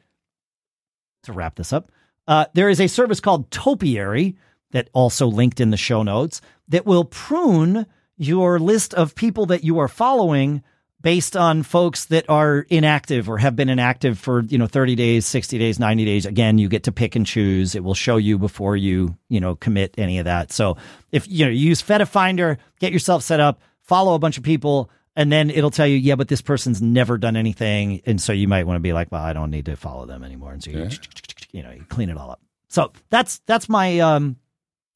to 1.23 1.33
wrap 1.33 1.55
this 1.55 1.73
up, 1.73 1.91
uh, 2.27 2.45
there 2.53 2.69
is 2.69 2.79
a 2.79 2.87
service 2.87 3.19
called 3.19 3.49
Topiary 3.51 4.37
that 4.71 4.89
also 4.93 5.27
linked 5.27 5.59
in 5.59 5.71
the 5.71 5.77
show 5.77 6.03
notes 6.03 6.41
that 6.67 6.85
will 6.85 7.05
prune 7.05 7.85
your 8.17 8.59
list 8.59 8.93
of 8.93 9.15
people 9.15 9.47
that 9.47 9.63
you 9.63 9.79
are 9.79 9.87
following 9.87 10.61
based 11.01 11.37
on 11.37 11.63
folks 11.63 12.05
that 12.05 12.29
are 12.29 12.65
inactive 12.69 13.29
or 13.29 13.37
have 13.37 13.55
been 13.55 13.69
inactive 13.69 14.19
for 14.19 14.43
you 14.43 14.57
know 14.57 14.67
30 14.67 14.95
days 14.95 15.25
60 15.25 15.57
days 15.57 15.79
90 15.79 16.05
days. 16.05 16.25
Again 16.25 16.57
you 16.57 16.67
get 16.67 16.83
to 16.83 16.91
pick 16.91 17.15
and 17.15 17.25
choose. 17.25 17.73
It 17.73 17.83
will 17.83 17.93
show 17.93 18.17
you 18.17 18.37
before 18.37 18.75
you 18.75 19.17
you 19.29 19.39
know 19.39 19.55
commit 19.55 19.95
any 19.97 20.19
of 20.19 20.25
that. 20.25 20.51
So 20.51 20.77
if 21.11 21.27
you 21.27 21.45
know 21.45 21.51
you 21.51 21.69
use 21.69 21.81
Fedifinder 21.81 22.57
get 22.79 22.91
yourself 22.91 23.23
set 23.23 23.39
up 23.39 23.61
follow 23.81 24.13
a 24.13 24.19
bunch 24.19 24.37
of 24.37 24.43
people 24.43 24.91
and 25.19 25.31
then 25.31 25.49
it'll 25.51 25.69
tell 25.69 25.85
you 25.85 25.97
yeah 25.97 26.15
but 26.15 26.27
this 26.29 26.41
person's 26.41 26.81
never 26.81 27.17
done 27.19 27.35
anything 27.35 28.01
and 28.07 28.19
so 28.21 28.33
you 28.33 28.47
might 28.47 28.65
want 28.65 28.75
to 28.77 28.81
be 28.81 28.93
like 28.93 29.11
well 29.11 29.21
i 29.23 29.33
don't 29.33 29.51
need 29.51 29.65
to 29.65 29.75
follow 29.75 30.05
them 30.07 30.23
anymore 30.23 30.51
and 30.53 30.63
so 30.63 30.71
you, 30.71 30.79
Yeah. 30.79 30.89
you 31.51 31.61
know 31.63 31.71
you 31.71 31.85
clean 31.89 32.09
it 32.09 32.17
all 32.17 32.31
up 32.31 32.41
so 32.69 32.91
that's 33.11 33.39
that's 33.45 33.67
my 33.69 33.99
um 33.99 34.37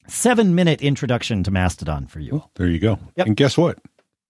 seven 0.08 0.54
minute 0.54 0.82
introduction 0.82 1.42
to 1.44 1.50
mastodon 1.50 2.06
for 2.06 2.20
you 2.20 2.42
There 2.56 2.66
you 2.66 2.78
go. 2.78 2.98
Yep. 3.16 3.26
And 3.28 3.36
guess 3.36 3.56
what? 3.56 3.78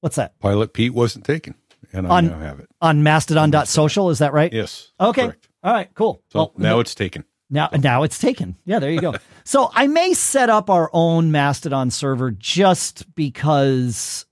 what's 0.00 0.16
that 0.16 0.38
Pilot 0.40 0.72
Pete 0.74 0.92
wasn't 0.94 1.24
taken, 1.24 1.54
and 1.92 2.06
I 2.06 2.10
On- 2.18 2.26
now 2.28 2.38
have 2.38 2.60
it. 2.60 2.68
on 2.82 3.02
mastodon.social 3.02 4.10
is 4.10 4.18
that 4.18 4.32
right 4.32 4.52
Yes. 4.52 4.92
okay 5.00 5.24
correct. 5.26 5.48
all 5.62 5.72
right 5.72 5.88
cool 5.94 6.22
So 6.30 6.38
Well, 6.38 6.52
now 6.58 6.80
it's 6.80 6.94
taken. 6.94 7.24
Now, 7.50 7.68
now 7.78 8.02
it's 8.02 8.18
taken. 8.18 8.56
Yeah, 8.64 8.78
there 8.80 8.90
you 8.90 9.00
go. 9.00 9.14
so 9.44 9.70
I 9.74 9.86
may 9.86 10.14
set 10.14 10.48
up 10.50 10.70
our 10.70 10.88
own 10.92 11.30
Mastodon 11.30 11.90
server 11.90 12.30
just 12.32 13.14
because, 13.14 14.24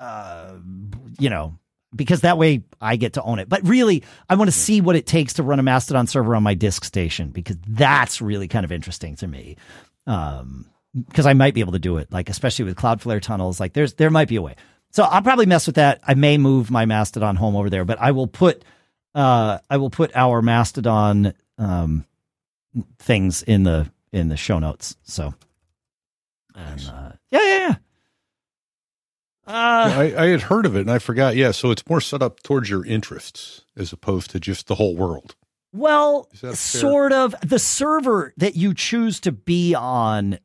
uh, 0.00 0.54
you 1.18 1.30
know, 1.30 1.58
because 1.94 2.22
that 2.22 2.38
way 2.38 2.64
I 2.80 2.96
get 2.96 3.14
to 3.14 3.22
own 3.22 3.38
it. 3.38 3.48
But 3.48 3.66
really, 3.66 4.04
I 4.28 4.34
want 4.34 4.48
to 4.48 4.56
see 4.56 4.80
what 4.80 4.96
it 4.96 5.06
takes 5.06 5.34
to 5.34 5.42
run 5.42 5.58
a 5.58 5.62
Mastodon 5.62 6.06
server 6.06 6.34
on 6.34 6.42
my 6.42 6.54
disk 6.54 6.84
station 6.84 7.30
because 7.30 7.56
that's 7.66 8.20
really 8.20 8.48
kind 8.48 8.64
of 8.64 8.72
interesting 8.72 9.16
to 9.16 9.26
me. 9.26 9.56
Um, 10.06 10.66
because 11.08 11.26
I 11.26 11.34
might 11.34 11.52
be 11.52 11.60
able 11.60 11.72
to 11.72 11.78
do 11.78 11.98
it, 11.98 12.10
like 12.10 12.30
especially 12.30 12.64
with 12.64 12.76
Cloudflare 12.76 13.20
tunnels. 13.20 13.60
Like 13.60 13.74
there's 13.74 13.94
there 13.94 14.10
might 14.10 14.28
be 14.28 14.36
a 14.36 14.42
way. 14.42 14.56
So 14.92 15.02
I'll 15.02 15.22
probably 15.22 15.46
mess 15.46 15.66
with 15.66 15.76
that. 15.76 16.00
I 16.06 16.14
may 16.14 16.38
move 16.38 16.70
my 16.70 16.86
Mastodon 16.86 17.36
home 17.36 17.54
over 17.54 17.68
there, 17.68 17.84
but 17.84 18.00
I 18.00 18.12
will 18.12 18.26
put 18.26 18.64
uh 19.14 19.58
I 19.68 19.76
will 19.76 19.90
put 19.90 20.14
our 20.16 20.40
Mastodon 20.40 21.34
um 21.58 22.06
things 22.98 23.42
in 23.42 23.62
the 23.62 23.90
in 24.12 24.28
the 24.28 24.36
show 24.36 24.58
notes. 24.58 24.96
So 25.02 25.34
and 26.54 26.80
uh, 26.90 27.12
yeah, 27.30 27.42
yeah, 27.42 27.58
yeah. 27.68 27.74
Uh, 29.46 29.50
I, 29.52 30.14
I 30.18 30.26
had 30.26 30.42
heard 30.42 30.66
of 30.66 30.74
it 30.76 30.80
and 30.80 30.90
I 30.90 30.98
forgot. 30.98 31.36
Yeah, 31.36 31.52
so 31.52 31.70
it's 31.70 31.86
more 31.88 32.00
set 32.00 32.22
up 32.22 32.42
towards 32.42 32.68
your 32.68 32.84
interests 32.84 33.62
as 33.76 33.92
opposed 33.92 34.30
to 34.32 34.40
just 34.40 34.66
the 34.66 34.74
whole 34.74 34.96
world. 34.96 35.36
Well, 35.72 36.28
Is 36.32 36.40
that 36.40 36.48
fair? 36.56 36.80
sort 36.80 37.12
of. 37.12 37.34
The 37.42 37.58
server 37.58 38.32
that 38.38 38.56
you 38.56 38.74
choose 38.74 39.20
to 39.20 39.32
be 39.32 39.74
on 39.74 40.38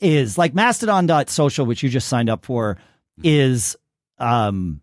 is 0.00 0.38
like 0.38 0.54
mastodon.social, 0.54 1.66
which 1.66 1.82
you 1.82 1.88
just 1.88 2.08
signed 2.08 2.30
up 2.30 2.44
for, 2.44 2.78
is 3.22 3.76
um 4.18 4.80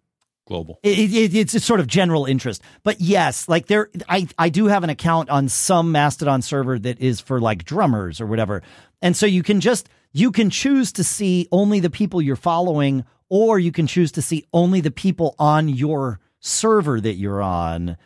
Global. 0.48 0.80
it, 0.84 1.12
it, 1.12 1.36
it's 1.36 1.56
a 1.56 1.60
sort 1.60 1.80
of 1.80 1.88
general 1.88 2.26
interest. 2.26 2.62
But 2.84 3.02
yes, 3.02 3.50
like 3.50 3.66
there 3.66 3.90
I 4.08 4.28
I 4.38 4.50
do 4.50 4.68
have 4.68 4.84
an 4.84 4.92
account 4.92 5.30
on 5.32 5.50
some 5.50 5.92
Mastodon 5.92 6.42
server 6.44 6.78
that 6.80 7.00
is 7.02 7.20
for 7.20 7.42
like 7.42 7.66
drummers 7.66 8.22
or 8.22 8.28
whatever. 8.28 8.62
And 9.02 9.18
so 9.18 9.26
you 9.26 9.42
can 9.42 9.60
just 9.60 9.90
you 10.14 10.32
can 10.32 10.50
choose 10.52 10.92
to 10.94 11.04
see 11.04 11.48
only 11.52 11.80
the 11.80 11.90
people 11.90 12.22
you're 12.22 12.36
following 12.36 13.06
or 13.30 13.60
you 13.60 13.72
can 13.72 13.88
choose 13.88 14.12
to 14.14 14.22
see 14.22 14.46
only 14.54 14.82
the 14.82 14.92
people 14.92 15.36
on 15.40 15.68
your 15.68 16.20
server 16.40 17.02
that 17.02 17.16
you're 17.16 17.42
on 17.42 17.98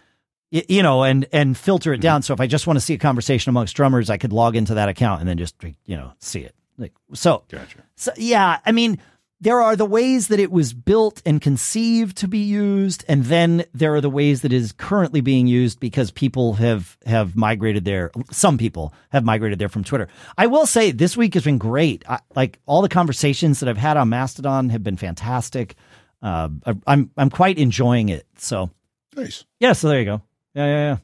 you 0.52 0.82
know, 0.82 1.04
and 1.04 1.28
and 1.32 1.56
filter 1.58 1.94
it 1.94 1.98
mm-hmm. 1.98 2.02
down. 2.02 2.22
So 2.22 2.34
if 2.34 2.42
I 2.42 2.48
just 2.48 2.66
want 2.66 2.78
to 2.78 2.82
see 2.82 2.96
a 2.96 2.98
conversation 2.98 3.50
amongst 3.50 3.76
drummers, 3.76 4.10
I 4.10 4.18
could 4.18 4.34
log 4.34 4.56
into 4.56 4.76
that 4.76 4.90
account 4.90 5.22
and 5.22 5.30
then 5.30 5.38
just 5.38 5.56
you 5.86 5.96
know 5.96 6.12
see 6.20 6.42
it. 6.42 6.56
Like 6.78 6.94
so, 7.14 7.44
Gotcha. 7.50 7.84
so 7.96 8.12
yeah, 8.18 8.60
I 8.66 8.72
mean, 8.72 9.00
there 9.42 9.62
are 9.62 9.76
the 9.76 9.86
ways 9.86 10.28
that 10.28 10.40
it 10.40 10.52
was 10.52 10.74
built 10.74 11.22
and 11.26 11.42
conceived 11.42 12.18
to 12.18 12.28
be 12.28 12.40
used, 12.40 13.06
and 13.08 13.24
then 13.26 13.64
there 13.74 13.96
are 13.96 14.02
the 14.02 14.10
ways 14.10 14.42
that 14.42 14.52
it 14.52 14.58
is 14.58 14.72
currently 14.74 15.22
being 15.22 15.48
used 15.48 15.80
because 15.80 16.12
people 16.12 16.54
have 16.56 16.98
have 17.06 17.36
migrated 17.36 17.86
there. 17.86 18.12
Some 18.32 18.58
people 18.58 18.94
have 19.10 19.24
migrated 19.24 19.58
there 19.60 19.70
from 19.70 19.84
Twitter. 19.84 20.08
I 20.38 20.48
will 20.48 20.66
say 20.66 20.92
this 20.92 21.16
week 21.16 21.34
has 21.36 21.44
been 21.46 21.58
great. 21.58 22.04
I, 22.10 22.20
like 22.36 22.60
all 22.66 22.82
the 22.82 22.90
conversations 22.90 23.60
that 23.62 23.70
I've 23.70 23.78
had 23.78 23.96
on 23.98 24.10
Mastodon 24.10 24.70
have 24.70 24.84
been 24.84 24.98
fantastic. 24.98 25.76
Uh, 26.22 26.50
I, 26.66 26.74
I'm 26.88 27.12
I'm 27.16 27.30
quite 27.30 27.58
enjoying 27.58 28.10
it. 28.10 28.26
So 28.38 28.70
Nice. 29.16 29.46
yeah, 29.60 29.72
so 29.74 29.88
there 29.88 30.00
you 30.00 30.06
go. 30.06 30.22
Yeah, 30.54 30.66
yeah, 30.66 30.98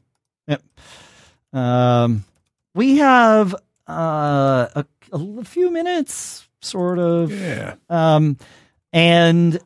yeah. 0.48 0.58
Yep. 1.52 1.60
Um, 1.62 2.24
we 2.74 2.98
have 2.98 3.54
uh, 3.88 4.68
a, 4.74 4.84
a 5.12 5.44
few 5.44 5.70
minutes, 5.70 6.46
sort 6.66 6.98
of. 6.98 7.30
Yeah. 7.32 7.76
Um, 7.88 8.36
and 8.92 9.58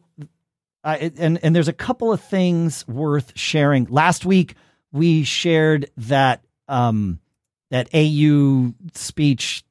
I 0.84 1.12
and 1.18 1.38
and 1.42 1.54
there's 1.54 1.68
a 1.68 1.72
couple 1.72 2.12
of 2.12 2.20
things 2.20 2.86
worth 2.88 3.32
sharing. 3.36 3.84
Last 3.86 4.24
week 4.24 4.54
we 4.92 5.24
shared 5.24 5.90
that 5.96 6.42
um 6.68 7.20
that 7.70 7.88
AU 7.94 8.72
speech 8.94 9.62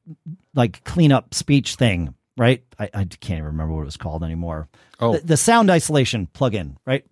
like 0.53 0.83
cleanup 0.83 1.33
speech 1.33 1.75
thing, 1.75 2.13
right? 2.37 2.63
I, 2.77 2.85
I 2.93 3.03
can't 3.05 3.31
even 3.39 3.43
remember 3.45 3.73
what 3.75 3.81
it 3.81 3.85
was 3.85 3.97
called 3.97 4.23
anymore. 4.23 4.67
Oh, 4.99 5.13
The, 5.13 5.19
the 5.19 5.37
sound 5.37 5.69
isolation 5.69 6.27
plugin, 6.33 6.75
right? 6.85 7.05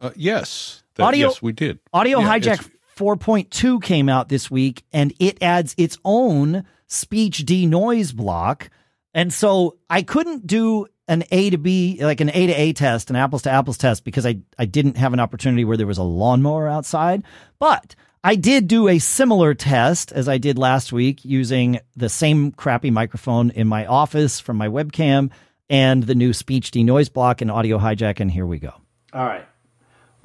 uh, 0.00 0.10
yes. 0.16 0.82
That- 0.96 1.04
Audio- 1.04 1.28
Yes, 1.28 1.42
we 1.42 1.52
did. 1.52 1.78
Audio 1.92 2.20
Yeah, 2.20 2.38
Hijack 2.38 2.70
4.2 2.96 3.82
came 3.82 4.08
out 4.08 4.28
this 4.28 4.50
week 4.50 4.84
and 4.92 5.12
it 5.18 5.42
adds 5.42 5.74
its 5.76 5.98
own 6.04 6.64
speech 6.86 7.44
denoise 7.44 8.12
block. 8.12 8.70
And 9.14 9.32
so 9.32 9.78
I 9.88 10.02
couldn't 10.02 10.46
do 10.46 10.86
an 11.06 11.24
A 11.30 11.50
to 11.50 11.58
B, 11.58 11.98
like 12.02 12.20
an 12.20 12.30
A 12.30 12.46
to 12.46 12.52
A 12.52 12.72
test, 12.72 13.10
an 13.10 13.16
apples 13.16 13.42
to 13.42 13.50
apples 13.50 13.78
test, 13.78 14.04
because 14.04 14.26
I, 14.26 14.38
I 14.58 14.64
didn't 14.64 14.96
have 14.96 15.12
an 15.12 15.20
opportunity 15.20 15.64
where 15.64 15.76
there 15.76 15.86
was 15.86 15.98
a 15.98 16.02
lawnmower 16.02 16.68
outside. 16.68 17.22
But 17.58 17.94
I 18.24 18.36
did 18.36 18.68
do 18.68 18.88
a 18.88 18.98
similar 18.98 19.54
test 19.54 20.10
as 20.10 20.28
I 20.28 20.38
did 20.38 20.58
last 20.58 20.92
week 20.92 21.24
using 21.24 21.78
the 21.94 22.08
same 22.08 22.52
crappy 22.52 22.90
microphone 22.90 23.50
in 23.50 23.68
my 23.68 23.86
office 23.86 24.40
from 24.40 24.56
my 24.56 24.68
webcam 24.68 25.30
and 25.68 26.02
the 26.02 26.14
new 26.14 26.32
speech 26.32 26.70
denoise 26.70 27.08
block 27.08 27.40
and 27.40 27.50
Audio 27.50 27.78
Hijack. 27.78 28.20
And 28.20 28.30
here 28.30 28.46
we 28.46 28.58
go. 28.58 28.72
All 29.12 29.26
right. 29.26 29.46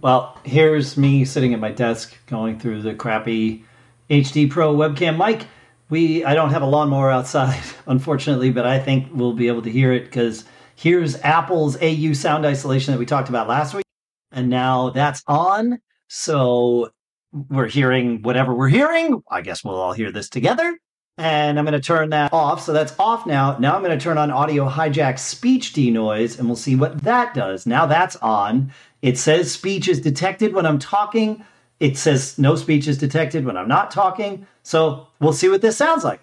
Well, 0.02 0.38
here's 0.46 0.96
me 0.96 1.26
sitting 1.26 1.54
at 1.54 1.60
my 1.60 1.72
desk 1.72 2.16
going 2.28 2.58
through 2.58 2.84
the 2.84 2.96
crappy 2.96 3.66
HD 4.10 4.50
Pro 4.50 4.74
webcam 4.74 5.18
mic. 5.18 5.46
We 5.90 6.24
I 6.24 6.36
don't 6.36 6.52
have 6.52 6.62
a 6.62 6.68
lawnmower 6.68 7.10
outside, 7.10 7.62
unfortunately, 7.88 8.52
but 8.52 8.66
I 8.66 8.80
think 8.80 9.10
we'll 9.12 9.34
be 9.34 9.48
able 9.48 9.64
to 9.64 9.72
hear 9.72 9.92
it 9.92 10.06
because 10.06 10.46
here's 10.76 11.20
Apple's 11.22 11.82
AU 11.82 12.14
sound 12.14 12.46
isolation 12.46 12.94
that 12.94 13.00
we 13.00 13.06
talked 13.06 13.30
about 13.30 13.48
last 13.48 13.74
week, 13.74 13.86
and 14.32 14.50
now 14.50 14.92
that's 14.92 15.24
on. 15.28 15.80
So 16.08 16.92
we're 17.32 17.68
hearing 17.68 18.22
whatever 18.22 18.54
we're 18.54 18.70
hearing. 18.70 19.22
I 19.30 19.42
guess 19.42 19.64
we'll 19.64 19.76
all 19.76 19.94
hear 19.94 20.12
this 20.12 20.30
together. 20.30 20.78
And 21.18 21.60
I'm 21.60 21.66
going 21.66 21.80
to 21.80 21.86
turn 21.86 22.12
that 22.12 22.32
off. 22.32 22.62
So 22.62 22.72
that's 22.72 22.98
off 22.98 23.26
now. 23.26 23.58
Now 23.58 23.76
I'm 23.76 23.84
going 23.84 23.98
to 23.98 24.02
turn 24.02 24.18
on 24.18 24.32
Audio 24.32 24.70
Hijack 24.70 25.20
Speech 25.20 25.74
Denoise 25.74 26.40
and 26.40 26.48
we'll 26.48 26.56
see 26.56 26.78
what 26.78 27.04
that 27.04 27.34
does. 27.34 27.66
Now 27.66 27.86
that's 27.86 28.16
on. 28.18 28.72
It 29.02 29.18
says 29.18 29.52
speech 29.52 29.90
is 29.90 30.00
detected 30.00 30.54
when 30.54 30.66
I'm 30.66 30.80
talking. 30.80 31.44
It 31.80 31.98
says 31.98 32.38
no 32.40 32.56
speech 32.56 32.88
is 32.88 32.98
detected 32.98 33.46
when 33.46 33.58
I'm 33.58 33.68
not 33.68 33.92
talking. 33.92 34.48
So 34.70 35.08
we'll 35.20 35.34
see 35.34 35.50
what 35.50 35.62
this 35.64 35.76
sounds 35.78 36.04
like. 36.04 36.20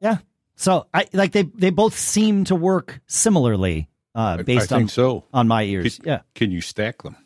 Yeah. 0.00 0.18
So 0.54 0.86
I 0.94 1.08
like 1.12 1.32
they 1.32 1.42
they 1.42 1.70
both 1.70 1.98
seem 1.98 2.44
to 2.44 2.54
work 2.54 3.00
similarly 3.08 3.88
uh 4.14 4.44
based 4.44 4.70
I 4.70 4.76
on 4.76 4.80
think 4.82 4.90
so. 4.90 5.24
on 5.34 5.48
my 5.48 5.64
ears. 5.64 5.96
Could- 5.98 6.06
yeah. 6.06 6.20
Can 6.36 6.52
you 6.52 6.60
stack 6.60 7.02
them? 7.02 7.16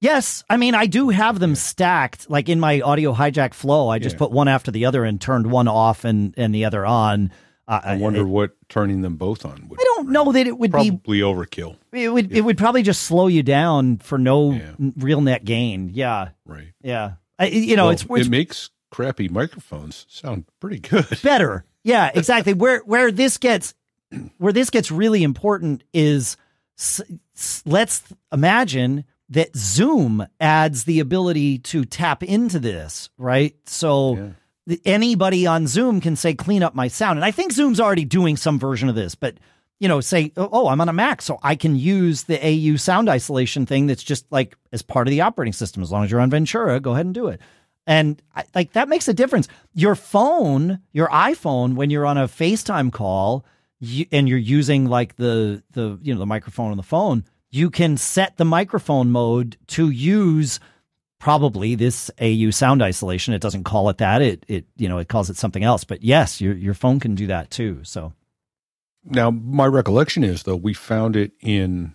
Yes, 0.00 0.44
I 0.48 0.56
mean 0.56 0.76
I 0.76 0.86
do 0.86 1.08
have 1.08 1.40
them 1.40 1.56
stacked 1.56 2.30
like 2.30 2.48
in 2.48 2.60
my 2.60 2.80
audio 2.80 3.12
hijack 3.12 3.54
flow. 3.54 3.88
I 3.88 3.98
just 3.98 4.14
Yeah. 4.14 4.18
put 4.20 4.30
one 4.30 4.46
after 4.46 4.70
the 4.70 4.84
other 4.86 5.02
and 5.04 5.20
turned 5.20 5.50
one 5.50 5.66
off 5.66 6.04
and 6.04 6.32
and 6.36 6.54
the 6.54 6.64
other 6.66 6.86
on. 6.86 7.32
Uh, 7.66 7.80
I 7.82 7.96
wonder 7.96 8.20
it- 8.20 8.24
what 8.28 8.52
turning 8.68 9.02
them 9.02 9.16
both 9.16 9.44
on 9.44 9.66
would 9.68 9.80
I 9.80 9.84
don't 9.96 10.10
know 10.10 10.30
that 10.30 10.46
it 10.46 10.56
would 10.56 10.70
probably 10.70 11.20
overkill. 11.20 11.76
It 11.92 12.08
would. 12.12 12.30
It 12.30 12.42
would 12.42 12.58
probably 12.58 12.82
just 12.84 13.02
slow 13.02 13.26
you 13.26 13.42
down 13.42 13.96
for 13.98 14.16
no 14.16 14.52
Yeah. 14.52 14.74
real 14.96 15.22
net 15.22 15.44
gain. 15.44 15.90
Yeah, 15.92 16.28
Right. 16.46 16.68
yeah. 16.82 17.14
I, 17.36 17.46
you 17.46 17.74
know, 17.74 17.86
Well, 17.86 17.90
it's 17.94 18.04
it's 18.08 18.26
it 18.28 18.30
makes 18.30 18.70
crappy 18.94 19.28
microphones 19.28 20.06
sound 20.08 20.44
pretty 20.60 20.78
good. 20.78 21.06
better. 21.22 21.64
Yeah, 21.82 22.10
exactly. 22.14 22.54
where 22.54 22.78
where 22.80 23.10
this 23.10 23.38
gets 23.38 23.74
where 24.38 24.52
this 24.52 24.70
gets 24.70 24.90
really 24.92 25.22
important 25.24 25.82
is 25.92 26.36
let's 27.64 28.02
imagine 28.32 29.04
that 29.30 29.56
Zoom 29.56 30.24
adds 30.38 30.84
the 30.84 31.00
ability 31.00 31.58
to 31.58 31.84
tap 31.84 32.22
into 32.22 32.58
this, 32.58 33.10
right? 33.18 33.56
So 33.66 34.34
Yeah. 34.68 34.76
anybody 34.84 35.46
on 35.46 35.66
Zoom 35.66 36.00
can 36.00 36.14
say, 36.14 36.34
clean 36.34 36.62
up 36.62 36.74
my 36.74 36.88
sound. 36.88 37.18
And 37.18 37.24
I 37.24 37.30
think 37.30 37.52
Zoom's 37.52 37.80
already 37.80 38.04
doing 38.04 38.36
some 38.36 38.58
version 38.58 38.88
of 38.88 38.94
this, 38.94 39.14
but 39.14 39.36
you 39.80 39.88
know, 39.88 40.00
say, 40.00 40.32
oh, 40.36 40.48
oh, 40.52 40.68
I'm 40.68 40.80
on 40.80 40.88
a 40.88 40.92
Mac, 40.92 41.20
so 41.20 41.38
I 41.42 41.56
can 41.56 41.74
use 41.74 42.22
the 42.24 42.38
AU 42.40 42.76
sound 42.76 43.08
isolation 43.08 43.66
thing 43.66 43.86
that's 43.88 44.04
just 44.04 44.24
like 44.30 44.56
as 44.72 44.82
part 44.82 45.08
of 45.08 45.10
the 45.10 45.22
operating 45.22 45.52
system. 45.52 45.82
As 45.82 45.90
long 45.90 46.04
as 46.04 46.10
you're 46.10 46.20
on 46.20 46.30
Ventura, 46.30 46.78
go 46.80 46.92
ahead 46.92 47.06
and 47.06 47.14
do 47.14 47.26
it. 47.26 47.40
And 47.86 48.20
like 48.54 48.72
that 48.72 48.88
makes 48.88 49.08
a 49.08 49.14
difference. 49.14 49.48
Your 49.74 49.94
phone, 49.94 50.80
your 50.92 51.08
iPhone, 51.08 51.74
when 51.74 51.90
you're 51.90 52.06
on 52.06 52.16
a 52.16 52.26
FaceTime 52.28 52.92
call 52.92 53.44
you, 53.80 54.06
and 54.10 54.28
you're 54.28 54.38
using 54.38 54.86
like 54.86 55.16
the 55.16 55.62
the 55.72 55.98
you 56.02 56.14
know 56.14 56.20
the 56.20 56.26
microphone 56.26 56.70
on 56.70 56.76
the 56.76 56.82
phone, 56.82 57.24
you 57.50 57.70
can 57.70 57.96
set 57.96 58.36
the 58.36 58.44
microphone 58.44 59.10
mode 59.10 59.58
to 59.68 59.90
use 59.90 60.60
probably 61.20 61.74
this 61.74 62.10
AU 62.20 62.50
sound 62.50 62.82
isolation. 62.82 63.34
It 63.34 63.42
doesn't 63.42 63.64
call 63.64 63.88
it 63.90 63.98
that. 63.98 64.22
It 64.22 64.44
it 64.48 64.66
you 64.76 64.88
know 64.88 64.98
it 64.98 65.08
calls 65.08 65.28
it 65.28 65.36
something 65.36 65.64
else. 65.64 65.84
But 65.84 66.02
yes, 66.02 66.40
your 66.40 66.54
your 66.54 66.74
phone 66.74 67.00
can 67.00 67.14
do 67.14 67.26
that 67.26 67.50
too. 67.50 67.80
So 67.82 68.14
Now, 69.04 69.30
my 69.30 69.66
recollection 69.66 70.24
is 70.24 70.44
though 70.44 70.56
we 70.56 70.72
found 70.72 71.16
it 71.16 71.32
in. 71.40 71.92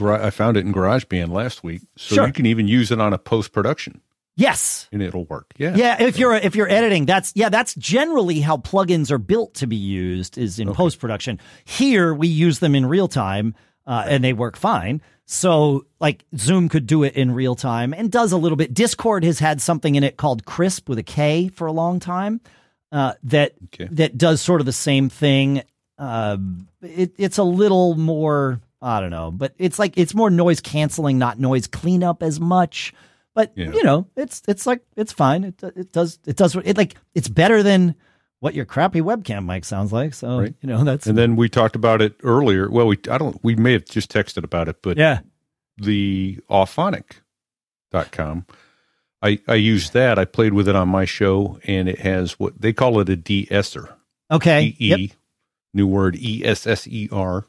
I 0.00 0.30
found 0.30 0.56
it 0.56 0.66
in 0.66 0.72
GarageBand 0.72 1.30
last 1.32 1.62
week, 1.64 1.82
so 1.96 2.16
Sure. 2.16 2.26
you 2.26 2.32
can 2.32 2.46
even 2.46 2.68
use 2.68 2.90
it 2.90 3.00
on 3.00 3.12
a 3.12 3.18
post 3.18 3.52
production, 3.52 4.00
yes, 4.36 4.88
and 4.92 5.02
it'll 5.02 5.24
work. 5.26 5.52
Yeah, 5.56 5.74
Yeah, 5.76 6.02
if 6.02 6.18
you're 6.18 6.34
if 6.34 6.54
you're 6.56 6.68
editing, 6.70 7.06
that's 7.06 7.32
yeah, 7.34 7.48
that's 7.48 7.74
generally 7.76 8.40
how 8.40 8.56
plugins 8.56 9.10
are 9.10 9.18
built 9.18 9.54
to 9.54 9.66
be 9.66 9.76
used 9.76 10.36
is 10.38 10.58
in 10.58 10.72
post 10.74 10.98
production. 10.98 11.38
Here 11.64 12.12
we 12.14 12.28
use 12.28 12.58
them 12.58 12.74
in 12.74 12.86
real 12.86 13.08
time, 13.08 13.54
uh, 13.86 14.04
and 14.08 14.22
they 14.24 14.32
work 14.32 14.56
fine. 14.56 15.00
So 15.26 15.86
like 16.00 16.24
Zoom 16.36 16.68
could 16.68 16.86
do 16.86 17.02
it 17.02 17.14
in 17.14 17.32
real 17.32 17.54
time 17.54 17.94
and 17.94 18.10
does 18.12 18.32
a 18.32 18.36
little 18.36 18.56
bit. 18.56 18.74
Discord 18.74 19.24
has 19.24 19.38
had 19.38 19.60
something 19.62 19.94
in 19.94 20.04
it 20.04 20.18
called 20.18 20.44
Krisp 20.44 20.88
with 20.88 20.98
a 20.98 21.02
K 21.02 21.48
for 21.48 21.66
a 21.66 21.72
long 21.72 21.98
time 21.98 22.40
uh, 22.92 23.14
that 23.22 23.52
Okay. 23.72 23.88
that 23.92 24.18
does 24.18 24.42
sort 24.42 24.60
of 24.60 24.66
the 24.66 24.72
same 24.72 25.08
thing. 25.08 25.62
Uh, 25.98 26.36
it, 26.82 27.14
it's 27.16 27.38
a 27.38 27.42
little 27.44 27.94
more 27.94 28.60
I 28.84 29.00
don't 29.00 29.10
know, 29.10 29.30
but 29.30 29.54
it's 29.58 29.78
like 29.78 29.96
it's 29.96 30.14
more 30.14 30.28
noise 30.30 30.60
canceling, 30.60 31.18
not 31.18 31.38
noise 31.40 31.66
cleanup 31.66 32.22
as 32.22 32.38
much. 32.38 32.92
But 33.34 33.52
Yeah. 33.56 33.72
you 33.72 33.82
know, 33.82 34.06
it's 34.16 34.42
it's 34.46 34.66
like 34.66 34.82
it's 34.96 35.12
fine. 35.12 35.42
It 35.44 35.60
it 35.62 35.90
does 35.92 36.18
it 36.26 36.36
does 36.36 36.54
it 36.54 36.76
like 36.76 36.96
it's 37.14 37.28
better 37.28 37.62
than 37.62 37.94
what 38.40 38.54
your 38.54 38.66
crappy 38.66 39.00
webcam 39.00 39.46
mic 39.46 39.64
sounds 39.64 39.90
like. 39.92 40.12
So 40.14 40.38
Right. 40.40 40.54
you 40.60 40.68
know 40.68 40.84
that's 40.84 41.06
And 41.06 41.16
then 41.16 41.34
we 41.34 41.48
talked 41.48 41.74
about 41.76 42.02
it 42.02 42.14
earlier. 42.22 42.70
Well, 42.70 42.86
we 42.86 42.98
I 43.10 43.16
don't 43.18 43.42
we 43.42 43.56
may 43.56 43.72
have 43.72 43.86
just 43.86 44.12
texted 44.12 44.44
about 44.44 44.68
it, 44.68 44.76
but 44.82 44.98
yeah 44.98 45.20
the 45.78 46.38
auphonic.com. 47.92 48.46
I 49.22 49.38
I 49.48 49.54
used 49.54 49.92
that. 49.94 50.18
I 50.18 50.24
played 50.24 50.52
with 50.52 50.68
it 50.68 50.76
on 50.76 50.88
my 50.88 51.04
show 51.04 51.58
and 51.64 51.88
it 51.88 52.00
has 52.00 52.38
what 52.38 52.60
they 52.60 52.72
call 52.72 53.00
it 53.00 53.08
a 53.08 53.16
de-esser. 53.16 53.88
okay 54.30 54.76
E 54.78 54.88
yep. 54.88 54.98
E 54.98 55.12
new 55.72 55.86
word 55.86 56.16
E 56.16 56.42
S 56.44 56.66
S 56.66 56.86
E 56.86 57.08
R 57.10 57.46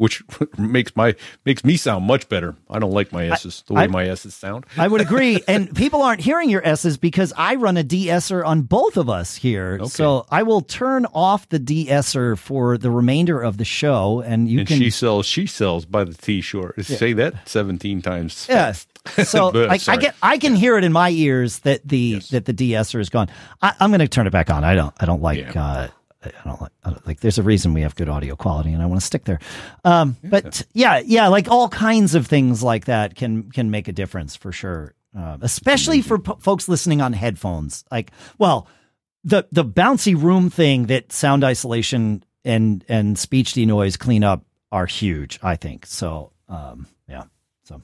which 0.00 0.22
makes 0.58 0.96
my 0.96 1.14
makes 1.44 1.62
me 1.62 1.76
sound 1.76 2.06
much 2.06 2.26
better. 2.30 2.56
I 2.70 2.78
don't 2.78 2.90
like 2.92 3.12
my 3.12 3.26
S's 3.28 3.62
the 3.66 3.74
way 3.74 3.82
I- 3.82 3.86
my 3.86 4.04
S's 4.08 4.34
sound. 4.34 4.64
I 4.78 4.88
would 4.88 5.02
agree. 5.02 5.42
and 5.48 5.74
people 5.76 6.00
aren't 6.02 6.22
hearing 6.22 6.48
your 6.48 6.66
S's 6.66 6.96
because 6.96 7.32
I 7.36 7.56
run 7.56 7.76
a 7.76 7.82
de-esser 7.84 8.42
on 8.44 8.62
both 8.62 8.96
of 8.96 9.10
us 9.10 9.36
here. 9.36 9.74
Okay. 9.80 9.88
So 9.90 10.24
I 10.30 10.42
will 10.42 10.62
turn 10.62 11.04
off 11.12 11.48
the 11.50 11.58
de-esser 11.58 12.36
for 12.36 12.78
the 12.78 12.90
remainder 12.90 13.40
of 13.42 13.58
the 13.58 13.64
show 13.66 14.20
and 14.22 14.48
you 14.48 14.60
and 14.60 14.68
can 14.68 14.78
she 14.78 14.88
sells 14.90 15.26
she 15.26 15.46
sells 15.46 15.84
by 15.84 16.04
the 16.04 16.14
T 16.14 16.40
short. 16.40 16.82
Say 16.84 17.12
that 17.12 17.46
17 17.48 18.00
times. 18.02 18.46
Yeah. 18.48 18.72
So 19.24 19.50
But, 19.50 19.70
I, 19.70 19.92
I 19.94 19.96
get 19.96 20.14
I 20.22 20.36
can 20.36 20.54
hear 20.54 20.76
it 20.76 20.84
in 20.84 20.92
my 20.92 21.08
ears 21.10 21.60
that 21.60 21.80
the 21.88 21.98
Yes. 21.98 22.28
that 22.28 22.44
the 22.44 22.52
de-esser 22.52 23.00
is 23.00 23.08
gone. 23.08 23.28
I, 23.62 23.72
I'm 23.80 23.90
going 23.90 24.00
to 24.00 24.08
turn 24.08 24.26
it 24.26 24.30
back 24.30 24.50
on. 24.50 24.62
I 24.62 24.74
don't 24.74 24.94
I 25.00 25.06
don't 25.06 25.22
like 25.22 25.38
Yeah. 25.38 25.62
uh, 25.64 25.88
I 26.22 26.30
don't 26.44 26.60
like 26.60 26.72
I 26.84 26.90
don't, 26.90 27.06
like. 27.06 27.20
There's 27.20 27.38
a 27.38 27.42
reason 27.42 27.72
we 27.72 27.80
have 27.82 27.94
good 27.94 28.08
audio 28.08 28.36
quality, 28.36 28.72
and 28.72 28.82
I 28.82 28.86
want 28.86 29.00
to 29.00 29.06
stick 29.06 29.24
there. 29.24 29.38
Um, 29.84 30.16
but 30.22 30.66
yeah, 30.74 31.00
yeah, 31.04 31.28
like 31.28 31.48
all 31.48 31.68
kinds 31.68 32.14
of 32.14 32.26
things 32.26 32.62
like 32.62 32.86
that 32.86 33.14
can 33.14 33.50
can 33.50 33.70
make 33.70 33.88
a 33.88 33.92
difference 33.92 34.36
for 34.36 34.52
sure. 34.52 34.94
Uh, 35.16 35.38
especially 35.40 36.02
for 36.02 36.18
po- 36.18 36.36
folks 36.36 36.68
listening 36.68 37.00
on 37.00 37.12
headphones. 37.12 37.84
Like, 37.90 38.12
well, 38.38 38.68
the 39.24 39.46
the 39.50 39.64
bouncy 39.64 40.20
room 40.20 40.50
thing 40.50 40.86
that 40.86 41.10
sound 41.10 41.42
isolation 41.42 42.22
and 42.44 42.84
and 42.88 43.18
speech 43.18 43.54
denoise 43.54 43.96
cleanup 43.96 44.44
are 44.70 44.86
huge. 44.86 45.38
I 45.42 45.56
think 45.56 45.86
so. 45.86 46.32
Um, 46.48 46.86
yeah. 47.08 47.24
So, 47.64 47.82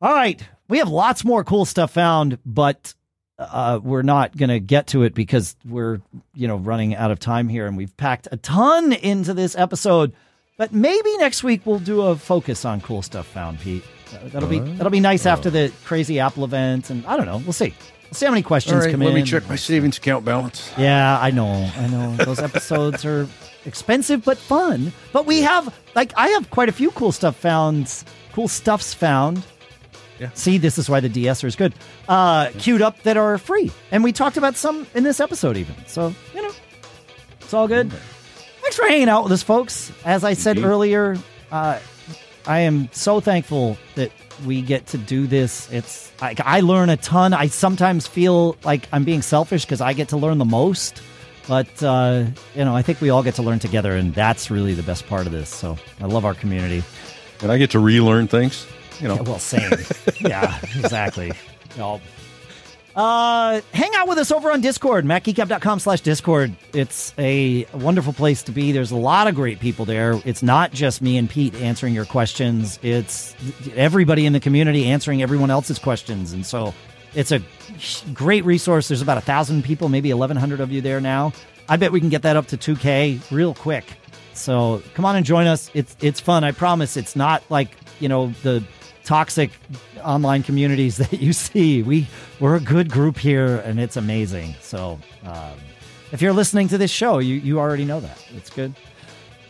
all 0.00 0.12
right, 0.12 0.42
we 0.68 0.78
have 0.78 0.88
lots 0.88 1.24
more 1.24 1.44
cool 1.44 1.64
stuff 1.64 1.92
found, 1.92 2.38
but 2.46 2.94
uh, 3.38 3.80
we're 3.82 4.02
not 4.02 4.36
going 4.36 4.50
to 4.50 4.60
get 4.60 4.88
to 4.88 5.02
it 5.02 5.14
because 5.14 5.56
we're 5.64 6.00
you 6.34 6.48
know 6.48 6.56
running 6.56 6.94
out 6.94 7.10
of 7.10 7.18
time 7.18 7.48
here, 7.48 7.66
and 7.66 7.76
we've 7.76 7.96
packed 7.96 8.28
a 8.30 8.36
ton 8.36 8.92
into 8.92 9.34
this 9.34 9.56
episode. 9.56 10.12
But 10.58 10.72
maybe 10.72 11.16
next 11.16 11.42
week 11.42 11.62
we'll 11.64 11.78
do 11.78 12.02
a 12.02 12.16
focus 12.16 12.64
on 12.64 12.80
cool 12.80 13.02
stuff 13.02 13.26
found, 13.26 13.58
Pete. 13.60 13.82
Uh, 14.12 14.28
that'll 14.28 14.48
be 14.48 14.58
that'll 14.58 14.90
be 14.90 15.00
nice 15.00 15.26
after 15.26 15.50
the 15.50 15.72
crazy 15.84 16.20
Apple 16.20 16.44
event, 16.44 16.90
and 16.90 17.04
I 17.06 17.16
don't 17.16 17.26
know. 17.26 17.38
We'll 17.38 17.52
see. 17.52 17.74
We'll 18.04 18.14
see 18.14 18.26
how 18.26 18.32
many 18.32 18.42
questions 18.42 18.84
right, 18.84 18.90
come 18.90 19.00
let 19.00 19.08
in. 19.08 19.14
me 19.14 19.22
check 19.22 19.48
my 19.48 19.56
savings 19.56 19.96
account 19.96 20.24
balance. 20.24 20.70
Yeah, 20.76 21.18
I 21.18 21.30
know. 21.30 21.70
I 21.76 21.86
know. 21.88 22.16
Those 22.16 22.38
episodes 22.50 23.06
are 23.06 23.26
expensive 23.64 24.24
but 24.24 24.36
fun. 24.36 24.92
But 25.12 25.24
we 25.26 25.40
have 25.40 25.74
like 25.94 26.12
I 26.16 26.28
have 26.28 26.50
quite 26.50 26.68
a 26.68 26.72
few 26.72 26.90
cool 26.90 27.12
stuff 27.12 27.36
found, 27.36 28.04
cool 28.32 28.48
stuffs 28.48 28.92
found. 28.92 29.42
Yeah. 30.22 30.30
See, 30.34 30.56
this 30.58 30.78
is 30.78 30.88
why 30.88 31.00
the 31.00 31.08
de-esser 31.08 31.48
is 31.48 31.56
good. 31.56 31.74
Uh 32.08 32.50
queued 32.58 32.80
up 32.80 33.02
that 33.02 33.16
are 33.16 33.36
free. 33.38 33.72
And 33.90 34.04
we 34.04 34.12
talked 34.12 34.36
about 34.36 34.54
some 34.56 34.86
in 34.94 35.02
this 35.02 35.18
episode 35.18 35.56
even. 35.56 35.74
So, 35.86 36.14
you 36.34 36.42
know, 36.42 36.52
it's 37.40 37.52
all 37.52 37.66
good. 37.66 37.90
Thanks 38.62 38.76
for 38.76 38.86
hanging 38.86 39.08
out 39.08 39.24
with 39.24 39.32
us, 39.32 39.42
folks. 39.42 39.90
As 40.04 40.22
I 40.22 40.34
said 40.34 40.56
Indeed. 40.56 40.68
earlier, 40.68 41.18
uh 41.50 41.78
I 42.46 42.60
am 42.60 42.88
so 42.92 43.20
thankful 43.20 43.76
that 43.96 44.10
we 44.46 44.62
get 44.62 44.86
to 44.88 44.98
do 44.98 45.26
this. 45.26 45.70
It's 45.72 46.12
like 46.20 46.40
I 46.40 46.60
learn 46.60 46.88
a 46.88 46.96
ton. 46.96 47.34
I 47.34 47.48
sometimes 47.48 48.06
feel 48.06 48.56
like 48.64 48.88
I'm 48.92 49.04
being 49.04 49.22
selfish 49.22 49.64
because 49.64 49.80
I 49.80 49.92
get 49.92 50.08
to 50.08 50.16
learn 50.16 50.38
the 50.38 50.44
most. 50.44 51.02
But 51.48 51.82
uh, 51.82 52.26
you 52.54 52.64
know, 52.64 52.74
I 52.74 52.82
think 52.82 53.00
we 53.00 53.10
all 53.10 53.22
get 53.22 53.34
to 53.36 53.42
learn 53.42 53.58
together, 53.58 53.96
and 53.96 54.14
that's 54.14 54.50
really 54.50 54.74
the 54.74 54.82
best 54.84 55.06
part 55.08 55.26
of 55.26 55.32
this. 55.32 55.48
So 55.48 55.76
I 56.00 56.06
love 56.06 56.24
our 56.24 56.34
community. 56.34 56.84
And 57.42 57.50
I 57.50 57.58
get 57.58 57.70
to 57.72 57.80
relearn 57.80 58.28
things. 58.28 58.66
You 59.02 59.08
know, 59.08 59.16
Yeah, 59.16 59.20
well, 59.22 59.38
same. 59.38 59.70
yeah, 60.20 60.58
exactly. 60.76 61.32
No. 61.76 62.00
Uh, 62.94 63.62
hang 63.72 63.90
out 63.94 64.06
with 64.06 64.18
us 64.18 64.30
over 64.30 64.52
on 64.52 64.60
Discord, 64.60 65.06
macgeekgab.com 65.06 65.78
slash 65.80 66.02
Discord. 66.02 66.54
It's 66.74 67.14
a 67.18 67.64
wonderful 67.72 68.12
place 68.12 68.42
to 68.44 68.52
be. 68.52 68.70
There's 68.72 68.90
a 68.90 68.96
lot 68.96 69.28
of 69.28 69.34
great 69.34 69.60
people 69.60 69.86
there. 69.86 70.20
It's 70.26 70.42
not 70.42 70.72
just 70.72 71.00
me 71.00 71.16
and 71.16 71.28
Pete 71.28 71.54
answering 71.54 71.94
your 71.94 72.04
questions. 72.04 72.78
It's 72.82 73.34
everybody 73.74 74.26
in 74.26 74.34
the 74.34 74.40
community 74.40 74.86
answering 74.86 75.22
everyone 75.22 75.50
else's 75.50 75.78
questions. 75.78 76.34
And 76.34 76.44
so 76.44 76.74
it's 77.14 77.32
a 77.32 77.40
great 78.12 78.44
resource. 78.44 78.88
There's 78.88 79.00
about 79.02 79.16
a 79.16 79.22
thousand 79.22 79.64
people, 79.64 79.88
maybe 79.88 80.12
1100 80.12 80.60
of 80.60 80.70
you 80.70 80.82
there 80.82 81.00
now. 81.00 81.32
I 81.70 81.78
bet 81.78 81.92
we 81.92 82.00
can 82.00 82.10
get 82.10 82.22
that 82.22 82.36
up 82.36 82.48
to 82.48 82.58
2k 82.58 83.30
real 83.30 83.54
quick. 83.54 83.86
So 84.34 84.82
come 84.92 85.06
on 85.06 85.16
and 85.16 85.24
join 85.24 85.46
us. 85.46 85.70
It's, 85.72 85.96
it's 86.02 86.20
fun. 86.20 86.44
I 86.44 86.52
promise 86.52 86.98
it's 86.98 87.16
not 87.16 87.42
like, 87.48 87.70
you 88.00 88.08
know, 88.10 88.34
the, 88.42 88.62
toxic 89.04 89.50
online 90.02 90.42
communities 90.42 90.96
that 90.98 91.20
you 91.20 91.32
see. 91.32 91.82
We 91.82 92.08
we're 92.40 92.56
a 92.56 92.60
good 92.60 92.90
group 92.90 93.18
here, 93.18 93.58
and 93.58 93.80
it's 93.80 93.96
amazing. 93.96 94.54
So, 94.60 94.98
um, 95.24 95.54
if 96.12 96.20
you're 96.20 96.32
listening 96.32 96.68
to 96.68 96.78
this 96.78 96.90
show, 96.90 97.18
you 97.18 97.36
you 97.36 97.58
already 97.58 97.84
know 97.84 98.00
that. 98.00 98.24
It's 98.36 98.50
good. 98.50 98.74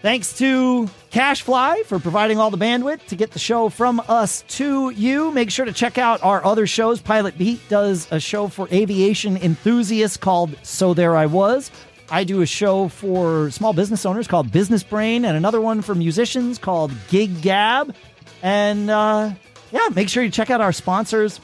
Thanks 0.03 0.37
to 0.39 0.91
CacheFly 1.13 1.85
for 1.85 2.01
providing 2.01 2.37
all 2.39 2.51
the 2.51 2.59
bandwidth 2.59 3.07
to 3.07 3.15
get 3.15 3.31
the 3.31 3.39
show 3.39 3.69
from 3.69 4.03
us 4.09 4.43
to 4.49 4.91
you. 4.91 5.31
Make 5.31 5.53
sure 5.53 5.65
to 5.65 5.73
check 5.73 5.97
out 5.97 6.21
our 6.25 6.45
other 6.45 6.67
shows. 6.67 7.01
Pilot 7.01 7.39
Pete 7.39 7.61
does 7.69 8.09
a 8.11 8.19
show 8.19 8.49
for 8.49 8.67
aviation 8.73 9.37
enthusiasts 9.37 10.17
called 10.17 10.57
So 10.65 10.93
There 10.93 11.15
I 11.15 11.27
Was. 11.27 11.71
I 12.11 12.25
do 12.25 12.43
a 12.43 12.47
show 12.47 12.89
for 12.89 13.51
small 13.53 13.73
business 13.73 14.05
owners 14.05 14.27
called 14.27 14.51
Business 14.51 14.83
Brain, 14.83 15.25
and 15.25 15.37
another 15.37 15.61
one 15.61 15.83
for 15.83 15.95
musicians 15.95 16.59
called 16.59 16.91
Gig 17.09 17.41
Gab. 17.41 17.95
And 18.43 18.91
uh, 18.91 19.31
yeah, 19.71 19.89
make 19.95 20.09
sure 20.09 20.23
you 20.23 20.31
check 20.31 20.51
out 20.51 20.61
our 20.61 20.73
sponsors, 20.73 21.41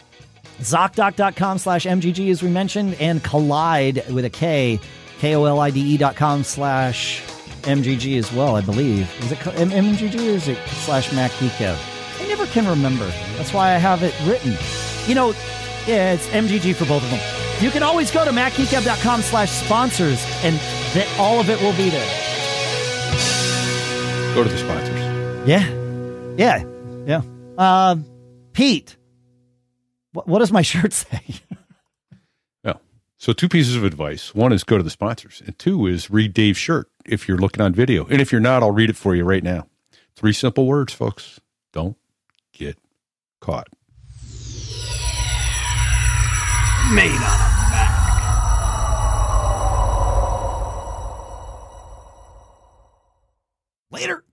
ZocDoc.com 0.61 1.59
slash 1.59 1.85
MGG, 1.87 2.31
as 2.31 2.43
we 2.43 2.51
mentioned, 2.51 2.95
and 3.01 3.23
Kolide 3.23 4.11
with 4.11 4.25
a 4.25 4.31
K, 4.31 4.81
K 5.21 5.35
O 5.37 5.45
L 5.45 5.61
I 5.61 5.71
D 5.71 5.81
E 5.81 5.97
dot 5.97 6.17
com 6.17 6.43
slash 6.43 7.23
MGG 7.63 8.19
as 8.19 8.33
well, 8.33 8.57
I 8.57 8.61
believe. 8.61 9.09
Is 9.23 9.33
it 9.33 9.39
co- 9.41 9.51
M- 9.53 9.71
MGG 9.71 10.15
or 10.17 10.21
is 10.37 10.49
it 10.49 10.59
slash 10.69 11.11
MacGeeko? 11.11 11.77
I 12.21 12.27
never 12.27 12.47
can 12.47 12.67
remember. 12.67 13.07
That's 13.37 13.53
why 13.55 13.69
I 13.75 13.79
have 13.79 14.03
it 14.03 14.15
written. 14.27 14.55
You 15.07 15.15
know, 15.15 15.29
yeah, 15.87 16.13
it's 16.15 16.27
MGG 16.29 16.75
for 16.75 16.85
both 16.87 17.03
of 17.05 17.11
them. 17.11 17.21
You 17.63 17.71
can 17.71 17.83
always 17.83 18.11
go 18.11 18.25
to 18.25 18.31
MacGeekGab.com 18.33 19.23
slash 19.23 19.51
sponsors, 19.51 20.25
and 20.43 20.57
that 20.95 21.09
all 21.19 21.39
of 21.41 21.49
it 21.51 21.61
will 21.61 21.77
be 21.77 21.91
there. 21.91 22.09
go 24.35 24.43
to 24.45 24.51
the 24.51 24.59
sponsors. 24.59 25.49
Yeah. 25.49 25.69
Yeah. 26.37 26.65
Yeah. 27.59 27.65
Uh, 27.65 27.97
Pete, 28.53 28.97
what, 30.13 30.27
what 30.27 30.39
does 30.39 30.53
my 30.53 30.63
shirt 30.71 30.93
say? 30.93 31.23
Well, 32.65 32.81
so 33.19 33.33
two 33.33 33.49
pieces 33.49 33.77
of 33.77 33.85
advice. 33.85 34.35
One 34.35 34.53
is 34.53 34.65
go 34.65 34.77
to 34.77 34.83
the 34.83 34.91
sponsors, 34.91 35.43
and 35.45 35.59
two 35.59 35.87
is 35.87 36.11
read 36.11 36.35
Dave's 36.35 36.59
shirt 36.59 36.89
if 37.05 37.29
you're 37.29 37.39
looking 37.39 37.63
on 37.63 37.73
video. 37.75 38.07
And 38.07 38.21
if 38.21 38.31
you're 38.33 38.41
not, 38.41 38.63
I'll 38.63 38.71
read 38.73 38.91
it 38.91 38.97
for 38.97 39.15
you 39.15 39.25
right 39.25 39.43
now. 39.43 39.67
Three 40.17 40.33
simple 40.33 40.67
words, 40.67 40.93
folks. 40.93 41.41
Don't 41.73 41.97
get 42.53 42.79
caught. 43.41 43.69
Made 46.93 47.11
on 47.11 47.41
a 47.41 47.71
Mac. 47.71 47.95
Later. 53.91 54.25